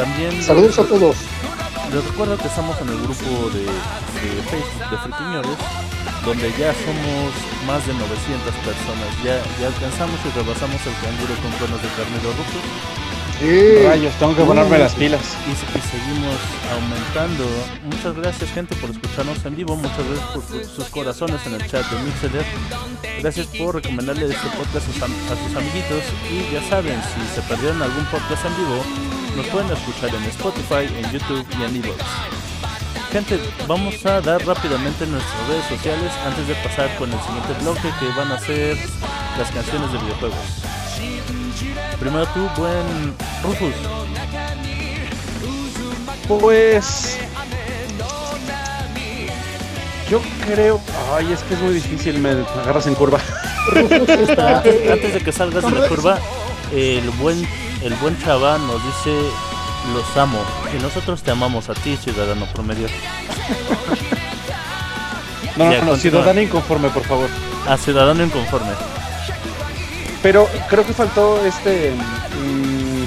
También 0.01 0.41
Saludos 0.41 0.79
a 0.79 0.83
todos. 0.83 1.15
les 1.93 2.03
recuerdo 2.05 2.37
que 2.37 2.47
estamos 2.47 2.75
en 2.81 2.89
el 2.89 2.97
grupo 3.01 3.49
de, 3.53 3.61
de 3.65 4.41
Facebook 4.49 4.89
de 4.89 4.97
Friquiñores, 4.97 5.57
donde 6.25 6.49
ya 6.57 6.73
somos 6.73 7.29
más 7.67 7.85
de 7.85 7.93
900 7.93 8.53
personas. 8.65 9.09
Ya, 9.23 9.37
ya 9.61 9.67
alcanzamos 9.67 10.17
y 10.25 10.29
rebasamos 10.37 10.81
el 10.87 10.95
canguro 11.05 11.33
con 11.41 11.51
cuernos 11.59 11.81
de 11.83 11.89
carnero 11.93 12.29
rufus 12.33 12.65
Eh, 13.43 13.85
Rayos, 13.89 14.13
tengo 14.17 14.35
que 14.35 14.43
ponerme 14.43 14.77
las 14.79 14.93
pilas. 14.95 15.21
y, 15.45 15.51
y 15.51 15.81
seguimos 15.93 16.37
aumentando. 16.73 17.45
Muchas 17.85 18.15
gracias, 18.15 18.49
gente, 18.51 18.75
por 18.77 18.89
escucharnos 18.89 19.37
en 19.45 19.55
vivo. 19.55 19.75
Muchas 19.75 19.97
gracias 20.07 20.29
por 20.33 20.41
su- 20.47 20.65
sus 20.75 20.85
corazones 20.89 21.41
en 21.45 21.53
el 21.55 21.69
chat 21.69 21.85
de 21.91 21.95
Mixeler. 22.03 22.45
Gracias 23.21 23.47
por 23.47 23.75
recomendarle 23.75 24.25
este 24.33 24.47
podcast 24.57 24.81
a 24.81 24.91
sus, 24.93 24.97
a 25.03 25.35
sus 25.37 25.53
amiguitos. 25.57 26.01
Y 26.31 26.53
ya 26.53 26.61
saben, 26.69 26.97
si 27.13 27.21
se 27.35 27.41
perdieron 27.47 27.81
algún 27.81 28.05
podcast 28.05 28.45
en 28.45 28.55
vivo, 28.57 28.81
nos 29.35 29.45
pueden 29.47 29.71
escuchar 29.71 30.09
en 30.13 30.23
Spotify, 30.25 30.87
en 31.03 31.11
YouTube 31.11 31.45
y 31.59 31.63
en 31.63 31.75
Evox. 31.83 32.03
Gente, 33.11 33.39
vamos 33.67 34.05
a 34.05 34.21
dar 34.21 34.45
rápidamente 34.45 35.05
nuestras 35.05 35.47
redes 35.47 35.65
sociales 35.67 36.11
antes 36.25 36.47
de 36.47 36.55
pasar 36.55 36.95
con 36.97 37.11
el 37.11 37.19
siguiente 37.21 37.53
bloque 37.61 37.89
que 37.99 38.07
van 38.17 38.31
a 38.31 38.39
ser 38.39 38.77
las 39.37 39.51
canciones 39.51 39.91
de 39.91 39.97
videojuegos. 39.99 40.37
Primero 41.99 42.25
tú, 42.27 42.47
buen 42.57 43.13
Rufus. 43.43 43.75
Pues. 46.27 47.17
Yo 50.09 50.21
creo. 50.45 50.81
Ay, 51.13 51.31
es 51.31 51.39
que 51.43 51.53
es 51.53 51.59
muy 51.61 51.73
difícil, 51.73 52.19
me 52.19 52.29
agarras 52.31 52.87
en 52.87 52.95
curva. 52.95 53.19
Está- 54.27 54.57
antes 54.91 55.13
de 55.13 55.21
que 55.23 55.31
salgas 55.31 55.63
de 55.63 55.71
la 55.79 55.87
curva, 55.87 56.19
el 56.73 57.09
buen, 57.11 57.47
el 57.81 57.93
buen 57.95 58.17
chava 58.19 58.57
nos 58.57 58.83
dice 58.85 59.11
los 59.93 60.17
amo 60.17 60.39
y 60.77 60.81
nosotros 60.81 61.23
te 61.23 61.31
amamos 61.31 61.69
a 61.69 61.73
ti, 61.73 61.97
ciudadano 61.97 62.45
promedio. 62.47 62.87
No, 65.57 65.65
no, 65.65 65.71
Ya, 65.73 65.81
no, 65.81 65.97
ciudadano 65.97 66.39
inconforme, 66.39 66.89
por 66.89 67.03
favor. 67.03 67.27
A 67.67 67.75
ciudadano 67.75 68.23
inconforme. 68.23 68.71
Pero 70.23 70.47
creo 70.69 70.85
que 70.85 70.93
faltó 70.93 71.45
este. 71.45 71.91
mm, 71.91 73.03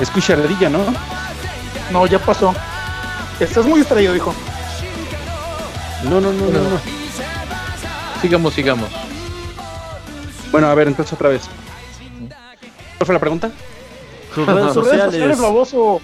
es 0.00 0.10
cucharadilla, 0.10 0.68
¿no? 0.68 0.78
no, 1.90 2.06
ya 2.06 2.20
pasó. 2.20 2.54
Estás 3.40 3.66
muy 3.66 3.80
distraído, 3.80 4.12
dijo. 4.12 4.32
No, 6.04 6.20
no, 6.20 6.32
no, 6.32 6.46
no, 6.46 6.60
no. 6.60 6.80
Sigamos, 8.22 8.54
sigamos. 8.54 8.88
Bueno, 10.52 10.68
a 10.68 10.74
ver, 10.74 10.86
entonces 10.86 11.12
otra 11.12 11.30
vez. 11.30 11.42
¿Cuál 12.98 13.06
fue 13.06 13.14
la 13.14 13.20
pregunta? 13.20 13.50
Tus 14.34 14.46
redes 14.46 14.74
sociales, 14.74 15.04
sociales. 15.06 15.40
baboso. 15.40 16.00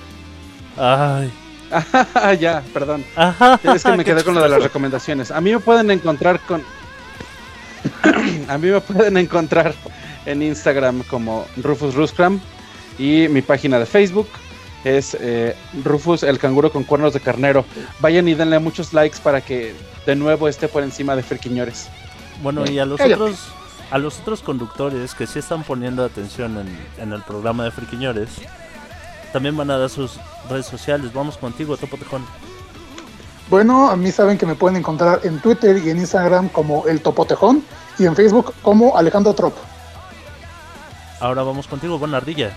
Ay. 0.76 1.32
Ah, 2.14 2.34
ya, 2.40 2.62
perdón. 2.72 3.04
Ajá. 3.16 3.60
Es 3.62 3.82
que 3.82 3.92
me 3.96 4.04
quedé 4.04 4.22
con 4.22 4.34
lo 4.34 4.42
de 4.42 4.48
las 4.48 4.62
recomendaciones. 4.62 5.30
A 5.30 5.40
mí 5.40 5.52
me 5.52 5.58
pueden 5.58 5.90
encontrar 5.90 6.40
con. 6.46 6.62
a 8.48 8.58
mí 8.58 8.68
me 8.68 8.80
pueden 8.80 9.16
encontrar 9.16 9.74
en 10.24 10.42
Instagram 10.42 11.02
como 11.04 11.46
Rufus 11.56 11.94
Ruscram 11.94 12.40
y 12.98 13.26
mi 13.28 13.42
página 13.42 13.78
de 13.78 13.86
Facebook 13.86 14.28
es 14.84 15.16
eh, 15.20 15.56
Rufus 15.82 16.22
el 16.22 16.38
canguro 16.38 16.70
con 16.70 16.84
cuernos 16.84 17.12
de 17.12 17.20
carnero. 17.20 17.64
Vayan 18.00 18.28
y 18.28 18.34
denle 18.34 18.58
muchos 18.58 18.92
likes 18.92 19.18
para 19.22 19.40
que 19.40 19.74
de 20.06 20.14
nuevo 20.14 20.48
esté 20.48 20.68
por 20.68 20.82
encima 20.82 21.16
de 21.16 21.22
Friquiñores. 21.22 21.88
Bueno, 22.42 22.64
y 22.70 22.78
a 22.78 22.84
los 22.84 22.98
Cállate. 22.98 23.20
otros 23.22 23.38
a 23.90 23.98
los 23.98 24.20
otros 24.20 24.40
conductores 24.42 25.14
que 25.14 25.26
sí 25.26 25.38
están 25.38 25.62
poniendo 25.62 26.04
atención 26.04 26.58
en, 26.58 26.78
en 26.98 27.12
el 27.12 27.22
programa 27.22 27.64
de 27.64 27.70
Friquiñores, 27.70 28.28
también 29.32 29.56
van 29.56 29.70
a 29.70 29.78
dar 29.78 29.90
sus 29.90 30.18
redes 30.48 30.66
sociales. 30.66 31.12
Vamos 31.12 31.36
contigo, 31.36 31.76
Topo 31.76 31.96
Tejón. 31.96 32.24
Bueno, 33.50 33.90
a 33.90 33.96
mí 33.96 34.10
saben 34.10 34.38
que 34.38 34.46
me 34.46 34.54
pueden 34.54 34.78
encontrar 34.78 35.20
en 35.22 35.38
Twitter 35.38 35.76
y 35.84 35.90
en 35.90 35.98
Instagram 35.98 36.48
como 36.48 36.86
el 36.86 37.00
Topotejón 37.00 37.62
y 37.98 38.06
en 38.06 38.16
Facebook 38.16 38.54
como 38.62 38.96
Alejandro 38.96 39.34
Trop. 39.34 39.54
Ahora 41.20 41.42
vamos 41.42 41.66
contigo, 41.66 41.98
buena 41.98 42.16
ardilla. 42.16 42.56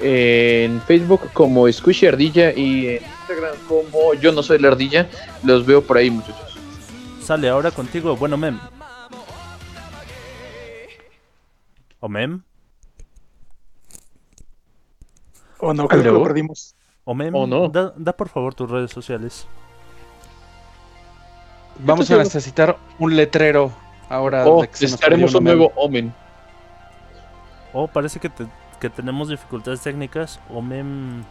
En 0.00 0.80
Facebook 0.82 1.30
como 1.32 1.70
Squishy 1.70 2.06
Ardilla 2.06 2.52
y 2.52 2.86
en 2.86 3.02
Instagram 3.02 3.56
como 3.66 4.14
Yo 4.14 4.30
no 4.30 4.42
soy 4.42 4.58
la 4.58 4.68
ardilla. 4.68 5.08
Los 5.42 5.66
veo 5.66 5.82
por 5.82 5.96
ahí, 5.96 6.10
muchachos. 6.10 6.56
Sale 7.24 7.48
ahora 7.48 7.70
contigo, 7.70 8.16
bueno 8.16 8.36
mem. 8.36 8.58
¿O 12.06 12.08
mem? 12.08 12.40
O 15.58 15.74
no, 15.74 15.88
creo 15.88 16.02
que 16.04 16.08
lo 16.12 16.22
perdimos. 16.22 16.76
¿O 17.04 17.14
mem? 17.14 17.34
¿O 17.34 17.48
no? 17.48 17.68
Da, 17.68 17.92
da 17.96 18.12
por 18.16 18.28
favor 18.28 18.54
tus 18.54 18.70
redes 18.70 18.92
sociales. 18.92 19.44
Vamos 21.80 22.08
a 22.12 22.18
necesitar 22.18 22.78
un 23.00 23.16
letrero 23.16 23.72
ahora. 24.08 24.46
Oh, 24.46 24.62
necesitaremos 24.62 25.34
un 25.34 25.42
nuevo 25.42 25.72
Omen. 25.74 26.14
Oh, 27.72 27.88
parece 27.88 28.20
que, 28.20 28.28
te- 28.28 28.46
que 28.78 28.88
tenemos 28.88 29.28
dificultades 29.28 29.80
técnicas. 29.80 30.38
O 30.48 30.62
mem... 30.62 31.24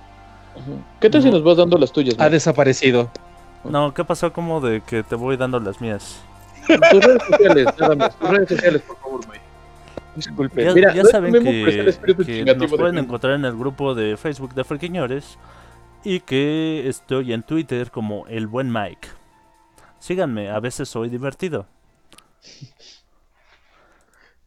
¿Qué 1.00 1.10
tal 1.10 1.22
si 1.22 1.30
No. 1.30 1.36
nos 1.36 1.44
vas 1.46 1.56
dando 1.56 1.78
las 1.78 1.94
tuyas? 1.94 2.16
Ha 2.20 2.30
desaparecido. 2.30 3.10
No, 3.64 3.94
¿qué 3.94 4.04
pasó 4.04 4.34
como 4.34 4.60
de 4.60 4.82
que 4.82 5.04
te 5.04 5.16
voy 5.16 5.38
dando 5.38 5.58
las 5.62 5.80
mías? 5.80 6.20
Tus 6.68 7.02
redes 7.06 7.24
sociales, 7.30 7.68
nada 7.80 7.96
más. 7.96 8.16
Tus 8.18 8.30
redes 8.30 8.50
sociales, 8.50 8.82
por 8.82 8.98
favor, 8.98 9.28
May. 9.30 9.40
Disculpe. 10.16 10.64
Ya, 10.64 10.74
Mira, 10.74 10.94
ya 10.94 11.02
no 11.02 11.08
es 11.08 11.12
saben 11.12 11.34
que, 11.34 11.36
que 12.26 12.56
nos 12.56 12.72
de 12.72 12.78
pueden 12.78 12.98
encontrar 12.98 13.34
en 13.34 13.46
el 13.46 13.56
grupo 13.56 13.94
de 13.94 14.18
Facebook 14.18 14.54
de 14.54 14.64
Friquiñores 14.64 15.38
y 16.04 16.22
que 16.22 16.88
estoy 16.88 17.34
en 17.34 17.44
Twitter 17.44 17.92
como 17.92 18.26
el 18.28 18.48
buen 18.48 18.72
Mike. 18.72 19.08
Síganme, 20.00 20.50
a 20.50 20.60
veces 20.60 20.88
soy 20.88 21.10
divertido. 21.10 21.68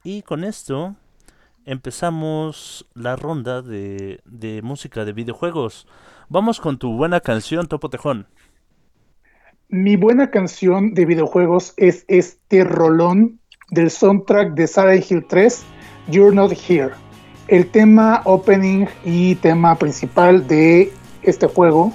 Y 0.04 0.22
con 0.22 0.44
esto 0.44 0.96
empezamos 1.64 2.86
la 2.94 3.16
ronda 3.16 3.60
de, 3.60 4.20
de 4.24 4.62
música 4.62 5.04
de 5.04 5.12
videojuegos. 5.12 5.86
Vamos 6.28 6.60
con 6.60 6.78
tu 6.78 6.96
buena 6.96 7.20
canción, 7.20 7.66
Topo 7.66 7.90
Tejón. 7.90 8.26
Mi 9.68 9.96
buena 9.96 10.30
canción 10.30 10.94
de 10.94 11.04
videojuegos 11.04 11.74
es 11.76 12.06
este 12.08 12.64
rolón 12.64 13.37
del 13.70 13.90
soundtrack 13.90 14.54
de 14.54 14.66
Silent 14.66 15.10
Hill 15.10 15.24
3, 15.28 15.62
You're 16.08 16.34
Not 16.34 16.52
Here. 16.52 16.92
El 17.48 17.66
tema 17.66 18.22
opening 18.24 18.86
y 19.04 19.34
tema 19.36 19.74
principal 19.76 20.46
de 20.46 20.92
este 21.22 21.46
juego, 21.46 21.92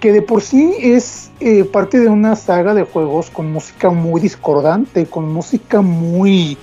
que 0.00 0.12
de 0.12 0.22
por 0.22 0.42
sí 0.42 0.74
es 0.80 1.30
eh, 1.40 1.64
parte 1.64 1.98
de 1.98 2.08
una 2.08 2.36
saga 2.36 2.74
de 2.74 2.82
juegos 2.82 3.30
con 3.30 3.52
música 3.52 3.90
muy 3.90 4.20
discordante, 4.20 5.06
con 5.06 5.32
música 5.32 5.80
muy 5.80 6.56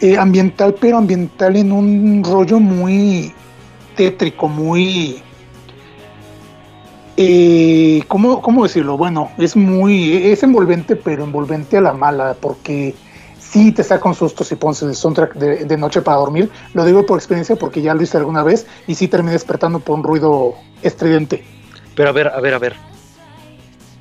eh, 0.00 0.16
ambiental, 0.16 0.74
pero 0.80 0.98
ambiental 0.98 1.56
en 1.56 1.72
un 1.72 2.22
rollo 2.24 2.60
muy 2.60 3.32
tétrico, 3.96 4.48
muy 4.48 5.22
eh, 7.16 8.02
¿cómo, 8.08 8.40
¿cómo 8.40 8.62
decirlo? 8.62 8.96
Bueno, 8.96 9.30
es 9.36 9.56
muy, 9.56 10.16
es 10.28 10.42
envolvente, 10.42 10.96
pero 10.96 11.24
envolvente 11.24 11.76
a 11.76 11.82
la 11.82 11.92
mala, 11.92 12.34
porque 12.40 12.94
sí 13.50 13.72
te 13.72 13.82
saca 13.82 14.08
un 14.08 14.14
susto 14.14 14.44
si 14.44 14.54
pones 14.54 14.80
el 14.82 14.94
soundtrack 14.94 15.34
de, 15.34 15.64
de 15.64 15.76
noche 15.76 16.00
para 16.02 16.18
dormir. 16.18 16.50
Lo 16.74 16.84
digo 16.84 17.04
por 17.04 17.18
experiencia 17.18 17.56
porque 17.56 17.82
ya 17.82 17.94
lo 17.94 18.02
hice 18.02 18.16
alguna 18.16 18.42
vez 18.42 18.66
y 18.86 18.94
sí 18.94 19.08
terminé 19.08 19.32
despertando 19.32 19.80
por 19.80 19.98
un 19.98 20.04
ruido 20.04 20.54
estridente. 20.82 21.44
Pero 21.94 22.08
a 22.10 22.12
ver, 22.12 22.28
a 22.28 22.40
ver, 22.40 22.54
a 22.54 22.58
ver. 22.58 22.76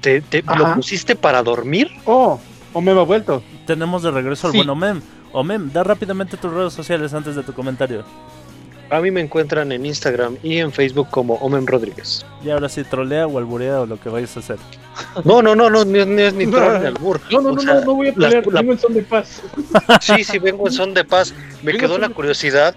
¿Te, 0.02 0.24
lo 0.58 0.76
pusiste 0.76 1.16
para 1.16 1.44
dormir? 1.44 1.90
Oh, 2.06 2.40
o 2.74 2.82
me 2.82 2.92
ha 2.92 2.96
vuelto. 3.04 3.44
Tenemos 3.66 4.04
de 4.04 4.12
regreso 4.12 4.48
al 4.48 4.54
Sí. 4.54 4.60
buen 4.60 4.70
Omem. 4.70 5.02
Omem, 5.32 5.72
da 5.72 5.84
rápidamente 5.84 6.38
tus 6.38 6.52
redes 6.52 6.74
sociales 6.74 7.14
antes 7.14 7.36
de 7.36 7.44
tu 7.44 7.54
comentario. 7.54 8.04
A 8.91 8.99
mí 9.02 9.11
me 9.11 9.22
encuentran 9.22 9.72
en 9.72 9.86
Instagram 9.86 10.38
y 10.41 10.57
en 10.57 10.72
Facebook 10.72 11.10
como 11.11 11.36
Omen 11.36 11.68
Rodríguez. 11.68 12.26
Y 12.44 12.49
ahora 12.49 12.70
sí, 12.70 12.84
trolea 12.84 13.28
o 13.28 13.38
alburea 13.38 13.82
o 13.82 13.86
lo 13.86 13.99
que 13.99 14.10
vayas 14.10 14.36
a 14.36 14.40
hacer. 14.40 14.57
No, 15.24 15.41
no, 15.41 15.56
no, 15.56 15.70
no, 15.70 15.86
ni, 15.86 16.03
ni 16.06 16.22
es 16.24 16.34
ni 16.34 16.48
troll 16.48 16.80
ni 16.82 16.88
albur. 16.88 17.22
No, 17.32 17.41
no, 17.41 17.49
O 17.49 17.53
no, 17.53 17.61
sea, 17.61 17.74
no, 17.76 17.82
no 17.86 17.94
voy 17.95 18.07
a 18.10 18.14
pelear. 18.14 18.48
la- 18.48 18.60
Tengo 18.61 18.72
el 18.74 18.80
son 18.80 18.94
de 18.95 19.03
paz. 19.03 19.41
Sí, 20.02 20.24
sí, 20.24 20.40
vengo 20.40 20.68
en 20.68 20.74
son 20.74 20.94
de 20.94 21.03
paz. 21.03 21.34
Me 21.61 21.72
Vengo 21.74 21.80
quedó 21.86 21.95
en 21.95 22.02
la 22.02 22.10
curiosidad. 22.10 22.76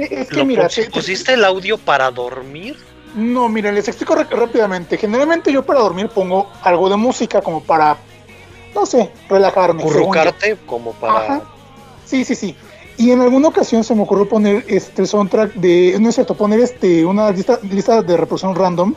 Es 0.00 0.28
que 0.28 0.36
¿Lo 0.36 0.44
mira, 0.44 0.64
pus- 0.64 0.74
te- 0.74 0.84
te- 0.84 0.90
¿Pusiste 0.90 1.32
el 1.34 1.44
audio 1.44 1.78
para 1.78 2.10
dormir? 2.10 2.76
no, 3.16 3.48
mira, 3.48 3.70
les 3.72 3.86
explico 3.88 4.14
rá- 4.16 4.28
rápidamente. 4.28 4.98
Generalmente 4.98 5.52
yo 5.52 5.64
para 5.64 5.80
dormir 5.80 6.08
pongo 6.08 6.50
algo 6.62 6.90
de 6.90 6.96
música 6.96 7.40
como 7.40 7.62
para, 7.62 7.96
no 8.74 8.84
sé, 8.86 9.10
relajarme. 9.30 9.82
Currucarte 9.84 10.56
como 10.66 10.92
para... 10.94 11.18
Ajá. 11.20 11.42
Sí, 12.04 12.24
sí, 12.24 12.34
sí. 12.34 12.54
Y 12.96 13.10
en 13.10 13.20
alguna 13.20 13.48
ocasión 13.48 13.82
se 13.82 13.94
me 13.94 14.02
ocurrió 14.02 14.28
poner 14.28 14.64
este 14.68 15.04
soundtrack 15.06 15.54
de, 15.54 15.96
no 16.00 16.08
es 16.08 16.14
cierto, 16.14 16.34
poner 16.34 16.60
este 16.60 17.04
una 17.04 17.30
lista, 17.30 17.58
lista 17.62 18.02
de 18.02 18.16
reproducción 18.16 18.54
random 18.54 18.94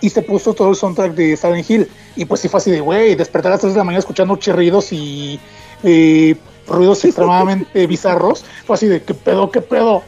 y 0.00 0.08
se 0.08 0.22
puso 0.22 0.54
todo 0.54 0.70
el 0.70 0.76
soundtrack 0.76 1.14
de 1.14 1.36
Silent 1.36 1.68
Hill. 1.68 1.88
Y 2.16 2.24
pues 2.24 2.40
sí 2.40 2.48
fue 2.48 2.58
así 2.58 2.70
de, 2.70 2.80
güey, 2.80 3.14
despertar 3.16 3.52
a 3.52 3.54
las 3.54 3.60
3 3.60 3.74
de 3.74 3.78
la 3.78 3.84
mañana 3.84 3.98
escuchando 3.98 4.36
chirridos 4.36 4.92
y 4.92 5.40
eh, 5.82 6.36
ruidos 6.66 7.04
extremadamente 7.04 7.86
bizarros. 7.88 8.44
Fue 8.64 8.74
así 8.74 8.86
de, 8.86 9.02
¿qué 9.02 9.14
pedo, 9.14 9.50
qué 9.50 9.60
pedo? 9.60 10.02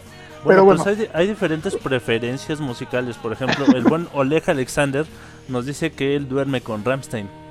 Bueno, 0.44 0.62
Pero 0.62 0.64
pues 0.64 0.84
bueno. 0.84 0.98
hay, 1.14 1.22
hay 1.22 1.28
diferentes 1.28 1.74
preferencias 1.76 2.60
musicales. 2.60 3.16
Por 3.16 3.32
ejemplo, 3.32 3.66
el 3.74 3.84
buen 3.84 4.08
Oleg 4.14 4.42
Alexander 4.48 5.04
nos 5.48 5.66
dice 5.66 5.92
que 5.92 6.16
él 6.16 6.28
duerme 6.28 6.60
con 6.60 6.84
Ramstein. 6.84 7.41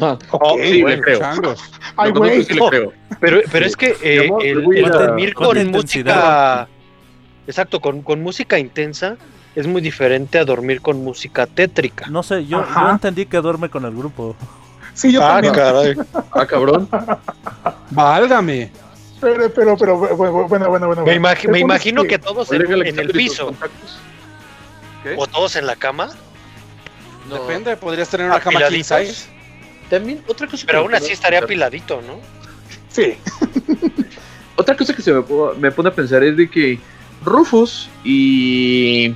Ah, 0.00 0.18
Ok, 0.30 0.60
sí, 0.62 0.82
bueno, 0.82 0.96
le 0.96 1.02
creo. 1.02 1.18
Changos. 1.18 1.60
Ay, 1.96 2.08
Lo 2.12 2.20
conozco 2.20 2.20
güey. 2.20 2.40
y 2.40 2.44
sí 2.44 2.54
le 2.54 2.68
creo. 2.68 2.92
Pero, 3.20 3.40
pero 3.52 3.66
es 3.66 3.76
que 3.76 3.96
eh, 4.02 4.26
amor, 4.26 4.44
el, 4.44 4.90
dormir 4.90 5.32
con 5.32 5.70
música... 5.70 6.66
Exacto, 7.46 7.80
con, 7.80 8.02
con 8.02 8.20
música 8.20 8.58
intensa 8.58 9.16
es 9.54 9.66
muy 9.66 9.80
diferente 9.80 10.38
a 10.38 10.44
dormir 10.44 10.80
con 10.80 11.04
música 11.04 11.46
tétrica. 11.46 12.06
No 12.08 12.24
sé, 12.24 12.46
yo, 12.46 12.64
yo 12.66 12.90
entendí 12.90 13.26
que 13.26 13.36
duerme 13.36 13.68
con 13.68 13.84
el 13.84 13.94
grupo. 13.94 14.34
Sí, 14.94 15.12
yo 15.12 15.22
ah, 15.24 15.34
también. 15.34 15.54
caray. 15.54 15.94
Ah, 16.32 16.46
cabrón. 16.46 16.88
Válgame. 17.90 18.72
Pero, 19.20 19.52
pero, 19.52 19.76
pero, 19.76 19.96
bueno, 20.16 20.48
bueno, 20.48 20.68
bueno, 20.68 20.86
bueno. 20.88 21.04
Me, 21.04 21.48
me 21.48 21.58
imagino 21.60 22.02
que 22.02 22.18
todos 22.18 22.50
en, 22.50 22.62
en 22.86 22.98
el 22.98 23.10
piso 23.10 23.54
o 25.16 25.26
todos 25.26 25.56
en 25.56 25.66
la 25.66 25.76
cama, 25.76 26.10
No. 27.28 27.36
Depende, 27.36 27.76
podrías 27.76 28.08
tener 28.08 28.26
una 28.26 28.40
cama 28.40 28.60
king 28.68 28.82
size. 28.82 29.28
También 29.90 30.22
otra 30.26 30.46
cosa 30.46 30.64
pero 30.66 30.80
que 30.80 30.84
aún 30.84 30.94
así 30.94 31.12
estaría 31.12 31.40
apiladito, 31.40 32.00
¿no? 32.02 32.20
Sí. 32.88 33.14
Otra 34.56 34.76
cosa 34.76 34.94
que 34.94 35.02
se 35.02 35.12
me, 35.12 35.22
me 35.58 35.70
pone 35.72 35.88
a 35.88 35.94
pensar 35.94 36.22
es 36.22 36.36
de 36.36 36.48
que 36.48 36.78
Rufus 37.24 37.88
y, 38.04 39.14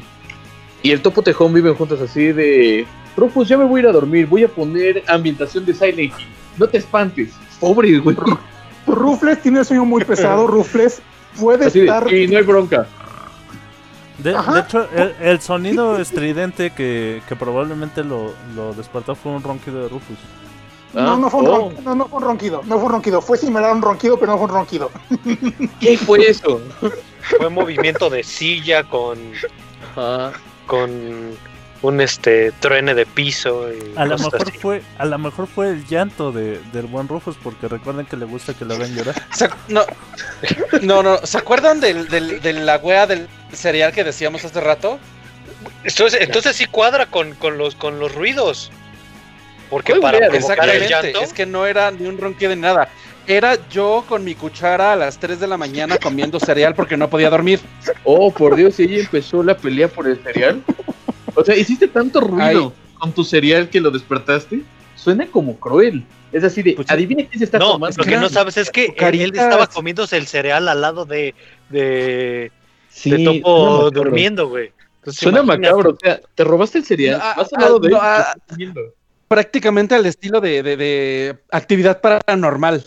y 0.82 0.90
el 0.90 1.02
Topo 1.02 1.22
Tejón 1.22 1.52
viven 1.52 1.74
juntos 1.74 2.00
así 2.00 2.32
de... 2.32 2.86
Rufus, 3.16 3.48
ya 3.48 3.56
me 3.56 3.64
voy 3.64 3.80
a 3.80 3.82
ir 3.84 3.88
a 3.88 3.92
dormir, 3.92 4.26
voy 4.26 4.44
a 4.44 4.48
poner 4.48 5.02
ambientación 5.06 5.64
de 5.64 5.74
Silent 5.74 5.98
Hill. 6.18 6.26
No 6.58 6.68
te 6.68 6.78
espantes. 6.78 7.32
Pobre, 7.60 7.98
güey. 7.98 8.16
Rufles 8.86 9.40
tiene 9.42 9.64
sueño 9.64 9.84
muy 9.84 10.04
pesado. 10.04 10.46
Rufles 10.48 11.00
puede 11.38 11.66
Así 11.66 11.80
de, 11.80 11.86
estar. 11.86 12.12
y 12.12 12.26
no 12.26 12.38
hay 12.38 12.44
bronca. 12.44 12.86
De 14.18 14.34
hecho, 14.58 14.88
el, 14.94 15.14
el 15.20 15.40
sonido 15.40 15.98
estridente 15.98 16.70
que, 16.70 17.22
que 17.28 17.36
probablemente 17.36 18.02
lo, 18.02 18.34
lo 18.54 18.72
despertó 18.72 19.14
fue 19.14 19.32
un 19.32 19.42
ronquido 19.42 19.82
de 19.82 19.88
Rufus. 19.88 20.16
No, 20.96 21.12
Ah, 21.12 21.16
no 21.18 21.30
fue 21.30 21.40
un, 21.40 21.46
oh. 21.46 21.56
ron- 21.70 21.84
no, 21.84 21.94
no 21.94 22.08
fue 22.08 22.18
un 22.18 22.24
ronquido, 22.24 22.62
no 22.64 22.76
fue 22.76 22.84
un 22.86 22.92
ronquido, 22.92 23.20
fue 23.20 23.36
similar 23.36 23.64
a 23.70 23.72
un 23.72 23.82
ronquido, 23.82 24.18
pero 24.18 24.32
no 24.32 24.38
fue 24.38 24.46
un 24.46 24.52
ronquido. 24.54 24.90
¿Qué 25.80 25.98
fue 25.98 26.26
eso? 26.26 26.60
Fue 27.38 27.50
movimiento 27.50 28.08
de 28.08 28.22
silla 28.24 28.82
con, 28.84 29.18
Ajá. 29.94 30.32
con 30.66 30.90
un 31.82 32.00
este 32.00 32.50
truene 32.60 32.94
de 32.94 33.04
piso 33.04 33.68
y 33.70 33.92
A 33.96 34.06
lo 34.06 34.16
mejor 34.16 34.42
así. 34.48 34.58
fue, 34.58 34.82
a 34.96 35.04
lo 35.04 35.18
mejor 35.18 35.46
fue 35.46 35.68
el 35.68 35.86
llanto 35.86 36.32
de, 36.32 36.60
del 36.72 36.86
buen 36.86 37.06
Rufus, 37.08 37.36
porque 37.42 37.68
recuerden 37.68 38.06
que 38.06 38.16
le 38.16 38.24
gusta 38.24 38.54
que 38.54 38.64
lo 38.64 38.74
hagan 38.74 38.94
llorar. 38.94 39.14
No, 39.68 39.82
no, 40.82 41.02
no. 41.02 41.18
¿Se 41.26 41.36
acuerdan 41.36 41.78
del, 41.80 42.08
del- 42.08 42.40
de 42.40 42.52
la 42.54 42.78
wea 42.78 43.06
del 43.06 43.28
cereal 43.52 43.92
que 43.92 44.02
decíamos 44.02 44.44
hace 44.46 44.60
rato? 44.60 44.98
Entonces, 45.84 46.20
entonces 46.22 46.56
sí 46.56 46.64
cuadra 46.66 47.06
con, 47.06 47.34
con 47.34 47.58
los 47.58 47.74
con 47.74 47.98
los 48.00 48.14
ruidos. 48.14 48.70
Porque 49.70 49.92
¿Cuál 49.98 50.12
para 50.14 50.28
provocar 50.28 50.68
el 50.68 50.88
llanto, 50.88 51.20
Es 51.20 51.32
que 51.32 51.46
no 51.46 51.66
era 51.66 51.90
ni 51.90 52.06
un 52.06 52.18
ronquido 52.18 52.54
ni 52.54 52.60
nada. 52.60 52.88
Era 53.26 53.58
yo 53.68 54.04
con 54.08 54.22
mi 54.22 54.36
cuchara 54.36 54.92
a 54.92 54.96
las 54.96 55.18
3 55.18 55.40
de 55.40 55.48
la 55.48 55.56
mañana 55.56 55.98
comiendo 55.98 56.38
cereal 56.38 56.74
porque 56.76 56.96
no 56.96 57.10
podía 57.10 57.28
dormir. 57.28 57.58
Oh, 58.04 58.32
por 58.32 58.54
Dios, 58.54 58.78
y 58.78 58.84
ella 58.84 58.98
empezó 59.00 59.42
la 59.42 59.56
pelea 59.56 59.88
por 59.88 60.06
el 60.06 60.16
cereal. 60.22 60.62
O 61.34 61.44
sea, 61.44 61.56
hiciste 61.56 61.88
tanto 61.88 62.20
ruido 62.20 62.72
con 63.00 63.12
tu 63.12 63.24
cereal 63.24 63.68
que 63.68 63.80
lo 63.80 63.90
despertaste. 63.90 64.62
Suena 64.94 65.26
como 65.26 65.56
cruel. 65.58 66.04
Es 66.32 66.44
así 66.44 66.62
de, 66.62 66.72
Pues, 66.74 66.90
adivina 66.90 67.24
quién 67.28 67.38
se 67.38 67.44
está 67.44 67.58
no, 67.58 67.72
tomando. 67.72 67.96
lo 67.98 68.04
que 68.04 68.16
no 68.16 68.28
sabes 68.28 68.56
es 68.56 68.70
que 68.70 68.94
él, 68.96 69.20
él 69.20 69.32
estaba 69.34 69.66
comiéndose 69.66 70.16
el 70.16 70.26
cereal 70.26 70.68
al 70.68 70.80
lado 70.80 71.04
de 71.04 71.34
de, 71.68 72.50
Sí, 72.88 73.10
de 73.10 73.16
suena 73.16 73.32
Topo 73.40 73.66
macabro. 73.66 73.90
durmiendo, 73.90 74.48
güey. 74.48 74.72
Suena 75.06 75.40
imagínate. 75.40 75.68
macabro, 75.70 75.90
o 75.90 75.96
sea, 76.02 76.20
te 76.34 76.44
robaste 76.44 76.78
el 76.78 76.84
cereal, 76.84 77.20
Ah, 77.22 77.34
vas 77.36 77.52
al 77.52 77.60
lado 77.62 77.80
ah, 78.00 78.34
de 78.56 78.64
él, 78.64 78.72
no, 78.74 78.80
Prácticamente 79.28 79.94
al 79.94 80.06
estilo 80.06 80.40
de, 80.40 80.62
de- 80.62 80.76
de 80.76 81.38
actividad 81.50 82.00
paranormal. 82.00 82.84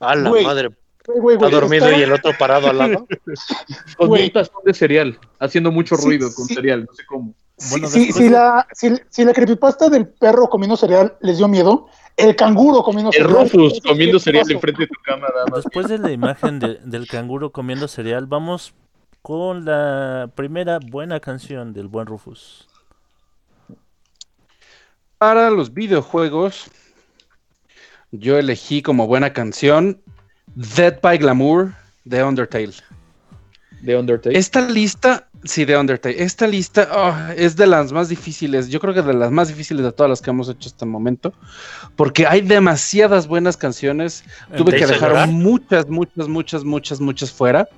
A 0.00 0.14
la 0.16 0.28
Güey, 0.30 0.44
madre. 0.44 0.70
Güey, 1.06 1.20
güey, 1.20 1.36
Está 1.36 1.48
dormido 1.48 1.90
y 1.90 2.02
el 2.02 2.12
otro 2.12 2.32
parado 2.38 2.68
al 2.68 2.78
lado. 2.78 3.06
Con 3.96 4.10
un 4.10 4.30
tazón 4.30 4.62
de 4.64 4.74
cereal, 4.74 5.18
haciendo 5.38 5.70
mucho 5.70 5.96
Sí, 5.96 6.06
ruido 6.06 6.28
con 6.34 6.46
sí. 6.46 6.54
cereal, 6.54 6.84
no 6.88 6.94
sé 6.94 7.02
cómo. 7.06 7.34
Si, 7.56 7.70
Bueno, 7.70 7.88
si- 7.88 7.98
después 8.06 8.16
si 8.16 8.24
de- 8.24 8.30
la, 8.30 8.66
si, 8.72 8.94
si 9.08 9.24
la 9.24 9.32
creepypasta 9.32 9.88
del 9.88 10.08
perro 10.08 10.48
comiendo 10.48 10.76
cereal 10.76 11.16
les 11.20 11.38
dio 11.38 11.48
miedo, 11.48 11.88
el 12.16 12.34
canguro 12.36 12.82
comiendo 12.82 13.10
El 13.12 13.18
cereal. 13.26 13.50
Rufus 13.50 13.72
Eso 13.74 13.82
comiendo 13.88 14.18
cereal 14.18 14.50
enfrente 14.50 14.82
de 14.82 14.88
tu 14.88 14.94
más. 15.20 15.64
Después 15.64 15.88
de 15.88 15.98
la 15.98 16.10
imagen 16.12 16.58
de- 16.58 16.80
del 16.84 17.06
canguro 17.06 17.50
comiendo 17.52 17.86
cereal, 17.88 18.26
vamos 18.26 18.74
con 19.22 19.64
la 19.66 20.30
primera 20.34 20.78
buena 20.80 21.20
canción 21.20 21.72
del 21.74 21.88
buen 21.88 22.06
Rufus. 22.06 22.66
Para 25.20 25.50
los 25.50 25.74
videojuegos, 25.74 26.70
yo 28.10 28.38
elegí 28.38 28.80
como 28.80 29.06
buena 29.06 29.34
canción 29.34 30.00
Dead 30.54 30.98
by 31.02 31.18
Glamour 31.18 31.74
de 32.06 32.24
Undertale. 32.24 32.72
De 33.82 33.98
Undertale. 33.98 34.38
Esta 34.38 34.62
lista, 34.62 35.28
sí, 35.44 35.66
de 35.66 35.76
Undertale. 35.76 36.22
Esta 36.22 36.46
lista 36.46 36.88
ah, 36.90 37.34
es 37.36 37.54
de 37.54 37.66
las 37.66 37.92
más 37.92 38.08
difíciles. 38.08 38.70
Yo 38.70 38.80
creo 38.80 38.94
que 38.94 39.02
de 39.02 39.12
las 39.12 39.30
más 39.30 39.48
difíciles 39.48 39.84
de 39.84 39.92
todas 39.92 40.08
las 40.08 40.22
que 40.22 40.30
hemos 40.30 40.48
hecho 40.48 40.70
hasta 40.70 40.86
el 40.86 40.90
momento. 40.90 41.34
Porque 41.96 42.26
hay 42.26 42.40
demasiadas 42.40 43.26
buenas 43.26 43.58
canciones. 43.58 44.24
Tuve 44.56 44.72
¿Te 44.72 44.78
que 44.78 44.86
dejar 44.86 45.10
llorar? 45.10 45.28
muchas, 45.28 45.86
muchas, 45.86 46.28
muchas, 46.28 46.64
muchas, 46.64 46.98
muchas 46.98 47.30
fuera. 47.30 47.68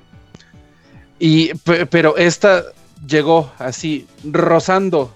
Y, 1.19 1.53
pe- 1.55 1.87
pero 1.87 2.17
esta 2.17 2.63
llegó 3.05 3.53
así, 3.59 4.07
rozando 4.23 5.13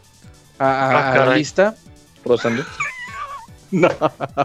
a, 0.59 0.65
a- 0.67 0.89
Ah, 0.89 0.89
a 0.91 0.93
la 1.15 1.19
caray. 1.25 1.41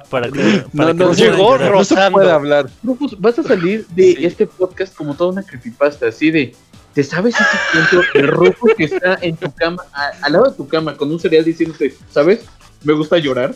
Para 0.09 0.31
que, 0.31 0.63
No, 0.73 0.83
para 0.83 0.91
que 0.93 0.93
no, 0.99 1.07
no 1.09 1.13
llegó 1.13 1.57
llorar. 1.57 1.71
no 1.71 1.83
se 1.83 1.95
puede 2.11 2.31
hablar. 2.31 2.69
Rufus, 2.83 3.19
vas 3.19 3.37
a 3.39 3.43
salir 3.43 3.85
de 3.89 4.15
Sí. 4.15 4.25
este 4.25 4.47
podcast 4.47 4.95
como 4.95 5.15
toda 5.15 5.31
una 5.31 5.43
creepypasta, 5.43 6.07
así 6.07 6.31
de. 6.31 6.55
¿Te 6.93 7.03
sabes 7.03 7.35
ese 7.35 7.45
cuento 7.71 8.01
de 8.13 8.21
Rufus 8.23 8.71
que 8.75 8.83
está 8.85 9.17
en 9.21 9.37
tu 9.37 9.49
cama, 9.53 9.83
a- 9.93 10.11
al 10.25 10.33
lado 10.33 10.49
de 10.49 10.57
tu 10.57 10.67
cama, 10.67 10.97
con 10.97 11.09
un 11.09 11.19
cereal 11.19 11.45
diciéndote, 11.45 11.95
¿sabes? 12.09 12.41
Me 12.83 12.93
gusta 12.93 13.17
llorar. 13.17 13.55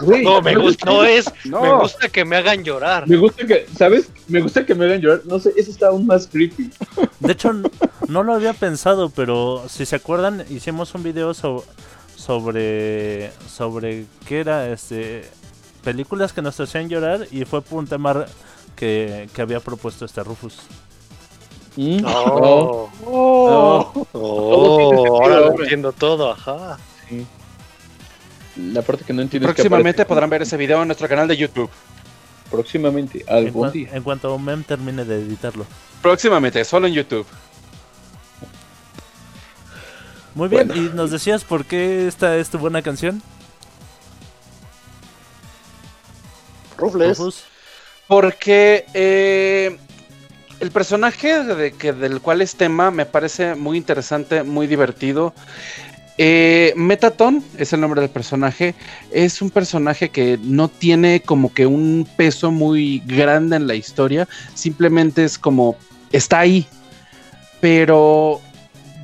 Güey, 0.00 0.24
No, 0.24 0.42
me 0.42 0.56
gusta, 0.56 0.84
no 0.86 1.04
es. 1.04 1.26
No. 1.44 1.60
Me 1.62 1.72
gusta 1.82 2.08
que 2.08 2.24
me 2.24 2.36
hagan 2.36 2.64
llorar. 2.64 3.06
Me 3.06 3.16
gusta 3.18 3.46
que, 3.46 3.66
¿sabes? 3.78 4.08
Me 4.26 4.40
gusta 4.40 4.66
que 4.66 4.74
me 4.74 4.86
hagan 4.86 5.00
llorar. 5.00 5.20
No 5.26 5.38
sé, 5.38 5.52
eso 5.56 5.70
está 5.70 5.88
aún 5.88 6.06
más 6.06 6.26
creepy. 6.26 6.70
De 7.20 7.32
hecho, 7.32 7.52
no 8.08 8.22
lo 8.24 8.34
había 8.34 8.52
pensado, 8.54 9.10
pero 9.10 9.62
si 9.68 9.86
se 9.86 9.94
acuerdan, 9.94 10.44
hicimos 10.50 10.92
un 10.96 11.04
video 11.04 11.34
so- 11.34 11.64
sobre 12.20 13.32
sobre 13.48 14.04
qué 14.26 14.40
era 14.40 14.68
este 14.70 15.24
películas 15.82 16.32
que 16.32 16.42
nos 16.42 16.60
hacían 16.60 16.88
llorar 16.88 17.26
y 17.30 17.44
fue 17.46 17.62
por 17.62 17.78
un 17.78 17.86
tema 17.86 18.26
que, 18.76 19.28
que 19.34 19.42
había 19.42 19.60
propuesto 19.60 20.04
este 20.04 20.22
Rufus. 20.22 20.58
Oh, 22.04 22.90
no, 23.02 23.10
oh, 23.10 24.06
Todo 24.12 24.76
tiene 24.76 24.96
sentido 24.96 25.22
ahora 25.22 25.40
lo 25.40 25.62
entiendo 25.62 25.92
todo, 25.92 26.30
ajá. 26.32 26.78
sí. 27.08 27.26
La 28.56 28.82
parte 28.82 29.04
que 29.04 29.12
no 29.12 29.22
entiendo 29.22 29.48
es 29.48 29.54
que 29.54 29.62
Próximamente 29.62 30.04
podrán 30.04 30.28
ver 30.28 30.42
ese 30.42 30.56
video 30.56 30.82
en 30.82 30.88
nuestro 30.88 31.08
canal 31.08 31.26
de 31.28 31.36
YouTube. 31.36 31.70
Próximamente, 32.50 33.24
En, 33.26 33.46
algún 33.46 33.70
día. 33.72 33.88
en 33.92 34.02
cuanto 34.02 34.36
Mem 34.38 34.64
termine 34.64 35.04
de 35.04 35.22
editarlo. 35.22 35.64
Próximamente, 36.02 36.64
solo 36.64 36.88
en 36.88 36.94
YouTube. 36.94 37.26
Muy 40.34 40.48
bien, 40.48 40.68
Bueno. 40.68 40.82
y 40.82 40.94
nos 40.94 41.10
decías 41.10 41.44
por 41.44 41.64
qué 41.64 42.06
esta 42.06 42.36
es 42.36 42.50
tu 42.50 42.58
buena 42.58 42.82
canción, 42.82 43.22
Rufles. 46.76 47.18
Rufus. 47.18 47.44
Porque 48.06 48.86
eh, 48.94 49.76
el 50.60 50.70
personaje 50.70 51.44
de 51.44 51.72
que, 51.72 51.92
del 51.92 52.20
cual 52.20 52.42
es 52.42 52.56
tema 52.56 52.90
me 52.90 53.06
parece 53.06 53.54
muy 53.54 53.76
interesante, 53.76 54.42
muy 54.42 54.66
divertido. 54.66 55.32
Eh, 56.18 56.72
Metaton 56.76 57.42
es 57.56 57.72
el 57.72 57.80
nombre 57.80 58.00
del 58.00 58.10
personaje. 58.10 58.74
Es 59.10 59.40
un 59.42 59.50
personaje 59.50 60.10
que 60.10 60.38
no 60.42 60.68
tiene 60.68 61.22
como 61.22 61.52
que 61.54 61.66
un 61.66 62.08
peso 62.16 62.50
muy 62.50 63.00
grande 63.06 63.56
en 63.56 63.66
la 63.66 63.74
historia. 63.74 64.28
Simplemente 64.54 65.24
es 65.24 65.38
como 65.38 65.76
está 66.12 66.40
ahí. 66.40 66.66
Pero 67.60 68.40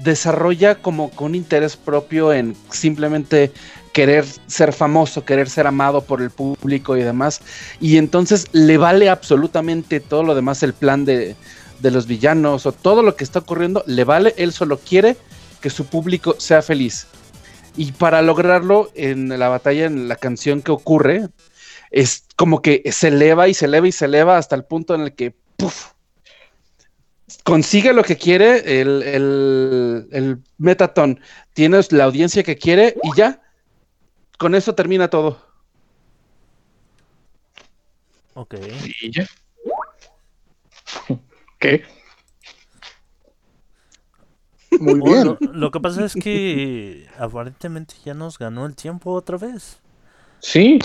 desarrolla 0.06 0.76
como 0.76 1.10
con 1.10 1.34
interés 1.34 1.76
propio 1.76 2.32
en 2.32 2.56
simplemente 2.70 3.52
querer 3.92 4.24
ser 4.46 4.72
famoso, 4.72 5.24
querer 5.24 5.50
ser 5.50 5.66
amado 5.66 6.00
por 6.00 6.22
el 6.22 6.30
público 6.30 6.96
y 6.96 7.02
demás. 7.02 7.42
Y 7.80 7.98
entonces 7.98 8.46
le 8.52 8.78
vale 8.78 9.10
absolutamente 9.10 10.00
todo 10.00 10.22
lo 10.22 10.34
demás, 10.34 10.62
el 10.62 10.72
plan 10.72 11.04
de, 11.04 11.36
de 11.80 11.90
los 11.90 12.06
villanos 12.06 12.64
o 12.66 12.72
todo 12.72 13.02
lo 13.02 13.16
que 13.16 13.24
está 13.24 13.40
ocurriendo, 13.40 13.82
le 13.86 14.04
vale, 14.04 14.34
él 14.38 14.52
solo 14.52 14.78
quiere 14.78 15.16
que 15.60 15.70
su 15.70 15.86
público 15.86 16.36
sea 16.38 16.62
feliz. 16.62 17.06
Y 17.76 17.92
para 17.92 18.22
lograrlo, 18.22 18.90
en 18.94 19.28
la 19.38 19.48
batalla, 19.48 19.84
en 19.84 20.08
la 20.08 20.16
canción 20.16 20.62
que 20.62 20.72
ocurre, 20.72 21.28
es 21.90 22.24
como 22.36 22.62
que 22.62 22.82
se 22.90 23.08
eleva 23.08 23.48
y 23.48 23.54
se 23.54 23.66
eleva 23.66 23.88
y 23.88 23.92
se 23.92 24.06
eleva 24.06 24.38
hasta 24.38 24.56
el 24.56 24.64
punto 24.64 24.94
en 24.94 25.02
el 25.02 25.14
que 25.14 25.34
¡puf! 25.56 25.95
Consigue 27.44 27.92
lo 27.92 28.02
que 28.04 28.16
quiere, 28.16 28.80
el, 28.80 29.02
el, 29.02 30.08
el 30.12 30.38
Metaton 30.58 31.20
tiene 31.54 31.80
la 31.90 32.04
audiencia 32.04 32.42
que 32.42 32.56
quiere 32.56 32.94
y 33.02 33.16
ya, 33.16 33.42
con 34.38 34.54
eso 34.54 34.74
termina 34.74 35.08
todo. 35.08 35.44
Ok. 38.34 38.54
Y 39.00 39.10
ya. 39.12 39.26
¿Qué? 41.58 41.84
Muy 44.78 45.00
Oh, 45.00 45.04
bien. 45.04 45.24
lo, 45.24 45.38
lo 45.52 45.70
que 45.70 45.80
pasa 45.80 46.04
es 46.04 46.14
que 46.14 47.06
aparentemente 47.18 47.94
ya 48.04 48.12
nos 48.14 48.38
ganó 48.38 48.66
el 48.66 48.74
tiempo 48.76 49.12
otra 49.12 49.38
vez. 49.38 49.78
Sí, 50.40 50.78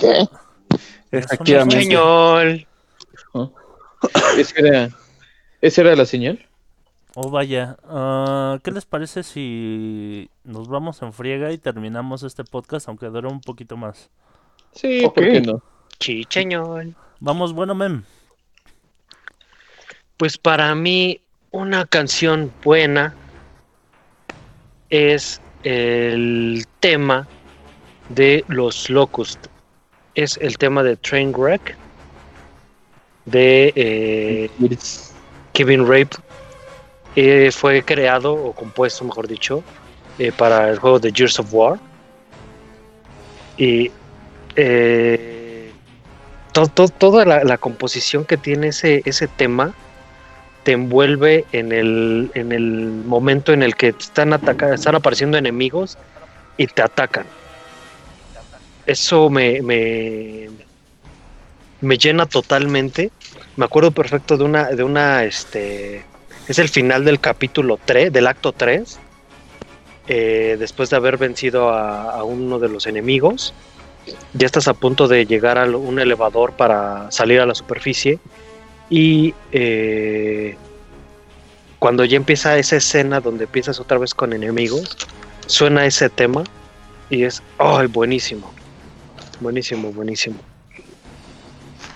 Efectivamente. 1.11 1.77
es- 1.79 1.83
Señor. 1.83 2.67
esa 4.37 4.59
era, 4.59 4.89
esa 5.61 5.81
era 5.81 5.95
la 5.95 6.05
señal. 6.05 6.45
Oh, 7.15 7.29
vaya. 7.29 7.77
ah, 7.83 8.57
¿Qué 8.63 8.71
les 8.71 8.85
parece 8.85 9.23
si 9.23 10.29
nos 10.43 10.69
vamos 10.69 11.01
en 11.01 11.11
friega 11.13 11.51
y 11.51 11.57
terminamos 11.57 12.23
este 12.23 12.43
podcast, 12.43 12.87
aunque 12.87 13.07
dure 13.07 13.27
un 13.27 13.41
poquito 13.41 13.75
más? 13.75 14.09
Sí, 14.73 15.03
Ok. 15.05 15.15
¿por 15.15 15.23
qué 15.25 15.41
no? 15.41 15.61
Señor. 16.29 16.87
Vamos, 17.19 17.53
bueno, 17.53 17.75
Mem. 17.75 18.03
Pues 20.17 20.37
para 20.37 20.73
mí, 20.73 21.19
una 21.51 21.85
canción 21.85 22.51
buena 22.63 23.13
es 24.89 25.41
el 25.63 26.65
tema 26.79 27.27
de 28.09 28.45
los 28.47 28.89
Locust. 28.89 29.47
Es 30.15 30.37
el 30.37 30.57
tema 30.57 30.81
de 30.83 30.95
Trainwreck 30.97 31.75
de 33.25 33.73
eh, 33.75 34.49
Kevin 35.53 35.85
Rape. 35.87 36.15
Eh, 37.15 37.51
fue 37.51 37.83
creado 37.83 38.33
o 38.33 38.53
compuesto, 38.53 39.03
mejor 39.03 39.27
dicho, 39.27 39.63
eh, 40.17 40.31
para 40.31 40.69
el 40.69 40.79
juego 40.79 40.99
de 40.99 41.11
Gears 41.11 41.39
of 41.39 41.53
War. 41.53 41.77
Y 43.57 43.91
eh, 44.55 45.71
to- 46.53 46.67
to- 46.67 46.87
toda 46.87 47.25
la, 47.25 47.57
composición 47.57 48.25
que 48.25 48.37
tiene 48.37 48.67
ese, 48.67 49.01
tema 49.37 49.73
te 50.63 50.73
envuelve 50.73 51.45
en 51.51 51.71
el, 51.71 52.31
en 52.35 52.51
el 52.51 53.03
momento 53.05 53.51
en 53.51 53.63
el 53.63 53.75
que 53.75 53.89
están, 53.89 54.33
están 54.73 54.95
apareciendo 54.95 55.37
enemigos 55.37 55.97
y 56.57 56.67
te 56.67 56.81
atacan. 56.81 57.25
Eso 58.85 59.29
me, 59.29 59.61
me, 59.61 60.49
me 61.81 61.97
llena 61.97 62.25
totalmente. 62.25 63.11
Me 63.57 63.65
acuerdo 63.65 63.91
perfecto 63.91 64.37
de 64.37 64.43
una, 64.43 64.69
de 64.69 64.83
una, 64.83 65.23
este, 65.23 66.05
es 66.47 66.59
el 66.59 66.69
final 66.69 67.03
del 67.03 67.19
capítulo 67.19 67.79
3, 67.83 68.11
del 68.11 68.27
acto 68.27 68.53
3, 68.53 68.99
eh, 70.07 70.55
después 70.57 70.89
de 70.89 70.95
haber 70.95 71.17
vencido 71.17 71.69
a, 71.69 72.23
uno 72.23 72.59
de 72.59 72.69
los 72.69 72.87
enemigos. 72.87 73.53
Ya 74.33 74.45
estás 74.45 74.67
a 74.67 74.73
punto 74.73 75.07
de 75.07 75.25
llegar 75.25 75.57
a 75.57 75.65
un 75.65 75.99
elevador 75.99 76.53
para 76.53 77.11
salir 77.11 77.39
a 77.39 77.45
la 77.45 77.53
superficie 77.53 78.19
y 78.89 79.35
eh, 79.51 80.55
cuando 81.77 82.03
ya 82.03 82.17
empieza 82.17 82.57
esa 82.57 82.77
escena 82.77 83.19
donde 83.19 83.43
empiezas 83.43 83.79
otra 83.79 83.97
vez 83.99 84.15
con 84.15 84.33
enemigos, 84.33 84.97
suena 85.45 85.85
ese 85.85 86.09
tema 86.09 86.43
y 87.09 87.23
es, 87.23 87.43
¡ay, 87.59 87.87
buenísimo! 87.87 88.51
Buenísimo, 89.39 89.91
buenísimo. 89.91 90.37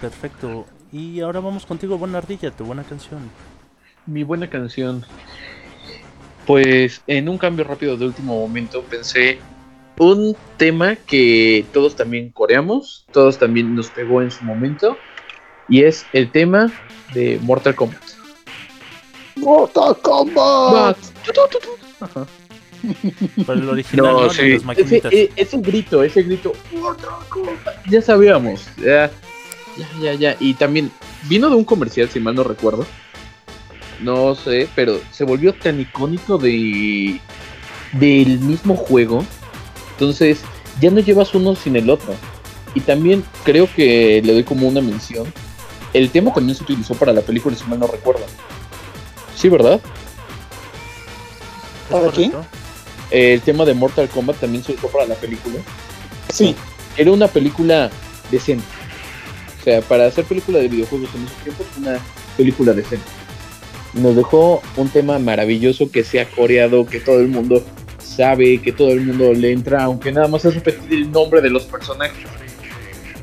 Perfecto. 0.01 0.65
Y 0.95 1.19
ahora 1.19 1.41
vamos 1.41 1.65
contigo, 1.65 1.97
buena 1.97 2.19
ardilla, 2.19 2.51
tu 2.51 2.63
buena 2.63 2.81
canción. 2.85 3.19
Mi 4.05 4.23
buena 4.23 4.49
canción. 4.49 5.03
Pues 6.47 7.01
en 7.05 7.27
un 7.27 7.37
cambio 7.37 7.65
rápido 7.65 7.97
de 7.97 8.05
último 8.05 8.39
momento 8.39 8.81
pensé 8.83 9.39
un 9.97 10.37
tema 10.55 10.95
que 10.95 11.65
todos 11.73 11.97
también 11.97 12.29
coreamos, 12.29 13.05
todos 13.11 13.37
también 13.37 13.75
nos 13.75 13.89
pegó 13.89 14.21
en 14.21 14.31
su 14.31 14.45
momento, 14.45 14.97
y 15.67 15.83
es 15.83 16.05
el 16.13 16.31
tema 16.31 16.71
de 17.13 17.39
Mortal 17.41 17.75
Kombat. 17.75 18.01
Mortal 19.35 19.97
Kombat. 20.01 20.97
Ajá. 21.99 22.25
Para 23.45 23.59
el 23.59 23.67
original, 23.67 24.05
No, 24.05 24.13
¿no? 24.13 24.27
De 24.27 24.29
sí. 24.33 24.41
las 24.43 24.57
Ese, 24.59 24.65
maquinitas. 24.65 25.13
e- 25.13 25.31
ese 25.35 25.57
grito, 25.57 26.03
ese 26.03 26.23
grito, 26.23 26.53
Mortal 26.73 27.09
Kombat, 27.27 27.85
ya 27.89 28.01
sabíamos, 28.01 28.65
ya, 28.77 29.11
ya, 29.77 29.87
ya, 30.01 30.13
ya. 30.13 30.37
Y 30.39 30.53
también 30.53 30.91
vino 31.23 31.49
de 31.49 31.55
un 31.55 31.65
comercial, 31.65 32.09
si 32.09 32.19
mal 32.19 32.35
no 32.35 32.43
recuerdo. 32.43 32.85
No 34.01 34.35
sé, 34.35 34.67
pero 34.75 34.99
se 35.11 35.23
volvió 35.23 35.53
tan 35.53 35.79
icónico 35.79 36.37
de 36.37 37.19
del 37.93 38.39
mismo 38.39 38.75
juego. 38.75 39.25
Entonces, 39.91 40.41
ya 40.81 40.91
no 40.91 40.99
llevas 40.99 41.33
uno 41.33 41.55
sin 41.55 41.75
el 41.75 41.89
otro. 41.89 42.13
Y 42.73 42.81
también 42.81 43.23
creo 43.43 43.69
que 43.73 44.21
le 44.23 44.33
doy 44.33 44.43
como 44.43 44.67
una 44.67 44.81
mención. 44.81 45.31
El 45.93 46.09
tema 46.09 46.33
también 46.33 46.57
se 46.57 46.63
utilizó 46.63 46.93
para 46.95 47.13
la 47.13 47.21
película, 47.21 47.55
si 47.55 47.63
mal 47.65 47.79
no 47.79 47.87
recuerdo. 47.87 48.25
Sí, 49.35 49.47
¿verdad? 49.47 49.79
¿Es 51.85 51.91
¿Para 51.91 52.11
quién? 52.11 52.31
correcto? 52.31 52.57
El 53.11 53.41
tema 53.41 53.63
de 53.63 53.73
Mortal 53.73 54.09
Kombat 54.09 54.41
también 54.41 54.63
se 54.63 54.73
usó 54.73 54.89
para 54.89 55.05
la 55.05 55.15
película. 55.15 55.59
Sí, 56.33 56.55
era 56.97 57.11
una 57.11 57.27
película 57.27 57.89
decente. 58.29 58.65
O 59.65 59.67
sea, 59.67 59.81
para 59.81 60.05
hacer 60.05 60.25
película 60.25 60.59
de 60.59 60.67
videojuegos 60.67 61.09
en 61.15 61.23
esos 61.23 61.37
tiempos, 61.37 61.65
una 61.79 61.97
película 62.37 62.71
decente. 62.71 63.03
Nos 63.95 64.15
dejó 64.15 64.61
un 64.77 64.89
tema 64.89 65.17
maravilloso 65.17 65.89
que 65.89 66.03
se 66.03 66.19
ha 66.19 66.29
coreado, 66.29 66.85
que 66.85 66.99
todo 66.99 67.19
el 67.19 67.29
mundo 67.29 67.63
sabe, 67.97 68.61
que 68.61 68.71
todo 68.71 68.89
el 68.89 69.01
mundo 69.01 69.33
le 69.33 69.51
entra, 69.51 69.83
aunque 69.83 70.11
nada 70.11 70.27
más 70.27 70.45
es 70.45 70.53
repetir 70.53 70.93
el 70.93 71.11
nombre 71.11 71.41
de 71.41 71.49
los 71.49 71.63
personajes. 71.63 72.27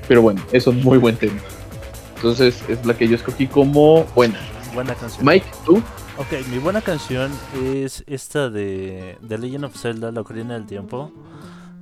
Pero 0.08 0.20
bueno, 0.20 0.42
es 0.50 0.66
un 0.66 0.82
muy 0.82 0.98
buen 0.98 1.14
tema. 1.14 1.38
Entonces 2.16 2.60
es 2.68 2.84
la 2.84 2.98
que 2.98 3.06
yo 3.06 3.14
escogí 3.14 3.46
como 3.46 4.02
buena. 4.16 4.40
Buena 4.74 4.96
canción. 4.96 5.24
Mike, 5.24 5.46
¿tú? 5.64 5.76
Ok, 6.18 6.44
mi 6.50 6.58
buena 6.58 6.80
canción 6.80 7.30
es 7.64 8.02
esta 8.08 8.50
de 8.50 9.16
The 9.28 9.38
Legend 9.38 9.66
of 9.66 9.76
Zelda, 9.76 10.10
la 10.10 10.22
Ocarina 10.22 10.54
del 10.54 10.66
Tiempo. 10.66 11.12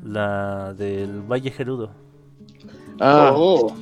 La 0.05 0.75
del 0.75 1.23
Valle 1.23 1.51
Gerudo. 1.51 1.93
Ah, 3.01 3.33
Oh. 3.35 3.75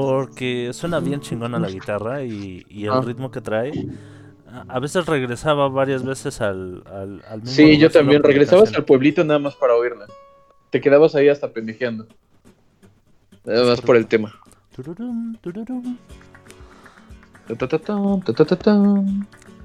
Porque 0.00 0.70
suena 0.72 1.00
bien 1.00 1.20
chingona 1.20 1.58
la 1.58 1.68
guitarra 1.68 2.22
y, 2.24 2.64
y 2.68 2.84
el 2.84 2.92
Ah. 2.92 3.02
ritmo 3.04 3.30
que 3.30 3.40
trae. 3.42 3.72
A- 4.68 4.80
veces 4.80 5.04
regresaba 5.06 5.68
varias 5.68 6.02
veces 6.04 6.40
al, 6.40 6.82
al, 6.86 7.22
al 7.28 7.40
mismo 7.42 7.54
sí, 7.54 7.76
yo 7.78 7.90
también. 7.90 8.22
Regresabas 8.22 8.64
canción. 8.64 8.80
al 8.80 8.84
pueblito 8.86 9.22
nada 9.24 9.38
más 9.38 9.54
para 9.54 9.74
oírla. 9.74 10.06
Te 10.70 10.80
quedabas 10.80 11.14
ahí 11.14 11.28
hasta 11.28 11.50
pendejeando. 11.52 12.06
Nada 13.44 13.64
más 13.66 13.80
por 13.82 13.96
el 13.96 14.06
tema. 14.06 14.32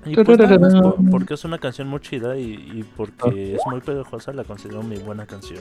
Y 0.05 0.15
pues 0.15 0.37
nada 0.39 0.57
más 0.59 0.73
por- 0.75 1.09
porque 1.09 1.33
es 1.35 1.43
una 1.45 1.57
canción 1.59 1.87
muy 1.87 1.99
chida 2.01 2.37
y, 2.37 2.53
y 2.73 2.85
porque 2.95 3.55
es 3.55 3.61
muy 3.69 3.81
pegajosa, 3.81 4.31
la 4.33 4.43
considero 4.43 4.83
mi 4.83 4.97
buena 4.97 5.25
canción. 5.25 5.59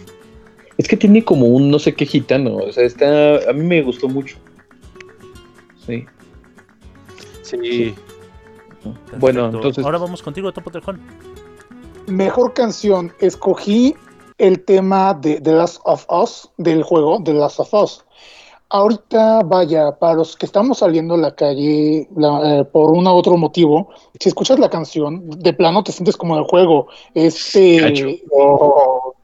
Es 0.79 0.87
que 0.89 0.97
tiene 0.97 1.25
como 1.25 1.47
un 1.47 1.71
no 1.71 1.79
sé 1.79 1.95
qué 1.95 2.05
gitano. 2.07 2.57
O 2.57 2.73
sea, 2.73 2.85
está. 2.85 3.49
A 3.49 3.53
mí 3.53 3.65
me 3.65 3.83
gustó 3.83 4.09
mucho. 4.09 4.37
Sí. 5.87 6.05
Sí. 7.43 7.95
Bueno, 9.19 9.47
entonces. 9.47 9.85
Ahora 9.85 9.99
vamos 9.99 10.23
contigo, 10.23 10.53
Topo 10.53 10.71
Tejón. 10.71 11.01
Mejor 12.07 12.53
canción, 12.55 13.13
escogí 13.21 13.95
el 14.39 14.65
tema 14.65 15.15
de 15.15 15.41
The 15.41 15.53
Last 15.53 15.81
of 15.85 16.07
Us, 16.11 16.51
del 16.57 16.83
juego 16.83 17.21
The 17.25 17.33
Last 17.35 17.61
of 17.61 17.75
Us. 17.75 18.05
Ahorita, 18.69 19.43
vaya, 19.45 19.93
para 19.93 20.15
los 20.15 20.37
que 20.37 20.45
estamos 20.45 20.79
saliendo 20.79 21.15
a 21.15 21.19
la 21.19 21.35
calle 21.35 22.09
la- 22.17 22.61
eh, 22.61 22.65
por 22.65 22.91
un 22.91 23.07
u 23.07 23.11
otro 23.11 23.37
motivo, 23.37 23.89
si 24.19 24.29
escuchas 24.29 24.59
la 24.59 24.69
canción, 24.69 25.31
de 25.31 25.53
plano 25.53 25.85
te 25.85 25.93
sientes 25.93 26.17
como 26.17 26.35
en 26.35 26.43
el 26.43 26.49
juego. 26.49 26.89
Este, 27.15 28.21
oh, 28.33 29.15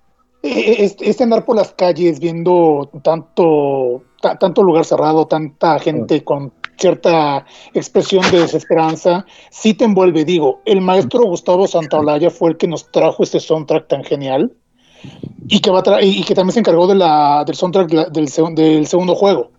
este, 0.42 1.10
este 1.10 1.22
andar 1.24 1.44
por 1.44 1.56
las 1.56 1.72
calles 1.72 2.20
viendo 2.20 2.88
tanto, 3.02 4.02
ta- 4.11 4.11
tanto 4.22 4.62
lugar 4.62 4.84
cerrado, 4.84 5.26
tanta 5.26 5.78
gente 5.78 6.24
con 6.24 6.52
cierta 6.78 7.44
expresión 7.74 8.24
de 8.30 8.40
desesperanza, 8.40 9.26
sí 9.50 9.74
te 9.74 9.84
envuelve. 9.84 10.24
Digo, 10.24 10.60
el 10.64 10.80
maestro 10.80 11.24
Gustavo 11.24 11.66
Santaolalla 11.66 12.30
fue 12.30 12.50
el 12.50 12.56
que 12.56 12.66
nos 12.66 12.90
trajo 12.90 13.22
este 13.22 13.38
soundtrack 13.40 13.88
tan 13.88 14.02
genial 14.04 14.52
y 15.48 15.60
que, 15.60 15.70
va 15.70 15.80
a 15.80 15.82
tra- 15.82 15.98
y 16.02 16.22
que 16.24 16.34
también 16.34 16.54
se 16.54 16.60
encargó 16.60 16.86
de 16.86 16.94
la, 16.94 17.44
del 17.44 17.54
soundtrack 17.56 17.88
de 17.88 17.96
la- 17.96 18.04
del, 18.06 18.28
del 18.54 18.86
segundo 18.86 19.14
juego. 19.14 19.50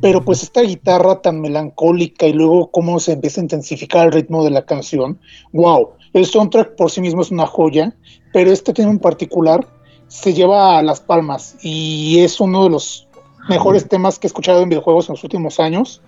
Pero 0.00 0.24
pues 0.24 0.42
esta 0.42 0.62
guitarra 0.62 1.20
tan 1.20 1.40
melancólica 1.40 2.26
y 2.26 2.32
luego 2.32 2.70
cómo 2.70 2.98
se 2.98 3.12
empieza 3.12 3.40
a 3.40 3.44
intensificar 3.44 4.06
el 4.06 4.12
ritmo 4.12 4.42
de 4.42 4.50
la 4.50 4.64
canción, 4.64 5.20
wow, 5.52 5.90
el 6.14 6.24
soundtrack 6.24 6.76
por 6.76 6.90
sí 6.90 7.00
mismo 7.02 7.20
es 7.20 7.30
una 7.30 7.46
joya, 7.46 7.94
pero 8.32 8.50
este 8.50 8.72
tema 8.72 8.90
en 8.90 8.98
particular 8.98 9.66
se 10.08 10.32
lleva 10.32 10.78
a 10.78 10.82
las 10.82 11.00
palmas 11.00 11.56
y 11.62 12.18
es 12.20 12.40
uno 12.40 12.64
de 12.64 12.70
los 12.70 13.06
mejores 13.48 13.88
temas 13.88 14.18
que 14.18 14.26
he 14.26 14.28
escuchado 14.28 14.62
en 14.62 14.68
videojuegos 14.68 15.08
en 15.08 15.14
los 15.14 15.24
últimos 15.24 15.58
años 15.60 16.00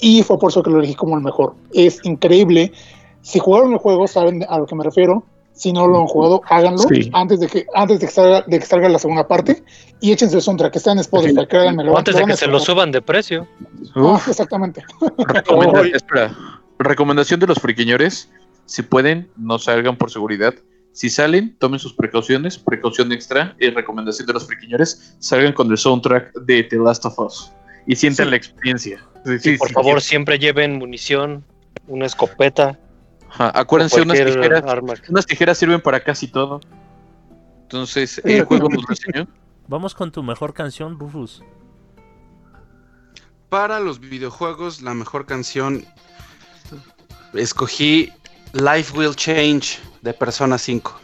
y 0.00 0.22
fue 0.22 0.38
por 0.38 0.50
eso 0.50 0.62
que 0.62 0.70
lo 0.70 0.78
elegí 0.78 0.94
como 0.94 1.16
el 1.16 1.22
mejor. 1.22 1.54
Es 1.72 2.00
increíble. 2.04 2.72
Si 3.22 3.38
jugaron 3.38 3.72
el 3.72 3.78
juego 3.78 4.06
saben 4.08 4.44
a 4.48 4.58
lo 4.58 4.66
que 4.66 4.74
me 4.74 4.84
refiero. 4.84 5.24
Si 5.54 5.70
no 5.72 5.86
lo 5.86 6.00
han 6.00 6.06
jugado, 6.06 6.40
háganlo 6.48 6.78
Sí. 6.78 7.10
antes 7.12 7.38
de 7.38 7.46
que 7.46 7.66
antes 7.74 8.00
de 8.00 8.06
que, 8.06 8.12
salga, 8.12 8.42
de 8.46 8.58
que 8.58 8.64
salga 8.64 8.88
la 8.88 8.98
segunda 8.98 9.28
parte 9.28 9.62
y 10.00 10.10
échense 10.10 10.36
el 10.36 10.42
soundtrack 10.42 10.72
que 10.72 10.78
está 10.78 10.92
en 10.92 10.98
Spotify. 11.00 11.46
créanme, 11.46 11.84
lo 11.84 11.90
O 11.90 11.94
van- 11.94 12.00
antes 12.00 12.16
de 12.16 12.24
que 12.24 12.36
se 12.36 12.46
lo 12.46 12.58
suban 12.58 12.90
de 12.90 13.02
precio. 13.02 13.46
Ah, 13.94 14.18
exactamente. 14.26 14.82
Recomenda- 15.18 15.82
espera. 15.94 16.34
Recomendación 16.78 17.38
de 17.38 17.46
los 17.48 17.58
friquiñores. 17.58 18.30
Si 18.64 18.82
pueden, 18.82 19.30
no 19.36 19.58
salgan 19.58 19.96
por 19.96 20.10
seguridad. 20.10 20.54
Si 20.92 21.08
salen, 21.08 21.56
tomen 21.58 21.78
sus 21.80 21.94
precauciones. 21.94 22.58
Precaución 22.58 23.12
extra. 23.12 23.56
Y 23.58 23.70
recomendación 23.70 24.26
de 24.26 24.32
los 24.34 24.46
friquiñores. 24.46 25.16
Salgan 25.20 25.52
con 25.54 25.70
el 25.70 25.78
soundtrack 25.78 26.32
de 26.34 26.64
The 26.64 26.76
Last 26.76 27.04
of 27.06 27.18
Us. 27.18 27.50
Y 27.86 27.96
sientan 27.96 28.26
Sí. 28.26 28.30
la 28.30 28.36
experiencia. 28.36 29.04
Sí, 29.24 29.32
Y 29.32 29.38
sí, 29.38 29.56
por 29.56 29.68
sí. 29.68 29.74
favor, 29.74 30.00
siempre 30.00 30.38
lleven 30.38 30.78
munición, 30.78 31.44
una 31.86 32.06
escopeta. 32.06 32.78
Ajá, 33.30 33.50
Acuérdense, 33.58 34.02
unas 34.02 34.18
tijeras, 34.18 34.62
arma. 34.64 34.92
unas 35.08 35.26
tijeras 35.26 35.56
sirven 35.58 35.80
para 35.80 36.00
casi 36.00 36.28
todo. 36.28 36.60
Entonces, 37.62 38.20
el 38.24 38.44
juego 38.44 38.68
nos 38.68 38.82
lo 38.82 38.88
enseñó. 38.90 39.26
Vamos 39.68 39.94
con 39.94 40.12
tu 40.12 40.22
mejor 40.22 40.52
canción, 40.52 40.98
Rufus. 40.98 41.42
Para 43.48 43.80
los 43.80 43.98
videojuegos, 44.00 44.82
la 44.82 44.92
mejor 44.92 45.24
canción 45.24 45.84
escogí 47.32 48.12
Life 48.52 48.96
Will 48.96 49.14
Change 49.16 49.78
de 50.02 50.12
Persona 50.12 50.58
5. 50.58 51.00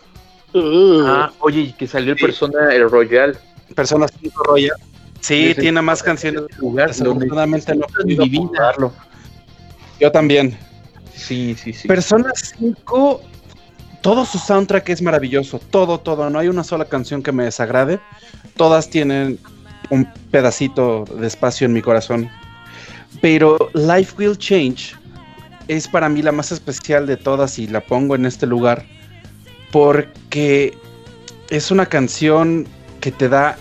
Uh, 0.55 1.03
Ah, 1.07 1.33
oye, 1.41 1.61
y 1.61 1.73
que 1.73 1.87
salió 1.87 2.13
el 2.13 2.19
Sí. 2.19 2.25
Persona 2.25 2.75
el 2.75 2.91
Royal. 2.91 3.39
Persona 3.75 4.07
5 4.21 4.43
Royal. 4.45 4.77
Sí, 5.21 5.55
tiene 5.59 5.81
más 5.83 6.03
canciones. 6.03 6.43
Lugar, 6.59 6.89
Desafortunadamente 6.89 7.75
no 7.75 7.87
jugarlo. 8.41 8.93
Yo 10.01 10.13
también. 10.13 10.57
Sí, 11.15 11.57
sí, 11.57 11.73
sí. 11.73 11.89
Persona 11.89 12.31
5, 12.35 13.21
todo 14.01 14.25
su 14.25 14.39
soundtrack 14.39 14.89
es 14.91 15.03
maravilloso. 15.03 15.61
Todo, 15.71 15.99
todo. 15.99 16.31
No 16.31 16.39
hay 16.39 16.49
una 16.49 16.63
sola 16.63 16.85
canción 16.85 17.23
que 17.23 17.33
me 17.33 17.45
desagrade. 17.45 17.99
Todas 18.57 18.89
tienen 18.89 19.39
un 19.91 20.09
pedacito 20.31 21.05
de 21.19 21.27
espacio 21.27 21.67
en 21.67 21.73
mi 21.73 21.83
corazón. 21.83 22.31
Pero 23.21 23.57
Life 23.75 24.15
Will 24.19 24.39
Change 24.39 24.95
es 25.69 25.87
para 25.87 26.09
mí 26.09 26.23
la 26.23 26.33
más 26.33 26.51
especial 26.51 27.07
de 27.07 27.17
todas 27.17 27.59
y 27.59 27.67
la 27.67 27.81
pongo 27.81 28.15
en 28.15 28.27
este 28.27 28.47
lugar 28.47 28.85
porque 29.71 30.77
es 31.51 31.71
una 31.71 31.87
canción 31.87 32.67
que 33.01 33.13
te 33.13 33.29
da, 33.29 33.57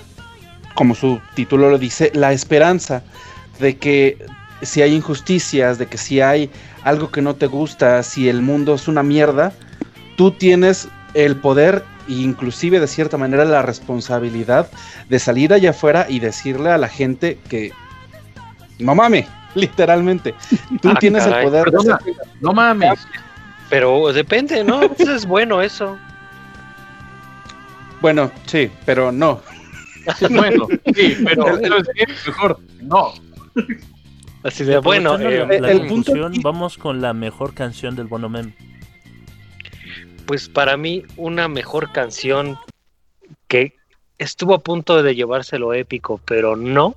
como 0.73 0.95
su 0.95 1.19
título 1.35 1.69
lo 1.69 1.77
dice, 1.77 2.11
la 2.13 2.33
esperanza 2.33 3.03
de 3.59 3.77
que 3.77 4.17
si 4.61 4.81
hay 4.81 4.95
injusticias, 4.95 5.77
de 5.77 5.87
que 5.87 5.97
si 5.97 6.21
hay 6.21 6.49
algo 6.83 7.11
que 7.11 7.21
no 7.21 7.35
te 7.35 7.47
gusta, 7.47 8.01
si 8.03 8.29
el 8.29 8.41
mundo 8.41 8.73
es 8.73 8.87
una 8.87 9.03
mierda, 9.03 9.51
tú 10.15 10.31
tienes 10.31 10.87
el 11.13 11.35
poder 11.35 11.83
e 12.07 12.13
inclusive 12.13 12.79
de 12.79 12.87
cierta 12.87 13.17
manera 13.17 13.43
la 13.45 13.61
responsabilidad 13.61 14.69
de 15.09 15.19
salir 15.19 15.53
allá 15.53 15.71
afuera 15.71 16.05
y 16.09 16.19
decirle 16.19 16.71
a 16.71 16.77
la 16.77 16.87
gente 16.87 17.37
que 17.49 17.71
no 18.79 18.95
mame, 18.95 19.27
literalmente. 19.61 20.33
Tú 20.81 20.89
Ah, 20.89 20.95
tienes 20.99 21.23
caray. 21.23 21.39
el 21.45 21.49
poder 21.49 21.65
de 21.65 21.71
Perdona. 21.71 21.95
hacer- 21.95 22.13
No 22.41 22.53
mames. 22.53 23.07
Pero 23.69 24.13
depende, 24.13 24.63
¿no? 24.63 24.81
Eso 24.97 25.13
es 25.15 25.25
bueno 25.25 25.61
eso. 25.61 25.97
Bueno, 28.01 28.31
sí, 28.45 28.69
pero 28.85 29.11
no. 29.11 29.41
bueno, 30.29 30.67
sí, 30.95 31.17
pero 31.25 31.49
no. 32.81 33.13
Así 34.43 34.63
de 34.63 34.77
bueno. 34.79 35.15
Eh, 35.19 35.45
la, 35.47 35.59
la 35.59 35.71
el 35.71 35.79
punto 35.87 36.11
confusión, 36.11 36.31
aquí- 36.31 36.41
vamos 36.43 36.77
con 36.77 37.01
la 37.01 37.13
mejor 37.13 37.53
canción 37.53 37.95
del 37.95 38.05
Bono 38.07 38.29
Mem. 38.29 38.53
pues 40.25 40.47
para 40.47 40.77
mí 40.77 41.03
una 41.17 41.47
mejor 41.47 41.91
canción 41.91 42.57
que 43.47 43.73
estuvo 44.19 44.53
a 44.53 44.59
punto 44.59 45.01
de 45.01 45.15
llevárselo 45.15 45.73
épico, 45.73 46.21
pero 46.25 46.55
no, 46.55 46.95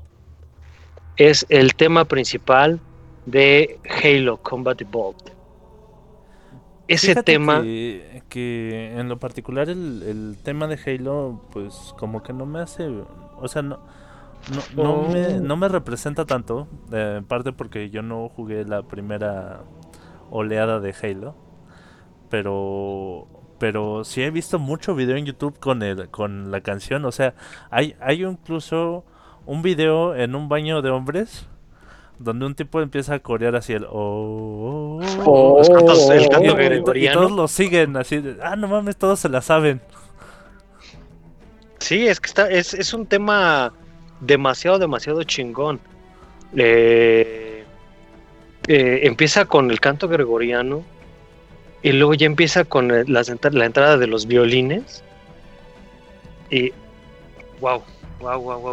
es 1.21 1.45
el 1.51 1.75
tema 1.75 2.07
principal 2.07 2.81
de 3.27 3.79
Halo 4.03 4.39
Combat 4.43 4.81
Evolved. 4.81 5.33
Ese 6.89 7.09
Fíjate 7.09 7.33
tema, 7.35 7.61
Que, 7.61 8.23
que 8.31 8.99
en 8.99 9.09
lo 9.09 9.19
particular 9.19 9.69
el, 9.69 10.03
el 10.03 10.39
tema 10.43 10.67
de 10.67 10.79
Halo, 10.85 11.43
pues 11.53 11.95
como 11.99 12.23
que 12.23 12.33
no 12.33 12.47
me 12.47 12.61
hace. 12.61 12.89
O 13.37 13.49
sea, 13.49 13.63
no. 13.63 13.81
No, 14.49 14.65
no, 14.73 15.03
me, 15.03 15.37
Oh. 15.37 15.41
no 15.41 15.57
me 15.59 15.69
representa 15.69 16.25
tanto, 16.25 16.67
eh, 16.93 17.17
en 17.19 17.25
parte 17.27 17.53
porque 17.53 17.91
yo 17.91 18.01
no 18.03 18.31
jugué 18.31 18.65
la 18.65 18.83
primera 18.83 19.65
oleada 20.31 20.81
de 20.81 20.95
Halo, 21.03 21.37
pero 22.31 23.29
pero 23.59 24.05
sí 24.05 24.23
he 24.23 24.31
visto 24.31 24.59
mucho 24.59 24.95
video 24.95 25.17
en 25.17 25.27
YouTube 25.27 25.59
con 25.59 25.83
el 25.83 26.09
con 26.11 26.51
la 26.51 26.63
canción, 26.63 27.05
o 27.05 27.13
sea, 27.13 27.35
hay 27.71 27.95
hay 28.01 28.25
incluso 28.25 29.05
un 29.47 29.63
video 29.63 30.15
en 30.15 30.35
un 30.35 30.49
baño 30.49 30.83
de 30.83 30.91
hombres 30.91 31.47
donde 32.19 32.45
un 32.47 32.55
tipo 32.55 32.81
empieza 32.83 33.15
a 33.15 33.19
corear 33.21 33.57
así 33.57 33.73
el 33.73 33.85
oh, 33.85 35.01
oh, 35.01 35.25
oh, 35.25 35.59
los 35.59 35.71
cantos- 35.71 36.11
el 36.11 36.23
y- 36.23 36.29
canto 36.29 36.95
y- 36.95 37.09
y 37.09 37.13
todos 37.13 37.33
lo 37.33 37.49
siguen 37.49 37.97
así, 37.97 38.19
de, 38.19 38.37
ah, 38.43 38.57
no 38.57 38.69
mames, 38.69 38.97
todos 38.97 39.19
se 39.21 39.29
la 39.31 39.41
saben. 39.41 39.81
Sí, 41.79 42.07
es 42.07 42.21
que 42.21 42.27
está, 42.27 42.51
es, 42.51 42.75
es 42.75 42.93
un 42.93 43.07
tema 43.07 43.73
demasiado, 44.21 44.79
demasiado 44.79 45.23
chingón. 45.25 45.81
Eh, 46.55 47.65
eh, 48.69 49.01
empieza 49.05 49.47
con 49.47 49.71
el 49.71 49.81
canto 49.81 50.07
gregoriano 50.07 50.85
y 51.83 51.93
luego 51.93 52.13
ya 52.15 52.27
empieza 52.27 52.65
con 52.65 52.91
el- 52.91 53.11
las 53.11 53.31
entra- 53.31 53.51
la 53.53 53.65
entrada 53.65 53.97
de 53.97 54.07
los 54.07 54.27
violines. 54.27 55.03
Y 56.51 56.73
wow, 57.61 57.83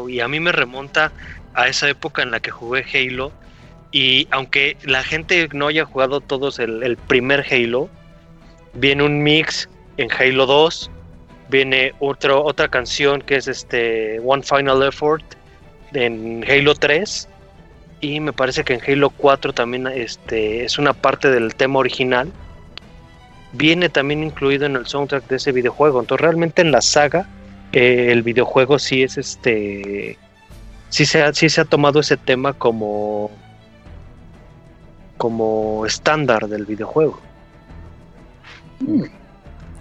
Y 0.10 0.20
a 0.20 0.28
mí 0.28 0.40
me 0.40 0.52
remonta 0.52 1.12
a 1.54 1.68
esa 1.68 1.90
época 1.90 2.22
en 2.22 2.32
la 2.32 2.40
que 2.40 2.52
jugué 2.52 2.86
Halo. 2.94 3.32
Y 3.92 4.28
aunque 4.32 4.78
la 4.84 5.04
gente 5.04 5.48
no 5.54 5.68
haya 5.68 5.86
jugado 5.86 6.20
todos 6.22 6.60
el, 6.60 6.84
el 6.84 6.98
primer 6.98 7.46
Halo, 7.50 7.90
viene 8.74 9.04
un 9.04 9.24
mix 9.24 9.70
en 9.98 10.10
Halo 10.12 10.46
2 10.46 10.92
viene 11.50 11.94
otro, 12.00 12.44
otra 12.44 12.68
canción 12.68 13.22
que 13.22 13.36
es 13.36 13.48
este 13.48 14.20
One 14.24 14.44
Final 14.44 14.84
Effort 14.84 15.24
en 15.94 16.44
Halo 16.48 16.76
3 16.76 17.28
y 18.02 18.20
me 18.20 18.34
parece 18.34 18.64
que 18.64 18.76
en 18.76 18.82
Halo 18.86 19.10
4 19.10 19.54
también 19.54 19.88
este, 19.88 20.66
es 20.66 20.78
una 20.78 20.94
parte 20.94 21.32
del 21.32 21.56
tema 21.56 21.80
original. 21.80 22.32
Viene 23.54 23.90
también 23.90 24.24
incluido 24.24 24.66
en 24.66 24.76
el 24.76 24.86
soundtrack 24.86 25.28
de 25.28 25.38
ese 25.38 25.52
videojuego. 25.52 26.00
Entonces 26.00 26.22
realmente 26.22 26.62
en 26.62 26.72
la 26.72 26.82
saga 26.82 27.28
eh, 27.74 28.12
el 28.12 28.24
videojuego 28.24 28.80
sí 28.80 29.04
es 29.04 29.18
este 29.18 30.18
sí 30.90 31.06
se 31.06 31.24
ha, 31.24 31.34
sí 31.34 31.50
se 31.50 31.62
ha 31.62 31.66
tomado 31.66 32.00
ese 32.00 32.18
tema 32.18 32.54
como 32.54 33.32
como 35.18 35.86
estándar 35.86 36.48
del 36.48 36.66
videojuego 36.66 37.20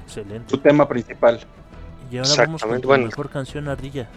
Excelente. 0.06 0.50
Su 0.50 0.58
tema 0.58 0.88
principal. 0.88 1.40
Y 2.10 2.18
ahora 2.18 2.28
vamos 2.28 2.36
con 2.36 2.54
Exactamente, 2.54 2.82
tu 2.82 2.88
bueno. 2.88 3.04
mejor 3.06 3.30
canción 3.30 3.68
ardilla. 3.68 4.08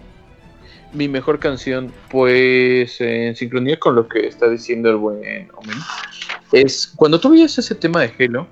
Mi 0.93 1.07
mejor 1.07 1.39
canción, 1.39 1.91
pues 2.09 2.99
en 2.99 3.35
sincronía 3.35 3.79
con 3.79 3.95
lo 3.95 4.07
que 4.07 4.27
está 4.27 4.49
diciendo 4.49 4.89
el 4.89 4.95
buen 4.95 5.49
Omen, 5.55 5.77
es 6.51 6.91
cuando 6.95 7.19
tú 7.19 7.29
veías 7.29 7.57
ese 7.59 7.75
tema 7.75 8.01
de 8.01 8.13
Halo, 8.17 8.47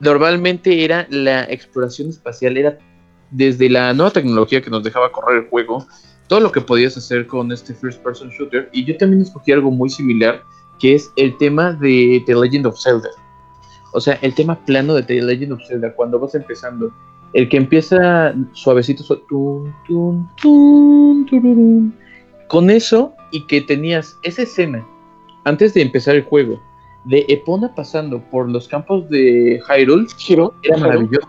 normalmente 0.00 0.84
era 0.84 1.06
la 1.10 1.44
exploración 1.44 2.08
espacial, 2.08 2.56
era 2.56 2.78
desde 3.30 3.68
la 3.68 3.92
nueva 3.92 4.10
tecnología 4.12 4.60
que 4.60 4.70
nos 4.70 4.82
dejaba 4.82 5.10
correr 5.12 5.44
el 5.44 5.48
juego, 5.50 5.86
todo 6.28 6.40
lo 6.40 6.50
que 6.52 6.60
podías 6.60 6.96
hacer 6.96 7.26
con 7.26 7.52
este 7.52 7.74
first 7.74 8.02
person 8.02 8.30
shooter, 8.30 8.68
y 8.72 8.84
yo 8.84 8.96
también 8.96 9.22
escogí 9.22 9.52
algo 9.52 9.70
muy 9.70 9.88
similar, 9.88 10.42
que 10.78 10.94
es 10.94 11.12
el 11.16 11.36
tema 11.38 11.72
de 11.72 12.22
The 12.26 12.34
Legend 12.34 12.66
of 12.66 12.78
Zelda. 12.80 13.08
O 13.92 14.00
sea, 14.00 14.18
el 14.22 14.34
tema 14.34 14.56
plano 14.66 14.94
de 14.94 15.02
The 15.02 15.22
Legend 15.22 15.52
of 15.52 15.60
Zelda, 15.66 15.94
cuando 15.94 16.18
vas 16.18 16.34
empezando, 16.34 16.92
el 17.32 17.48
que 17.48 17.56
empieza 17.56 18.34
suavecito, 18.52 19.02
su- 19.02 19.16
tun, 19.28 19.74
tun, 20.40 21.26
tururún. 21.26 21.94
con 22.48 22.70
eso 22.70 23.12
y 23.32 23.46
que 23.46 23.60
tenías 23.60 24.16
esa 24.22 24.42
escena 24.42 24.86
antes 25.44 25.74
de 25.74 25.82
empezar 25.82 26.14
el 26.16 26.22
juego 26.22 26.60
de 27.04 27.24
Epona 27.28 27.74
pasando 27.74 28.20
por 28.30 28.48
los 28.48 28.68
campos 28.68 29.08
de 29.08 29.60
Hyrule 29.68 30.06
era 30.62 30.76
maravilloso. 30.76 31.28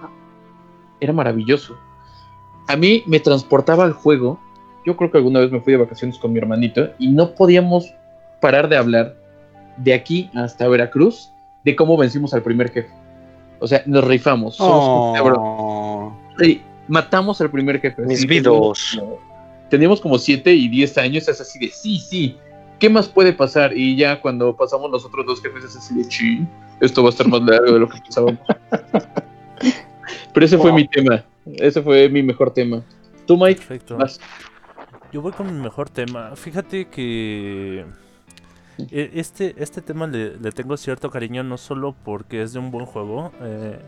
Era 1.00 1.14
maravilloso. 1.14 1.78
A 2.68 2.76
mí 2.76 3.04
me 3.06 3.20
transportaba 3.20 3.84
al 3.84 3.94
juego. 3.94 4.40
Yo 4.86 4.96
creo 4.96 5.12
que 5.12 5.18
alguna 5.18 5.40
vez 5.40 5.52
me 5.52 5.60
fui 5.62 5.74
de 5.74 5.80
vacaciones 5.80 6.18
con 6.18 6.32
mi 6.32 6.40
hermanito 6.40 6.90
y 6.98 7.10
no 7.10 7.32
podíamos 7.32 7.94
parar 8.40 8.70
de 8.70 8.78
hablar 8.78 9.16
de 9.78 9.94
aquí 9.94 10.30
hasta 10.34 10.68
Veracruz 10.68 11.32
de 11.64 11.76
cómo 11.76 11.98
vencimos 11.98 12.34
al 12.34 12.42
primer 12.44 12.72
jefe. 12.72 12.90
O 13.60 13.68
sea, 13.68 13.84
nos 13.86 14.04
rifamos. 14.06 14.56
Somos. 14.56 15.20
Oh. 15.40 16.14
Sí, 16.40 16.62
matamos 16.88 17.42
al 17.42 17.50
primer 17.52 17.80
jefe. 17.82 18.02
Mis 18.04 18.22
Sí, 18.22 18.28
vidos. 18.28 18.92
Teníamos, 18.92 18.96
como- 19.00 19.70
teníamos 19.70 20.02
como 20.02 20.18
7 20.18 20.54
y 20.54 20.68
10 20.70 20.98
años, 20.98 21.28
es 21.28 21.42
así 21.42 21.60
de 21.60 21.70
sí, 21.70 21.98
sí. 22.00 22.38
¿Qué 22.80 22.90
más 22.90 23.08
puede 23.10 23.34
pasar? 23.34 23.76
Y 23.76 23.96
ya 23.96 24.22
cuando 24.22 24.56
pasamos 24.56 24.92
los 24.92 25.04
otros 25.04 25.26
dos 25.26 25.42
jefes 25.42 25.64
es 25.64 25.76
así 25.76 25.96
de 25.96 26.08
chin. 26.08 26.48
Esto 26.80 27.02
va 27.02 27.10
a 27.10 27.12
estar 27.12 27.28
más 27.28 27.42
largo 27.42 27.74
de 27.74 27.80
lo 27.80 27.90
que 27.90 28.00
pensábamos. 28.00 28.40
Pero 30.34 30.46
ese 30.46 30.58
fue 30.58 30.70
Wow. 30.70 30.80
mi 30.80 30.88
tema. 30.88 31.24
Ese 31.56 31.82
fue 31.82 32.10
mi 32.10 32.24
mejor 32.24 32.54
tema. 32.54 32.84
Tú, 33.26 33.38
Mike, 33.38 33.60
Perfecto. 33.60 33.98
vas. 33.98 34.20
Yo 35.12 35.22
voy 35.22 35.32
con 35.32 35.48
mi 35.48 35.62
mejor 35.62 35.90
tema. 35.90 36.36
Fíjate 36.36 36.88
que 36.88 37.86
e- 38.92 39.12
este, 39.16 39.56
este 39.58 39.82
tema 39.82 40.08
le, 40.08 40.38
le 40.38 40.52
tengo 40.52 40.76
cierto 40.78 41.10
cariño 41.10 41.44
no 41.44 41.58
solo 41.58 41.96
porque 42.04 42.42
es 42.42 42.54
de 42.54 42.60
un 42.60 42.72
buen 42.72 42.86
juego. 42.86 43.32
eh, 43.42 43.80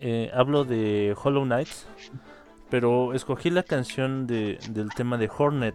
eh, 0.00 0.30
hablo 0.34 0.64
de 0.64 1.14
Hollow 1.22 1.44
Knight. 1.44 1.68
Pero 2.68 3.14
escogí 3.14 3.50
la 3.50 3.62
canción 3.62 4.26
de- 4.26 4.58
del 4.70 4.88
tema 4.90 5.16
de 5.16 5.30
Hornet. 5.36 5.74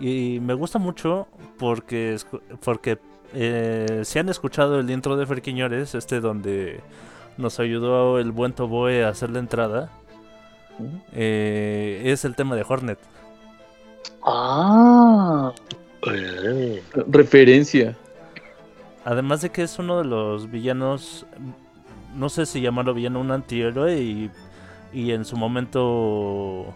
Y 0.00 0.38
me 0.40 0.54
gusta 0.54 0.78
mucho 0.78 1.26
porque, 1.58 2.16
porque 2.64 2.98
eh, 3.34 4.02
si 4.04 4.18
han 4.18 4.28
escuchado 4.28 4.78
el 4.80 4.90
intro 4.90 5.16
de 5.16 5.26
Ferquiñores, 5.26 5.94
este 5.94 6.20
donde 6.20 6.80
nos 7.38 7.58
ayudó 7.60 8.18
el 8.18 8.32
buen 8.32 8.52
Toboe 8.52 9.04
a 9.04 9.08
hacer 9.08 9.30
la 9.30 9.38
entrada, 9.38 9.90
eh, 11.12 12.02
es 12.04 12.24
el 12.24 12.34
tema 12.36 12.54
de 12.56 12.64
Hornet. 12.68 12.98
Ah. 14.22 15.52
Eh, 16.06 16.82
Referencia. 17.08 17.96
Además 19.04 19.40
de 19.40 19.50
que 19.50 19.62
es 19.62 19.78
uno 19.78 19.98
de 19.98 20.04
los 20.04 20.50
villanos, 20.50 21.26
no 22.14 22.28
sé 22.28 22.44
si 22.46 22.60
llamarlo 22.60 22.94
villano, 22.94 23.20
un 23.20 23.30
antihéroe 23.30 23.96
y, 24.00 24.30
y 24.92 25.12
en 25.12 25.24
su 25.24 25.36
momento 25.36 26.66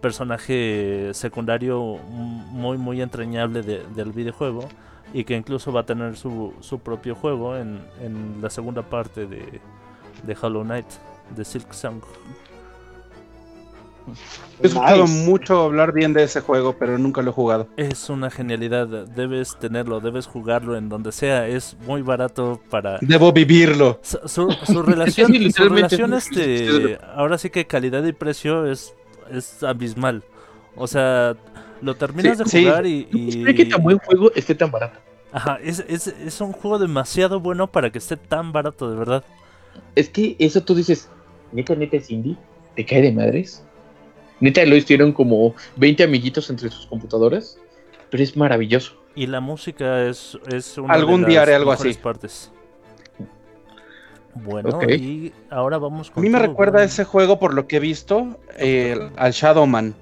personaje 0.00 1.10
secundario 1.12 1.98
muy 2.08 2.78
muy 2.78 3.02
entrañable 3.02 3.60
de- 3.62 3.84
del 3.94 4.12
videojuego 4.12 4.66
y 5.12 5.24
que 5.24 5.36
incluso 5.36 5.72
va 5.72 5.80
a 5.80 5.86
tener 5.86 6.16
su, 6.16 6.54
su 6.60 6.78
propio 6.78 7.14
juego 7.14 7.56
en, 7.56 7.80
en 8.00 8.40
la 8.40 8.48
segunda 8.48 8.82
parte 8.82 9.26
de, 9.26 9.60
de 10.24 10.36
Hollow 10.40 10.62
Knight, 10.64 10.86
de 11.36 11.44
Silk 11.44 11.72
Song. 11.72 12.00
He 14.62 14.66
escuchado 14.66 15.02
Nice. 15.04 15.24
mucho 15.30 15.60
hablar 15.62 15.92
bien 15.92 16.12
de 16.12 16.24
ese 16.24 16.40
juego, 16.40 16.74
pero 16.78 16.98
nunca 16.98 17.22
lo 17.22 17.30
he 17.30 17.32
jugado. 17.34 17.68
Es 17.76 18.10
una 18.10 18.28
genialidad, 18.30 18.86
debes 18.88 19.56
tenerlo, 19.58 20.00
debes 20.00 20.26
jugarlo 20.26 20.76
en 20.76 20.88
donde 20.88 21.12
sea, 21.12 21.46
es 21.46 21.76
muy 21.86 22.02
barato 22.02 22.60
para... 22.70 22.98
Debo 23.02 23.32
vivirlo. 23.32 24.00
Su, 24.02 24.18
su- 24.26 24.50
su 24.66 24.82
relación, 24.84 25.28
Sí, 25.32 25.52
su 25.52 25.68
relación 25.68 26.20
sí, 26.20 26.34
sí, 26.34 26.40
este, 26.40 26.98
ahora 27.14 27.38
sí 27.38 27.50
que 27.50 27.66
calidad 27.66 28.02
y 28.04 28.12
precio 28.12 28.66
es, 28.66 28.94
es 29.30 29.62
abismal. 29.62 30.24
O 30.74 30.86
sea, 30.88 31.36
lo 31.80 31.94
terminas 31.94 32.38
Sí, 32.38 32.44
de 32.44 32.50
sí. 32.50 32.64
jugar 32.64 32.86
y, 32.86 33.08
No 33.44 33.50
y- 33.50 33.54
que 33.54 33.66
tan 33.66 33.82
buen 33.82 33.98
juego 33.98 34.32
esté 34.34 34.54
tan 34.56 34.70
barato. 34.72 34.98
ajá, 35.30 35.58
es, 35.62 35.84
es, 35.88 36.08
es 36.08 36.40
un 36.40 36.52
juego 36.52 36.78
demasiado 36.80 37.38
bueno 37.38 37.68
para 37.68 37.90
que 37.90 37.98
esté 37.98 38.16
tan 38.16 38.50
barato, 38.52 38.90
de 38.90 38.96
verdad. 38.96 39.24
Es 39.94 40.08
que 40.08 40.36
eso 40.38 40.62
tú 40.62 40.74
dices, 40.74 41.08
neta, 41.52 41.74
neta 41.74 41.96
indie, 42.08 42.36
te 42.76 42.84
cae 42.86 43.02
de 43.02 43.12
madres. 43.12 43.64
Neta 44.40 44.64
lo 44.64 44.76
hicieron 44.76 45.12
como 45.12 45.54
20 45.76 46.02
amiguitos 46.04 46.48
entre 46.50 46.70
sus 46.70 46.86
computadoras, 46.86 47.58
pero 48.10 48.22
es 48.22 48.36
maravilloso. 48.36 48.94
Y 49.14 49.26
la 49.26 49.40
música 49.40 50.06
es, 50.06 50.38
es 50.50 50.78
una 50.78 50.94
Algún 50.94 51.22
de 51.22 51.28
día 51.28 51.40
las 51.40 51.42
haré 51.42 51.54
algo 51.56 51.70
mejores 51.72 51.96
así. 51.96 52.02
partes. 52.02 52.52
Bueno, 54.34 54.80
y 54.88 55.32
ahora 55.50 55.78
vamos 55.78 56.10
A 56.10 56.12
con 56.12 56.22
mí 56.22 56.30
me 56.30 56.38
todo, 56.38 56.46
recuerda 56.48 56.72
bueno. 56.74 56.86
ese 56.86 57.04
juego, 57.04 57.38
por 57.40 57.52
lo 57.52 57.66
que 57.66 57.76
he 57.76 57.80
visto, 57.80 58.38
eh, 58.56 58.96
al 59.16 59.32
Shadowman 59.32 59.94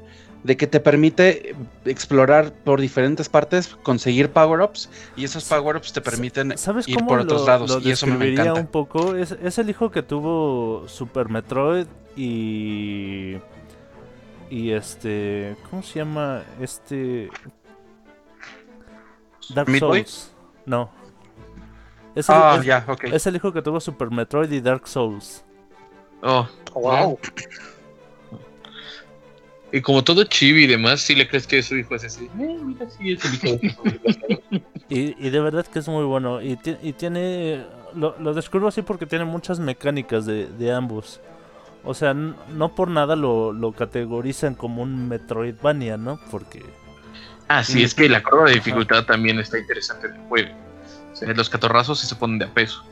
de 0.49 0.57
que 0.57 0.67
te 0.67 0.81
permite 0.81 1.55
explorar 1.85 2.53
por 2.65 2.81
diferentes 2.81 3.29
partes, 3.29 3.77
conseguir 3.83 4.31
power-ups 4.31 4.89
y 5.15 5.25
esos 5.25 5.45
power-ups 5.45 5.93
te 5.93 6.01
permiten 6.01 6.57
¿Sabes 6.57 6.89
ir 6.89 6.97
cómo 6.97 7.09
por 7.09 7.21
otros 7.21 7.43
lo, 7.43 7.47
lados 7.47 7.71
lo 7.71 7.81
y 7.87 7.91
eso 7.93 8.07
me 8.07 8.33
encanta. 8.33 8.55
un 8.59 8.67
poco? 8.67 9.15
Es, 9.15 9.33
es 9.33 9.59
el 9.59 9.69
hijo 9.69 9.91
que 9.91 10.03
tuvo 10.03 10.89
Super 10.89 11.29
Metroid 11.29 11.87
y... 12.17 13.37
Y 14.49 14.71
este... 14.71 15.55
¿Cómo 15.69 15.83
se 15.83 15.99
llama? 15.99 16.43
Este... 16.63 17.29
Dark 19.55 19.69
¿Meat 19.69 19.83
Boy? 19.83 19.99
Souls. 20.01 20.33
No. 20.65 20.91
Es 22.15 22.29
el, 22.31 22.35
Ah, 22.37 22.57
es- 22.59 22.65
ya, 22.65 22.85
ok. 22.89 23.05
es 23.05 23.27
el 23.27 23.37
hijo 23.37 23.53
que 23.53 23.61
tuvo 23.61 23.81
Super 23.81 24.11
Metroid 24.11 24.51
y 24.51 24.63
Dark 24.63 24.89
Souls. 24.89 25.45
Oh, 26.23 26.49
Wow. 26.75 27.19
Y 29.71 29.81
como 29.83 30.03
todo 30.03 30.25
chibi 30.25 30.65
y 30.65 30.67
demás, 30.67 31.01
si 31.01 31.15
le 31.15 31.29
crees 31.29 31.47
que 31.47 31.63
su 31.63 31.77
hijo 31.77 31.95
es 31.95 32.05
así. 32.05 32.25
Eh, 32.39 32.59
mira, 32.63 32.87
sí, 32.89 33.13
es 33.13 33.45
el 33.45 33.65
hijo. 33.65 33.83
Y, 34.91 35.15
y 35.23 35.29
de 35.29 35.41
verdad 35.41 35.67
que 35.67 35.81
es 35.81 35.89
muy 35.89 36.05
bueno. 36.05 36.41
Y, 36.41 36.59
y 36.83 36.95
tiene. 36.95 37.67
Lo, 37.95 38.19
lo 38.19 38.33
descubro 38.33 38.69
así 38.69 38.81
porque 38.81 39.05
tiene 39.05 39.27
muchas 39.27 39.61
mecánicas 39.61 40.25
de, 40.25 40.47
de 40.47 40.73
ambos. 40.73 41.21
O 41.85 41.93
sea, 41.93 42.15
no 42.15 42.75
por 42.75 42.89
nada 42.89 43.15
lo, 43.15 43.53
lo 43.53 43.73
categorizan 43.73 44.55
como 44.55 44.83
un 44.83 45.09
Metroidvania, 45.09 45.99
¿no? 45.99 46.19
Porque. 46.31 46.65
ah, 47.49 47.63
sí, 47.63 47.83
es 47.83 47.95
que 47.95 48.09
la 48.09 48.23
curva 48.23 48.47
de 48.47 48.55
dificultad 48.55 49.05
también 49.05 49.39
está 49.39 49.59
interesante 49.59 50.07
en 50.07 50.15
el 50.15 50.21
juego. 50.23 50.51
O 51.13 51.17
sea, 51.17 51.35
los 51.35 51.51
catorrazos 51.51 52.01
sí 52.01 52.07
se 52.07 52.15
ponen 52.15 52.39
de 52.39 52.47
a 52.47 52.55
peso. 52.55 52.83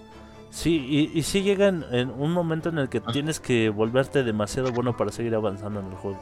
Sí, 0.50 0.84
y, 0.88 1.18
y 1.18 1.22
sí 1.22 1.42
llega 1.42 1.68
en, 1.68 1.84
en 1.92 2.10
un 2.10 2.32
momento 2.32 2.68
en 2.68 2.78
el 2.78 2.90
que 2.90 3.00
tienes 3.00 3.40
que 3.40 3.70
volverte 3.70 4.22
demasiado 4.22 4.70
bueno 4.72 4.96
para 4.96 5.12
seguir 5.12 5.34
avanzando 5.34 5.80
en 5.80 5.86
el 5.86 5.94
juego. 5.94 6.20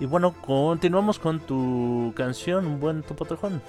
Y 0.00 0.06
bueno, 0.06 0.34
continuamos 0.44 1.20
con 1.20 1.38
tu 1.38 2.12
canción, 2.16 2.66
un 2.66 2.80
buen 2.80 3.02
topotejón. 3.04 3.62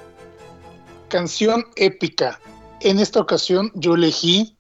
Canción 1.08 1.66
épica. 1.76 2.40
En 2.82 3.00
esta 3.00 3.20
ocasión 3.20 3.72
yo 3.76 3.94
elegí 3.94 4.58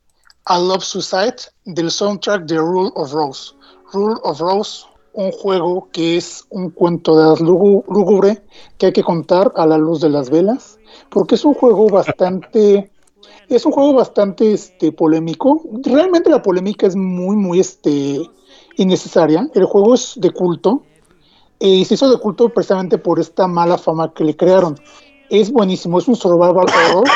I 0.47 0.59
Love 0.59 0.83
Suicide 0.83 1.37
del 1.65 1.89
soundtrack 1.89 2.45
de 2.45 2.57
Rule 2.57 2.91
of 2.93 3.11
Rose. 3.11 3.53
Rule 3.93 4.19
of 4.21 4.39
Rose, 4.39 4.85
un 5.13 5.31
juego 5.31 5.89
que 5.91 6.17
es 6.17 6.45
un 6.49 6.69
cuento 6.69 7.17
de 7.17 7.43
lúgubre 7.43 8.43
que 8.77 8.87
hay 8.87 8.93
que 8.93 9.03
contar 9.03 9.51
a 9.55 9.65
la 9.65 9.79
luz 9.79 10.01
de 10.01 10.09
las 10.09 10.29
velas, 10.29 10.77
porque 11.09 11.33
es 11.33 11.43
un 11.45 11.55
juego 11.55 11.89
bastante 11.89 12.91
es 13.49 13.65
un 13.65 13.71
juego 13.71 13.93
bastante 13.93 14.53
este 14.53 14.91
polémico. 14.91 15.63
Realmente 15.81 16.29
la 16.29 16.43
polémica 16.43 16.85
es 16.85 16.95
muy 16.95 17.35
muy 17.35 17.59
este 17.59 18.21
innecesaria. 18.77 19.49
El 19.55 19.65
juego 19.65 19.95
es 19.95 20.13
de 20.17 20.29
culto 20.29 20.83
y 21.59 21.85
se 21.85 21.93
hizo 21.93 22.09
de 22.09 22.17
culto 22.17 22.49
precisamente 22.49 22.97
por 22.97 23.19
esta 23.19 23.47
mala 23.47 23.77
fama 23.77 24.13
que 24.13 24.23
le 24.23 24.35
crearon. 24.35 24.79
Es 25.29 25.51
buenísimo, 25.51 25.99
es 25.99 26.07
un 26.07 26.15
survival 26.15 26.65
horror. 26.67 27.07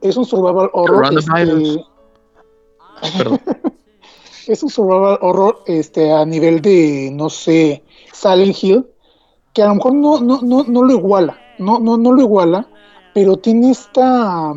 Es 0.00 0.16
un 0.16 0.24
survival 0.24 0.70
horror. 0.72 1.04
Este, 1.16 1.84
es 4.52 4.62
un 4.62 4.70
survival 4.70 5.18
horror 5.20 5.62
este, 5.66 6.12
a 6.12 6.24
nivel 6.24 6.60
de, 6.60 7.10
no 7.12 7.30
sé, 7.30 7.82
Silent 8.12 8.56
Hill, 8.62 8.86
que 9.52 9.62
a 9.62 9.68
lo 9.68 9.76
mejor 9.76 9.94
no, 9.94 10.20
no, 10.20 10.40
no, 10.42 10.64
no 10.64 10.82
lo 10.82 10.92
iguala, 10.92 11.38
no, 11.58 11.78
no, 11.78 11.96
no 11.96 12.12
lo 12.12 12.22
iguala, 12.22 12.68
pero 13.14 13.36
tiene 13.36 13.70
esta, 13.70 14.52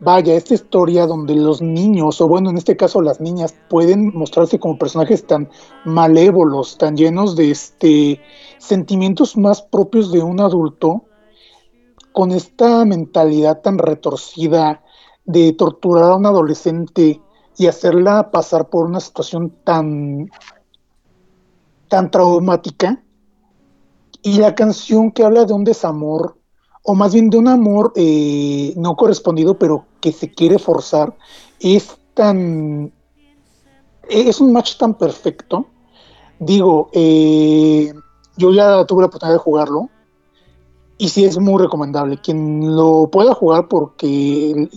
vaya, 0.00 0.34
esta 0.34 0.54
historia 0.54 1.06
donde 1.06 1.34
los 1.34 1.60
niños, 1.60 2.20
o 2.20 2.28
bueno, 2.28 2.50
en 2.50 2.56
este 2.56 2.76
caso 2.76 3.00
las 3.02 3.20
niñas, 3.20 3.54
pueden 3.68 4.12
mostrarse 4.16 4.58
como 4.58 4.78
personajes 4.78 5.26
tan 5.26 5.48
malévolos, 5.84 6.78
tan 6.78 6.96
llenos 6.96 7.36
de 7.36 7.50
este 7.50 8.20
sentimientos 8.58 9.36
más 9.36 9.62
propios 9.62 10.10
de 10.10 10.22
un 10.22 10.40
adulto, 10.40 11.04
con 12.12 12.32
esta 12.32 12.84
mentalidad 12.84 13.60
tan 13.60 13.78
retorcida 13.78 14.82
de 15.26 15.52
torturar 15.52 16.10
a 16.10 16.16
un 16.16 16.26
adolescente 16.26 17.20
y 17.56 17.66
hacerla 17.66 18.30
pasar 18.30 18.68
por 18.68 18.86
una 18.86 19.00
situación 19.00 19.54
tan 19.64 20.30
tan 21.88 22.10
traumática. 22.10 23.02
Y 24.22 24.38
la 24.38 24.54
canción 24.54 25.12
que 25.12 25.24
habla 25.24 25.44
de 25.46 25.54
un 25.54 25.64
desamor 25.64 26.39
o 26.82 26.94
más 26.94 27.12
bien 27.12 27.30
de 27.30 27.38
un 27.38 27.48
amor 27.48 27.92
eh, 27.96 28.72
no 28.76 28.96
correspondido 28.96 29.58
pero 29.58 29.86
que 30.00 30.12
se 30.12 30.32
quiere 30.32 30.58
forzar 30.58 31.16
es 31.60 31.96
tan 32.14 32.92
es 34.08 34.40
un 34.40 34.52
match 34.52 34.76
tan 34.76 34.94
perfecto. 34.94 35.66
Digo 36.38 36.88
eh, 36.92 37.92
yo 38.36 38.52
ya 38.52 38.84
tuve 38.86 39.02
la 39.02 39.06
oportunidad 39.06 39.34
de 39.34 39.38
jugarlo 39.38 39.88
y 40.98 41.08
sí 41.08 41.24
es 41.24 41.38
muy 41.38 41.62
recomendable. 41.62 42.18
Quien 42.20 42.76
lo 42.76 43.08
pueda 43.10 43.34
jugar 43.34 43.68
porque 43.68 44.68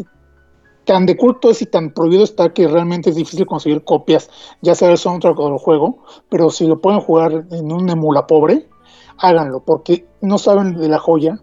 tan 0.85 1.05
de 1.05 1.17
culto 1.17 1.49
es 1.49 1.61
y 1.61 1.65
tan 1.65 1.93
prohibido 1.93 2.23
está 2.23 2.53
que 2.53 2.67
realmente 2.67 3.09
es 3.09 3.15
difícil 3.15 3.45
conseguir 3.45 3.84
copias, 3.84 4.30
ya 4.61 4.75
sea 4.75 4.89
del 4.89 4.97
soundtrack 4.97 5.39
o 5.39 5.57
juego, 5.57 5.99
pero 6.30 6.49
si 6.49 6.67
lo 6.67 6.80
pueden 6.80 6.99
jugar 6.99 7.45
en 7.51 7.71
un 7.71 7.89
emula 7.89 8.27
pobre, 8.27 8.67
háganlo, 9.17 9.61
porque 9.61 10.05
no 10.21 10.38
saben 10.38 10.77
de 10.77 10.89
la 10.89 10.99
joya 10.99 11.41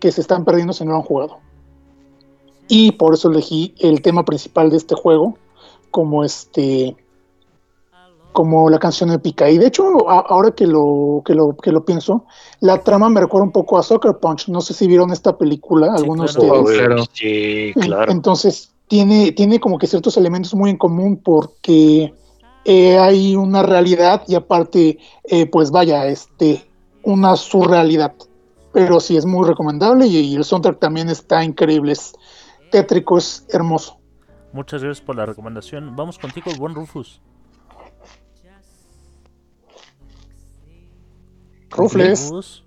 que 0.00 0.10
se 0.10 0.20
están 0.22 0.44
perdiendo 0.44 0.72
si 0.72 0.84
no 0.84 0.90
lo 0.92 0.96
han 0.98 1.02
jugado. 1.02 1.38
Y 2.68 2.92
por 2.92 3.14
eso 3.14 3.30
elegí 3.30 3.74
el 3.78 4.00
tema 4.02 4.24
principal 4.24 4.70
de 4.70 4.76
este 4.78 4.94
juego 4.94 5.36
como 5.90 6.24
este 6.24 6.96
como 8.32 8.70
la 8.70 8.78
canción 8.78 9.10
épica. 9.10 9.50
Y 9.50 9.58
de 9.58 9.66
hecho, 9.66 10.08
a- 10.08 10.20
ahora 10.28 10.52
que 10.52 10.64
lo, 10.66 11.20
que 11.24 11.34
lo, 11.34 11.56
que 11.56 11.72
lo 11.72 11.84
pienso, 11.84 12.26
la 12.60 12.80
trama 12.84 13.10
me 13.10 13.20
recuerda 13.20 13.44
un 13.44 13.50
poco 13.50 13.76
a 13.76 13.82
Soccer 13.82 14.18
Punch. 14.18 14.46
No 14.48 14.60
sé 14.60 14.72
si 14.72 14.86
vieron 14.86 15.10
esta 15.10 15.36
película, 15.36 15.88
Sí, 15.88 16.02
algunos 16.02 16.36
claro. 16.36 16.54
de 16.54 16.60
ustedes. 16.60 16.78
Claro. 16.86 17.04
Sí, 17.12 17.72
claro. 17.74 18.12
Entonces, 18.12 18.72
tiene, 18.86 19.32
tiene 19.32 19.58
como 19.58 19.78
que 19.78 19.88
ciertos 19.88 20.16
elementos 20.16 20.54
muy 20.54 20.70
en 20.70 20.76
común 20.76 21.16
porque 21.22 22.14
eh, 22.64 22.98
hay 22.98 23.34
una 23.34 23.64
realidad 23.64 24.22
y 24.28 24.36
aparte, 24.36 24.98
eh, 25.24 25.46
pues 25.46 25.72
vaya, 25.72 26.06
este, 26.06 26.64
una 27.02 27.34
surrealidad. 27.34 28.14
Pero 28.72 29.00
sí 29.00 29.16
es 29.16 29.26
muy 29.26 29.46
recomendable 29.46 30.06
y, 30.06 30.16
y 30.18 30.36
el 30.36 30.44
soundtrack 30.44 30.78
también 30.78 31.08
está 31.08 31.42
increíble, 31.42 31.92
es 31.92 32.12
tétrico, 32.70 33.18
es 33.18 33.44
hermoso. 33.50 33.98
Muchas 34.52 34.82
gracias 34.82 35.04
por 35.04 35.16
la 35.16 35.26
recomendación. 35.26 35.94
Vamos 35.94 36.18
contigo, 36.18 36.50
buen 36.56 36.74
Rufus. 36.74 37.20
Rufles, 41.70 42.28
Rufus. 42.28 42.64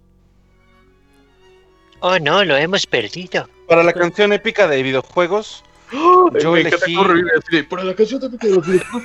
Oh, 2.00 2.20
no, 2.20 2.44
lo 2.44 2.56
hemos 2.56 2.86
perdido. 2.86 3.48
Para 3.68 3.84
la 3.84 3.94
canción 3.94 4.34
épica 4.34 4.68
de 4.68 4.84
videojuegos, 4.84 5.64
yo 5.92 6.30
Me 6.52 6.62
encanta 6.62 6.86
elegí. 6.86 7.64
Para 7.64 7.84
la 7.84 7.96
canción 7.96 8.22
de 8.22 8.30
de 8.30 8.50
los 8.50 8.66
videojuegos. 8.66 9.04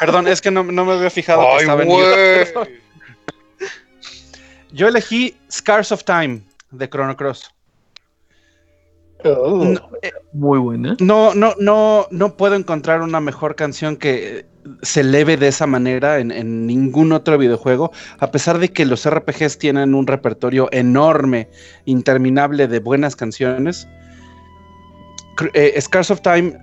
Perdón, 0.00 0.28
es 0.28 0.40
que 0.40 0.50
no, 0.50 0.62
no 0.64 0.84
me 0.84 0.92
había 0.92 1.10
fijado 1.10 1.42
que 1.42 1.46
Ay, 1.46 1.60
estaba 1.60 1.82
en. 2.64 2.81
Yo 4.72 4.88
elegí 4.88 5.36
Scars 5.50 5.92
of 5.92 6.04
Time 6.04 6.42
de 6.70 6.88
Chrono 6.88 7.16
Cross. 7.16 7.50
Oh, 9.24 9.64
No, 9.64 9.90
eh, 10.02 10.10
Muy 10.32 10.58
buena. 10.58 10.96
No, 11.00 11.34
no, 11.34 11.54
no, 11.58 12.06
no 12.10 12.36
puedo 12.36 12.54
encontrar 12.54 13.02
una 13.02 13.20
mejor 13.20 13.54
canción 13.54 13.96
que 13.96 14.46
se 14.82 15.00
eleve 15.00 15.36
de 15.36 15.48
esa 15.48 15.66
manera 15.66 16.18
en, 16.18 16.30
en 16.30 16.66
ningún 16.66 17.12
otro 17.12 17.38
videojuego, 17.38 17.92
a 18.18 18.30
pesar 18.30 18.58
de 18.58 18.72
que 18.72 18.84
los 18.84 19.08
RPGs 19.08 19.58
tienen 19.58 19.94
un 19.94 20.06
repertorio 20.06 20.68
enorme, 20.72 21.48
interminable 21.84 22.68
de 22.68 22.80
buenas 22.80 23.16
canciones. 23.16 23.86
Eh, 25.54 25.80
Scars 25.80 26.10
of 26.10 26.20
Time 26.22 26.58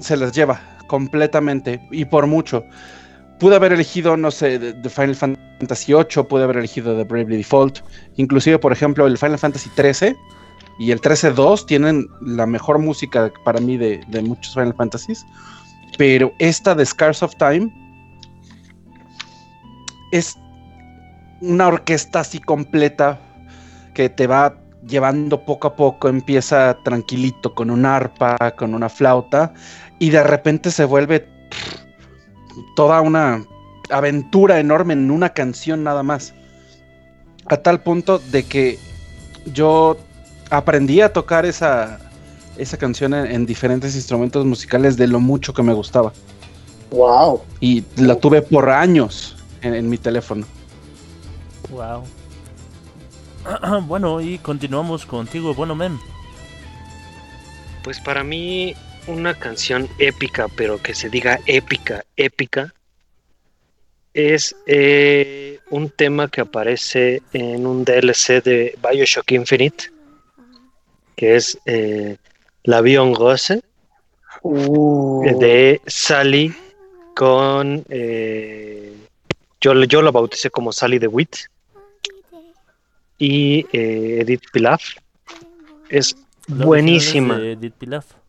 se 0.00 0.16
las 0.16 0.32
lleva 0.32 0.60
completamente 0.88 1.80
y 1.90 2.04
por 2.04 2.26
mucho. 2.26 2.64
Pude 3.38 3.56
haber 3.56 3.72
elegido, 3.72 4.16
no 4.16 4.30
sé, 4.30 4.58
de 4.58 4.88
Final 4.88 5.16
Fantasy 5.16 5.92
VIII, 5.92 6.24
pude 6.28 6.44
haber 6.44 6.58
elegido 6.58 6.96
de 6.96 7.04
Bravely 7.04 7.38
Default, 7.38 7.80
inclusive, 8.16 8.58
por 8.58 8.72
ejemplo, 8.72 9.06
el 9.06 9.18
Final 9.18 9.38
Fantasy 9.38 9.70
XIII 9.76 10.16
y 10.78 10.90
el 10.90 11.00
13-2 11.00 11.66
tienen 11.66 12.08
la 12.20 12.46
mejor 12.46 12.78
música 12.78 13.32
para 13.44 13.60
mí 13.60 13.76
de, 13.76 14.00
de 14.08 14.22
muchos 14.22 14.54
Final 14.54 14.74
Fantasies. 14.74 15.24
Pero 15.98 16.32
esta 16.38 16.74
de 16.74 16.86
Scars 16.86 17.22
of 17.22 17.34
Time 17.36 17.70
es 20.12 20.36
una 21.40 21.66
orquesta 21.68 22.20
así 22.20 22.38
completa 22.38 23.20
que 23.94 24.08
te 24.08 24.26
va 24.26 24.56
llevando 24.86 25.44
poco 25.44 25.68
a 25.68 25.76
poco. 25.76 26.08
Empieza 26.08 26.76
tranquilito 26.84 27.54
con 27.54 27.70
un 27.70 27.84
arpa, 27.84 28.36
con 28.56 28.74
una 28.74 28.88
flauta, 28.88 29.52
y 29.98 30.10
de 30.10 30.22
repente 30.22 30.70
se 30.70 30.84
vuelve 30.84 31.28
toda 32.76 33.00
una 33.00 33.44
aventura 33.90 34.58
enorme 34.60 34.94
en 34.94 35.10
una 35.10 35.30
canción 35.30 35.84
nada 35.84 36.02
más. 36.02 36.34
A 37.46 37.56
tal 37.56 37.80
punto 37.80 38.18
de 38.18 38.44
que 38.44 38.78
yo 39.52 39.96
aprendí 40.50 41.00
a 41.00 41.12
tocar 41.12 41.44
esa, 41.44 41.98
esa 42.56 42.76
canción 42.76 43.14
en, 43.14 43.26
en 43.26 43.46
diferentes 43.46 43.94
instrumentos 43.94 44.44
musicales 44.46 44.96
de 44.96 45.08
lo 45.08 45.20
mucho 45.20 45.52
que 45.52 45.62
me 45.62 45.72
gustaba. 45.72 46.12
Wow. 46.90 47.42
Y 47.60 47.84
la 47.96 48.16
tuve 48.16 48.42
por 48.42 48.68
años 48.70 49.36
en, 49.62 49.74
en 49.74 49.88
mi 49.88 49.98
teléfono. 49.98 50.46
Wow. 51.70 52.04
bueno, 53.86 54.20
y 54.20 54.38
continuamos 54.38 55.06
contigo, 55.06 55.54
bueno, 55.54 55.74
men. 55.74 55.98
Pues 57.82 57.98
para 58.00 58.22
mí, 58.22 58.74
una 59.06 59.34
canción 59.34 59.88
épica, 59.98 60.48
pero 60.48 60.80
que 60.80 60.94
se 60.94 61.08
diga 61.08 61.38
épica, 61.46 62.04
épica, 62.16 62.74
es 64.14 64.54
eh, 64.66 65.58
un 65.70 65.90
tema 65.90 66.28
que 66.28 66.42
aparece 66.42 67.22
en 67.32 67.66
un 67.66 67.84
DLC 67.84 68.42
de 68.42 68.78
Bioshock 68.82 69.32
Infinite, 69.32 69.90
que 71.16 71.36
es 71.36 71.58
eh, 71.66 72.16
L'Avion 72.64 73.14
Rose, 73.14 73.62
Uh, 74.42 75.38
de 75.38 75.80
Sally 75.86 76.52
con... 77.14 77.84
eh, 77.88 78.96
yo, 79.60 79.84
yo 79.84 80.02
la 80.02 80.10
bauticé 80.10 80.50
como 80.50 80.72
Sally 80.72 80.98
de 80.98 81.06
Witt 81.06 81.36
y 83.18 83.64
eh, 83.72 84.18
Edith 84.22 84.42
Pilaf. 84.52 84.96
Es 85.88 86.16
buenísima. 86.48 87.34
original 87.34 87.52
es 87.52 87.60
de 87.60 87.66
Edith 87.66 87.74
Piaf. 87.74 88.21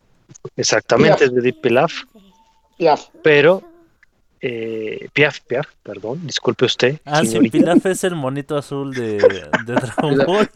Exactamente, 0.56 1.16
Piaf. 1.18 1.22
es 1.28 1.34
de 1.34 1.40
Edith 1.40 1.60
Pilaf, 1.60 1.92
ya. 2.78 2.96
pero 3.22 3.62
eh, 4.40 5.08
Piaf, 5.12 5.40
Piaf, 5.40 5.66
perdón, 5.82 6.26
disculpe 6.26 6.64
usted. 6.66 7.00
Ah, 7.04 7.22
sí. 7.24 7.38
Pilaf 7.50 7.84
es 7.86 8.04
el 8.04 8.14
monito 8.14 8.56
azul 8.56 8.92
de, 8.94 9.18
de 9.66 9.72
Dragon 9.74 10.18
Ball. 10.26 10.50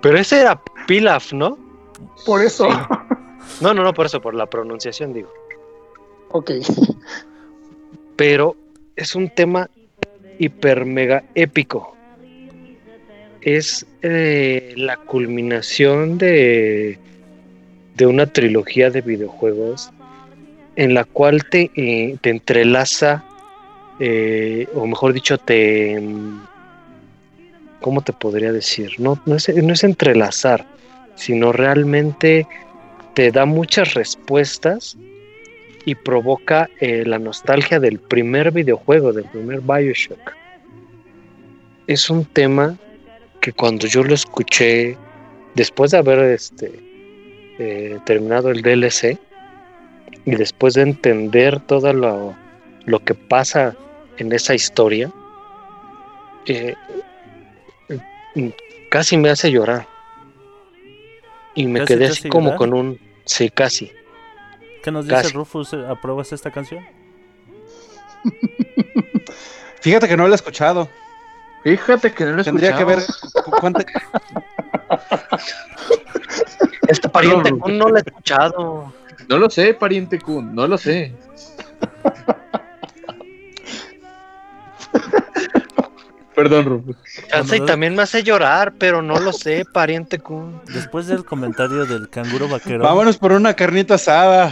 Pero 0.00 0.18
ese 0.18 0.40
era 0.40 0.60
Pilaf, 0.86 1.32
¿no? 1.32 1.58
Por 2.26 2.42
eso. 2.42 2.68
No, 3.60 3.72
no, 3.74 3.82
no, 3.84 3.94
por 3.94 4.06
eso, 4.06 4.20
por 4.20 4.34
la 4.34 4.46
pronunciación 4.46 5.12
digo. 5.12 5.32
ok. 6.30 6.50
Pero 8.16 8.56
es 8.96 9.14
un 9.14 9.30
tema 9.30 9.68
hiper 10.38 10.84
mega 10.84 11.24
épico. 11.34 11.96
Es 13.42 13.86
eh, 14.02 14.72
la 14.76 14.96
culminación 14.96 16.16
de, 16.16 16.98
de 17.96 18.06
una 18.06 18.26
trilogía 18.26 18.90
de 18.90 19.00
videojuegos 19.00 19.90
en 20.76 20.94
la 20.94 21.04
cual 21.04 21.44
te, 21.50 21.70
eh, 21.74 22.16
te 22.20 22.30
entrelaza, 22.30 23.24
eh, 23.98 24.68
o 24.74 24.86
mejor 24.86 25.12
dicho, 25.12 25.38
te... 25.38 26.00
mm, 26.00 26.46
¿Cómo 27.80 28.00
te 28.00 28.12
podría 28.12 28.52
decir? 28.52 28.92
No, 28.98 29.20
no, 29.26 29.34
es, 29.34 29.48
entrelazar, 29.82 30.64
sino 31.16 31.50
realmente 31.50 32.46
te 33.14 33.32
da 33.32 33.44
muchas 33.44 33.94
respuestas 33.94 34.96
y 35.84 35.96
provoca 35.96 36.70
la 36.80 37.18
nostalgia 37.18 37.80
del 37.80 37.98
primer 37.98 38.52
videojuego, 38.52 39.12
del 39.12 39.24
primer 39.24 39.62
Bioshock. 39.62 40.32
Es 41.88 42.08
un 42.08 42.24
tema 42.24 42.78
que 43.42 43.52
cuando 43.52 43.86
yo 43.88 44.04
lo 44.04 44.14
escuché, 44.14 44.96
después 45.54 45.90
de 45.90 45.98
haber 45.98 46.20
este, 46.20 46.72
eh, 47.58 47.98
terminado 48.06 48.50
el 48.50 48.62
DLC 48.62 49.18
y 50.24 50.30
después 50.36 50.74
de 50.74 50.82
entender 50.82 51.60
todo 51.60 51.92
lo, 51.92 52.36
lo 52.86 53.00
que 53.00 53.14
pasa 53.14 53.76
en 54.18 54.32
esa 54.32 54.54
historia, 54.54 55.10
eh, 56.46 56.74
casi 58.90 59.16
me 59.16 59.28
hace 59.28 59.50
llorar. 59.50 59.88
Y 61.54 61.66
me 61.66 61.80
¿Casi 61.80 61.94
quedé 61.94 62.06
así 62.06 62.28
como 62.28 62.52
llorar? 62.52 62.58
con 62.58 62.74
un... 62.74 63.00
Sí, 63.24 63.50
casi. 63.50 63.90
¿Qué 64.84 64.92
nos 64.92 65.04
dice 65.04 65.16
Casi. 65.16 65.32
Rufus? 65.34 65.74
¿Apruebas 65.74 66.32
esta 66.32 66.52
canción? 66.52 66.84
Fíjate 69.80 70.06
que 70.06 70.16
no 70.16 70.28
la 70.28 70.34
he 70.34 70.36
escuchado. 70.36 70.88
Fíjate 71.64 72.12
que 72.12 72.24
no 72.24 72.32
lo 72.32 72.40
he 72.42 72.44
Tendría 72.44 72.76
que 72.76 72.84
ver 72.84 72.98
escuchado. 72.98 73.44
cu- 73.44 73.50
cuánta- 73.60 73.84
Este 76.88 77.08
pariente 77.08 77.52
No, 77.52 77.68
no, 77.68 77.88
lo 77.88 77.96
he 77.96 78.00
escuchado. 78.00 78.92
No 79.28 79.38
lo 79.38 79.48
sé, 79.48 79.72
pariente 79.74 80.18
Kun, 80.20 80.54
no 80.54 80.66
lo 80.66 80.76
sé. 80.76 81.14
Perdón, 86.34 86.64
Rufus. 86.64 86.96
Y 87.52 87.60
también 87.60 87.94
me 87.94 88.02
hace 88.02 88.22
llorar, 88.22 88.72
pero 88.78 89.02
no 89.02 89.20
lo 89.20 89.32
sé, 89.32 89.64
pariente 89.70 90.18
Kun. 90.18 90.60
Después 90.66 91.06
del 91.06 91.24
comentario 91.24 91.84
del 91.84 92.08
canguro 92.08 92.48
vaquero, 92.48 92.82
Vámonos 92.82 93.18
por 93.18 93.32
una 93.32 93.54
carnita 93.54 93.94
asada. 93.94 94.50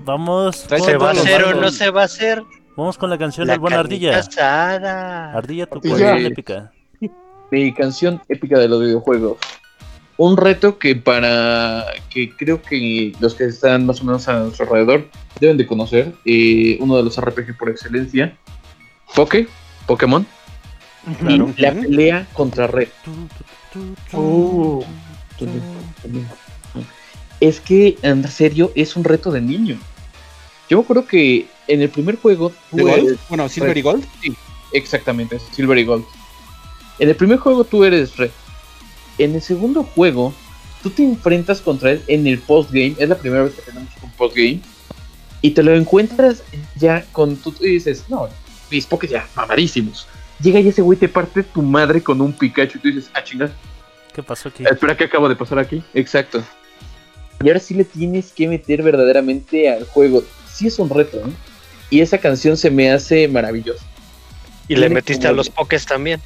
vamos, 0.00 0.56
¿Se 0.68 0.96
va 0.98 1.08
a 1.08 1.12
hacer 1.12 1.44
o 1.44 1.54
no 1.54 1.70
se 1.70 1.90
va 1.90 2.02
a 2.02 2.04
hacer? 2.04 2.42
Vamos 2.76 2.98
con 2.98 3.08
la 3.10 3.18
canción 3.18 3.46
La 3.46 3.54
del 3.54 3.60
buen 3.60 3.74
Ardilla. 3.74 4.18
asada. 4.18 5.32
Ardilla, 5.32 5.66
tu 5.66 5.80
canción 5.80 6.18
épica. 6.18 6.72
Mi 7.50 7.72
canción 7.72 8.20
épica 8.28 8.58
de 8.58 8.68
los 8.68 8.80
videojuegos. 8.80 9.38
Un 10.16 10.36
reto 10.36 10.78
que 10.78 10.94
para 10.96 11.84
que 12.10 12.30
creo 12.36 12.62
que 12.62 13.12
los 13.20 13.34
que 13.34 13.44
están 13.46 13.86
más 13.86 14.00
o 14.00 14.04
menos 14.04 14.26
a 14.28 14.40
nuestro 14.40 14.64
alrededor 14.66 15.08
deben 15.40 15.56
de 15.56 15.66
conocer. 15.66 16.12
eh, 16.24 16.76
uno 16.80 16.96
de 16.96 17.02
los 17.04 17.20
RPG 17.20 17.56
por 17.58 17.68
excelencia. 17.68 18.36
Poké, 19.14 19.46
Pokémon. 19.86 20.26
Claro. 21.20 21.52
Y 21.56 21.60
la 21.62 21.72
pelea 21.72 22.26
contra 22.32 22.66
Red. 22.66 22.88
Uh, 24.12 24.82
Es 27.40 27.60
que 27.60 27.98
en 28.02 28.26
serio 28.26 28.72
es 28.74 28.96
un 28.96 29.04
reto 29.04 29.30
de 29.30 29.40
niño. 29.40 29.76
Yo 30.70 30.78
me 30.78 30.84
acuerdo 30.84 31.06
que 31.06 31.46
en 31.68 31.82
el 31.82 31.88
primer 31.88 32.16
juego 32.16 32.52
tú 32.70 32.76
¿De 32.76 32.82
Gold? 32.82 33.08
eres- 33.08 33.18
Bueno, 33.28 33.48
Silver 33.48 33.76
y 33.76 33.82
Gold. 33.82 34.04
Exactamente, 34.72 35.38
Silver 35.52 35.78
y 35.78 35.84
Gold. 35.84 36.04
En 36.98 37.08
el 37.08 37.16
primer 37.16 37.38
juego 37.38 37.64
tú 37.64 37.84
eres 37.84 38.16
Red. 38.16 38.30
En 39.18 39.34
el 39.34 39.42
segundo 39.42 39.82
juego, 39.84 40.32
tú 40.82 40.90
te 40.90 41.02
enfrentas 41.04 41.60
contra 41.60 41.92
él 41.92 42.02
en 42.08 42.26
el 42.26 42.38
postgame. 42.40 42.94
Es 42.98 43.08
la 43.08 43.16
primera 43.16 43.44
vez 43.44 43.54
que 43.54 43.62
tenemos 43.62 43.88
un 44.02 44.10
postgame. 44.12 44.60
Y 45.40 45.50
te 45.50 45.62
lo 45.62 45.74
encuentras 45.74 46.42
ya 46.76 47.04
con 47.12 47.36
tú 47.36 47.54
y 47.60 47.70
dices, 47.70 48.04
no, 48.08 48.28
mis 48.70 48.86
Pokés 48.86 49.10
ya 49.10 49.28
mamadísimos. 49.36 50.06
Llega 50.40 50.58
y 50.58 50.68
ese 50.68 50.82
güey 50.82 50.98
te 50.98 51.08
parte 51.08 51.42
tu 51.44 51.62
madre 51.62 52.02
con 52.02 52.20
un 52.20 52.32
Pikachu 52.32 52.78
y 52.78 52.80
tú 52.80 52.88
dices, 52.88 53.10
ah, 53.14 53.22
chingas, 53.22 53.50
¿Qué 54.12 54.22
pasó 54.22 54.48
aquí? 54.48 54.64
espera, 54.64 54.96
¿qué 54.96 55.04
acabo 55.04 55.28
de 55.28 55.36
pasar 55.36 55.58
aquí? 55.58 55.82
Exacto. 55.92 56.42
Y 57.42 57.48
ahora 57.48 57.60
sí 57.60 57.74
le 57.74 57.84
tienes 57.84 58.32
que 58.32 58.48
meter 58.48 58.82
verdaderamente 58.82 59.68
al 59.70 59.84
juego. 59.84 60.24
Sí 60.52 60.66
es 60.68 60.78
un 60.78 60.88
reto, 60.88 61.18
¿eh? 61.18 61.32
Y 61.90 62.00
esa 62.00 62.18
canción 62.18 62.56
se 62.56 62.70
me 62.70 62.90
hace 62.90 63.28
maravillosa. 63.28 63.84
Y 64.68 64.76
le 64.76 64.88
metiste 64.88 65.28
a 65.28 65.32
los 65.32 65.50
pokés 65.50 65.84
también. 65.86 66.20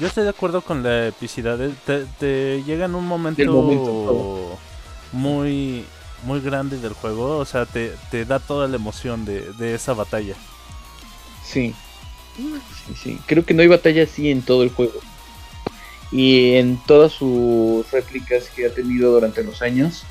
Yo 0.00 0.06
estoy 0.06 0.24
de 0.24 0.30
acuerdo 0.30 0.62
con 0.62 0.82
la 0.82 1.08
epicidad. 1.08 1.60
eh, 1.62 1.72
Te, 1.84 2.06
te 2.18 2.62
llega 2.64 2.86
en 2.86 2.94
un 2.94 3.06
momento, 3.06 4.58
muy 5.12 5.84
muy 6.24 6.40
grande 6.40 6.78
del 6.78 6.94
juego. 6.94 7.38
O 7.38 7.44
sea, 7.44 7.66
te, 7.66 7.92
te 8.10 8.24
da 8.24 8.38
toda 8.38 8.68
la 8.68 8.76
emoción 8.76 9.24
de, 9.24 9.52
de 9.58 9.74
esa 9.74 9.92
batalla. 9.92 10.34
Sí. 11.44 11.74
Sí, 12.36 12.94
sí. 13.00 13.18
Creo 13.26 13.44
que 13.44 13.52
no 13.52 13.60
hay 13.62 13.68
batalla 13.68 14.04
así 14.04 14.30
en 14.30 14.40
todo 14.42 14.62
el 14.62 14.70
juego. 14.70 15.00
Y 16.10 16.54
en 16.54 16.78
todas 16.86 17.12
sus 17.12 17.90
réplicas 17.90 18.48
que 18.54 18.66
ha 18.66 18.70
tenido 18.74 19.12
durante 19.12 19.42
los 19.42 19.62
años, 19.62 20.04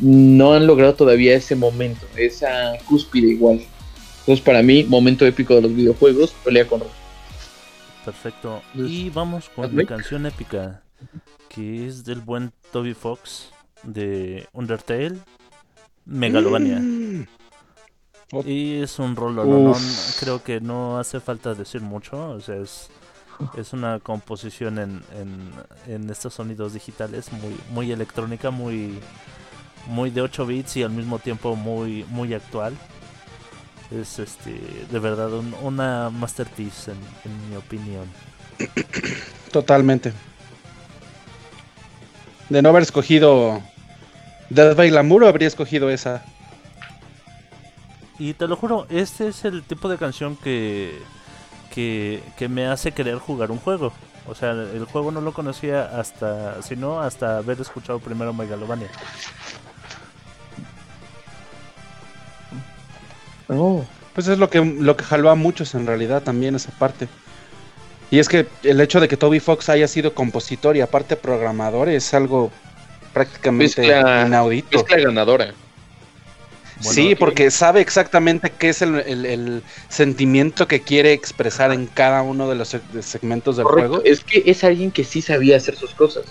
no 0.00 0.54
han 0.54 0.66
logrado 0.66 0.94
todavía 0.94 1.34
ese 1.36 1.56
momento, 1.56 2.06
esa 2.16 2.72
cúspide 2.86 3.28
igual. 3.32 3.60
Entonces, 4.20 4.44
para 4.44 4.62
mí, 4.62 4.84
momento 4.84 5.26
épico 5.26 5.54
de 5.54 5.62
los 5.62 5.74
videojuegos, 5.74 6.32
pelea 6.44 6.66
con 6.66 6.80
Red. 6.80 6.88
Perfecto. 8.04 8.62
Pues, 8.74 8.90
Y 8.90 9.10
vamos 9.10 9.48
con 9.50 9.64
¿has 9.66 9.72
la 9.72 9.80
Rick? 9.80 9.88
canción 9.88 10.26
épica. 10.26 10.82
Que 11.48 11.86
es 11.86 12.04
del 12.04 12.20
buen 12.20 12.52
Toby 12.72 12.94
Fox 12.94 13.50
de 13.82 14.46
Undertale. 14.52 15.18
Megalovania. 16.04 16.78
Ot- 18.32 18.46
Y 18.46 18.80
es 18.80 18.98
un 18.98 19.16
rolo, 19.16 19.44
no, 19.44 19.76
creo 20.20 20.42
que 20.42 20.60
no 20.60 20.98
hace 20.98 21.18
falta 21.18 21.54
decir 21.54 21.80
mucho, 21.80 22.30
o 22.30 22.40
sea, 22.40 22.56
es, 22.56 22.88
es 23.56 23.72
una 23.72 23.98
composición 23.98 24.78
en, 24.78 25.02
en, 25.18 25.50
en 25.92 26.10
estos 26.10 26.34
sonidos 26.34 26.72
digitales 26.72 27.32
muy, 27.32 27.56
muy 27.72 27.90
electrónica, 27.90 28.50
muy, 28.52 29.00
muy 29.86 30.10
de 30.10 30.22
8 30.22 30.46
bits 30.46 30.76
y 30.76 30.82
al 30.82 30.90
mismo 30.90 31.18
tiempo 31.18 31.56
muy, 31.56 32.04
muy 32.08 32.34
actual. 32.34 32.74
Es 33.90 34.18
este, 34.20 34.52
de 34.90 34.98
verdad 34.98 35.32
un- 35.32 35.54
una 35.62 36.10
masterpiece 36.10 36.92
en, 36.92 36.98
en 37.24 37.50
mi 37.50 37.56
opinión. 37.56 38.06
Totalmente. 39.52 40.12
De 42.48 42.62
no 42.62 42.68
haber 42.70 42.82
escogido 42.82 43.60
Death 44.48 44.76
by 44.76 44.90
Glamour, 44.90 45.24
habría 45.24 45.48
escogido 45.48 45.90
esa. 45.90 46.24
Y 48.18 48.34
te 48.34 48.46
lo 48.46 48.56
juro, 48.56 48.86
este 48.90 49.28
es 49.28 49.44
el 49.44 49.62
tipo 49.62 49.88
de 49.88 49.96
canción 49.96 50.36
que, 50.36 50.98
que, 51.74 52.22
que 52.36 52.48
me 52.48 52.66
hace 52.66 52.92
querer 52.92 53.18
jugar 53.18 53.50
un 53.50 53.58
juego. 53.58 53.92
O 54.26 54.34
sea, 54.34 54.50
el 54.50 54.84
juego 54.84 55.10
no 55.10 55.20
lo 55.22 55.32
conocía 55.32 55.98
hasta, 55.98 56.62
sino 56.62 57.00
hasta 57.00 57.38
haber 57.38 57.60
escuchado 57.60 57.98
primero 57.98 58.32
Megalovania. 58.34 58.88
Oh, 63.50 63.84
Pues 64.14 64.28
es 64.28 64.38
lo 64.38 64.48
que, 64.50 64.60
lo 64.64 64.96
que 64.96 65.04
jaló 65.04 65.30
a 65.30 65.34
muchos 65.34 65.74
en 65.74 65.86
realidad 65.86 66.22
también 66.22 66.54
esa 66.54 66.70
parte. 66.72 67.08
Y 68.10 68.18
es 68.18 68.28
que 68.28 68.46
el 68.64 68.80
hecho 68.80 69.00
de 69.00 69.06
que 69.08 69.16
Toby 69.16 69.38
Fox 69.40 69.68
haya 69.68 69.86
sido 69.86 70.14
compositor 70.14 70.76
y 70.76 70.80
aparte 70.80 71.16
programador 71.16 71.88
es 71.88 72.12
algo 72.14 72.50
prácticamente 73.12 73.82
Mezcla- 73.82 74.26
inaudito. 74.26 74.78
mezcla 74.78 74.96
ganadora. 74.98 75.52
sí, 76.80 77.14
porque 77.14 77.50
sabe 77.50 77.80
exactamente 77.80 78.50
qué 78.58 78.70
es 78.70 78.82
el, 78.82 78.96
el- 79.00 79.26
el 79.26 79.62
sentimiento 79.88 80.66
que 80.66 80.80
quiere 80.80 81.12
expresar 81.12 81.72
en 81.72 81.86
cada 81.86 82.22
uno 82.22 82.48
de 82.48 82.54
los 82.56 82.74
segmentos 83.02 83.56
del 83.58 83.64
Correcto, 83.64 83.88
juego. 83.96 84.04
Es 84.04 84.20
que 84.24 84.42
es 84.46 84.64
alguien 84.64 84.90
que 84.90 85.04
sí 85.04 85.20
sabía 85.22 85.56
hacer 85.56 85.76
sus 85.76 85.94
cosas. 85.94 86.24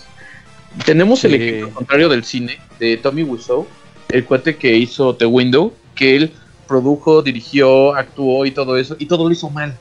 Tenemos 0.86 1.24
el 1.24 1.36
ejemplo 1.36 1.70
contrario 1.76 2.10
del 2.10 2.24
cine 2.24 2.60
de 2.80 2.98
Tommy 2.98 3.24
Wiseau, 3.24 3.68
el 4.10 4.26
cuate 4.26 4.56
que 4.58 4.76
hizo 4.76 5.16
The 5.16 5.26
Window, 5.28 5.74
que 5.96 6.16
él 6.16 6.34
produjo, 6.70 7.22
dirigió, 7.22 7.94
actuó 7.96 8.46
y 8.46 8.52
todo 8.52 8.78
eso, 8.78 8.96
y 9.00 9.08
todo 9.08 9.26
lo 9.26 9.32
hizo 9.34 9.50
mal. 9.50 9.76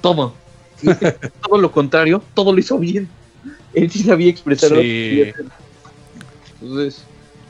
Todo. 0.00 0.34
Todo 1.46 1.58
lo 1.58 1.70
contrario, 1.72 2.22
todo 2.32 2.52
lo 2.54 2.58
hizo 2.58 2.78
bien. 2.78 3.06
Él 3.74 3.90
sí 3.90 4.02
sabía 4.02 4.30
expresar 4.30 4.70
Sí. 4.70 5.24
Entonces, 6.62 7.02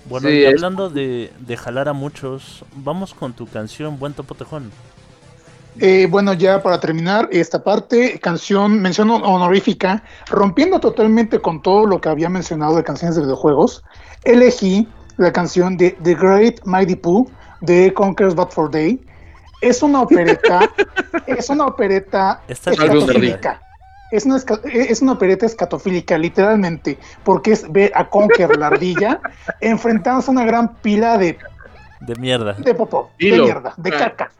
Bueno, 0.09 0.29
Sí, 0.29 0.35
y 0.35 0.43
es- 0.45 0.55
hablando 0.55 0.89
de, 0.91 1.31
de 1.39 1.57
jalar 1.57 1.89
a 1.89 1.93
muchos, 1.93 2.65
vamos 2.75 3.15
con 3.15 3.33
tu 3.33 3.47
canción 3.47 3.99
Buen 4.01 4.15
Topo 4.15 4.35
Tejón. 4.35 4.71
Eh, 5.79 6.09
bueno, 6.11 6.33
ya 6.33 6.61
para 6.63 6.81
terminar 6.81 7.29
esta 7.31 7.63
parte, 7.63 8.19
canción, 8.19 8.81
mención 8.83 9.09
honorífica, 9.11 10.03
rompiendo 10.29 10.81
totalmente 10.81 11.39
con 11.39 11.63
todo 11.63 11.87
lo 11.87 12.01
que 12.01 12.09
había 12.09 12.29
mencionado 12.29 12.75
de 12.77 12.83
canciones 12.83 13.15
de 13.15 13.23
videojuegos, 13.23 13.85
elegí 14.25 14.89
la 15.17 15.33
canción 15.33 15.77
de 15.77 15.93
The 16.03 16.15
Great 16.17 16.61
Mighty 16.65 16.97
Pooh 16.97 17.31
de 17.61 17.93
Conquer's 17.95 18.35
Bad 18.35 18.51
for 18.51 18.71
Day. 18.71 19.01
Es 19.61 19.83
una 19.83 20.03
opereta, 20.03 20.61
es 21.27 21.49
una 21.51 21.67
opereta 21.67 22.41
escatofílica. 22.49 23.63
Es 24.11 24.25
una, 24.27 24.37
esca- 24.39 24.61
es 24.65 25.03
una 25.03 25.13
opereta 25.13 25.47
escatofílica, 25.47 26.19
literalmente, 26.19 26.99
porque 27.23 27.53
es 27.53 27.71
ver 27.71 27.93
a 27.95 28.09
Conker, 28.09 28.57
la 28.57 28.67
ardilla, 28.69 29.21
enfrentándose 29.61 30.31
a 30.31 30.33
una 30.33 30.45
gran 30.45 30.75
pila 30.77 31.17
de, 31.17 31.39
De 32.01 32.15
mierda. 32.17 32.55
de 32.55 32.75
popó, 32.75 33.11
de 33.21 33.31
mierda, 33.39 33.73
de 33.77 33.91
Ah. 33.95 33.99
caca. 33.99 34.33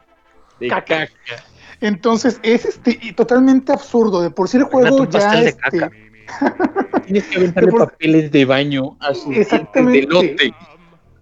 de 0.59 0.67
Caca. 0.67 1.07
caca. 1.07 1.43
Entonces 1.79 2.39
es 2.43 2.65
este 2.65 3.13
totalmente 3.15 3.71
absurdo. 3.71 4.21
De 4.21 4.29
por 4.29 4.47
sí 4.49 4.57
el 4.57 4.63
juego 4.63 4.97
un 4.97 5.09
ya 5.09 5.35
de 5.39 5.47
este, 5.49 5.61
caca. 5.79 5.91
Tienes 7.05 7.23
que 7.27 7.37
aventarle 7.37 7.67
De 7.67 7.71
por- 7.77 7.89
papeles 7.91 8.31
de 8.31 8.45
baño 8.45 8.97
a 8.99 9.13
su 9.13 9.31
Exactamente. 9.31 10.01
delote. 10.01 10.53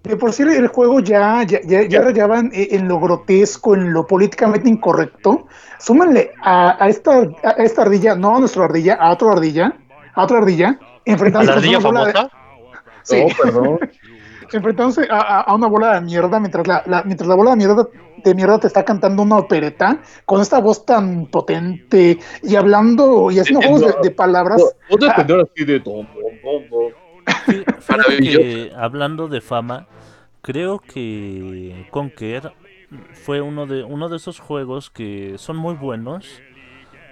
De 0.03 0.15
por 0.15 0.31
sí 0.33 0.43
el 0.43 0.67
juego 0.67 0.99
ya 1.01 1.43
ya, 1.43 1.59
ya, 1.63 1.83
ya 1.83 2.01
rayaban 2.01 2.49
e- 2.53 2.69
en 2.71 2.87
lo 2.87 2.99
grotesco, 2.99 3.75
en 3.75 3.91
lo 3.93 4.05
políticamente 4.07 4.69
incorrecto. 4.69 5.47
Súmanle 5.79 6.31
a, 6.41 6.83
a 6.83 6.89
esta 6.89 7.21
a 7.43 7.51
esta 7.63 7.83
ardilla, 7.83 8.15
no 8.15 8.37
a 8.37 8.39
nuestra 8.39 8.65
ardilla, 8.65 8.95
a 8.95 9.11
otra 9.13 9.31
ardilla, 9.33 9.73
a 10.13 10.23
otra 10.23 10.37
ardilla, 10.39 10.79
¿A 10.81 10.99
enfrentándose 11.05 11.47
la 11.47 11.55
con 11.55 11.63
ardilla 11.63 11.77
una 11.79 11.89
bola 11.89 12.05
de- 12.23 12.29
sí, 13.03 13.23
Oh, 13.25 13.43
perdón. 13.43 13.79
enfrentándose 14.51 15.07
a, 15.11 15.15
a- 15.19 15.41
a 15.41 15.53
una 15.55 15.67
bola 15.67 15.93
de 15.95 16.01
mierda 16.01 16.39
mientras 16.39 16.65
la, 16.67 16.81
la- 16.87 17.03
mientras 17.03 17.27
la 17.27 17.35
bola 17.35 17.51
de 17.51 17.57
mierda 17.57 17.87
de 18.23 18.35
mierda 18.35 18.59
te 18.59 18.67
está 18.67 18.83
cantando 18.83 19.23
una 19.23 19.37
opereta 19.37 19.99
con 20.25 20.41
esta 20.41 20.59
voz 20.59 20.85
tan 20.85 21.27
potente 21.27 22.17
y 22.43 22.55
hablando 22.55 23.31
y 23.31 23.39
haciendo 23.39 23.61
juegos 23.61 23.81
de, 23.81 23.93
de 24.09 24.11
palabras. 24.11 24.61
Puedo 24.89 25.05
entender 25.07 25.39
así 25.39 25.63
de 25.65 25.79
tom, 25.79 26.05
tom, 26.07 26.63
tom, 26.69 26.91
Fíjate 27.79 28.19
que 28.19 28.71
hablando 28.75 29.27
de 29.27 29.41
fama, 29.41 29.87
creo 30.41 30.79
que 30.79 31.87
Conker 31.91 32.53
fue 33.13 33.41
uno 33.41 33.67
de 33.67 33.83
uno 33.83 34.09
de 34.09 34.17
esos 34.17 34.39
juegos 34.39 34.89
que 34.89 35.35
son 35.37 35.57
muy 35.57 35.75
buenos, 35.75 36.41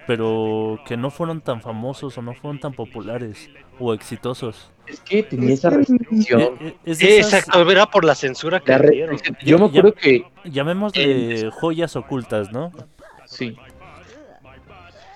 pero 0.08 0.80
que 0.86 0.98
no 0.98 1.12
fueron 1.12 1.42
tan 1.42 1.62
famosos 1.62 2.18
o 2.18 2.22
no 2.22 2.34
fueron 2.34 2.60
tan 2.60 2.74
populares 2.74 3.50
o 3.80 3.94
exitosos. 3.94 4.72
Es 4.88 5.02
que 5.02 5.22
tenía 5.24 5.54
esa 5.54 5.70
restricción. 5.70 6.42
Eh, 6.42 6.58
eh, 6.62 6.78
es 6.86 7.02
esas, 7.02 7.34
Exacto, 7.34 7.70
era 7.70 7.86
por 7.88 8.06
la 8.06 8.16
censura 8.16 8.60
que 8.60 8.72
La 8.72 8.80
dieron. 8.80 9.20
Yo 9.44 9.60
me 9.60 9.66
acuerdo 9.66 9.94
que 9.94 10.26
llamémosle 10.46 11.52
joyas 11.52 11.96
ocultas, 11.96 12.52
¿no? 12.52 12.72
sí. 13.26 13.58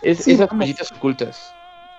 Es, 0.04 0.24
Sí, 0.24 0.32
esas 0.34 0.50
joyitas 0.50 0.92
ocultas. 0.92 1.54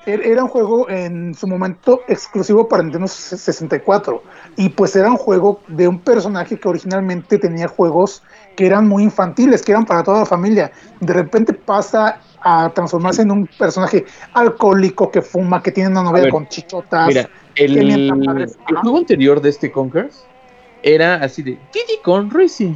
Er- 0.07 0.27
Era 0.27 0.43
un 0.43 0.49
juego 0.49 0.89
en 0.89 1.35
su 1.35 1.47
momento 1.47 2.01
exclusivo 2.09 2.69
para 2.69 2.83
Nintendo 2.83 3.07
64 3.07 4.23
y 4.57 4.69
pues 4.70 4.97
era 4.97 5.11
un 5.11 5.16
juego 5.16 5.61
de 5.69 5.87
un 5.87 6.01
personaje 6.01 6.59
que 6.59 6.69
originalmente 6.69 7.39
tenía 7.39 7.69
juegos 7.69 8.23
que 8.57 8.66
eran 8.66 8.89
muy 8.89 9.05
infantiles, 9.05 9.62
que 9.62 9.73
eran 9.73 9.87
para 9.87 10.03
toda 10.03 10.20
la 10.20 10.27
familia. 10.27 10.73
De 11.01 11.12
repente 11.12 11.55
pasa 11.55 12.20
a 12.41 12.70
transformarse 12.74 13.23
en 13.23 13.31
un 13.31 13.47
personaje 13.47 14.05
alcohólico 14.33 15.11
que 15.11 15.23
fuma, 15.23 15.62
que 15.62 15.70
tiene 15.70 15.91
una 15.91 16.03
novia 16.03 16.23
ver, 16.23 16.31
con 16.31 16.49
chichotas. 16.49 17.07
Mira, 17.07 17.31
el, 17.55 18.11
juego 18.83 18.99
anterior 18.99 19.41
de 19.41 19.51
este 19.51 19.70
Conkers 19.70 20.24
era 20.83 21.15
así 21.16 21.43
de 21.43 21.53
Diddy 21.73 22.01
Kong 22.03 22.33
Racing. 22.33 22.74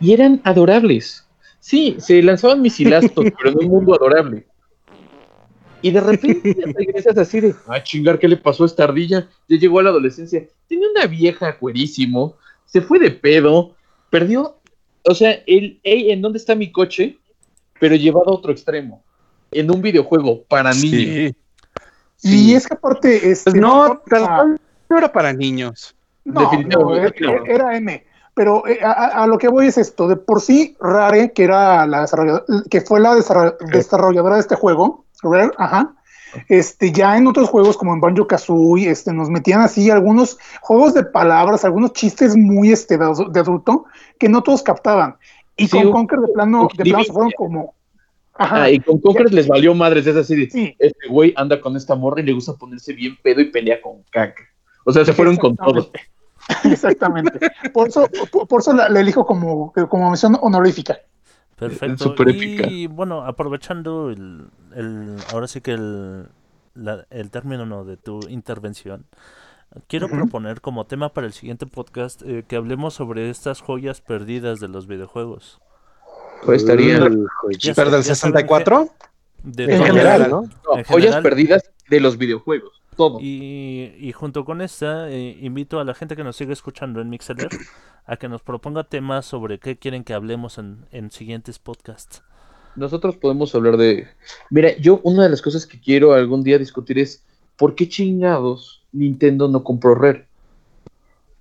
Y 0.00 0.12
eran 0.12 0.40
adorables. 0.44 1.26
Sí, 1.60 1.96
se 1.98 2.22
lanzaban 2.22 2.62
misilazos, 2.62 3.10
pero 3.14 3.50
en 3.50 3.58
un 3.58 3.68
mundo 3.68 3.94
adorable. 3.94 4.46
Y 5.82 5.90
de 5.90 6.00
repente 6.00 6.56
regresas 6.76 7.16
así 7.18 7.40
de, 7.40 7.54
ah, 7.68 7.82
chingar, 7.82 8.18
¿qué 8.18 8.26
le 8.28 8.36
pasó 8.36 8.64
a 8.64 8.66
esta 8.66 8.84
ardilla? 8.84 9.28
Ya 9.48 9.58
llegó 9.58 9.78
a 9.78 9.82
la 9.84 9.90
adolescencia. 9.90 10.46
Tenía 10.68 10.88
una 10.90 11.06
vieja 11.06 11.56
cuerísimo, 11.58 12.34
se 12.66 12.80
fue 12.80 12.98
de 12.98 13.10
pedo, 13.10 13.74
perdió. 14.10 14.56
O 15.04 15.14
sea, 15.14 15.32
el, 15.46 15.80
hey, 15.82 16.10
¿en 16.10 16.20
dónde 16.20 16.38
está 16.38 16.54
mi 16.54 16.72
coche? 16.72 17.18
Pero 17.80 17.94
llevado 17.94 18.28
a 18.30 18.34
otro 18.34 18.50
extremo. 18.52 19.02
En 19.52 19.70
un 19.70 19.80
videojuego 19.80 20.42
para 20.44 20.72
niños. 20.74 21.34
Y 22.22 22.54
es 22.54 22.66
que 22.66 22.74
aparte, 22.74 23.30
este, 23.30 23.52
Pues 23.52 23.60
no, 23.62 24.02
tal 24.08 24.26
cual 24.26 24.60
no 24.90 24.98
era 24.98 25.12
para 25.12 25.32
niños. 25.32 25.94
No, 26.24 26.40
Definitivamente 26.42 27.20
no, 27.20 27.30
era, 27.46 27.54
era 27.54 27.76
M. 27.76 28.04
Pero 28.34 28.66
eh, 28.68 28.78
a, 28.82 29.26
lo 29.26 29.38
que 29.38 29.48
voy 29.48 29.66
es 29.66 29.78
esto, 29.78 30.06
de 30.06 30.16
por 30.16 30.40
sí 30.40 30.76
Rare, 30.80 31.32
que 31.32 31.44
era 31.44 31.86
la 31.86 32.02
desarrollado- 32.02 32.44
que 32.70 32.80
fue 32.82 33.00
la 33.00 33.14
desarroll- 33.14 33.56
desarrolladora 33.72 34.36
de 34.36 34.42
este 34.42 34.54
juego, 34.54 35.06
Rare, 35.22 35.50
ajá, 35.58 35.94
este, 36.48 36.92
ya 36.92 37.16
en 37.16 37.26
otros 37.26 37.48
juegos 37.48 37.76
como 37.76 37.94
en 37.94 38.00
Banjo 38.00 38.26
Kazooie, 38.26 38.88
este, 38.90 39.12
nos 39.12 39.30
metían 39.30 39.60
así 39.60 39.90
algunos 39.90 40.38
juegos 40.60 40.94
de 40.94 41.04
palabras, 41.04 41.64
algunos 41.64 41.92
chistes 41.94 42.36
muy 42.36 42.70
este, 42.70 42.98
de, 42.98 43.04
adu- 43.04 43.30
de 43.30 43.40
adulto 43.40 43.86
que 44.18 44.28
no 44.28 44.42
todos 44.42 44.62
captaban. 44.62 45.16
Y 45.56 45.66
Sí, 45.66 45.76
con 45.78 45.86
un- 45.86 45.92
Conker 45.92 46.20
de 46.20 46.28
plano, 46.28 46.68
de 46.76 46.84
plano 46.84 47.04
se 47.04 47.12
fueron 47.12 47.32
como. 47.36 47.74
Ajá, 48.40 48.62
Ah, 48.64 48.70
y 48.70 48.78
con 48.78 49.00
Conkers 49.00 49.32
les 49.32 49.48
valió 49.48 49.74
madres, 49.74 50.06
es 50.06 50.14
así 50.14 50.36
de, 50.36 50.48
sí, 50.48 50.76
este 50.78 51.08
güey 51.08 51.34
anda 51.36 51.60
con 51.60 51.74
esta 51.76 51.96
morra 51.96 52.20
y 52.20 52.24
le 52.24 52.32
gusta 52.32 52.52
ponerse 52.54 52.92
bien 52.92 53.16
pedo 53.20 53.40
y 53.40 53.50
pelea 53.50 53.80
con 53.82 54.04
caca. 54.12 54.44
O 54.84 54.92
sea, 54.92 55.04
se 55.04 55.12
fueron 55.12 55.36
con 55.36 55.56
todo. 55.56 55.90
Exactamente. 56.64 57.38
Por 57.72 57.88
eso, 57.88 58.08
por, 58.30 58.46
por 58.46 58.60
eso 58.60 58.72
la, 58.72 58.88
la 58.88 59.00
elijo 59.00 59.26
como, 59.26 59.72
como 59.88 60.08
mención 60.10 60.36
honorífica. 60.40 60.98
Perfecto. 61.56 62.14
épica. 62.28 62.68
Y 62.70 62.86
bueno, 62.86 63.24
aprovechando 63.24 64.10
el, 64.10 64.46
el 64.78 65.16
ahora 65.32 65.46
sí 65.48 65.60
que 65.60 65.72
el, 65.72 66.28
la- 66.74 67.06
el 67.10 67.30
término 67.30 67.66
no, 67.66 67.84
de 67.84 67.96
tu 67.96 68.20
intervención, 68.28 69.06
quiero 69.86 70.06
Ujú. 70.06 70.16
proponer 70.16 70.60
como 70.60 70.86
tema 70.86 71.12
para 71.12 71.26
el 71.26 71.32
siguiente 71.32 71.66
podcast 71.66 72.22
eh, 72.22 72.44
que 72.46 72.56
hablemos 72.56 72.94
sobre 72.94 73.30
estas 73.30 73.60
joyas 73.60 74.00
perdidas 74.00 74.60
de 74.60 74.68
los 74.68 74.86
videojuegos. 74.86 75.60
Pues 76.44 76.62
estaría. 76.62 77.02
Uy, 77.02 77.10
No, 77.10 77.26
Ya 77.58 77.74
Pero 77.74 77.90
del 77.90 78.02
ya 78.02 78.14
saben 78.14 78.34
64, 78.34 78.88
De 79.42 79.64
En 79.74 79.84
general, 79.84 80.30
¿no? 80.30 80.42
en 80.44 80.84
joyas 80.84 81.14
general. 81.14 81.22
perdidas 81.22 81.62
de 81.88 82.00
los 82.00 82.16
videojuegos. 82.18 82.82
Todo. 82.96 83.18
Y, 83.20 83.94
y 83.98 84.12
junto 84.12 84.44
con 84.44 84.60
esta, 84.60 85.08
eh, 85.08 85.36
invito 85.40 85.78
a 85.78 85.84
la 85.84 85.94
gente 85.94 86.16
que 86.16 86.24
nos 86.24 86.36
sigue 86.36 86.52
escuchando 86.52 87.00
en 87.00 87.08
Mixeler 87.10 87.48
a 88.06 88.16
que 88.16 88.28
nos 88.28 88.42
proponga 88.42 88.82
temas 88.84 89.24
sobre 89.26 89.58
qué 89.60 89.76
quieren 89.78 90.02
que 90.02 90.14
hablemos 90.14 90.58
en, 90.58 90.86
en 90.90 91.10
siguientes 91.12 91.58
podcasts. 91.60 92.22
Nosotros 92.78 93.16
podemos 93.16 93.54
hablar 93.54 93.76
de. 93.76 94.06
Mira, 94.50 94.76
yo 94.78 95.00
una 95.02 95.24
de 95.24 95.28
las 95.30 95.42
cosas 95.42 95.66
que 95.66 95.80
quiero 95.80 96.12
algún 96.12 96.42
día 96.42 96.58
discutir 96.58 96.98
es 96.98 97.24
¿por 97.56 97.74
qué 97.74 97.88
chingados 97.88 98.84
Nintendo 98.92 99.48
no 99.48 99.64
compró 99.64 99.94
Rare? 99.94 100.26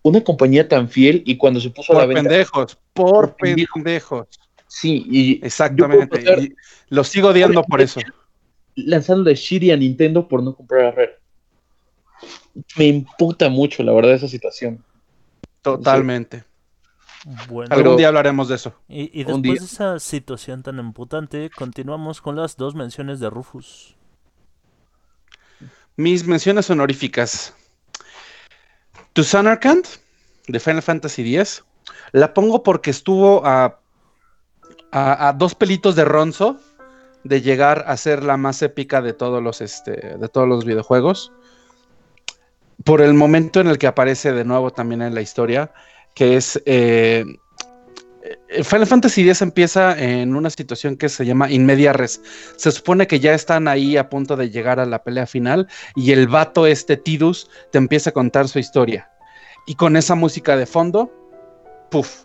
Una 0.02 0.24
compañía 0.24 0.68
tan 0.68 0.90
fiel 0.90 1.22
y 1.26 1.38
cuando 1.38 1.60
se 1.60 1.70
puso 1.70 1.94
a 1.94 1.98
la 1.98 2.02
por 2.06 2.16
venta. 2.16 2.30
pendejos, 2.30 2.78
por 2.94 3.12
Por 3.28 3.36
pendejos. 3.38 3.74
pendejos. 3.76 4.28
Sí, 4.68 5.06
y 5.10 5.46
Exactamente. 5.46 6.20
Pasar- 6.20 6.40
y 6.40 6.56
lo 6.90 7.04
sigo 7.04 7.30
odiando 7.30 7.64
por 7.64 7.82
eso. 7.82 8.02
lanzando 8.76 9.24
de 9.24 9.36
Shiri 9.36 9.72
a 9.72 9.78
Nintendo 9.78 10.28
por 10.28 10.42
no 10.44 10.56
comprar 10.56 10.86
a 10.86 10.92
Rare. 10.92 11.16
Me 12.78 12.86
imputa 12.88 13.50
mucho, 13.50 13.84
la 13.84 13.94
verdad, 13.94 14.14
esa 14.14 14.28
situación. 14.28 14.84
Totalmente. 15.62 16.44
Bueno, 17.50 17.76
Algún 17.76 17.98
día 17.98 18.08
hablaremos 18.10 18.48
de 18.48 18.56
eso. 18.56 18.74
y, 18.88 19.24
después 19.24 19.42
día. 19.42 19.54
de 19.54 19.58
esa 19.66 20.00
situación 20.00 20.64
tan 20.64 20.80
emputante, 20.80 21.50
continuamos 21.50 22.22
con 22.22 22.36
las 22.36 22.58
dos 22.58 22.76
menciones 22.76 23.20
de 23.20 23.30
Rufus. 23.30 23.96
Mis 25.96 26.28
menciones 26.28 26.70
honoríficas. 26.70 27.56
To 29.14 29.24
Samarkand, 29.24 29.86
de 30.48 30.60
Final 30.60 30.84
Fantasy 30.84 31.36
X. 31.36 31.64
La 32.12 32.34
pongo 32.34 32.62
porque 32.64 32.92
estuvo 32.92 33.46
a, 33.46 33.80
a, 34.92 35.28
a 35.30 35.34
dos 35.34 35.56
pelitos 35.56 35.96
de 35.96 36.06
Ronzo 36.06 36.60
de 37.24 37.42
llegar 37.42 37.84
a 37.88 37.98
ser 37.98 38.24
la 38.24 38.38
más 38.38 38.62
épica 38.62 39.02
de 39.02 39.14
todos 39.14 39.42
los, 39.42 39.60
este, 39.62 40.18
de 40.18 40.30
todos 40.30 40.48
los 40.48 40.66
videojuegos. 40.66 41.32
Por 42.84 43.02
el 43.02 43.14
momento 43.16 43.60
en 43.60 43.68
el 43.68 43.78
que 43.78 43.88
aparece 43.88 44.32
de 44.32 44.46
nuevo 44.46 44.72
también 44.72 45.02
en 45.02 45.16
la 45.16 45.22
historia, 45.22 45.74
que 46.18 46.36
es... 46.36 46.60
eh, 46.66 47.24
eh, 48.50 48.64
Final 48.64 48.88
Fantasy 48.88 49.22
X 49.22 49.42
empieza 49.44 49.96
en 49.98 50.36
una 50.36 50.50
situación 50.50 50.98
que 50.98 51.10
se 51.10 51.26
llama 51.26 51.50
in 51.52 51.64
media 51.66 51.94
res. 51.94 52.20
Se 52.56 52.72
supone 52.72 53.06
que 53.06 53.20
ya 53.20 53.34
están 53.36 53.68
ahí 53.68 53.98
a 53.98 54.10
punto 54.10 54.36
de 54.36 54.50
llegar 54.50 54.80
a 54.80 54.86
la 54.88 55.04
pelea 55.04 55.28
final 55.28 55.68
y 55.96 56.12
el 56.12 56.28
vato 56.28 56.66
este 56.66 56.98
Tidus 56.98 57.50
te 57.72 57.78
empieza 57.78 58.10
a 58.10 58.14
contar 58.14 58.48
su 58.48 58.58
historia. 58.58 59.10
Y 59.68 59.76
con 59.76 59.96
esa 59.96 60.16
música 60.16 60.58
de 60.58 60.66
fondo, 60.66 61.12
puff, 61.92 62.24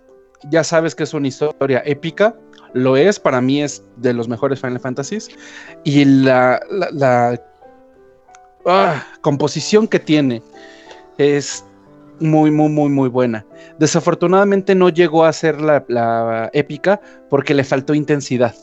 ya 0.50 0.64
sabes 0.64 0.94
que 0.94 1.02
es 1.02 1.12
una 1.12 1.28
historia 1.28 1.82
épica, 1.84 2.34
lo 2.72 2.96
es, 2.96 3.20
para 3.20 3.40
mí 3.42 3.62
es 3.62 3.82
de 3.96 4.14
los 4.14 4.26
mejores 4.28 4.58
Final 4.60 4.80
Fantasies. 4.80 5.28
Y 5.84 6.04
la, 6.06 6.60
la- 6.70 6.90
la, 6.92 7.42
ah, 8.64 9.04
composición 9.20 9.86
que 9.86 9.98
tiene 9.98 10.42
es 11.18 11.64
muy, 12.22 12.50
muy, 12.50 12.68
muy, 12.68 12.88
muy 12.88 13.08
buena. 13.08 13.44
Desafortunadamente 13.78 14.74
no 14.74 14.88
llegó 14.88 15.24
a 15.24 15.32
ser 15.32 15.60
la, 15.60 16.50
épica 16.52 17.00
porque 17.28 17.54
le 17.54 17.64
faltó 17.64 17.94
intensidad, 17.94 18.54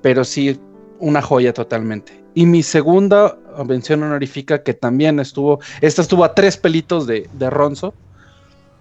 pero 0.00 0.24
sí 0.24 0.58
una 0.98 1.22
joya 1.22 1.52
totalmente. 1.52 2.22
Y 2.34 2.46
mi 2.46 2.62
segunda 2.62 3.36
mención 3.66 4.02
honorífica 4.02 4.62
que 4.62 4.74
también 4.74 5.20
estuvo, 5.20 5.60
esta 5.80 6.02
estuvo 6.02 6.24
a 6.24 6.34
tres 6.34 6.56
pelitos 6.56 7.06
de, 7.06 7.28
de 7.32 7.50
Ronzo. 7.50 7.94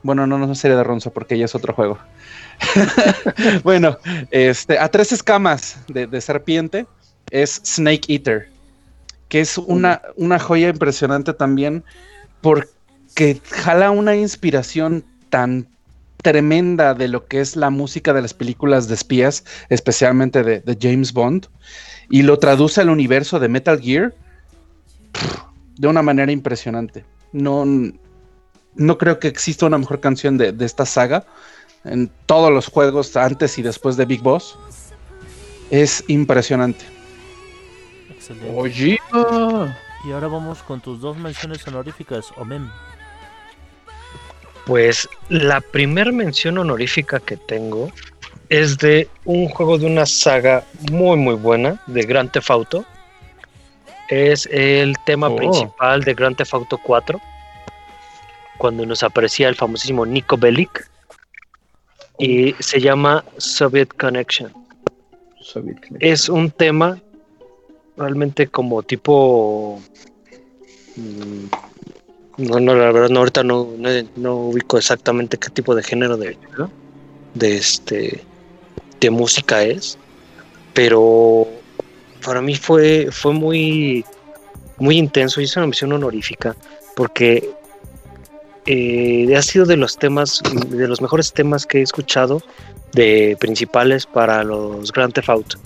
Bueno, 0.04 0.26
no, 0.26 0.38
no 0.38 0.56
sería 0.56 0.78
de 0.78 0.84
Ronzo 0.84 1.12
porque 1.12 1.38
ya 1.38 1.46
es 1.46 1.54
otro 1.54 1.74
juego. 1.74 1.98
bueno, 3.64 3.98
este, 4.32 4.80
a 4.80 4.88
tres 4.90 5.12
escamas 5.12 5.78
de, 5.88 6.08
de 6.08 6.22
serpiente 6.22 6.88
es 7.30 7.62
Snake 7.66 8.14
Eater, 8.14 8.50
que 9.30 9.42
es 9.42 9.58
una, 9.58 10.02
una 10.16 10.40
joya 10.40 10.70
impresionante 10.70 11.34
también 11.34 11.84
porque 13.12 13.42
jala 13.50 13.92
una 13.92 14.16
inspiración 14.16 15.04
tan 15.30 15.68
tremenda 16.24 16.94
de 16.94 17.10
lo 17.10 17.26
que 17.26 17.42
es 17.42 17.58
la 17.58 17.70
música 17.70 18.14
de 18.14 18.22
las 18.22 18.34
películas 18.34 18.88
de 18.88 18.94
espías, 18.94 19.44
especialmente 19.70 20.44
de, 20.44 20.62
de 20.62 20.78
James 20.80 21.12
Bond, 21.12 21.48
y 22.10 22.22
lo 22.22 22.40
traduce 22.40 22.80
al 22.80 22.90
universo 22.90 23.40
de 23.40 23.50
Metal 23.50 23.82
Gear 23.82 24.14
pff, 25.12 25.42
de 25.78 25.88
una 25.90 26.02
manera 26.02 26.32
impresionante. 26.32 27.04
No, 27.34 27.66
no 28.76 28.98
creo 28.98 29.20
que 29.20 29.28
exista 29.28 29.66
una 29.66 29.78
mejor 29.78 30.00
canción 30.00 30.38
de, 30.38 30.54
de 30.54 30.66
esta 30.66 30.86
saga 30.86 31.26
en 31.84 32.10
todos 32.28 32.50
los 32.50 32.68
juegos 32.68 33.18
antes 33.18 33.58
y 33.58 33.62
después 33.62 33.98
de 33.98 34.06
Big 34.06 34.22
Boss. 34.22 34.58
Es 35.70 36.04
impresionante. 36.08 36.86
Excelente. 38.10 38.54
Oye. 38.56 39.00
Y 40.06 40.12
ahora 40.12 40.28
vamos 40.28 40.64
con 40.64 40.80
tus 40.80 41.02
dos 41.02 41.18
menciones 41.18 41.68
honoríficas, 41.68 42.32
Omen. 42.38 42.70
Pues 44.72 45.10
la 45.28 45.60
primer 45.60 46.14
mención 46.14 46.58
honorífica 46.58 47.20
que 47.20 47.36
tengo 47.36 47.92
es 48.48 48.78
de 48.78 49.10
un 49.26 49.50
juego 49.50 49.78
de 49.78 49.86
una 49.86 50.06
saga 50.06 50.64
muy 50.90 51.18
muy 51.18 51.36
buena 51.36 51.84
de 51.88 52.04
Grand 52.04 52.32
Theft 52.32 52.50
Auto. 52.50 52.86
Es 54.08 54.46
el 54.50 54.96
tema 55.06 55.28
Oh. 55.28 55.36
principal 55.36 56.06
de 56.06 56.14
Grand 56.14 56.38
Theft 56.38 56.54
Auto 56.54 56.78
4. 56.82 57.20
Cuando 58.58 58.86
nos 58.86 59.04
aparecía 59.04 59.50
el 59.50 59.56
famosísimo 59.56 60.06
Nico 60.06 60.38
Bellic. 60.38 60.90
Y 62.18 62.56
se 62.60 62.80
llama 62.80 63.26
Soviet 63.40 63.90
Connection. 63.98 64.54
Soviet 65.42 65.82
Connection. 65.86 65.98
Es 66.00 66.30
un 66.30 66.50
tema 66.50 66.98
realmente 67.98 68.48
como 68.48 68.84
tipo. 68.84 69.82
mm, 70.96 71.71
No, 72.38 72.60
no, 72.60 72.76
la 72.76 72.92
verdad, 72.92 73.10
no, 73.10 73.20
ahorita 73.20 73.44
no, 73.44 73.70
no, 73.78 73.90
no 74.16 74.36
ubico 74.36 74.78
exactamente 74.78 75.38
qué 75.38 75.50
tipo 75.50 75.76
de 75.76 75.84
género 75.84 76.18
de, 76.18 76.38
de 77.34 77.58
este 77.58 78.24
de 79.00 79.10
música 79.10 79.64
es. 79.64 79.98
Pero 80.74 81.48
para 82.24 82.42
mí 82.42 82.56
fue, 82.56 83.10
fue 83.12 83.34
muy, 83.34 84.06
muy 84.78 84.98
intenso 84.98 85.42
y 85.42 85.46
es 85.46 85.58
una 85.58 85.68
misión 85.68 85.92
honorífica. 85.92 86.56
Porque 86.96 87.50
eh, 88.66 89.36
ha 89.36 89.42
sido 89.42 89.66
de 89.66 89.76
los 89.76 89.98
temas, 89.98 90.42
de 90.70 90.88
los 90.88 91.02
mejores 91.02 91.34
temas 91.34 91.66
que 91.66 91.80
he 91.80 91.82
escuchado 91.82 92.42
de 92.94 93.36
principales 93.40 94.06
para 94.06 94.44
los 94.44 94.92
Grand 94.92 95.14
Theft 95.14 95.30
Auto. 95.30 95.58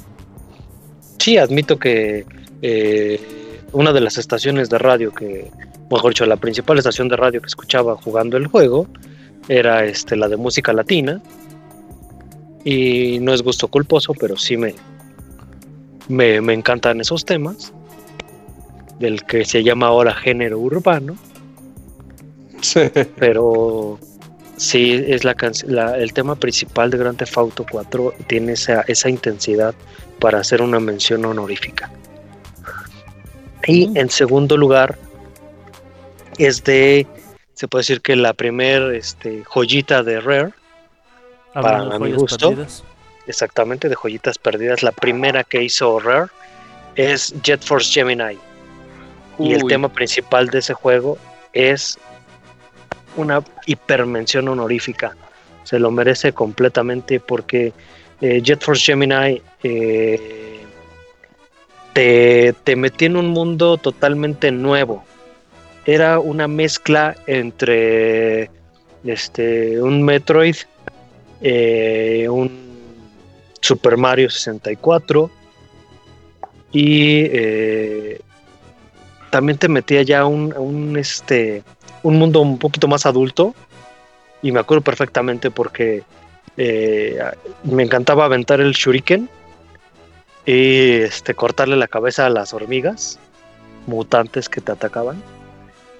Sí, 1.19 1.37
admito 1.37 1.77
que 1.77 2.25
eh, 2.61 3.44
una 3.75 3.93
de 3.93 4.01
las 4.01 4.17
estaciones 4.17 4.69
de 4.69 4.77
radio 4.77 5.11
que, 5.13 5.51
mejor 5.91 6.11
dicho, 6.11 6.25
la 6.25 6.37
principal 6.37 6.77
estación 6.77 7.07
de 7.09 7.15
radio 7.17 7.41
que 7.41 7.47
escuchaba 7.47 7.95
jugando 7.95 8.37
el 8.37 8.47
juego 8.47 8.87
era 9.47 9.85
este, 9.85 10.15
la 10.15 10.27
de 10.27 10.37
música 10.37 10.73
latina. 10.73 11.21
Y 12.63 13.19
no 13.19 13.33
es 13.33 13.43
gusto 13.43 13.67
culposo, 13.67 14.13
pero 14.19 14.37
sí 14.37 14.57
me, 14.57 14.73
me, 16.07 16.41
me 16.41 16.53
encantan 16.53 16.99
esos 17.01 17.25
temas. 17.25 17.71
Del 18.99 19.23
que 19.25 19.43
se 19.45 19.61
llama 19.63 19.87
ahora 19.87 20.13
género 20.13 20.57
urbano. 20.57 21.17
Pero 23.17 23.99
sí, 24.57 25.03
es 25.07 25.23
la, 25.25 25.35
la- 25.67 25.97
el 25.97 26.13
tema 26.13 26.35
principal 26.35 26.89
de 26.89 26.97
Grand 26.97 27.17
Theft 27.17 27.37
Auto 27.37 27.65
4 27.69 28.13
tiene 28.27 28.53
esa, 28.53 28.81
esa 28.87 29.09
intensidad 29.09 29.75
para 30.19 30.39
hacer 30.39 30.61
una 30.61 30.79
mención 30.79 31.25
honorífica. 31.25 31.91
Y 33.67 33.97
en 33.97 34.09
segundo 34.09 34.57
lugar, 34.57 34.97
es 36.37 36.63
de, 36.63 37.07
se 37.53 37.67
puede 37.67 37.81
decir 37.81 38.01
que 38.01 38.15
la 38.15 38.33
primer 38.33 38.93
este, 38.93 39.43
joyita 39.43 40.03
de 40.03 40.19
Rare, 40.19 40.51
Hablando 41.53 41.91
Para 41.91 41.99
mi 41.99 42.11
gusto. 42.11 42.49
perdidas. 42.49 42.83
exactamente 43.27 43.87
de 43.87 43.95
joyitas 43.95 44.37
perdidas, 44.37 44.83
la 44.83 44.91
primera 44.91 45.43
que 45.45 45.63
hizo 45.63 45.99
Rare 46.01 46.27
es 46.95 47.33
Jet 47.43 47.63
Force 47.63 47.91
Gemini. 47.93 48.37
Y 49.39 49.53
el 49.53 49.63
tema 49.63 49.89
principal 49.89 50.49
de 50.49 50.59
ese 50.59 50.73
juego 50.73 51.17
es 51.53 51.97
una 53.15 53.41
hipermención 53.65 54.47
honorífica. 54.49 55.15
Se 55.63 55.79
lo 55.79 55.91
merece 55.91 56.33
completamente 56.33 57.19
porque 57.21 57.73
eh, 58.21 58.41
Jet 58.41 58.61
Force 58.61 58.83
Gemini 58.85 59.41
eh, 59.63 60.44
te, 61.95 62.75
metió 62.75 63.07
en 63.07 63.15
un 63.15 63.29
mundo 63.29 63.77
totalmente 63.77 64.51
nuevo. 64.51 65.05
Era 65.85 66.19
una 66.19 66.47
mezcla 66.47 67.15
entre 67.25 68.49
este, 69.05 69.81
un 69.81 70.03
Metroid, 70.03 70.57
eh, 71.41 72.27
un 72.29 72.51
Super 73.61 73.95
Mario 73.95 74.29
64 74.29 75.31
y 76.73 77.21
eh, 77.31 78.19
también 79.29 79.57
te 79.57 79.69
metía 79.69 80.01
ya 80.01 80.25
un, 80.25 80.53
un, 80.57 80.97
este 80.97 81.63
un 82.03 82.19
mundo 82.19 82.41
un 82.41 82.57
poquito 82.57 82.87
más 82.87 83.05
adulto 83.05 83.55
y 84.41 84.51
me 84.51 84.59
acuerdo 84.59 84.83
perfectamente 84.83 85.49
porque 85.49 86.03
eh, 86.57 87.19
me 87.63 87.83
encantaba 87.83 88.25
aventar 88.25 88.59
el 88.59 88.73
shuriken 88.73 89.29
y 90.45 90.91
este 91.01 91.33
cortarle 91.33 91.75
la 91.75 91.87
cabeza 91.87 92.25
a 92.25 92.29
las 92.29 92.53
hormigas 92.53 93.19
mutantes 93.87 94.49
que 94.49 94.61
te 94.61 94.71
atacaban 94.71 95.21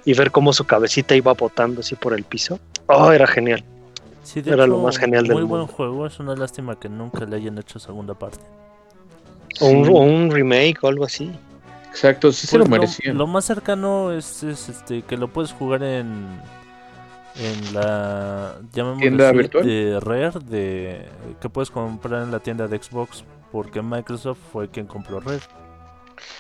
y 0.05 0.13
ver 0.13 0.31
cómo 0.31 0.53
su 0.53 0.65
cabecita 0.65 1.15
iba 1.15 1.33
botando 1.33 1.81
así 1.81 1.95
por 1.95 2.13
el 2.13 2.23
piso. 2.23 2.59
Oh, 2.87 3.11
era 3.11 3.25
genial. 3.27 3.63
Sí, 4.23 4.41
de 4.41 4.51
Era 4.53 4.65
lo 4.67 4.79
más 4.79 4.97
genial 4.97 5.23
del 5.25 5.33
Muy 5.33 5.43
buen 5.43 5.61
mundo. 5.61 5.73
juego, 5.73 6.05
es 6.07 6.19
una 6.19 6.35
lástima 6.35 6.79
que 6.79 6.89
nunca 6.89 7.25
le 7.25 7.35
hayan 7.35 7.57
hecho 7.57 7.79
segunda 7.79 8.13
parte. 8.13 8.39
O 9.61 9.67
un, 9.67 9.85
Sí. 9.85 9.91
o 9.93 9.99
un 9.99 10.31
remake 10.31 10.77
o 10.83 10.87
algo 10.87 11.05
así. 11.05 11.31
Exacto, 11.89 12.31
sí 12.31 12.45
se 12.47 12.57
Pues 12.57 12.67
lo 12.69 12.75
merecían. 12.75 13.17
Lo 13.17 13.25
más 13.27 13.45
cercano 13.45 14.11
es, 14.11 14.43
es, 14.43 14.67
este 14.69 15.01
que 15.03 15.15
lo 15.17 15.27
puedes 15.29 15.51
jugar 15.53 15.81
en 15.83 16.39
en 17.37 17.73
la 17.73 18.55
llamémosle 18.73 19.01
¿Tienda 19.01 19.27
así, 19.29 19.37
virtual? 19.37 19.65
de 19.65 19.99
Rare 19.99 20.31
de 20.49 21.05
que 21.41 21.49
puedes 21.49 21.69
comprar 21.69 22.23
en 22.23 22.31
la 22.31 22.39
tienda 22.39 22.67
de 22.67 22.81
Xbox 22.81 23.23
porque 23.55 23.81
Microsoft 23.81 24.39
fue 24.51 24.67
quien 24.69 24.85
compró 24.85 25.21
Rare. 25.21 25.39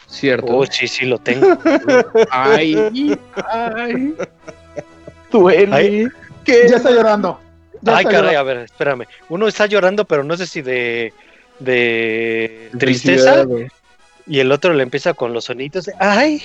Cierto. 0.05 0.47
Oh, 0.49 0.65
sí, 0.65 0.85
sí, 0.85 1.05
lo 1.05 1.17
tengo. 1.17 1.47
Ay, 2.29 3.17
ay. 3.37 4.13
Duele. 5.31 5.73
Ay. 5.73 6.07
¿Qué? 6.43 6.67
Ya 6.69 6.75
está 6.75 6.91
llorando. 6.91 7.39
Ya 7.81 7.95
Ay, 7.95 8.03
está 8.03 8.17
caray, 8.17 8.31
llorando. 8.33 8.39
a 8.39 8.43
ver, 8.43 8.57
espérame. 8.65 9.05
Uno 9.29 9.47
está 9.47 9.65
llorando, 9.65 10.03
pero 10.03 10.25
no 10.25 10.35
sé 10.35 10.45
si 10.45 10.61
de, 10.61 11.13
de 11.59 12.69
tristeza. 12.77 13.45
Y 14.27 14.41
el 14.41 14.51
otro 14.51 14.73
le 14.73 14.83
empieza 14.83 15.13
con 15.13 15.31
los 15.31 15.45
sonidos 15.45 15.85
de 15.85 15.93
¡ay! 16.01 16.43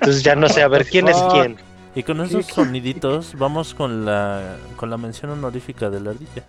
Entonces 0.00 0.22
ya 0.22 0.34
no 0.34 0.48
sé, 0.48 0.62
a 0.62 0.68
ver, 0.68 0.86
¿quién 0.86 1.08
es 1.08 1.22
quién? 1.30 1.58
Y 1.94 2.04
con 2.04 2.22
esos 2.22 2.46
soniditos 2.46 3.36
vamos 3.36 3.74
con 3.74 4.06
la 4.06 4.56
con 4.76 4.88
la 4.88 4.96
mención 4.96 5.30
honorífica 5.32 5.90
de 5.90 6.00
la 6.00 6.12
ardilla. 6.12 6.46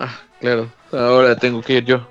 Ah, 0.00 0.18
claro. 0.40 0.72
Ahora 0.90 1.36
tengo 1.36 1.60
que 1.60 1.74
ir 1.74 1.84
yo. 1.84 2.06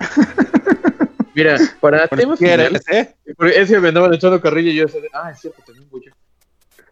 Mira, 1.34 1.56
para 1.80 2.08
tema 2.08 2.36
final, 2.36 2.56
¿Quieres, 2.56 2.82
eh? 2.88 3.14
porque 3.36 3.60
es 3.60 3.70
que 3.70 3.78
me 3.78 3.88
andaban 3.88 4.12
echando 4.12 4.40
carrilla 4.40 4.72
y 4.72 4.74
yo 4.74 4.86
decía, 4.86 5.02
ah, 5.12 5.30
es 5.30 5.40
cierto, 5.40 5.62
también 5.64 5.88
voy 5.88 6.02
yo. 6.06 6.12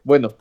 Bueno, 0.04 0.34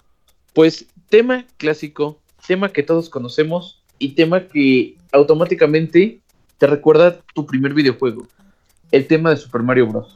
pues 0.53 0.85
tema 1.09 1.45
clásico, 1.57 2.21
tema 2.45 2.69
que 2.69 2.83
todos 2.83 3.09
conocemos 3.09 3.83
y 3.97 4.09
tema 4.09 4.47
que 4.47 4.97
automáticamente 5.11 6.21
te 6.59 6.67
recuerda 6.67 7.19
tu 7.33 7.47
primer 7.47 7.73
videojuego. 7.73 8.27
El 8.91 9.07
tema 9.07 9.31
de 9.31 9.37
Super 9.37 9.63
Mario 9.63 9.87
Bros. 9.87 10.15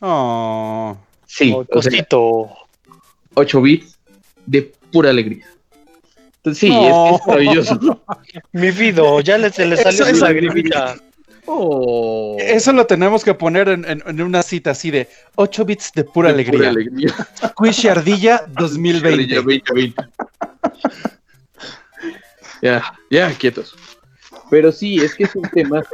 Oh. 0.00 0.96
Sí, 1.26 1.52
Oh, 1.54 1.60
o 1.60 1.82
sea, 1.82 1.90
cosito. 1.92 2.48
8 3.34 3.62
bits 3.62 3.98
de 4.46 4.72
pura 4.90 5.10
alegría. 5.10 5.46
Entonces, 6.42 6.60
sí, 6.60 6.72
es 6.74 7.26
maravilloso. 7.26 8.00
Mi 8.52 8.70
vida, 8.70 9.02
ya 9.22 9.36
le, 9.38 9.50
se 9.50 9.66
le 9.66 9.76
salió 9.76 9.90
Eso- 9.90 10.04
su 10.04 10.10
eso- 10.16 10.24
lagrimita. 10.24 10.96
Oh, 11.52 12.36
Eso 12.38 12.72
lo 12.72 12.86
tenemos 12.86 13.24
que 13.24 13.34
poner 13.34 13.68
en, 13.68 13.84
en- 13.84 14.02
en 14.06 14.20
una 14.22 14.42
cita 14.42 14.70
así 14.70 14.90
de 14.90 15.08
8 15.34 15.64
bits 15.64 15.90
de 15.94 16.04
pura 16.04 16.28
de 16.28 16.34
alegría. 16.34 16.68
alegría. 16.70 17.14
Squishy 17.48 17.88
Ardilla 17.88 18.44
2020. 18.48 19.34
2020. 19.34 20.02
Ya, 22.62 22.92
ya, 23.10 23.32
quietos. 23.32 23.74
Pero 24.50 24.70
sí, 24.70 24.98
es 24.98 25.14
que 25.14 25.24
es 25.24 25.34
un 25.34 25.48
temazo. 25.48 25.88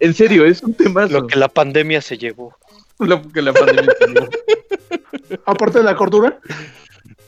En 0.00 0.14
serio, 0.14 0.46
es 0.46 0.62
un 0.62 0.72
temazo. 0.74 1.12
Lo 1.12 1.26
que 1.26 1.38
la 1.38 1.48
pandemia 1.48 2.00
se 2.00 2.16
llevó. 2.16 2.56
Lo 2.98 3.20
que 3.30 3.42
la 3.42 3.52
pandemia 3.52 3.92
se 3.98 4.06
llevó. 4.06 4.28
Aparte 5.44 5.78
de 5.78 5.84
la 5.84 5.94
cordura, 5.94 6.38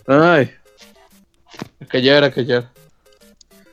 Ay. 0.07 0.51
A 1.80 1.86
callar, 1.86 2.24
a 2.24 2.30
callar. 2.30 2.70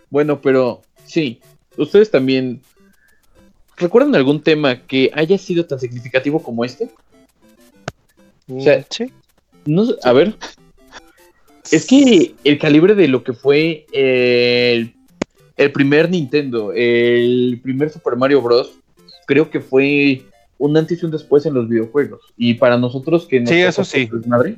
Bueno, 0.10 0.42
pero 0.42 0.82
sí, 1.06 1.42
ustedes 1.78 2.12
también. 2.12 2.62
¿Recuerdan 3.78 4.16
algún 4.16 4.42
tema 4.42 4.82
que 4.82 5.12
haya 5.14 5.38
sido 5.38 5.66
tan 5.66 5.80
significativo 5.80 6.42
como 6.42 6.64
este? 6.64 6.90
O 8.48 8.62
sea, 8.62 8.86
sí. 8.90 9.12
No, 9.66 9.86
a 10.04 10.14
ver. 10.14 10.36
Es 11.72 11.88
que 11.88 12.36
el 12.44 12.60
calibre 12.60 12.94
de 12.96 13.08
lo 13.08 13.24
que 13.24 13.34
fue 13.34 13.86
el, 13.92 14.94
el 15.58 15.72
primer 15.72 16.10
Nintendo, 16.10 16.72
el 16.74 17.60
primer 17.64 17.90
Super 17.90 18.16
Mario 18.16 18.42
Bros., 18.42 18.76
creo 19.26 19.50
que 19.50 19.60
fue 19.60 20.24
un 20.58 20.78
antes 20.78 21.02
y 21.02 21.06
un 21.06 21.12
después 21.12 21.46
en 21.46 21.56
los 21.56 21.68
videojuegos. 21.68 22.22
Y 22.38 22.54
para 22.54 22.78
nosotros 22.78 23.26
que 23.26 23.40
nos 23.40 23.50
Sí, 23.50 23.60
eso 23.60 23.84
sí. 23.84 24.08
desmadre, 24.12 24.58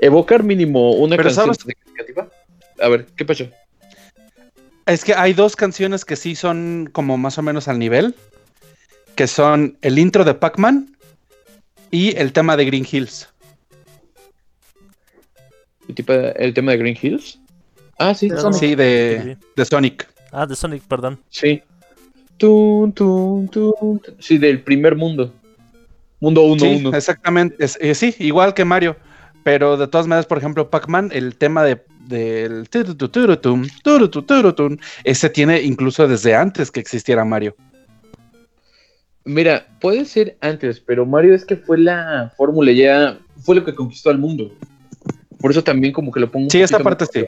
evocar 0.00 0.42
mínimo 0.42 0.92
una 0.92 1.16
Pero 1.16 1.28
canción 1.28 1.46
¿sabes? 1.54 1.58
significativa. 1.58 2.28
A 2.80 2.88
ver, 2.88 3.06
¿qué 3.16 3.24
pasó? 3.24 3.44
Es 4.86 5.04
que 5.04 5.14
hay 5.14 5.32
dos 5.32 5.56
canciones 5.56 6.04
que 6.04 6.16
sí 6.16 6.34
son 6.34 6.88
como 6.92 7.16
más 7.16 7.38
o 7.38 7.42
menos 7.42 7.68
al 7.68 7.78
nivel, 7.78 8.14
que 9.16 9.26
son 9.26 9.78
el 9.80 9.98
intro 9.98 10.24
de 10.24 10.34
Pac-Man 10.34 10.96
y 11.90 12.16
el 12.18 12.32
tema 12.32 12.56
de 12.56 12.64
Green 12.66 12.86
Hills. 12.90 13.28
¿El, 15.88 15.94
tipo- 15.94 16.12
el 16.12 16.54
tema 16.54 16.72
de 16.72 16.78
Green 16.78 16.98
Hills? 17.00 17.38
Ah, 17.98 18.14
sí, 18.14 18.28
De 18.28 18.36
Sonic. 18.38 18.58
Sí, 18.60 18.74
de, 18.74 19.36
de 19.54 19.64
Sonic. 19.64 20.08
Ah, 20.32 20.46
de 20.46 20.56
Sonic, 20.56 20.82
perdón. 20.82 21.20
Sí. 21.30 21.62
Tun, 22.36 22.92
tun, 22.92 23.48
tun. 23.48 24.00
Sí, 24.18 24.38
del 24.38 24.62
primer 24.62 24.96
mundo. 24.96 25.32
Mundo 26.20 26.42
1, 26.42 26.60
Sí, 26.60 26.74
1. 26.86 26.96
exactamente. 26.96 27.56
Es- 27.64 27.78
eh, 27.80 27.94
sí, 27.94 28.14
igual 28.18 28.54
que 28.54 28.64
Mario. 28.64 28.96
Pero 29.44 29.76
de 29.76 29.86
todas 29.86 30.06
maneras, 30.06 30.26
por 30.26 30.38
ejemplo, 30.38 30.70
Pac-Man, 30.70 31.10
el 31.12 31.36
tema 31.36 31.62
de, 31.62 31.80
del 32.08 32.66
ese 35.04 35.30
tiene 35.30 35.62
incluso 35.62 36.08
desde 36.08 36.34
antes 36.34 36.70
que 36.70 36.80
existiera 36.80 37.24
Mario. 37.24 37.54
Mira, 39.24 39.66
puede 39.80 40.04
ser 40.06 40.36
antes, 40.40 40.80
pero 40.80 41.06
Mario 41.06 41.34
es 41.34 41.44
que 41.44 41.56
fue 41.56 41.78
la 41.78 42.32
fórmula 42.36 42.72
ya, 42.72 43.18
fue 43.42 43.56
lo 43.56 43.64
que 43.64 43.74
conquistó 43.74 44.10
al 44.10 44.18
mundo. 44.18 44.50
Por 45.40 45.50
eso 45.50 45.62
también 45.62 45.92
como 45.92 46.10
que 46.10 46.20
lo 46.20 46.30
pongo 46.30 46.50
Sí, 46.50 46.60
poquito 46.60 46.82
parte 46.82 47.06
sí. 47.06 47.26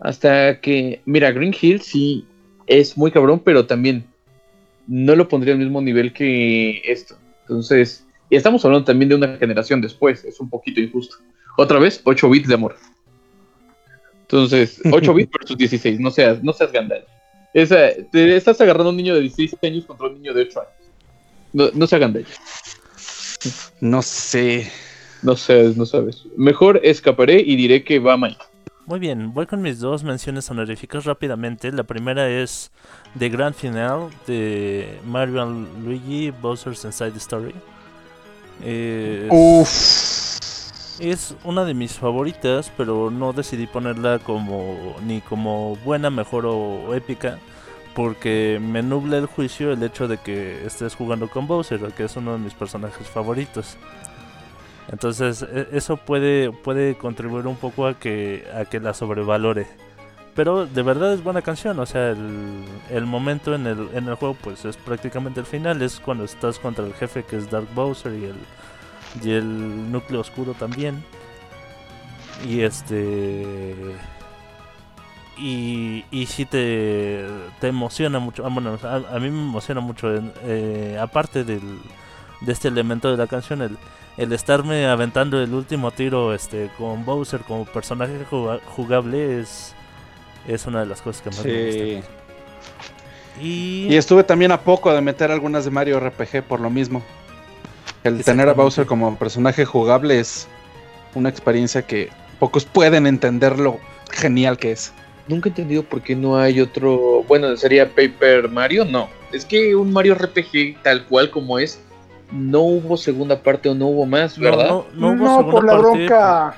Hasta 0.00 0.60
que, 0.60 1.02
mira, 1.04 1.30
Green 1.30 1.54
Hill 1.58 1.80
sí 1.80 2.26
es 2.66 2.96
muy 2.96 3.10
cabrón, 3.10 3.40
pero 3.44 3.66
también 3.66 4.06
no 4.86 5.14
lo 5.14 5.28
pondría 5.28 5.54
al 5.54 5.60
mismo 5.60 5.80
nivel 5.82 6.12
que 6.12 6.80
esto. 6.84 7.16
Entonces, 7.42 8.05
y 8.30 8.36
estamos 8.36 8.64
hablando 8.64 8.84
también 8.84 9.08
de 9.08 9.14
una 9.14 9.36
generación 9.36 9.80
después, 9.80 10.24
es 10.24 10.40
un 10.40 10.50
poquito 10.50 10.80
injusto. 10.80 11.16
Otra 11.56 11.78
vez, 11.78 12.00
8 12.04 12.28
bits 12.28 12.48
de 12.48 12.54
amor. 12.54 12.76
Entonces, 14.22 14.80
8 14.90 15.14
bits 15.14 15.30
versus 15.38 15.56
16, 15.56 16.00
no 16.00 16.10
seas, 16.10 16.42
no 16.42 16.52
seas 16.52 16.72
gandal. 16.72 17.04
Esa, 17.54 17.90
te 18.10 18.36
estás 18.36 18.60
agarrando 18.60 18.88
a 18.88 18.90
un 18.90 18.96
niño 18.96 19.14
de 19.14 19.20
16 19.22 19.56
años 19.62 19.86
contra 19.86 20.08
un 20.08 20.14
niño 20.14 20.34
de 20.34 20.42
8 20.42 20.60
años. 20.60 20.72
No, 21.52 21.70
no 21.72 21.86
se 21.86 21.96
hagan 21.96 22.12
daño. 22.12 22.26
No 23.80 24.02
sé. 24.02 24.70
No 25.22 25.36
sabes, 25.36 25.76
no 25.76 25.86
sabes. 25.86 26.24
Mejor 26.36 26.80
escaparé 26.82 27.40
y 27.40 27.56
diré 27.56 27.82
que 27.82 27.98
va 27.98 28.16
Mike. 28.16 28.44
Muy 28.86 29.00
bien, 29.00 29.34
voy 29.34 29.46
con 29.46 29.62
mis 29.62 29.80
dos 29.80 30.04
menciones 30.04 30.48
honoríficas 30.50 31.04
rápidamente. 31.04 31.72
La 31.72 31.82
primera 31.82 32.28
es 32.28 32.70
The 33.18 33.28
Grand 33.28 33.54
Final 33.54 34.10
de 34.26 35.00
Mario 35.04 35.42
and 35.42 35.84
Luigi 35.84 36.30
Bowser's 36.30 36.84
Inside 36.84 37.16
Story. 37.16 37.54
Es, 38.64 39.28
Uf. 39.30 41.00
es 41.00 41.34
una 41.44 41.64
de 41.64 41.74
mis 41.74 41.92
favoritas, 41.98 42.72
pero 42.76 43.10
no 43.10 43.32
decidí 43.32 43.66
ponerla 43.66 44.18
como 44.18 44.96
ni 45.06 45.20
como 45.20 45.76
buena, 45.84 46.10
mejor 46.10 46.46
o 46.46 46.94
épica, 46.94 47.38
porque 47.94 48.58
me 48.60 48.82
nubla 48.82 49.18
el 49.18 49.26
juicio 49.26 49.72
el 49.72 49.82
hecho 49.82 50.08
de 50.08 50.18
que 50.18 50.64
estés 50.66 50.94
jugando 50.94 51.28
con 51.28 51.46
Bowser, 51.46 51.80
que 51.92 52.04
es 52.04 52.16
uno 52.16 52.32
de 52.32 52.38
mis 52.38 52.54
personajes 52.54 53.08
favoritos. 53.08 53.76
Entonces 54.90 55.42
e- 55.42 55.68
eso 55.72 55.96
puede, 55.96 56.50
puede 56.52 56.96
contribuir 56.96 57.46
un 57.46 57.56
poco 57.56 57.86
a 57.86 57.94
que, 57.98 58.46
a 58.54 58.64
que 58.64 58.80
la 58.80 58.94
sobrevalore. 58.94 59.66
Pero 60.36 60.66
de 60.66 60.82
verdad 60.82 61.14
es 61.14 61.24
buena 61.24 61.40
canción, 61.40 61.78
o 61.80 61.86
sea, 61.86 62.10
el, 62.10 63.06
momento 63.06 63.54
en 63.54 63.66
el, 63.66 63.88
en 63.94 64.06
el 64.06 64.14
juego 64.16 64.36
pues 64.40 64.66
es 64.66 64.76
prácticamente 64.76 65.40
el 65.40 65.46
final, 65.46 65.80
es 65.80 65.98
cuando 65.98 66.24
estás 66.24 66.58
contra 66.58 66.84
el 66.84 66.92
jefe 66.92 67.24
que 67.24 67.36
es 67.36 67.50
Dark 67.50 67.66
Bowser 67.74 68.12
y 68.12 68.26
el, 68.26 68.36
y 69.24 69.30
el 69.32 69.90
núcleo 69.90 70.20
oscuro 70.20 70.52
también. 70.52 71.02
Y 72.46 72.60
este... 72.60 73.74
Y, 75.38 76.04
y 76.10 76.26
sí 76.26 76.46
te, 76.46 77.26
te 77.60 77.68
emociona 77.68 78.18
mucho, 78.18 78.44
ah, 78.46 78.48
bueno, 78.50 78.78
a, 78.82 78.94
a 78.96 79.18
mí 79.18 79.30
me 79.30 79.42
emociona 79.42 79.82
mucho, 79.82 80.08
eh, 80.44 80.98
aparte 80.98 81.44
del, 81.44 81.60
de 82.40 82.52
este 82.52 82.68
elemento 82.68 83.10
de 83.10 83.18
la 83.18 83.26
canción, 83.26 83.60
el, 83.60 83.76
el 84.16 84.32
estarme 84.32 84.86
aventando 84.86 85.42
el 85.42 85.52
último 85.52 85.90
tiro 85.90 86.32
este 86.32 86.70
con 86.78 87.04
Bowser 87.04 87.42
como 87.42 87.66
personaje 87.66 88.24
juga- 88.30 88.60
jugable 88.64 89.40
es, 89.40 89.74
es 90.48 90.66
una 90.66 90.80
de 90.80 90.86
las 90.86 91.02
cosas 91.02 91.22
que 91.22 91.30
más 91.30 91.44
me 91.44 91.66
gusta. 91.66 92.10
Y, 93.40 93.86
Y 93.90 93.96
estuve 93.96 94.24
también 94.24 94.52
a 94.52 94.60
poco 94.60 94.92
de 94.92 95.00
meter 95.00 95.30
algunas 95.30 95.64
de 95.64 95.70
Mario 95.70 96.00
RPG 96.00 96.42
por 96.42 96.60
lo 96.60 96.70
mismo. 96.70 97.02
El 98.04 98.22
tener 98.24 98.48
a. 98.48 98.52
Bowser 98.52 98.86
como 98.86 99.16
personaje 99.16 99.64
jugable 99.64 100.20
es 100.20 100.46
una 101.14 101.28
experiencia 101.28 101.82
que 101.82 102.10
pocos 102.38 102.64
pueden 102.64 103.06
entender 103.06 103.58
lo 103.58 103.78
genial 104.10 104.56
que 104.58 104.72
es. 104.72 104.92
Nunca 105.28 105.48
he 105.48 105.50
entendido 105.50 105.82
por 105.82 106.02
qué 106.02 106.14
no 106.14 106.38
hay 106.38 106.60
otro. 106.60 107.24
Bueno, 107.26 107.56
sería 107.56 107.88
Paper 107.88 108.48
Mario. 108.48 108.84
No, 108.84 109.08
es 109.32 109.44
que 109.44 109.74
un 109.74 109.92
Mario 109.92 110.14
RPG 110.14 110.82
tal 110.82 111.04
cual 111.06 111.30
como 111.30 111.58
es, 111.58 111.80
no 112.30 112.60
hubo 112.60 112.96
segunda 112.96 113.42
parte 113.42 113.68
o 113.68 113.74
no 113.74 113.88
hubo 113.88 114.06
más, 114.06 114.38
¿verdad? 114.38 114.68
no, 114.68 114.86
no 114.94 115.08
hubo 115.08 115.24
no, 115.24 115.36
segunda 115.38 115.50
por 115.50 115.64
la 115.64 115.72
parte, 115.72 115.88
bronca. 115.88 116.54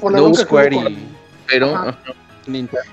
Por 0.00 0.12
la 0.12 0.18
No 0.18 0.24
bronca 0.24 0.42
Square 0.42 0.76
y 0.76 1.08
pero, 1.46 1.74
Ajá. 1.74 1.88
ajá. 1.90 2.14
Nintendo. 2.48 2.90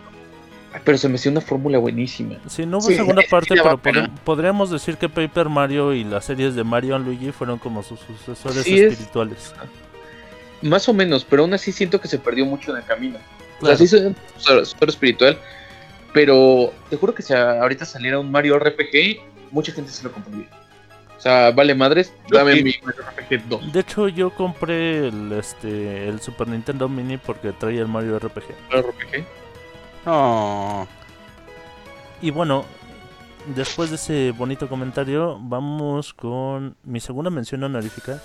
pero 0.83 0.97
se 0.97 1.07
me 1.07 1.15
hacía 1.15 1.31
una 1.31 1.41
fórmula 1.41 1.77
buenísima. 1.77 2.35
Sí, 2.47 2.65
no 2.65 2.77
hubo 2.79 2.87
Sí, 2.87 2.95
segunda 2.95 3.21
sí, 3.21 3.27
parte, 3.29 3.55
pero 3.81 4.01
pod- 4.03 4.09
podríamos 4.25 4.69
decir 4.69 4.97
que 4.97 5.07
Paper 5.07 5.47
Mario 5.49 5.93
y 5.93 6.03
las 6.03 6.25
series 6.25 6.53
de 6.55 6.63
Mario 6.65 6.95
and 6.97 7.05
Luigi 7.05 7.31
fueron 7.31 7.57
como 7.59 7.81
sus 7.81 7.99
sucesores 8.01 8.63
Sí, 8.63 8.79
es- 8.79 8.91
espirituales. 8.93 9.53
Más 10.61 10.87
o 10.89 10.93
menos, 10.93 11.23
pero 11.23 11.43
aún 11.43 11.53
así 11.53 11.71
siento 11.71 12.01
que 12.01 12.07
se 12.07 12.17
perdió 12.19 12.45
mucho 12.45 12.71
en 12.71 12.77
el 12.77 12.83
camino. 12.83 13.17
Claro. 13.59 13.75
O 13.75 13.77
sea, 13.77 13.87
sí 13.87 14.15
espiritual, 14.87 15.37
pero 16.13 16.73
te 16.89 16.97
juro 16.97 17.13
que 17.15 17.21
si 17.23 17.33
ahorita 17.33 17.85
saliera 17.85 18.19
un 18.19 18.29
Mario 18.31 18.57
RPG, 18.59 19.21
mucha 19.51 19.71
gente 19.71 19.91
se 19.91 20.03
lo 20.03 20.11
compraría. 20.11 20.47
O 21.17 21.21
sea, 21.21 21.51
vale 21.51 21.73
madres, 21.73 22.13
dame 22.29 22.55
sí. 22.57 22.63
mi 22.63 22.75
Mario 22.83 23.01
RPG 23.03 23.47
2. 23.47 23.71
De 23.73 23.79
hecho, 23.79 24.07
yo 24.09 24.29
compré 24.31 25.07
el, 25.07 25.31
este, 25.33 26.07
el 26.09 26.19
Super 26.19 26.47
Nintendo 26.49 26.89
Mini 26.89 27.17
porque 27.17 27.51
traía 27.53 27.81
el 27.81 27.87
Mario 27.87 28.19
RPG. 28.19 28.43
RPG. 28.71 29.23
No. 30.05 30.87
Y 32.21 32.31
bueno, 32.31 32.65
después 33.55 33.89
de 33.89 33.95
ese 33.95 34.31
bonito 34.31 34.69
comentario, 34.69 35.39
vamos 35.41 36.13
con 36.13 36.75
mi 36.83 36.99
segunda 36.99 37.29
mención 37.29 37.63
honorífica. 37.63 38.21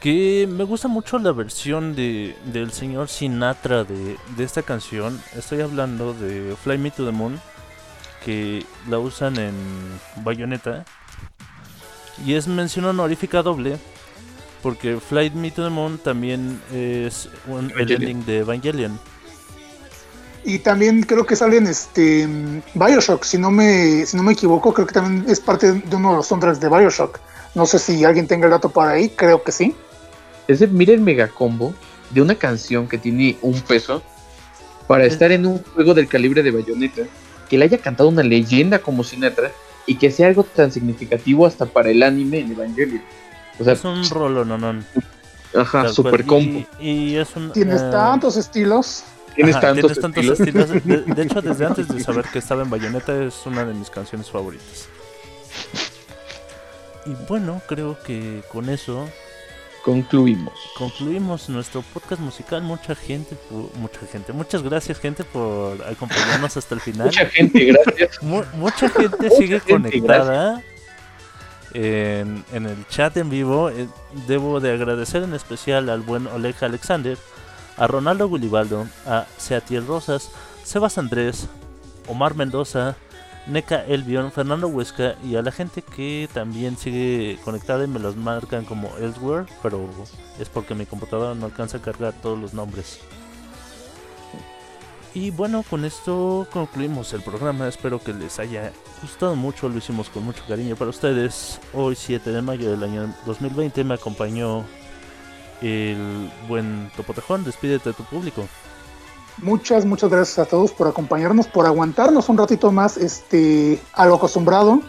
Que 0.00 0.46
me 0.50 0.64
gusta 0.64 0.86
mucho 0.86 1.18
la 1.18 1.32
versión 1.32 1.96
de, 1.96 2.36
del 2.52 2.72
señor 2.72 3.08
Sinatra 3.08 3.84
de, 3.84 4.18
de 4.36 4.44
esta 4.44 4.62
canción. 4.62 5.18
Estoy 5.34 5.62
hablando 5.62 6.12
de 6.12 6.54
Fly 6.62 6.76
Me 6.76 6.90
to 6.90 7.06
the 7.06 7.10
Moon, 7.10 7.40
que 8.22 8.66
la 8.88 8.98
usan 8.98 9.38
en 9.38 9.54
Bayonetta. 10.16 10.84
Y 12.26 12.34
es 12.34 12.46
mención 12.46 12.84
honorífica 12.84 13.42
doble, 13.42 13.78
porque 14.62 14.98
Fly 15.00 15.30
Me 15.30 15.50
to 15.50 15.64
the 15.64 15.70
Moon 15.70 15.96
también 15.96 16.60
es 16.70 17.30
un, 17.48 17.72
el 17.78 17.90
ending 17.90 18.26
de 18.26 18.40
Evangelion. 18.40 19.00
Y 20.44 20.58
también 20.58 21.02
creo 21.02 21.24
que 21.24 21.36
sale 21.36 21.56
en 21.56 21.66
este 21.66 22.28
Bioshock, 22.74 23.24
si 23.24 23.38
no 23.38 23.50
me, 23.50 24.04
si 24.04 24.16
no 24.16 24.22
me 24.22 24.34
equivoco, 24.34 24.74
creo 24.74 24.86
que 24.86 24.92
también 24.92 25.24
es 25.28 25.40
parte 25.40 25.72
de 25.72 25.96
uno 25.96 26.10
de 26.10 26.16
los 26.16 26.26
soundtracks 26.26 26.60
de 26.60 26.68
Bioshock. 26.68 27.18
No 27.54 27.64
sé 27.64 27.78
si 27.78 28.04
alguien 28.04 28.26
tenga 28.26 28.46
el 28.46 28.50
dato 28.50 28.68
por 28.68 28.86
ahí, 28.86 29.08
creo 29.08 29.42
que 29.42 29.52
sí. 29.52 29.74
Ese, 30.46 30.66
mira 30.66 30.92
el 30.92 31.00
mega 31.00 31.28
combo 31.28 31.72
de 32.10 32.20
una 32.20 32.34
canción 32.34 32.86
que 32.88 32.98
tiene 32.98 33.38
un 33.40 33.58
peso 33.62 34.02
para 34.86 35.06
estar 35.06 35.32
en 35.32 35.46
un 35.46 35.62
juego 35.74 35.94
del 35.94 36.08
calibre 36.08 36.42
de 36.42 36.50
Bayonetta, 36.50 37.02
que 37.48 37.56
le 37.56 37.64
haya 37.64 37.78
cantado 37.78 38.10
una 38.10 38.22
leyenda 38.22 38.78
como 38.80 39.02
Sinatra 39.02 39.50
y 39.86 39.96
que 39.96 40.10
sea 40.10 40.28
algo 40.28 40.44
tan 40.44 40.70
significativo 40.70 41.46
hasta 41.46 41.64
para 41.64 41.90
el 41.90 42.02
anime 42.02 42.40
en 42.40 42.52
Evangelion. 42.52 43.02
O 43.58 43.64
sea, 43.64 43.72
Es 43.74 43.84
un 43.84 44.08
rolo, 44.10 44.44
no, 44.44 44.58
no. 44.58 44.82
ajá, 45.56 45.88
super 45.88 46.26
combo. 46.26 46.66
Y, 46.78 46.90
y 46.90 47.16
es 47.16 47.34
un. 47.36 47.52
Tienes 47.52 47.80
eh, 47.80 47.88
tantos 47.90 48.36
estilos. 48.36 49.04
Tienes 49.34 49.56
ajá, 49.56 49.68
tantos, 49.68 49.92
tienes 49.92 50.00
tantos 50.00 50.38
estilos. 50.40 50.70
estilos. 50.70 51.06
De, 51.06 51.14
de 51.14 51.22
hecho, 51.22 51.42
desde 51.42 51.66
antes 51.66 51.88
de 51.88 52.00
saber 52.00 52.24
que 52.26 52.38
estaba 52.38 52.62
en 52.62 52.70
Bayonetta, 52.70 53.22
es 53.24 53.34
una 53.46 53.64
de 53.64 53.74
mis 53.74 53.90
canciones 53.90 54.30
favoritas. 54.30 54.88
Y 57.06 57.10
bueno, 57.28 57.60
creo 57.66 57.98
que 58.02 58.42
con 58.50 58.68
eso 58.70 59.06
Concluimos. 59.84 60.54
concluimos 60.78 61.48
nuestro 61.50 61.82
podcast 61.82 62.20
musical. 62.22 62.62
Mucha 62.62 62.94
gente, 62.94 63.36
mucha 63.74 64.06
gente, 64.10 64.32
muchas 64.32 64.62
gracias, 64.62 64.98
gente, 64.98 65.24
por 65.24 65.82
acompañarnos 65.84 66.56
hasta 66.56 66.74
el 66.74 66.80
final. 66.80 67.06
Mucha 67.08 67.26
gente, 67.26 67.64
gracias. 67.66 68.18
Mu- 68.22 68.44
mucha 68.54 68.88
gente 68.88 69.16
Mucha 69.24 69.36
sigue 69.36 69.60
gente, 69.60 69.72
conectada 70.00 70.62
en, 71.74 72.42
en 72.54 72.66
el 72.66 72.86
chat 72.88 73.14
en 73.18 73.28
vivo. 73.28 73.68
Eh, 73.68 73.86
Debo 74.26 74.60
de 74.60 74.72
agradecer 74.72 75.22
en 75.24 75.34
especial 75.34 75.90
al 75.90 76.00
buen 76.00 76.26
Oleg 76.28 76.54
Alexander, 76.62 77.18
a 77.76 77.86
Ronaldo 77.86 78.28
Gulibaldo, 78.28 78.86
a 79.06 79.26
Seatiel 79.36 79.86
Rosas, 79.86 80.30
Sebas 80.64 80.98
Andrés, 80.98 81.48
Omar 82.08 82.34
Mendoza, 82.34 82.96
Neca 83.46 83.84
Elvion, 83.84 84.32
Fernando 84.32 84.68
Huesca 84.68 85.16
y 85.22 85.36
a 85.36 85.42
la 85.42 85.52
gente 85.52 85.82
que 85.82 86.28
también 86.32 86.78
sigue 86.78 87.38
conectada 87.44 87.84
y 87.84 87.88
me 87.88 87.98
los 87.98 88.16
marcan 88.16 88.64
como 88.64 88.96
Elsewhere, 88.96 89.46
pero 89.62 89.88
es 90.38 90.48
porque 90.48 90.74
mi 90.74 90.86
computadora 90.86 91.34
no 91.34 91.46
alcanza 91.46 91.78
a 91.78 91.82
cargar 91.82 92.14
todos 92.14 92.38
los 92.38 92.54
nombres. 92.54 93.00
Y 95.14 95.30
bueno, 95.30 95.62
con 95.68 95.84
esto 95.84 96.48
concluimos 96.52 97.12
el 97.12 97.22
programa. 97.22 97.68
Espero 97.68 98.02
que 98.02 98.12
les 98.12 98.40
haya 98.40 98.72
gustado 99.00 99.36
mucho. 99.36 99.68
Lo 99.68 99.78
hicimos 99.78 100.08
con 100.08 100.24
mucho 100.24 100.42
cariño 100.48 100.74
para 100.74 100.90
ustedes. 100.90 101.60
Hoy, 101.72 101.94
7 101.94 102.32
de 102.32 102.42
mayo 102.42 102.68
del 102.68 102.82
año 102.82 103.14
2020, 103.24 103.84
me 103.84 103.94
acompañó 103.94 104.64
el 105.64 106.30
buen 106.46 106.90
Topotejón. 106.96 107.44
Despídete 107.44 107.90
de 107.90 107.94
tu 107.94 108.04
público. 108.04 108.46
Muchas, 109.38 109.84
muchas 109.84 110.10
gracias 110.10 110.38
a 110.38 110.48
todos 110.48 110.70
por 110.72 110.86
acompañarnos, 110.86 111.46
por 111.48 111.66
aguantarnos 111.66 112.28
un 112.28 112.38
ratito 112.38 112.70
más 112.70 112.96
este, 112.96 113.80
a 113.94 114.06
lo 114.06 114.14
acostumbrado. 114.14 114.80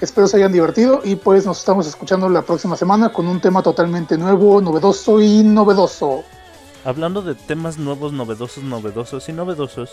Espero 0.00 0.26
se 0.26 0.36
hayan 0.36 0.52
divertido 0.52 1.00
y 1.04 1.16
pues 1.16 1.46
nos 1.46 1.60
estamos 1.60 1.86
escuchando 1.86 2.28
la 2.28 2.42
próxima 2.42 2.76
semana 2.76 3.10
con 3.12 3.26
un 3.26 3.40
tema 3.40 3.62
totalmente 3.62 4.18
nuevo, 4.18 4.60
novedoso 4.60 5.20
y 5.22 5.42
novedoso. 5.42 6.24
Hablando 6.84 7.22
de 7.22 7.34
temas 7.34 7.78
nuevos, 7.78 8.12
novedosos, 8.12 8.62
novedosos 8.62 9.28
y 9.30 9.32
novedosos, 9.32 9.90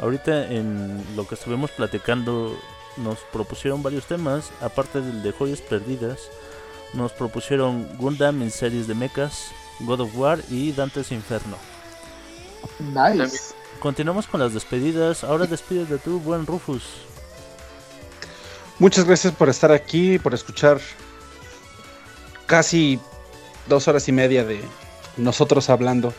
ahorita 0.00 0.50
en 0.50 1.04
lo 1.14 1.26
que 1.26 1.34
estuvimos 1.34 1.70
platicando 1.72 2.56
nos 2.96 3.18
propusieron 3.32 3.82
varios 3.82 4.06
temas, 4.06 4.50
aparte 4.62 5.02
del 5.02 5.22
de 5.22 5.32
joyas 5.32 5.60
perdidas, 5.60 6.30
nos 6.94 7.12
propusieron 7.12 7.86
Gundam 7.98 8.40
en 8.42 8.50
series 8.50 8.86
de 8.86 8.94
mechas, 8.94 9.50
God 9.80 10.00
of 10.00 10.16
War 10.16 10.40
y 10.50 10.72
Dante's 10.72 11.12
Inferno. 11.12 11.56
Nice. 12.78 13.54
Continuamos 13.80 14.26
con 14.26 14.40
las 14.40 14.52
despedidas, 14.52 15.24
ahora 15.24 15.46
despides 15.46 15.88
de 15.88 15.98
tu 15.98 16.20
buen 16.20 16.46
Rufus. 16.46 16.82
Muchas 18.78 19.04
gracias 19.04 19.34
por 19.34 19.48
estar 19.48 19.72
aquí, 19.72 20.18
por 20.18 20.34
escuchar 20.34 20.80
casi 22.46 22.98
dos 23.68 23.88
horas 23.88 24.08
y 24.08 24.12
media 24.12 24.44
de 24.44 24.62
nosotros 25.16 25.70
hablando. 25.70 26.12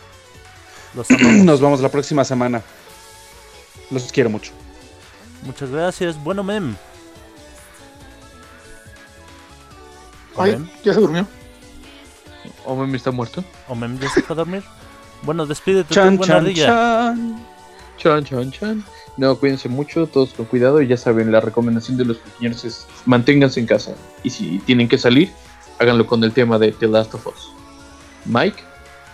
Los. 0.94 1.10
Nos 1.20 1.60
vemos 1.60 1.80
la 1.80 1.88
próxima 1.88 2.24
semana. 2.24 2.62
Los 3.90 4.10
quiero 4.12 4.30
mucho. 4.30 4.52
Muchas 5.42 5.70
gracias, 5.70 6.22
bueno 6.22 6.42
Mem. 6.42 6.76
¿O 10.34 10.42
Ay, 10.42 10.70
ya 10.82 10.94
se 10.94 11.00
durmió. 11.00 11.26
¿O 12.64 12.76
me 12.76 12.96
está 12.96 13.10
muerto? 13.10 13.44
¿O 13.68 13.74
Mem 13.74 13.98
ya 13.98 14.08
se 14.10 14.22
fue 14.22 14.34
a 14.34 14.36
dormir? 14.38 14.62
Bueno, 15.22 15.46
despídete 15.46 15.94
Chan, 15.94 16.18
chan, 16.18 16.36
ardilla. 16.38 16.66
chan. 16.66 17.46
Chan, 17.98 18.24
chan, 18.24 18.50
chan. 18.52 18.84
No, 19.16 19.36
cuídense 19.36 19.68
mucho, 19.68 20.06
todos 20.06 20.32
con 20.32 20.46
cuidado. 20.46 20.80
Y 20.82 20.88
ya 20.88 20.96
saben, 20.96 21.30
la 21.30 21.40
recomendación 21.40 21.96
de 21.96 22.04
los 22.06 22.16
pequeños 22.18 22.64
es 22.64 22.86
manténganse 23.06 23.60
en 23.60 23.66
casa. 23.66 23.94
Y 24.22 24.30
si 24.30 24.58
tienen 24.60 24.88
que 24.88 24.98
salir, 24.98 25.30
háganlo 25.78 26.06
con 26.06 26.24
el 26.24 26.32
tema 26.32 26.58
de 26.58 26.72
The 26.72 26.88
Last 26.88 27.14
of 27.14 27.26
Us. 27.26 27.52
Mike, 28.24 28.62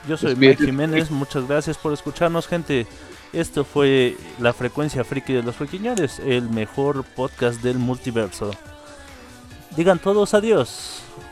Yo 0.09 0.17
soy 0.17 0.31
Despídete. 0.31 0.61
Mike 0.63 0.73
Jiménez, 0.73 1.11
muchas 1.11 1.47
gracias 1.47 1.77
por 1.77 1.93
escucharnos, 1.93 2.47
gente. 2.47 2.87
Esto 3.33 3.65
fue 3.65 4.17
la 4.39 4.55
frecuencia 4.55 5.05
friki 5.05 5.35
de 5.35 5.43
los 5.43 5.57
friquiñores, 5.57 6.19
el 6.21 6.49
mejor 6.49 7.05
podcast 7.05 7.61
del 7.61 7.79
multiverso. 7.79 8.53
Digan 9.77 9.99
todos 9.99 10.33
adiós. 10.33 11.03